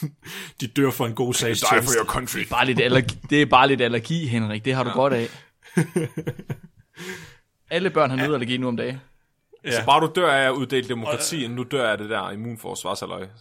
de 0.60 0.66
dør 0.66 0.90
for 0.90 1.06
en 1.06 1.14
god 1.14 1.34
sags 1.34 1.60
Die 1.60 1.82
for 1.82 1.92
your 1.96 2.04
country. 2.06 2.38
Bare 2.50 2.66
lidt 2.66 2.80
allergi, 2.80 3.16
det 3.30 3.42
er 3.42 3.46
bare 3.46 3.68
lidt 3.68 3.80
allergi, 3.80 4.26
Henrik. 4.26 4.64
Det 4.64 4.74
har 4.74 4.82
du 4.84 4.90
ja. 4.90 4.94
godt 4.94 5.12
af. 5.12 5.28
Alle 7.70 7.90
børn 7.90 8.10
har 8.10 8.16
nødallergi 8.16 8.56
nu 8.56 8.68
om 8.68 8.76
dagen. 8.76 9.00
Ja. 9.64 9.70
Så 9.70 9.84
bare 9.86 10.00
du 10.00 10.12
dør 10.14 10.32
af 10.32 10.46
at 10.46 10.50
uddele 10.52 10.88
demokrati, 10.88 11.44
inden 11.44 11.56
du 11.56 11.62
dør 11.70 11.90
af 11.90 11.98
det 11.98 12.10
der 12.10 12.30
immunforsvarsaløj. 12.30 13.26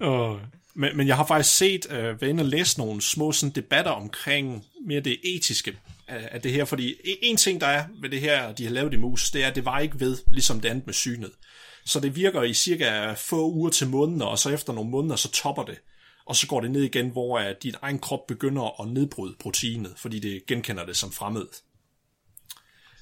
Og, 0.00 0.40
men, 0.74 0.96
men 0.96 1.06
jeg 1.08 1.16
har 1.16 1.26
faktisk 1.26 1.56
set, 1.56 1.86
øh, 1.90 1.96
været 2.02 2.22
inde 2.22 2.42
og 2.42 2.46
læse 2.46 2.78
nogle 2.78 3.02
små 3.02 3.32
sådan, 3.32 3.52
debatter 3.52 3.90
omkring 3.90 4.64
mere 4.86 5.00
det 5.00 5.16
etiske 5.24 5.78
af, 6.08 6.28
af 6.32 6.42
det 6.42 6.52
her, 6.52 6.64
fordi 6.64 6.94
en, 7.22 7.36
ting, 7.36 7.60
der 7.60 7.66
er 7.66 7.86
ved 8.00 8.10
det 8.10 8.20
her, 8.20 8.52
de 8.52 8.64
har 8.64 8.70
lavet 8.70 8.92
i 8.92 8.96
mus, 8.96 9.30
det 9.30 9.44
er, 9.44 9.48
at 9.48 9.54
det 9.54 9.64
var 9.64 9.78
ikke 9.78 10.00
ved, 10.00 10.16
ligesom 10.32 10.60
det 10.60 10.68
andet 10.68 10.86
med 10.86 10.94
synet. 10.94 11.30
Så 11.84 12.00
det 12.00 12.16
virker 12.16 12.42
i 12.42 12.54
cirka 12.54 13.12
få 13.12 13.50
uger 13.50 13.70
til 13.70 13.88
måneder, 13.88 14.26
og 14.26 14.38
så 14.38 14.50
efter 14.50 14.72
nogle 14.72 14.90
måneder, 14.90 15.16
så 15.16 15.30
topper 15.30 15.62
det. 15.62 15.78
Og 16.26 16.36
så 16.36 16.46
går 16.46 16.60
det 16.60 16.70
ned 16.70 16.82
igen, 16.82 17.08
hvor 17.08 17.38
at 17.38 17.62
din 17.62 17.74
egen 17.82 17.98
krop 17.98 18.26
begynder 18.26 18.80
at 18.82 18.88
nedbryde 18.88 19.36
proteinet, 19.40 19.92
fordi 19.96 20.18
det 20.18 20.46
genkender 20.46 20.86
det 20.86 20.96
som 20.96 21.12
fremmed. 21.12 21.46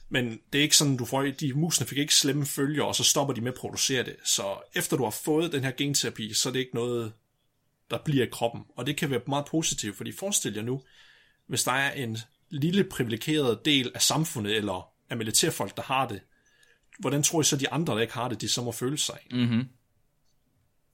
Men 0.09 0.40
det 0.52 0.59
er 0.59 0.62
ikke 0.62 0.76
sådan, 0.76 0.96
du 0.96 1.04
får, 1.04 1.22
de 1.22 1.54
musene 1.54 1.86
fik 1.86 1.98
ikke 1.98 2.14
slemme 2.14 2.46
følger, 2.46 2.82
og 2.82 2.94
så 2.94 3.04
stopper 3.04 3.34
de 3.34 3.40
med 3.40 3.52
at 3.52 3.59
producere 3.59 4.02
det. 4.02 4.16
Så 4.24 4.70
efter 4.74 4.96
du 4.96 5.04
har 5.04 5.11
fået 5.11 5.52
den 5.52 5.64
her 5.64 5.70
genterapi, 5.70 6.34
så 6.34 6.48
er 6.48 6.52
det 6.52 6.61
ikke 6.61 6.74
noget, 6.74 7.12
der 7.90 7.98
bliver 8.04 8.26
i 8.26 8.28
kroppen. 8.32 8.62
Og 8.76 8.86
det 8.86 8.96
kan 8.96 9.11
være 9.11 9.20
meget 9.26 9.46
positivt, 9.50 9.96
fordi 9.96 10.12
forestil 10.12 10.54
jer 10.54 10.62
nu, 10.62 10.82
hvis 11.48 11.64
der 11.64 11.72
er 11.72 11.92
en 11.92 12.18
lille 12.51 12.84
privilegeret 12.84 13.64
del 13.64 13.90
af 13.94 14.03
samfundet, 14.03 14.57
eller 14.57 14.88
af 15.11 15.16
militærfolk, 15.16 15.76
der 15.76 15.82
har 15.82 16.09
det, 16.09 16.20
hvordan 16.99 17.22
tror 17.22 17.40
I 17.40 17.44
så, 17.44 17.57
de 17.57 17.70
andre, 17.70 17.94
der 17.94 18.01
ikke 18.01 18.14
har 18.14 18.28
det, 18.28 18.40
de 18.40 18.49
så 18.49 18.62
må 18.62 18.72
føle 18.72 18.99
sig? 18.99 19.18
Mm-hmm. 19.30 19.64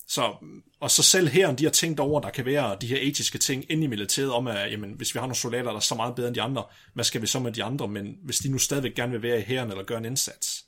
Så, 0.09 0.34
og 0.80 0.90
så 0.90 1.03
selv 1.03 1.28
her, 1.28 1.53
de 1.53 1.64
har 1.64 1.70
tænkt 1.70 2.00
over, 2.00 2.20
der 2.20 2.30
kan 2.30 2.44
være 2.44 2.76
de 2.80 2.86
her 2.86 2.98
etiske 3.00 3.38
ting 3.38 3.64
inde 3.70 3.84
i 3.84 3.86
militæret 3.86 4.32
om, 4.32 4.46
at 4.46 4.72
jamen, 4.72 4.92
hvis 4.92 5.14
vi 5.14 5.18
har 5.18 5.26
nogle 5.26 5.36
soldater, 5.36 5.70
der 5.70 5.76
er 5.76 5.80
så 5.80 5.94
meget 5.94 6.14
bedre 6.14 6.28
end 6.28 6.34
de 6.34 6.42
andre, 6.42 6.64
hvad 6.94 7.05
skal 7.05 7.22
vi 7.22 7.26
så 7.26 7.38
med 7.38 7.53
de 7.53 7.64
andre? 7.64 7.88
Men 7.88 8.16
hvis 8.24 8.38
de 8.38 8.48
nu 8.50 8.59
stadigvæk 8.59 8.94
gerne 8.94 9.12
vil 9.12 9.22
være 9.22 9.40
i 9.40 9.42
hæren 9.42 9.70
eller 9.70 9.84
gøre 9.84 9.98
en 9.98 10.05
indsats. 10.05 10.64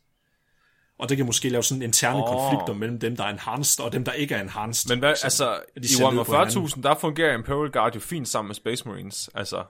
Og 0.98 1.08
det 1.08 1.16
kan 1.16 1.26
måske 1.26 1.48
lave 1.48 1.62
sådan 1.62 1.82
interne 1.82 2.24
oh. 2.24 2.28
konflikter 2.28 2.74
mellem 2.74 2.98
dem, 2.98 3.16
der 3.16 3.24
er 3.24 3.28
enhanced, 3.28 3.84
og 3.84 3.92
dem, 3.92 4.04
der 4.04 4.12
ikke 4.12 4.34
er 4.34 4.40
enhanced. 4.40 4.90
Men 4.90 4.98
hvad, 4.98 5.16
Så 5.16 5.24
altså, 5.24 5.60
de 5.74 5.80
i 5.80 6.02
Warhammer 6.02 6.24
på 6.24 6.32
hinanden. 6.32 6.64
40.000, 6.64 6.82
der 6.82 6.94
fungerer 6.94 7.34
Imperial 7.34 7.72
Guard 7.72 7.94
jo 7.94 8.00
fint 8.00 8.28
sammen 8.28 8.48
med 8.48 8.54
Space 8.54 8.88
Marines. 8.88 9.30
Altså, 9.34 9.64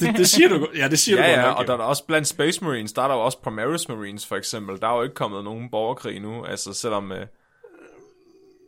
det, 0.00 0.16
det 0.16 0.28
siger 0.28 0.48
du 0.48 0.58
godt. 0.58 0.70
Ja, 0.78 0.88
det 0.88 0.98
siger 0.98 1.16
ja, 1.16 1.22
du 1.22 1.28
godt 1.28 1.40
ja, 1.40 1.48
nok, 1.48 1.56
og 1.56 1.62
jo. 1.62 1.66
der 1.66 1.72
er 1.72 1.76
der 1.76 1.84
også 1.84 2.04
blandt 2.04 2.28
Space 2.28 2.64
Marines, 2.64 2.92
der 2.92 3.02
er 3.02 3.08
der 3.08 3.14
jo 3.14 3.20
også 3.20 3.38
Primaris 3.38 3.88
Marines 3.88 4.26
for 4.26 4.36
eksempel. 4.36 4.80
Der 4.80 4.88
er 4.88 4.96
jo 4.96 5.02
ikke 5.02 5.14
kommet 5.14 5.44
nogen 5.44 5.70
borgerkrig 5.70 6.20
nu, 6.20 6.44
altså 6.44 6.72
selvom... 6.72 7.12
Øh, 7.12 7.26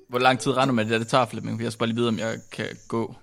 Hvor 0.09 0.19
lang 0.19 0.39
tid 0.39 0.57
regner 0.57 0.73
du 0.73 0.77
med, 0.77 0.93
at 0.93 1.01
det 1.01 1.09
tager, 1.09 1.27
Flemming? 1.27 1.63
Jeg 1.63 1.73
skal 1.73 1.79
bare 1.79 1.87
lige 1.87 1.97
vide, 1.97 2.09
om 2.09 2.19
jeg 2.19 2.35
kan 2.53 2.67
gå. 2.89 3.15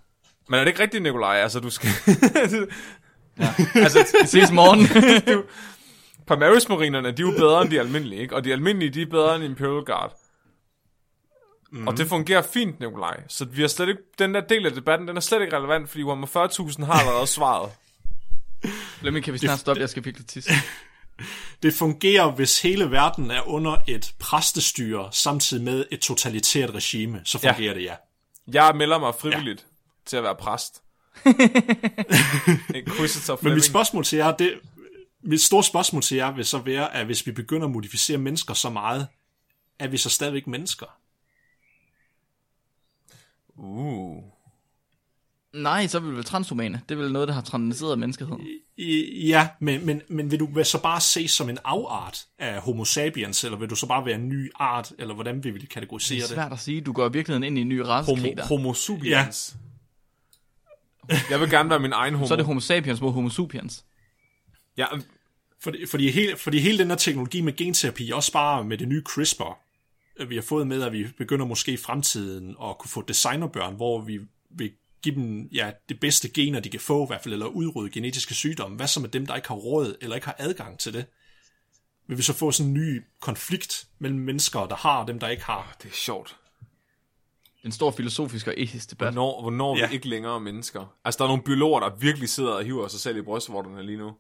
men 0.50 0.60
er 0.60 0.64
det 0.64 0.68
ikke 0.68 0.84
rigtigt, 0.84 1.04
Nikolaj? 1.04 1.36
Altså, 1.36 1.60
du 1.60 1.70
skal... 1.70 1.90
Altså, 3.76 4.00
vi 4.22 4.28
ses 4.28 4.50
i 4.50 4.54
morgen. 4.54 4.80
Primaris 6.28 6.70
Marinerne, 6.70 7.12
de 7.12 7.22
er 7.22 7.28
jo 7.28 7.32
bedre 7.38 7.62
end 7.62 7.72
de 7.72 7.80
almindelige, 7.80 8.22
ikke? 8.22 8.36
Og 8.36 8.44
de 8.44 8.52
almindelige, 8.52 8.90
de 8.90 9.02
er 9.02 9.06
bedre 9.06 9.36
end 9.36 9.44
Imperial 9.44 9.86
Guard. 9.86 10.14
Mm. 11.72 11.88
Og 11.88 11.98
det 11.98 12.08
fungerer 12.10 12.42
fint, 12.42 12.80
Nikolaj. 12.80 13.24
Så 13.28 13.46
vi 13.46 13.62
har 13.62 13.68
slet 13.68 13.90
ikke, 13.90 14.02
den 14.20 14.34
der 14.34 14.42
del 14.42 14.66
af 14.66 14.72
debatten, 14.72 15.08
den 15.08 15.18
er 15.18 15.22
slet 15.22 15.42
ikke 15.42 15.58
relevant, 15.58 15.90
fordi 15.90 16.04
Warhammer 16.04 16.28
40.000 16.80 16.86
har 16.86 16.94
allerede 16.94 17.28
svaret. 17.38 17.72
Flemming, 19.00 19.26
kan 19.26 19.34
vi 19.34 19.38
snart 19.38 19.60
stoppe? 19.60 19.80
Jeg 19.82 19.90
skal 19.90 20.06
virkelig 20.06 20.28
tisse. 20.28 20.52
Det 21.64 21.74
fungerer, 21.74 22.32
hvis 22.32 22.62
hele 22.62 22.92
verden 22.92 23.32
er 23.32 23.48
under 23.50 23.78
et 23.88 24.14
præstestyre, 24.20 25.10
samtidig 25.12 25.64
med 25.64 25.86
et 25.92 26.00
totalitært 26.00 26.70
regime, 26.74 27.22
så 27.24 27.40
Ja. 27.44 27.52
fungerer 27.52 27.74
det, 27.74 27.84
ja. 27.84 27.96
Jeg 28.52 28.76
melder 28.76 29.00
mig 29.00 29.14
frivilligt 29.20 29.62
ja. 29.62 29.66
til 30.06 30.18
at 30.18 30.24
være 30.24 30.36
præst. 30.36 30.82
Inquisitor 32.76 33.40
Men 33.42 33.54
mit 33.54 33.64
spørgsmål 33.64 34.04
til 34.06 34.18
jer, 34.18 34.32
det, 34.36 34.54
mit 35.24 35.42
store 35.42 35.64
spørgsmål 35.64 36.02
til 36.02 36.18
jer 36.18 36.32
vil 36.32 36.46
så 36.46 36.58
være, 36.58 36.96
at 36.96 37.06
hvis 37.06 37.26
vi 37.28 37.32
begynder 37.32 37.66
at 37.68 37.72
modificere 37.74 38.18
mennesker 38.18 38.54
så 38.54 38.70
meget, 38.70 39.08
er 39.80 39.88
vi 39.88 39.98
så 39.98 40.10
stadigvæk 40.10 40.48
mennesker? 40.48 40.86
Uh. 43.58 44.24
Nej, 45.54 45.88
så 45.88 46.00
vil 46.00 46.12
vi 46.12 46.16
vel 46.16 46.24
transhumane. 46.24 46.82
Det 46.90 46.96
er 46.96 47.00
vel 47.00 47.12
noget, 47.12 47.28
der 47.28 47.34
har 47.34 47.42
transcenderet 47.42 48.00
menneskeheden. 48.00 48.48
Ja, 49.28 49.50
men, 49.60 49.86
men, 49.86 50.02
men 50.10 50.32
vil 50.32 50.40
du 50.40 50.46
vil 50.54 50.66
så 50.66 50.82
bare 50.82 51.02
ses 51.02 51.32
som 51.32 51.50
en 51.50 51.58
afart 51.64 52.26
af 52.40 52.62
homo 52.62 52.86
sapiens, 52.86 53.44
eller 53.44 53.58
vil 53.58 53.70
du 53.70 53.76
så 53.76 53.88
bare 53.88 54.06
være 54.06 54.16
en 54.16 54.30
ny 54.30 54.52
art, 54.56 54.94
eller 55.00 55.14
hvordan 55.14 55.44
vil 55.44 55.56
vi 55.56 55.60
kategorisere 55.60 56.16
Det 56.18 56.24
er 56.24 56.28
det? 56.28 56.36
svært 56.36 56.52
at 56.52 56.60
sige. 56.60 56.82
Du 56.82 56.94
går 56.94 57.10
i 57.10 57.12
virkeligheden 57.12 57.44
ind 57.44 57.58
i 57.58 57.62
en 57.62 57.70
ny 57.70 57.78
racekrig 57.78 58.36
Homo, 58.44 58.64
homo 58.64 58.74
sapiens. 58.74 59.56
Jeg 61.30 61.40
vil 61.40 61.50
gerne 61.50 61.70
være 61.70 61.80
min 61.80 61.94
egen 61.94 62.14
homo. 62.14 62.28
Så 62.28 62.34
er 62.34 62.36
det 62.36 62.46
homo 62.46 62.60
sapiens 62.60 63.02
mod 63.02 63.12
homo 63.12 63.30
sapiens. 63.30 63.86
Ja, 64.78 64.86
Fordi, 65.60 65.86
fordi, 65.88 66.12
hele, 66.12 66.38
fordi 66.38 66.60
hele 66.60 66.78
den 66.78 66.88
her 66.88 66.96
teknologi 66.96 67.42
med 67.42 67.56
genterapi, 67.56 68.12
også 68.12 68.32
bare 68.32 68.64
med 68.64 68.78
det 68.78 68.88
nye 68.88 69.02
CRISPR, 69.06 69.60
vi 70.28 70.36
har 70.36 70.42
fået 70.42 70.68
med, 70.68 70.84
at 70.84 70.92
vi 70.92 71.08
begynder 71.18 71.46
måske 71.46 71.72
i 71.72 71.78
fremtiden 71.78 72.50
at 72.64 72.78
kunne 72.78 72.90
få 72.90 73.02
designerbørn, 73.02 73.76
hvor 73.76 74.02
vi 74.02 74.20
vil 74.50 74.72
give 75.02 75.16
dem 75.16 75.50
ja, 75.54 75.72
det 75.90 76.00
bedste 76.00 76.30
gener, 76.30 76.60
de 76.60 76.70
kan 76.70 76.80
få, 76.80 77.04
i 77.04 77.08
hvert 77.08 77.22
fald, 77.22 77.34
eller 77.34 77.46
udrydde 77.46 77.90
genetiske 77.90 78.34
sygdomme. 78.34 78.78
Hvad 78.78 78.88
så 78.88 79.00
med 79.00 79.10
dem, 79.10 79.26
der 79.26 79.36
ikke 79.36 79.48
har 79.48 79.56
råd 79.56 79.96
eller 80.02 80.16
ikke 80.16 80.28
har 80.28 80.36
adgang 80.40 80.80
til 80.80 80.94
det? 80.94 81.06
Vil 82.08 82.18
vi 82.18 82.22
så 82.24 82.34
få 82.34 82.52
sådan 82.52 82.68
en 82.70 82.74
ny 82.74 83.04
konflikt 83.22 83.88
mellem 84.00 84.20
mennesker, 84.20 84.60
der 84.68 84.76
har, 84.76 85.02
og 85.02 85.08
dem, 85.08 85.20
der 85.20 85.28
ikke 85.28 85.44
har? 85.44 85.76
det 85.84 85.90
er 85.90 85.94
sjovt. 85.96 86.38
En 87.64 87.72
stor 87.72 87.92
filosofisk 87.92 88.48
og 88.48 88.54
etisk 88.58 88.90
debat. 88.90 89.14
Hvornår, 89.14 89.42
hvornår 89.42 89.76
er 89.76 89.80
Ja. 89.80 89.88
vi 89.88 89.94
ikke 89.94 90.10
længere 90.10 90.40
mennesker? 90.40 90.96
Altså, 91.06 91.18
der 91.18 91.24
er 91.24 91.28
nogle 91.28 91.44
biologer, 91.44 91.80
der 91.80 91.96
virkelig 91.96 92.30
sidder 92.30 92.52
og 92.52 92.64
hiver 92.64 92.88
sig 92.88 93.00
selv 93.00 93.18
i 93.18 93.22
brystvorterne 93.22 93.86
lige 93.86 93.98
nu. 93.98 94.12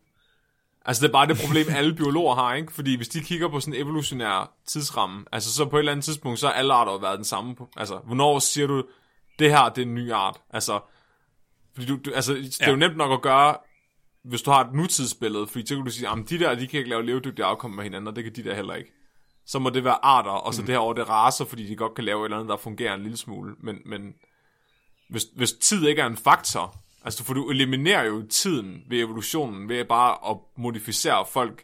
Altså, 0.85 1.01
det 1.01 1.07
er 1.07 1.11
bare 1.11 1.27
det 1.27 1.37
problem, 1.37 1.65
alle 1.69 1.93
biologer 1.95 2.35
har, 2.35 2.53
ikke? 2.53 2.73
Fordi 2.73 2.95
hvis 2.95 3.07
de 3.07 3.21
kigger 3.21 3.47
på 3.49 3.59
sådan 3.59 3.73
en 3.73 3.81
evolutionær 3.81 4.53
tidsramme, 4.67 5.25
altså 5.31 5.53
så 5.53 5.65
på 5.65 5.77
et 5.77 5.79
eller 5.79 5.91
andet 5.91 6.05
tidspunkt, 6.05 6.39
så 6.39 6.47
har 6.47 6.53
alle 6.53 6.73
arter 6.73 6.97
været 6.97 7.17
den 7.17 7.25
samme. 7.25 7.55
Altså, 7.77 7.97
hvornår 7.97 8.39
siger 8.39 8.67
du, 8.67 8.83
det 9.39 9.49
her, 9.51 9.69
det 9.69 9.81
er 9.81 9.85
en 9.85 9.95
ny 9.95 10.11
art? 10.11 10.41
Altså, 10.49 10.79
fordi 11.73 11.87
du, 11.87 11.99
du, 12.05 12.11
altså, 12.13 12.33
det 12.33 12.57
er 12.61 12.65
jo 12.67 12.71
Ja. 12.71 12.77
nemt 12.77 12.97
nok 12.97 13.11
at 13.11 13.21
gøre, 13.21 13.57
hvis 14.23 14.41
du 14.41 14.51
har 14.51 14.63
et 14.63 14.73
nutidsbillede, 14.73 15.47
fordi 15.47 15.67
så 15.67 15.75
kan 15.75 15.85
du 15.85 15.91
sige, 15.91 16.09
at 16.09 16.29
de 16.29 16.39
der, 16.39 16.55
de 16.55 16.67
kan 16.67 16.77
ikke 16.77 16.89
lave 16.89 17.05
levedygtige 17.05 17.45
afkom 17.45 17.71
med 17.71 17.83
hinanden, 17.83 18.07
og 18.07 18.15
det 18.15 18.23
kan 18.23 18.35
de 18.35 18.43
der 18.43 18.55
heller 18.55 18.73
ikke. 18.73 18.91
Så 19.45 19.59
må 19.59 19.69
det 19.69 19.83
være 19.83 20.05
arter, 20.05 20.31
og 20.31 20.53
så 20.53 20.61
mm. 20.61 20.65
det 20.65 20.73
her 20.73 20.79
over 20.79 20.93
det 20.93 21.01
er 21.01 21.09
racer, 21.09 21.45
fordi 21.45 21.67
de 21.67 21.75
godt 21.75 21.95
kan 21.95 22.03
lave 22.03 22.21
et 22.21 22.25
eller 22.25 22.37
andet, 22.37 22.49
der 22.49 22.57
fungerer 22.57 22.93
en 22.93 23.01
lille 23.01 23.17
smule. 23.17 23.55
Men, 23.59 23.77
men 23.85 24.13
hvis, 25.09 25.23
hvis 25.35 25.53
tid 25.53 25.87
ikke 25.87 26.01
er 26.01 26.05
en 26.05 26.17
faktor, 26.17 26.75
altså 27.05 27.23
for 27.23 27.33
du 27.33 27.49
eliminerer 27.49 28.03
jo 28.03 28.27
tiden 28.29 28.83
ved 28.89 28.99
evolutionen, 28.99 29.69
ved 29.69 29.85
bare 29.85 30.31
at 30.31 30.37
modificere 30.57 31.25
folk, 31.31 31.63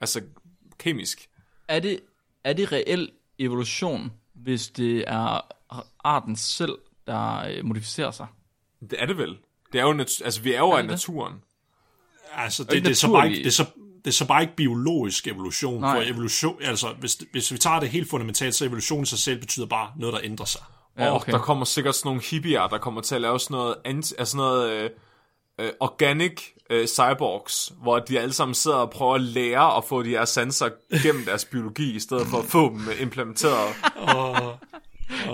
altså 0.00 0.20
kemisk. 0.78 1.28
Er 1.68 1.80
det, 1.80 2.00
er 2.44 2.52
det 2.52 2.72
reel 2.72 3.10
evolution, 3.38 4.12
hvis 4.34 4.68
det 4.68 5.04
er 5.06 5.40
arten 6.04 6.36
selv, 6.36 6.78
der 7.06 7.38
øh, 7.38 7.64
modificerer 7.64 8.10
sig? 8.10 8.26
Det 8.80 9.02
er 9.02 9.06
det 9.06 9.18
vel. 9.18 9.38
Det 9.72 9.80
er 9.80 9.84
jo 9.84 9.92
nat- 9.92 10.22
altså, 10.24 10.42
vi 10.42 10.52
er 10.52 10.58
jo 10.58 10.70
af 10.70 10.82
det 10.82 10.90
det? 10.90 10.90
naturen. 10.90 11.34
Altså, 12.32 12.64
det, 12.64 12.72
ikke 12.74 12.84
det, 12.84 12.90
er 12.90 12.94
så 12.96 13.12
bare 13.12 13.28
ikke, 13.30 13.38
det, 13.38 13.46
er 13.46 13.50
så, 13.50 13.66
det 14.04 14.06
er 14.06 14.12
så 14.12 14.26
bare 14.26 14.42
ikke 14.42 14.56
biologisk 14.56 15.26
evolution. 15.26 15.80
Nej. 15.80 15.96
For 15.96 16.12
evolution, 16.12 16.62
altså, 16.62 16.92
hvis, 16.92 17.18
hvis 17.32 17.52
vi 17.52 17.58
tager 17.58 17.80
det 17.80 17.88
helt 17.88 18.10
fundamentalt, 18.10 18.54
så 18.54 18.64
evolution 18.64 19.02
i 19.02 19.06
sig 19.06 19.18
selv 19.18 19.40
betyder 19.40 19.66
bare 19.66 19.92
noget, 19.96 20.12
der 20.12 20.20
ændrer 20.22 20.46
sig. 20.46 20.62
Ja, 20.98 21.10
Og 21.10 21.16
okay. 21.16 21.32
der 21.32 21.38
kommer 21.38 21.64
sikkert 21.64 21.94
sådan 21.94 22.08
nogle 22.08 22.22
hippier, 22.30 22.66
der 22.66 22.78
kommer 22.78 23.00
til 23.00 23.14
at 23.14 23.20
lave 23.20 23.40
sådan 23.40 23.54
noget, 23.54 23.74
anti, 23.84 24.14
altså 24.18 24.36
noget 24.36 24.70
øh, 24.70 24.90
øh, 25.60 25.70
organic 25.80 26.40
øh, 26.70 26.86
cyborgs, 26.86 27.72
hvor 27.82 27.98
de 27.98 28.20
alle 28.20 28.32
sammen 28.32 28.54
sidder 28.54 28.76
og 28.76 28.90
prøver 28.90 29.14
at 29.14 29.20
lære 29.20 29.76
at 29.76 29.84
få 29.84 30.02
de 30.02 30.08
her 30.08 30.24
sanser 30.24 30.68
gennem 31.02 31.24
deres 31.24 31.44
biologi, 31.44 31.96
i 31.96 32.00
stedet 32.00 32.26
for 32.26 32.38
at 32.38 32.44
få 32.44 32.68
dem 32.68 32.80
implementeret. 33.00 33.74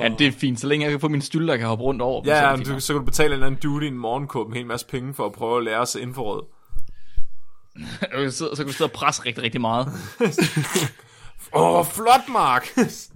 Ja, 0.00 0.08
det 0.18 0.26
er 0.26 0.32
fint, 0.32 0.60
så 0.60 0.66
længe 0.66 0.84
jeg 0.84 0.90
kan 0.90 1.00
få 1.00 1.08
min 1.08 1.22
styl, 1.22 1.48
der 1.48 1.56
kan 1.56 1.66
hoppe 1.66 1.84
rundt 1.84 2.02
over. 2.02 2.22
Ja, 2.26 2.40
så 2.40 2.46
ja 2.46 2.74
du, 2.74 2.80
så 2.80 2.92
kan 2.92 3.00
du 3.00 3.04
betale 3.04 3.26
en 3.26 3.32
eller 3.32 3.46
anden 3.46 3.60
duty 3.60 3.84
i 3.84 3.88
en 3.88 3.98
morgenkåb 3.98 4.48
en 4.48 4.54
hel 4.54 4.66
masse 4.66 4.86
penge 4.86 5.14
for 5.14 5.26
at 5.26 5.32
prøve 5.32 5.58
at 5.58 5.64
lære 5.64 5.86
sig 5.86 6.02
infrarød. 6.02 6.42
så 8.30 8.54
kan 8.56 8.66
du 8.66 8.72
sidde 8.72 8.88
og 8.88 8.92
presse 8.92 9.24
rigtig, 9.24 9.44
rigtig 9.44 9.60
meget. 9.60 9.86
Åh, 11.52 11.78
oh, 11.78 11.86
flot, 11.86 12.28
Mark! 12.28 12.68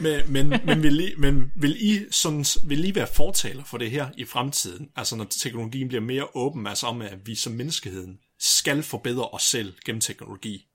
Men, 0.00 0.32
men, 0.32 0.48
men, 0.64 0.82
vil, 0.82 1.00
I, 1.00 1.14
men 1.18 1.52
vil, 1.56 1.76
I 1.80 2.04
sådan, 2.10 2.44
vil 2.64 2.84
I 2.84 2.94
være 2.94 3.06
fortaler 3.14 3.64
for 3.64 3.78
det 3.78 3.90
her 3.90 4.08
i 4.16 4.24
fremtiden? 4.24 4.90
Altså 4.96 5.16
når 5.16 5.24
teknologien 5.30 5.88
bliver 5.88 6.00
mere 6.00 6.26
åben, 6.36 6.66
altså 6.66 6.86
om 6.86 7.02
at 7.02 7.26
vi 7.26 7.34
som 7.34 7.52
menneskeheden 7.52 8.18
skal 8.38 8.82
forbedre 8.82 9.28
os 9.28 9.42
selv 9.42 9.74
gennem 9.84 10.00
teknologi? 10.00 10.66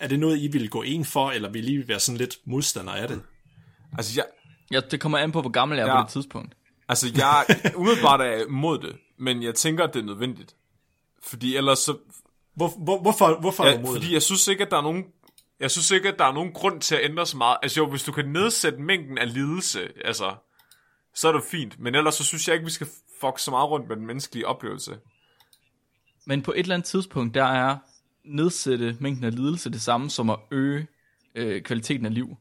Er 0.00 0.08
det 0.08 0.18
noget, 0.20 0.38
I 0.38 0.48
vil 0.48 0.70
gå 0.70 0.82
ind 0.82 1.04
for, 1.04 1.30
eller 1.30 1.50
vil 1.50 1.68
I 1.68 1.88
være 1.88 2.00
sådan 2.00 2.16
lidt 2.18 2.36
modstander 2.44 2.92
af 2.92 3.08
det? 3.08 3.20
altså, 3.98 4.12
jeg, 4.16 4.24
Ja, 4.72 4.80
det 4.90 5.00
kommer 5.00 5.18
an 5.18 5.32
på, 5.32 5.40
hvor 5.40 5.50
gammel 5.50 5.78
jeg 5.78 5.84
er 5.88 5.90
Ja. 5.92 6.00
på 6.02 6.04
det 6.06 6.12
tidspunkt. 6.12 6.54
altså, 6.88 7.12
jeg 7.16 7.44
umiddelbart 7.76 8.20
er 8.20 8.44
imod 8.46 8.78
det, 8.78 8.96
men 9.18 9.42
jeg 9.42 9.54
tænker, 9.54 9.84
at 9.84 9.94
det 9.94 10.00
er 10.00 10.04
nødvendigt. 10.06 10.54
Fordi 11.22 11.56
ellers 11.56 11.78
så... 11.78 11.96
Hvor, 12.54 12.68
hvor, 12.84 13.00
hvorfor, 13.02 13.40
hvorfor 13.40 13.64
er 13.64 13.68
Ja, 13.68 13.74
du 13.74 13.80
imod 13.80 13.92
fordi 13.94 14.06
det? 14.06 14.12
jeg 14.12 14.22
synes 14.22 14.48
ikke, 14.48 14.64
at 14.64 14.70
der 14.70 14.76
er 14.76 14.82
nogen... 14.82 15.04
Jeg 15.60 15.70
synes 15.70 15.90
ikke, 15.90 16.08
at 16.08 16.18
der 16.18 16.24
er 16.24 16.32
nogen 16.32 16.52
grund 16.52 16.80
til 16.80 16.94
at 16.94 17.04
ændre 17.10 17.26
så 17.26 17.36
meget. 17.36 17.56
Altså 17.62 17.80
jo, 17.80 17.90
hvis 17.90 18.02
du 18.02 18.12
kan 18.12 18.26
nedsætte 18.28 18.78
mængden 18.78 19.18
af 19.18 19.34
lidelse, 19.34 19.88
altså, 20.04 20.34
så 21.14 21.28
er 21.28 21.32
det 21.32 21.42
fint. 21.50 21.78
Men 21.80 21.94
ellers 21.94 22.14
så 22.14 22.24
synes 22.24 22.48
jeg 22.48 22.54
ikke, 22.54 22.64
vi 22.64 22.70
skal 22.70 22.86
fuck 23.20 23.38
så 23.38 23.50
meget 23.50 23.70
rundt 23.70 23.88
med 23.88 23.96
den 23.96 24.06
menneskelige 24.06 24.46
oplevelse. 24.46 24.98
Men 26.26 26.42
på 26.42 26.52
et 26.52 26.58
eller 26.58 26.74
andet 26.74 26.86
tidspunkt, 26.88 27.34
der 27.34 27.44
er 27.44 27.76
nedsætte 28.24 28.96
mængden 29.00 29.24
af 29.24 29.34
lidelse 29.36 29.70
det 29.70 29.80
samme 29.82 30.10
som 30.10 30.30
at 30.30 30.38
øge 30.50 30.86
øh, 31.34 31.62
kvaliteten 31.62 32.06
af 32.06 32.14
liv. 32.14 32.36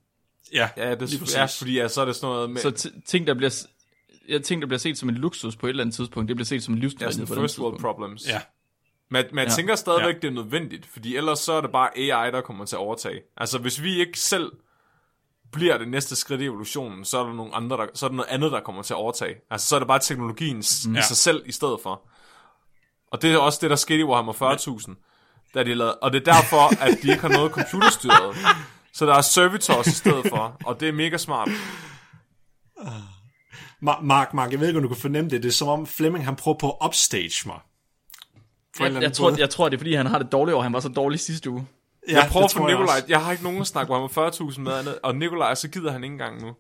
Ja, 0.54 0.70
Ja, 0.78 0.96
det 0.96 1.02
er 1.14 1.38
ja, 1.38 1.46
fordi 1.46 1.74
ja, 1.74 1.88
så 1.88 2.02
er 2.02 2.06
det 2.06 2.16
sådan 2.16 2.34
noget 2.34 2.50
med... 2.50 2.62
Så 2.62 2.70
t- 2.70 3.02
ting, 3.06 3.28
der 3.28 3.34
bliver, 3.34 3.50
s- 3.50 3.68
ja, 4.30 4.38
ting, 4.40 4.62
der 4.62 4.68
bliver 4.68 4.80
set 4.80 4.98
som 4.98 5.10
en 5.10 5.16
luksus 5.16 5.56
på 5.56 5.66
et 5.66 5.70
eller 5.70 5.84
andet 5.84 5.96
tidspunkt, 5.96 6.28
det 6.28 6.36
bliver 6.36 6.46
set 6.46 6.64
som 6.64 6.74
en 6.74 6.78
Ja, 6.78 6.82
livsnødvendighed 6.82 7.28
sådan 7.28 7.38
på 7.38 7.42
first 7.44 7.60
world 7.60 7.74
tidspunkt. 7.74 7.96
problems. 7.96 8.28
Ja. 8.28 8.42
Men, 9.12 9.26
men 9.32 9.40
jeg 9.40 9.48
Ja. 9.48 9.54
tænker 9.56 9.76
stadigvæk, 9.76 10.14
Ja. 10.16 10.20
det 10.20 10.28
er 10.28 10.32
nødvendigt, 10.32 10.86
fordi 10.86 11.16
ellers 11.16 11.40
så 11.40 11.54
er 11.54 11.62
det 11.62 11.72
bare 11.72 11.98
AI, 11.98 12.32
der 12.32 12.42
kommer 12.42 12.66
til 12.66 12.76
at 12.76 12.80
overtage. 12.80 13.22
Altså, 13.38 13.58
hvis 13.58 13.82
vi 13.82 14.00
ikke 14.00 14.20
selv 14.20 14.52
bliver 15.52 15.78
det 15.78 15.88
næste 15.88 16.16
skridt 16.16 16.42
i 16.42 16.46
evolutionen, 16.46 17.06
så 17.06 17.20
er 17.20 17.24
der, 17.26 17.34
nogle 17.34 17.56
andre, 17.56 17.78
der, 17.78 17.86
så 17.94 18.06
er 18.06 18.08
der 18.08 18.16
noget 18.16 18.30
andet, 18.30 18.52
der 18.52 18.60
kommer 18.60 18.82
til 18.82 18.94
at 18.94 18.98
overtage. 18.98 19.36
Altså, 19.52 19.68
så 19.68 19.76
er 19.76 19.80
det 19.80 19.88
bare 19.88 20.00
teknologien 20.00 20.56
mm. 20.86 20.96
i 20.96 21.02
sig 21.02 21.18
selv 21.18 21.44
i 21.46 21.52
stedet 21.52 21.80
for. 21.84 22.02
Og 23.12 23.22
det 23.22 23.34
er 23.34 23.38
også 23.38 23.60
det, 23.62 23.70
der 23.70 23.76
skete 23.76 24.00
i 24.00 24.04
Warhammer 24.04 24.34
40.000, 24.34 25.52
da 25.54 25.64
de 25.64 25.74
lavede, 25.74 25.96
og 25.96 26.14
det 26.14 26.28
er 26.28 26.34
derfor, 26.34 26.82
at 26.84 26.98
de 27.02 27.10
ikke 27.10 27.22
har 27.22 27.30
noget 27.30 27.52
computerstyret. 27.52 28.36
Så 28.94 29.06
der 29.06 29.14
er 29.16 29.22
servitors 29.22 29.88
i 29.88 29.92
stedet 29.92 30.26
for, 30.30 30.58
og 30.66 30.80
det 30.80 30.88
er 30.90 30.94
mega 30.94 31.18
smart. 31.18 31.50
Ma- 33.84 34.02
Mark, 34.02 34.34
Mark, 34.34 34.52
jeg 34.52 34.60
ved 34.60 34.68
ikke, 34.68 34.78
om 34.78 34.84
du 34.84 34.88
kan 34.90 34.98
fornemme 34.98 35.30
det. 35.30 35.44
Det 35.44 35.50
er 35.50 35.54
som 35.54 35.68
om 35.68 35.88
Flemming, 35.88 36.26
han 36.26 36.36
prøver 36.36 36.58
på 36.58 36.72
at 36.72 36.78
upstage 36.86 37.32
mig. 37.48 37.60
Jeg, 38.80 39.02
jeg, 39.02 39.14
tror, 39.14 39.38
jeg 39.38 39.50
tror, 39.50 39.70
det 39.70 39.76
er, 39.76 39.80
fordi 39.80 39.94
han 39.94 40.06
har 40.06 40.20
det 40.20 40.32
dårligt 40.32 40.54
over, 40.54 40.64
han 40.64 40.74
var 40.74 40.80
så 40.80 40.90
dårlig 40.90 41.20
sidste 41.20 41.50
uge. 41.50 41.68
ja, 42.10 42.14
Jeg 42.16 42.28
prøver 42.32 42.48
for 42.48 42.68
Nikolaj, 42.68 42.96
også. 42.96 43.06
jeg 43.08 43.22
har 43.24 43.32
ikke 43.32 43.44
nogen 43.44 43.62
at 43.62 43.68
snakke 43.68 43.92
Warhammer 43.92 44.52
40.000 44.52 44.60
med 44.62 44.72
andet, 44.74 45.00
og 45.04 45.16
Nikolaj, 45.16 45.56
så 45.56 45.70
gider 45.70 45.92
han 45.92 46.04
ikke 46.04 46.14
engang 46.14 46.42
nu. 46.42 46.54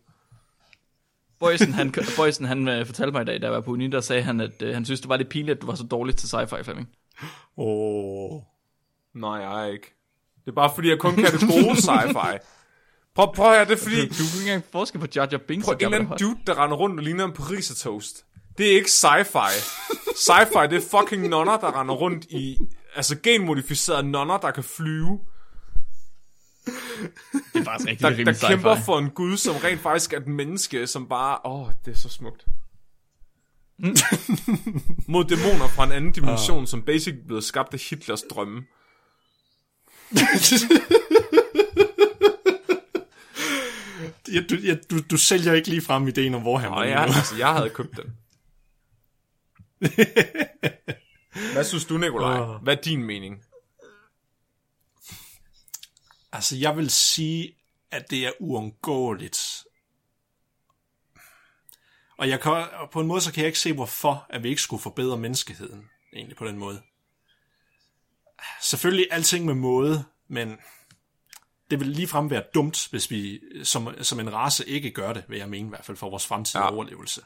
Boysen, 1.39 1.73
han, 1.73 1.93
Boysen, 2.17 2.45
han 2.45 2.67
uh, 2.79 2.85
fortalte 2.85 3.11
mig 3.11 3.21
i 3.21 3.25
dag, 3.25 3.41
da 3.41 3.45
jeg 3.45 3.53
var 3.53 3.61
på 3.61 3.71
uni, 3.71 3.87
der 3.87 4.01
sagde 4.01 4.21
han, 4.21 4.39
at 4.39 4.61
uh, 4.61 4.69
han 4.69 4.85
synes, 4.85 5.01
det 5.01 5.09
var 5.09 5.17
lidt 5.17 5.29
pinligt, 5.29 5.55
at 5.55 5.61
du 5.61 5.67
var 5.67 5.75
så 5.75 5.83
dårlig 5.83 6.15
til 6.15 6.27
sci-fi, 6.27 6.61
Flemming. 6.63 6.89
Åh. 7.57 8.41
Nej, 9.15 9.29
jeg 9.31 9.67
er 9.67 9.71
ikke. 9.71 9.95
Det 10.45 10.51
er 10.51 10.55
bare 10.55 10.71
fordi, 10.75 10.89
jeg 10.89 10.99
kun 10.99 11.15
kan 11.15 11.25
det 11.25 11.39
gode 11.41 11.71
sci-fi. 11.87 12.37
Prøv, 13.15 13.33
prøv 13.35 13.51
her, 13.53 13.63
det 13.63 13.73
er 13.73 13.77
fordi, 13.83 13.95
Du 14.07 14.13
kunne 14.31 14.41
ikke 14.41 14.51
engang 14.51 14.63
forske 14.71 14.99
på 14.99 15.07
Jar 15.15 15.27
Jar 15.31 15.37
Binks. 15.37 15.65
prøv, 15.65 15.75
og 15.75 15.81
en 15.81 15.93
eller 15.93 15.97
anden 16.05 16.17
dude, 16.17 16.39
der 16.47 16.63
render 16.63 16.77
rundt 16.77 16.99
og 16.99 17.03
ligner 17.03 17.25
en 17.25 17.31
pariser 17.33 17.75
toast. 17.75 18.25
Det 18.59 18.71
er 18.71 18.75
ikke 18.75 18.89
sci-fi. 18.89 19.51
Sci-fi, 20.15 20.67
det 20.67 20.83
er 20.83 20.99
fucking 20.99 21.27
nonner, 21.27 21.57
der 21.57 21.79
render 21.79 21.93
rundt 21.93 22.25
i... 22.25 22.57
Altså 22.95 23.17
genmodificerede 23.23 24.03
nonner, 24.03 24.37
der 24.37 24.51
kan 24.51 24.63
flyve. 24.63 25.19
Det 26.65 26.73
er 27.55 27.63
faktisk 27.63 27.89
rigtig 27.89 27.99
Der, 28.01 28.09
rimelig 28.09 28.25
der 28.25 28.33
sci-fi. 28.33 28.47
kæmper 28.47 28.75
for 28.85 28.99
en 28.99 29.09
gud, 29.09 29.37
som 29.37 29.55
rent 29.55 29.81
faktisk 29.81 30.13
er 30.13 30.17
et 30.17 30.27
menneske, 30.27 30.87
som 30.87 31.07
bare... 31.07 31.37
Åh, 31.45 31.61
oh, 31.61 31.71
det 31.85 31.91
er 31.91 31.95
så 31.95 32.09
smukt. 32.09 32.45
Mod 35.07 35.23
dæmoner 35.25 35.67
fra 35.67 35.83
en 35.83 35.91
anden 35.91 36.11
dimension, 36.11 36.67
som 36.67 36.81
basic 36.81 37.13
er 37.13 37.25
blevet 37.27 37.43
skabt 37.43 37.73
af 37.73 37.79
Hitlers 37.89 38.21
drømme. 38.29 38.63
Ja, 44.33 44.41
du, 44.49 44.55
ja, 44.55 44.75
du, 44.91 44.99
du 45.11 45.17
sælger 45.17 45.53
ikke 45.53 45.69
lige 45.69 45.81
frem 45.81 46.07
ideen 46.07 46.33
om. 46.33 46.47
Og 46.47 46.59
lige 46.61 46.71
jeg, 46.99 47.07
nu. 47.07 47.13
altså, 47.13 47.35
jeg 47.37 47.53
havde 47.53 47.69
købt 47.69 47.97
den. 47.97 48.18
Hvad 51.53 51.63
synes 51.63 51.85
du, 51.85 51.97
Nikolaj? 51.97 52.57
Hvad 52.63 52.77
er 52.77 52.81
din 52.81 53.03
mening? 53.03 53.43
Altså, 56.31 56.55
jeg 56.57 56.77
vil 56.77 56.89
sige, 56.89 57.55
at 57.91 58.09
det 58.09 58.25
er 58.25 58.31
uundgåeligt. 58.39 59.63
Og 62.17 62.29
jeg 62.29 62.41
kan, 62.41 62.51
og 62.51 62.89
på 62.89 63.01
en 63.01 63.07
måde, 63.07 63.21
så 63.21 63.33
kan 63.33 63.41
jeg 63.41 63.47
ikke 63.47 63.59
se, 63.59 63.73
hvorfor 63.73 64.25
at 64.29 64.43
vi 64.43 64.49
ikke 64.49 64.61
skulle 64.61 64.81
forbedre 64.81 65.17
menneskeheden, 65.17 65.89
egentlig 66.13 66.37
på 66.37 66.47
den 66.47 66.57
måde. 66.57 66.81
Selvfølgelig 68.61 69.07
alting 69.11 69.45
med 69.45 69.53
måde, 69.53 70.05
men 70.27 70.57
det 71.71 71.79
vil 71.79 71.87
ligefrem 71.87 72.29
være 72.29 72.43
dumt, 72.53 72.87
hvis 72.89 73.11
vi 73.11 73.39
som, 73.63 74.03
som 74.03 74.19
en 74.19 74.33
race 74.33 74.69
ikke 74.69 74.91
gør 74.91 75.13
det, 75.13 75.23
vil 75.27 75.37
jeg 75.37 75.49
mene 75.49 75.67
i 75.67 75.69
hvert 75.69 75.85
fald 75.85 75.97
for 75.97 76.09
vores 76.09 76.27
fremtidige 76.27 76.65
ja. 76.65 76.73
overlevelse. 76.73 77.21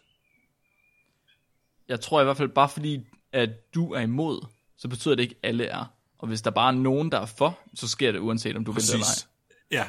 Jeg 1.89 2.01
tror 2.01 2.21
i 2.21 2.23
hvert 2.23 2.37
fald 2.37 2.49
bare 2.49 2.69
fordi, 2.69 2.99
at 3.33 3.49
du 3.75 3.93
er 3.93 3.99
imod, 3.99 4.45
så 4.77 4.87
betyder 4.87 5.15
det 5.15 5.23
ikke, 5.23 5.35
at 5.43 5.49
alle 5.49 5.65
er. 5.65 5.85
Og 6.19 6.27
hvis 6.27 6.41
der 6.41 6.51
bare 6.51 6.67
er 6.67 6.77
nogen, 6.77 7.11
der 7.11 7.19
er 7.19 7.25
for, 7.25 7.59
så 7.75 7.87
sker 7.87 8.11
det 8.11 8.19
uanset 8.19 8.55
om 8.55 8.65
du 8.65 8.71
vil 8.71 8.81
det 8.81 8.93
eller 8.93 9.05
ej. 9.05 9.09
Præcis. 9.09 9.27
Ja. 9.71 9.83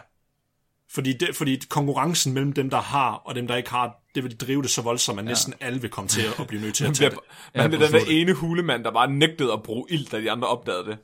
Fordi, 0.90 1.12
det, 1.12 1.36
fordi 1.36 1.62
konkurrencen 1.68 2.32
mellem 2.32 2.52
dem, 2.52 2.70
der 2.70 2.80
har, 2.80 3.12
og 3.12 3.34
dem, 3.34 3.46
der 3.46 3.56
ikke 3.56 3.70
har, 3.70 4.02
det 4.14 4.24
vil 4.24 4.36
drive 4.36 4.62
det 4.62 4.70
så 4.70 4.82
voldsomt, 4.82 5.18
at 5.18 5.24
næsten 5.24 5.54
alle 5.60 5.80
vil 5.80 5.90
komme 5.90 6.08
til 6.08 6.22
at 6.38 6.46
blive 6.46 6.62
nødt 6.62 6.74
til 6.74 6.84
at 6.86 6.94
tage 6.94 7.10
det. 7.10 7.18
Man 7.54 7.60
Ja, 7.60 7.66
er 7.66 7.70
den 7.70 7.80
der 7.80 7.90
præcis. 7.90 8.08
ene 8.10 8.32
hulemand, 8.32 8.84
der 8.84 8.90
bare 8.90 9.10
nægtede 9.10 9.52
at 9.52 9.62
bruge 9.62 9.86
ild, 9.90 10.06
da 10.10 10.20
de 10.20 10.30
andre 10.30 10.48
opdagede 10.48 10.84
det. 10.86 10.98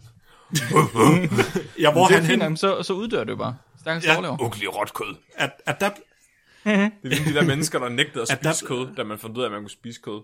Ja, 1.78 1.92
hvor 1.92 2.06
Det 2.06 2.16
han 2.16 2.24
hen, 2.24 2.38
nok, 2.38 2.48
men 2.48 2.56
så, 2.56 2.82
så 2.82 2.92
uddør 2.92 3.24
det 3.24 3.30
jo 3.30 3.36
bare. 3.36 3.56
Stakkels 3.80 4.06
Ja. 4.06 4.10
ja. 4.10 4.16
overlever. 4.18 4.42
Ugelig 4.46 4.76
råt 4.76 4.94
kød. 4.94 5.16
at, 5.34 5.50
at 5.66 5.80
der, 5.80 5.90
Det 6.64 6.74
er 6.74 6.90
ligesom 7.02 7.24
de 7.26 7.34
der 7.34 7.44
mennesker, 7.44 7.78
der 7.78 7.88
nægtede 7.88 8.22
at 8.22 8.30
At 8.30 8.44
der- 8.44 8.52
spise 8.52 8.66
kød, 8.66 8.94
da 8.96 9.04
man 9.04 9.18
fandt 9.18 9.36
ud 9.38 9.42
af, 9.42 9.46
at 9.46 9.52
man 9.52 9.60
kunne 9.60 9.70
spise 9.70 10.00
kød. 10.00 10.20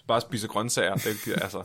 Så 0.00 0.06
bare 0.06 0.20
spise 0.20 0.48
grøntsager. 0.48 0.94
Det, 0.94 1.42
altså. 1.42 1.58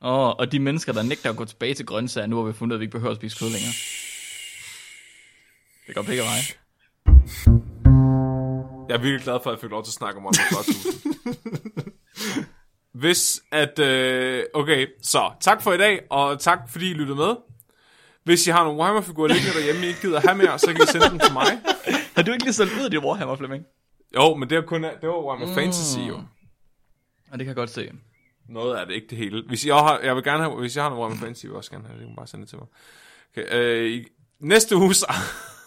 Oh, 0.00 0.28
og 0.38 0.52
de 0.52 0.58
mennesker, 0.58 0.92
der 0.92 1.02
nægter 1.02 1.30
at 1.30 1.36
gå 1.36 1.44
tilbage 1.44 1.74
til 1.74 1.86
grøntsager, 1.86 2.26
nu 2.26 2.36
har 2.36 2.42
vi 2.42 2.52
fundet 2.52 2.76
at 2.76 2.80
vi 2.80 2.84
ikke 2.84 2.92
behøver 2.92 3.10
at 3.10 3.16
spise 3.16 3.38
kød 3.38 3.50
længere. 3.50 3.72
Det 5.86 5.94
går 5.94 6.02
begge 6.02 6.22
veje. 6.22 6.42
Jeg 8.88 8.94
er 8.94 9.00
virkelig 9.00 9.24
glad 9.24 9.38
for, 9.42 9.50
at 9.50 9.56
jeg 9.56 9.60
fik 9.60 9.70
lov 9.70 9.84
til 9.84 9.90
at 9.90 9.94
snakke 9.94 10.18
om 10.20 10.24
Warhammer 10.24 10.62
40.000. 10.62 11.90
Hvis 12.92 13.42
at... 13.52 13.78
Øh, 13.78 14.44
okay, 14.54 14.86
så 15.02 15.30
tak 15.40 15.62
for 15.62 15.72
i 15.72 15.78
dag, 15.78 16.00
og 16.10 16.40
tak 16.40 16.58
fordi 16.68 16.90
I 16.90 16.94
lyttede 16.94 17.16
med. 17.16 17.34
Hvis 18.24 18.46
I 18.46 18.50
har 18.50 18.64
nogle 18.64 18.78
Warhammer-figurer 18.78 19.28
liggende 19.28 19.54
derhjemme, 19.54 19.84
I 19.84 19.88
ikke 19.88 20.00
gider 20.00 20.20
have 20.20 20.38
mere, 20.38 20.58
så 20.58 20.66
kan 20.66 20.82
I 20.82 20.86
sende 20.86 21.10
dem 21.10 21.18
til 21.18 21.32
mig. 21.32 21.60
Har 22.16 22.22
du 22.22 22.32
ikke 22.32 22.44
lige 22.44 22.52
solgt 22.52 22.72
ud 22.72 22.84
af 22.84 22.90
det 22.90 23.04
Warhammer, 23.04 23.36
Flemming? 23.36 23.64
Jo, 24.16 24.34
men 24.34 24.50
det 24.50 24.58
er 24.58 24.62
kun 24.62 24.82
det 24.82 25.08
var 25.08 25.24
Warhammer 25.26 25.54
Fantasy 25.54 25.98
jo. 25.98 26.22
Ja, 27.30 27.36
det 27.36 27.38
kan 27.38 27.46
jeg 27.46 27.54
godt 27.56 27.70
se. 27.70 27.92
Noget 28.48 28.76
af 28.76 28.86
det, 28.86 28.94
ikke 28.94 29.06
det 29.10 29.18
hele. 29.18 29.44
Hvis 29.46 29.66
jeg 29.66 29.74
har, 29.74 29.98
jeg 29.98 30.16
vil 30.16 30.24
gerne 30.24 30.42
have, 30.42 30.56
hvis 30.60 30.76
jeg 30.76 30.84
har 30.84 30.90
noget 30.90 31.00
Warhammer 31.02 31.20
Fantasy, 31.26 31.44
vil 31.44 31.50
jeg 31.50 31.56
også 31.56 31.70
gerne 31.70 31.86
have 31.86 31.98
det. 31.98 32.06
Kan 32.06 32.16
bare 32.16 32.26
sende 32.26 32.42
det 32.42 32.48
til 32.48 32.58
mig. 32.58 32.66
Okay, 33.32 33.46
øh, 33.58 33.90
i- 33.90 34.06
næste 34.40 34.76
uge, 34.76 34.94
så... 34.94 35.12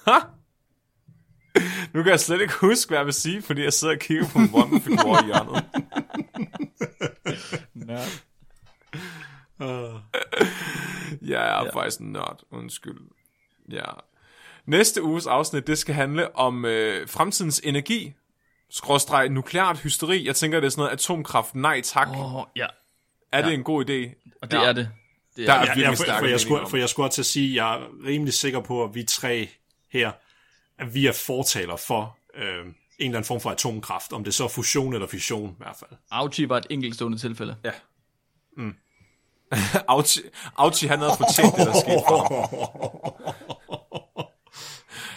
nu 1.94 2.04
kan 2.04 2.10
jeg 2.12 2.20
slet 2.20 2.42
ikke 2.42 2.54
huske, 2.62 2.90
hvad 2.90 2.98
jeg 2.98 3.06
vil 3.06 3.14
sige, 3.14 3.42
fordi 3.42 3.62
jeg 3.64 3.74
sidder 3.74 3.94
og 3.94 4.00
kigger 4.00 4.26
på 4.34 4.40
en 4.40 4.50
Warhammer-figur 4.54 5.22
i 5.22 5.26
hjørnet. 5.26 5.66
Ja. 7.88 8.04
uh, 9.60 10.00
Jeg 11.30 11.48
er 11.60 11.64
ja. 11.66 11.76
faktisk 11.76 12.00
en 12.00 12.12
nørd, 12.12 12.40
undskyld. 12.52 12.98
Ja. 13.72 13.86
Næste 14.66 15.04
uges 15.04 15.28
afsnit, 15.28 15.68
det 15.68 15.78
skal 15.78 15.96
handle 15.96 16.36
om 16.36 16.66
øh, 16.66 17.08
fremtidens 17.08 17.62
energi, 17.64 18.14
skråstreg 18.74 19.30
nukleart 19.30 19.80
hysteri. 19.80 20.26
Jeg 20.28 20.36
tænker, 20.36 20.60
det 20.60 20.66
er 20.68 20.72
sådan 20.72 20.82
noget 20.82 20.92
atomkraft, 20.94 21.56
nej 21.56 21.82
tak. 21.82 22.08
Oh, 22.12 22.44
ja. 22.56 22.66
er 23.32 23.42
det 23.42 23.50
ja. 23.50 23.54
en 23.56 23.64
god 23.64 23.82
idé? 23.90 24.30
Og 24.42 24.52
det 24.52 24.58
Ja. 24.58 24.64
er 24.64 24.74
det. 24.74 24.90
det 25.36 25.48
Der 25.48 25.54
er 25.54 25.58
er 25.58 25.62
det. 25.62 25.68
ja, 25.68 25.74
virkelig 25.90 26.08
ja, 26.08 26.14
for, 26.14 26.20
for, 26.20 26.26
jeg 26.28 26.40
skulle, 26.40 26.70
for 26.70 26.78
jeg 26.78 26.90
skulle 26.90 27.10
til 27.10 27.22
at 27.22 27.26
sige, 27.26 27.50
at 27.50 27.56
jeg 27.56 27.76
er 27.76 27.88
rimelig 28.06 28.34
sikker 28.34 28.60
på, 28.60 28.84
at 28.84 28.96
vi 28.96 29.04
tre 29.04 29.50
her, 29.92 30.12
at 30.80 30.94
vi 30.94 31.08
er 31.08 31.12
fortaler 31.26 31.76
for 31.76 32.18
øh, 32.36 32.46
en 32.46 32.46
eller 33.00 33.18
anden 33.18 33.24
form 33.24 33.42
for 33.42 33.50
atomkraft, 33.52 34.14
om 34.14 34.24
det 34.24 34.34
så 34.34 34.44
er 34.44 34.48
fusion 34.48 34.94
eller 34.94 35.08
fission 35.08 35.50
i 35.50 35.56
hvert 35.58 35.76
fald. 35.80 35.90
Auchi 36.12 36.50
var 36.50 36.58
et 36.58 36.68
enkeltstående 36.70 37.18
tilfælde. 37.18 37.56
Ja. 37.64 37.72
Mm. 38.58 38.76
Auchi, 39.88 40.22
Auchi, 40.58 40.88
han 40.88 41.00
havde 41.00 41.12
fortjent 41.18 41.56
det, 41.56 41.66
der 41.68 41.74
skete 41.74 42.04
for 42.08 42.18
ham. 42.24 42.50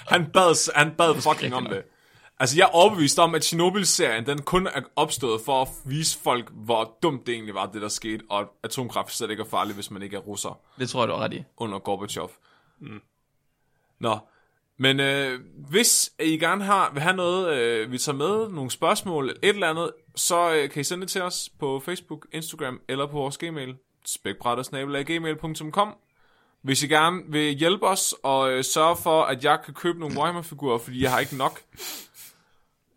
Han 0.12 0.30
bad, 0.32 0.74
han 0.76 0.94
bad 0.98 1.14
fucking 1.22 1.54
om 1.54 1.66
det. 1.66 1.82
Altså, 2.38 2.56
jeg 2.56 2.64
er 2.64 2.74
overbevist 2.74 3.18
om, 3.18 3.34
at 3.34 3.44
Chernobyl-serien, 3.44 4.26
den 4.26 4.42
kun 4.42 4.66
er 4.66 4.80
opstået 4.96 5.40
for 5.40 5.62
at 5.62 5.68
vise 5.84 6.18
folk, 6.18 6.50
hvor 6.52 6.98
dumt 7.02 7.26
det 7.26 7.34
egentlig 7.34 7.54
var, 7.54 7.66
det 7.66 7.82
der 7.82 7.88
skete, 7.88 8.24
og 8.30 8.40
at 8.40 8.48
atomkraft 8.62 9.12
slet 9.14 9.30
ikke 9.30 9.40
er 9.40 9.46
farligt, 9.46 9.74
hvis 9.74 9.90
man 9.90 10.02
ikke 10.02 10.16
er 10.16 10.20
russer 10.20 10.60
Det 10.78 10.90
tror 10.90 11.00
jeg, 11.00 11.08
du 11.08 11.12
har 11.12 11.20
ret 11.20 11.32
i. 11.32 11.44
under 11.56 11.78
Gorbachev. 11.78 12.30
Mm. 12.80 13.00
Nå, 14.00 14.18
men 14.78 15.00
øh, 15.00 15.40
hvis 15.70 16.12
I 16.20 16.38
gerne 16.38 16.64
har, 16.64 16.90
vil 16.92 17.02
have 17.02 17.16
noget, 17.16 17.56
øh, 17.56 17.92
vi 17.92 17.98
tager 17.98 18.16
med, 18.16 18.48
nogle 18.48 18.70
spørgsmål, 18.70 19.30
et 19.30 19.36
eller 19.42 19.70
andet, 19.70 19.92
så 20.16 20.54
øh, 20.54 20.70
kan 20.70 20.80
I 20.80 20.84
sende 20.84 21.02
det 21.02 21.10
til 21.10 21.22
os 21.22 21.50
på 21.58 21.80
Facebook, 21.80 22.26
Instagram 22.32 22.80
eller 22.88 23.06
på 23.06 23.12
vores 23.12 23.38
gmail, 23.38 23.76
spækbrættersnabelag.gmail.com 24.06 25.94
Hvis 26.62 26.82
I 26.82 26.86
gerne 26.86 27.22
vil 27.28 27.54
hjælpe 27.54 27.86
os 27.86 28.14
og 28.22 28.50
øh, 28.52 28.64
sørge 28.64 28.96
for, 28.96 29.22
at 29.22 29.44
jeg 29.44 29.58
kan 29.64 29.74
købe 29.74 29.98
nogle 29.98 30.18
Warhammer-figurer, 30.18 30.78
fordi 30.78 31.02
jeg 31.02 31.10
har 31.10 31.18
ikke 31.18 31.36
nok, 31.36 31.60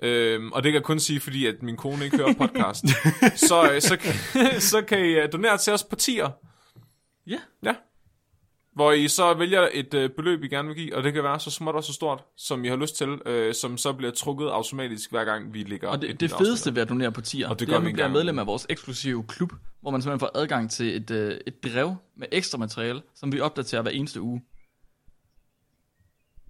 Øhm, 0.01 0.51
og 0.51 0.63
det 0.63 0.71
kan 0.71 0.75
jeg 0.75 0.83
kun 0.83 0.99
sige, 0.99 1.19
fordi 1.19 1.45
at 1.45 1.63
min 1.63 1.77
kone 1.77 2.05
ikke 2.05 2.17
hører 2.17 2.33
podcast. 2.33 2.85
så, 3.49 3.71
øh, 3.73 3.81
så, 3.81 3.97
så 4.71 4.81
kan 4.81 4.99
I 4.99 5.09
øh, 5.09 5.31
donere 5.31 5.57
til 5.57 5.73
os 5.73 5.83
på 5.83 5.95
tier. 5.95 6.29
Ja. 7.27 7.39
Ja. 7.63 7.75
Hvor 8.75 8.91
I 8.91 9.07
så 9.07 9.33
vælger 9.33 9.69
et 9.71 9.93
øh, 9.93 10.09
beløb, 10.09 10.43
I 10.43 10.47
gerne 10.47 10.67
vil 10.67 10.77
give, 10.77 10.95
og 10.95 11.03
det 11.03 11.13
kan 11.13 11.23
være 11.23 11.39
så 11.39 11.51
småt 11.51 11.75
og 11.75 11.83
så 11.83 11.93
stort, 11.93 12.23
som 12.37 12.65
I 12.65 12.67
har 12.67 12.75
lyst 12.75 12.95
til, 12.95 13.09
øh, 13.25 13.53
som 13.53 13.77
så 13.77 13.93
bliver 13.93 14.11
trukket 14.11 14.49
automatisk, 14.49 15.11
hver 15.11 15.25
gang 15.25 15.53
vi 15.53 15.63
ligger 15.63 15.87
Og 15.87 15.95
et 15.95 16.01
det, 16.01 16.19
det 16.19 16.31
fedeste 16.31 16.75
ved 16.75 16.81
at 16.81 16.89
donere 16.89 17.11
på 17.11 17.21
tier, 17.21 17.49
Og 17.49 17.55
det 17.55 17.59
det, 17.59 17.67
gør 17.67 17.73
er, 17.73 17.77
at 17.77 17.83
man 17.83 17.93
bliver 17.93 18.07
medlem 18.07 18.39
af 18.39 18.45
vores 18.45 18.65
eksklusive 18.69 19.23
klub, 19.27 19.53
hvor 19.81 19.91
man 19.91 20.01
simpelthen 20.01 20.19
får 20.19 20.31
adgang 20.35 20.71
til 20.71 20.95
et, 20.95 21.11
øh, 21.11 21.39
et 21.47 21.55
brev 21.55 21.95
med 22.17 22.27
ekstra 22.31 22.57
materiale, 22.57 23.01
som 23.15 23.31
vi 23.31 23.39
opdaterer 23.39 23.81
hver 23.81 23.91
eneste 23.91 24.21
uge. 24.21 24.41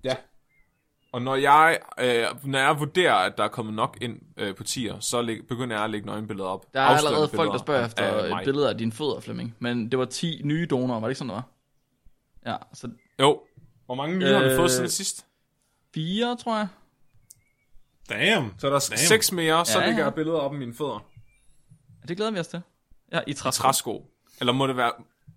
Ja. 0.03 0.15
Og 1.11 1.21
når 1.21 1.35
jeg, 1.35 1.79
øh, 1.99 2.25
når 2.47 2.59
jeg 2.59 2.79
vurderer, 2.79 3.13
at 3.13 3.37
der 3.37 3.43
er 3.43 3.47
kommet 3.47 3.73
nok 3.75 3.97
ind 4.01 4.19
øh, 4.37 4.55
på 4.55 4.63
tier, 4.63 4.99
så 4.99 5.21
læg, 5.21 5.47
begynder 5.47 5.75
jeg 5.75 5.83
at 5.85 5.89
lægge 5.89 6.07
nøgenbilleder 6.07 6.49
op. 6.49 6.65
Der 6.73 6.81
er 6.81 6.85
allerede 6.85 7.27
folk, 7.27 7.31
der 7.31 7.37
billeder 7.37 7.57
spørger 7.57 7.85
efter 7.85 8.03
af 8.03 8.23
et 8.23 8.29
mig. 8.29 8.43
billede 8.45 8.69
af 8.69 8.77
dine 8.77 8.91
fødder, 8.91 9.19
Flemming. 9.19 9.55
Men 9.59 9.91
det 9.91 9.99
var 9.99 10.05
10 10.05 10.41
nye 10.43 10.67
donorer, 10.69 10.99
var 10.99 11.07
det 11.07 11.11
ikke 11.11 11.17
sådan, 11.17 11.29
det 11.29 11.43
var? 12.45 12.51
Ja, 12.51 12.57
så 12.73 12.89
Jo. 13.19 13.41
Hvor 13.85 13.95
mange 13.95 14.17
nye 14.17 14.25
har 14.25 14.39
vi 14.39 14.45
Øh, 14.49 14.55
fået 14.57 14.71
siden 14.71 14.89
sidst? 14.89 15.25
fire, 15.93 16.35
tror 16.35 16.57
jeg. 16.57 16.67
Damn. 18.09 18.53
Så 18.57 18.67
er 18.67 18.71
der 18.71 18.87
Damn. 18.89 18.97
seks 18.97 19.31
mere, 19.31 19.65
så 19.65 19.79
Ja, 19.79 19.85
lægger 19.85 19.99
ja. 20.01 20.05
jeg 20.05 20.13
billeder 20.15 20.37
op 20.37 20.53
af 20.53 20.59
mine 20.59 20.73
fødder. 20.73 21.05
Ja, 22.03 22.07
Det 22.07 22.17
glæder 22.17 22.31
vi 22.31 22.39
os 22.39 22.47
til. 22.47 22.61
Ja, 23.11 23.19
i 23.27 23.33
træsko. 23.33 23.61
Træsko. 23.61 24.11
Eller 24.39 24.53
må 24.53 24.67
det 24.67 24.77
være... 24.77 24.91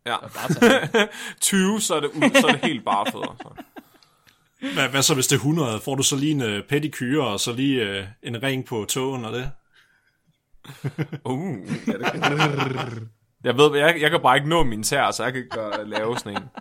Ja. 0.06 0.16
Bare 0.20 0.48
tag. 0.54 1.08
20, 1.40 1.80
så 1.80 1.94
er 1.94 2.00
det, 2.00 2.08
ud, 2.08 2.40
så 2.40 2.46
er 2.46 2.52
det 2.52 2.60
helt 2.60 2.84
bare 2.84 3.06
fødder. 3.12 3.36
Så. 3.42 3.62
Hvad, 4.74 4.88
hvad 4.88 5.02
så 5.02 5.14
hvis 5.14 5.26
det 5.26 5.36
er 5.36 5.40
100? 5.40 5.80
Får 5.80 5.94
du 5.94 6.02
så 6.02 6.16
lige 6.16 6.30
en 6.30 6.58
uh, 6.58 6.64
pedikyre 6.68 7.26
og 7.26 7.40
så 7.40 7.52
lige 7.52 8.00
uh, 8.00 8.06
en 8.22 8.42
ring 8.42 8.64
på 8.64 8.84
tågen 8.88 9.24
og 9.24 9.32
det? 9.32 9.50
Uh, 11.24 11.58
ja, 11.86 11.92
det 11.92 12.12
kan. 12.12 13.08
Jeg 13.44 13.56
ved, 13.56 13.76
jeg, 13.76 14.00
jeg 14.00 14.10
kan 14.10 14.20
bare 14.22 14.36
ikke 14.36 14.48
nå 14.48 14.64
mine 14.64 14.82
tæer, 14.82 15.10
så 15.10 15.24
jeg 15.24 15.32
kan 15.32 15.42
ikke 15.42 15.56
gøre, 15.56 15.88
lave 15.88 16.18
sådan 16.18 16.36
en. 16.36 16.48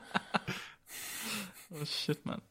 Oh, 1.71 1.85
shit, 1.85 2.25
mand. 2.25 2.41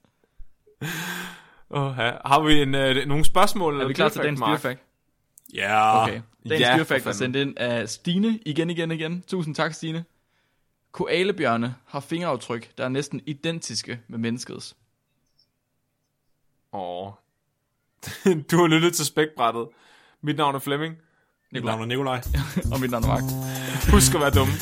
Uh, 1.70 1.94
ja. 1.98 2.12
Har 2.24 2.40
vi 2.40 2.62
en, 2.62 2.74
uh, 2.74 3.08
nogle 3.08 3.24
spørgsmål? 3.24 3.72
Er 3.74 3.78
eller 3.78 3.88
vi 3.88 3.94
klar 3.94 4.08
til 4.08 4.22
dagens 4.22 4.40
dyrfakt? 4.40 4.82
Ja. 5.54 6.02
Okay. 6.02 6.20
Dagens 6.48 6.60
Ja, 6.60 6.72
for 6.72 6.78
dyrfakt 6.78 7.06
er 7.06 7.12
sendt 7.12 7.36
ind 7.36 7.58
af 7.58 7.88
Stine, 7.88 8.38
igen, 8.46 8.70
igen, 8.70 8.90
igen. 8.90 9.24
Tusind 9.26 9.54
tak, 9.54 9.74
Stine. 9.74 10.04
Koalebjørne 10.92 11.74
har 11.86 12.00
fingeraftryk, 12.00 12.70
der 12.78 12.84
er 12.84 12.88
næsten 12.88 13.20
identiske 13.26 14.00
med 14.08 14.18
menneskets. 14.18 14.76
Åh. 16.72 17.12
du 18.50 18.56
har 18.56 18.66
lyttet 18.66 18.94
til 18.94 19.06
spækbrættet. 19.06 19.68
Mit 20.22 20.36
navn 20.36 20.54
er 20.54 20.58
Flemming. 20.58 20.94
Mit 21.52 21.64
navn 21.64 21.80
er 21.82 21.86
Nikolaj. 21.86 22.22
Og 22.72 22.80
mit 22.80 22.90
navn 22.90 23.04
er 23.04 23.08
Mark. 23.08 23.22
Husk 23.92 24.14
at 24.14 24.20
være 24.20 24.30
dumme. 24.30 24.52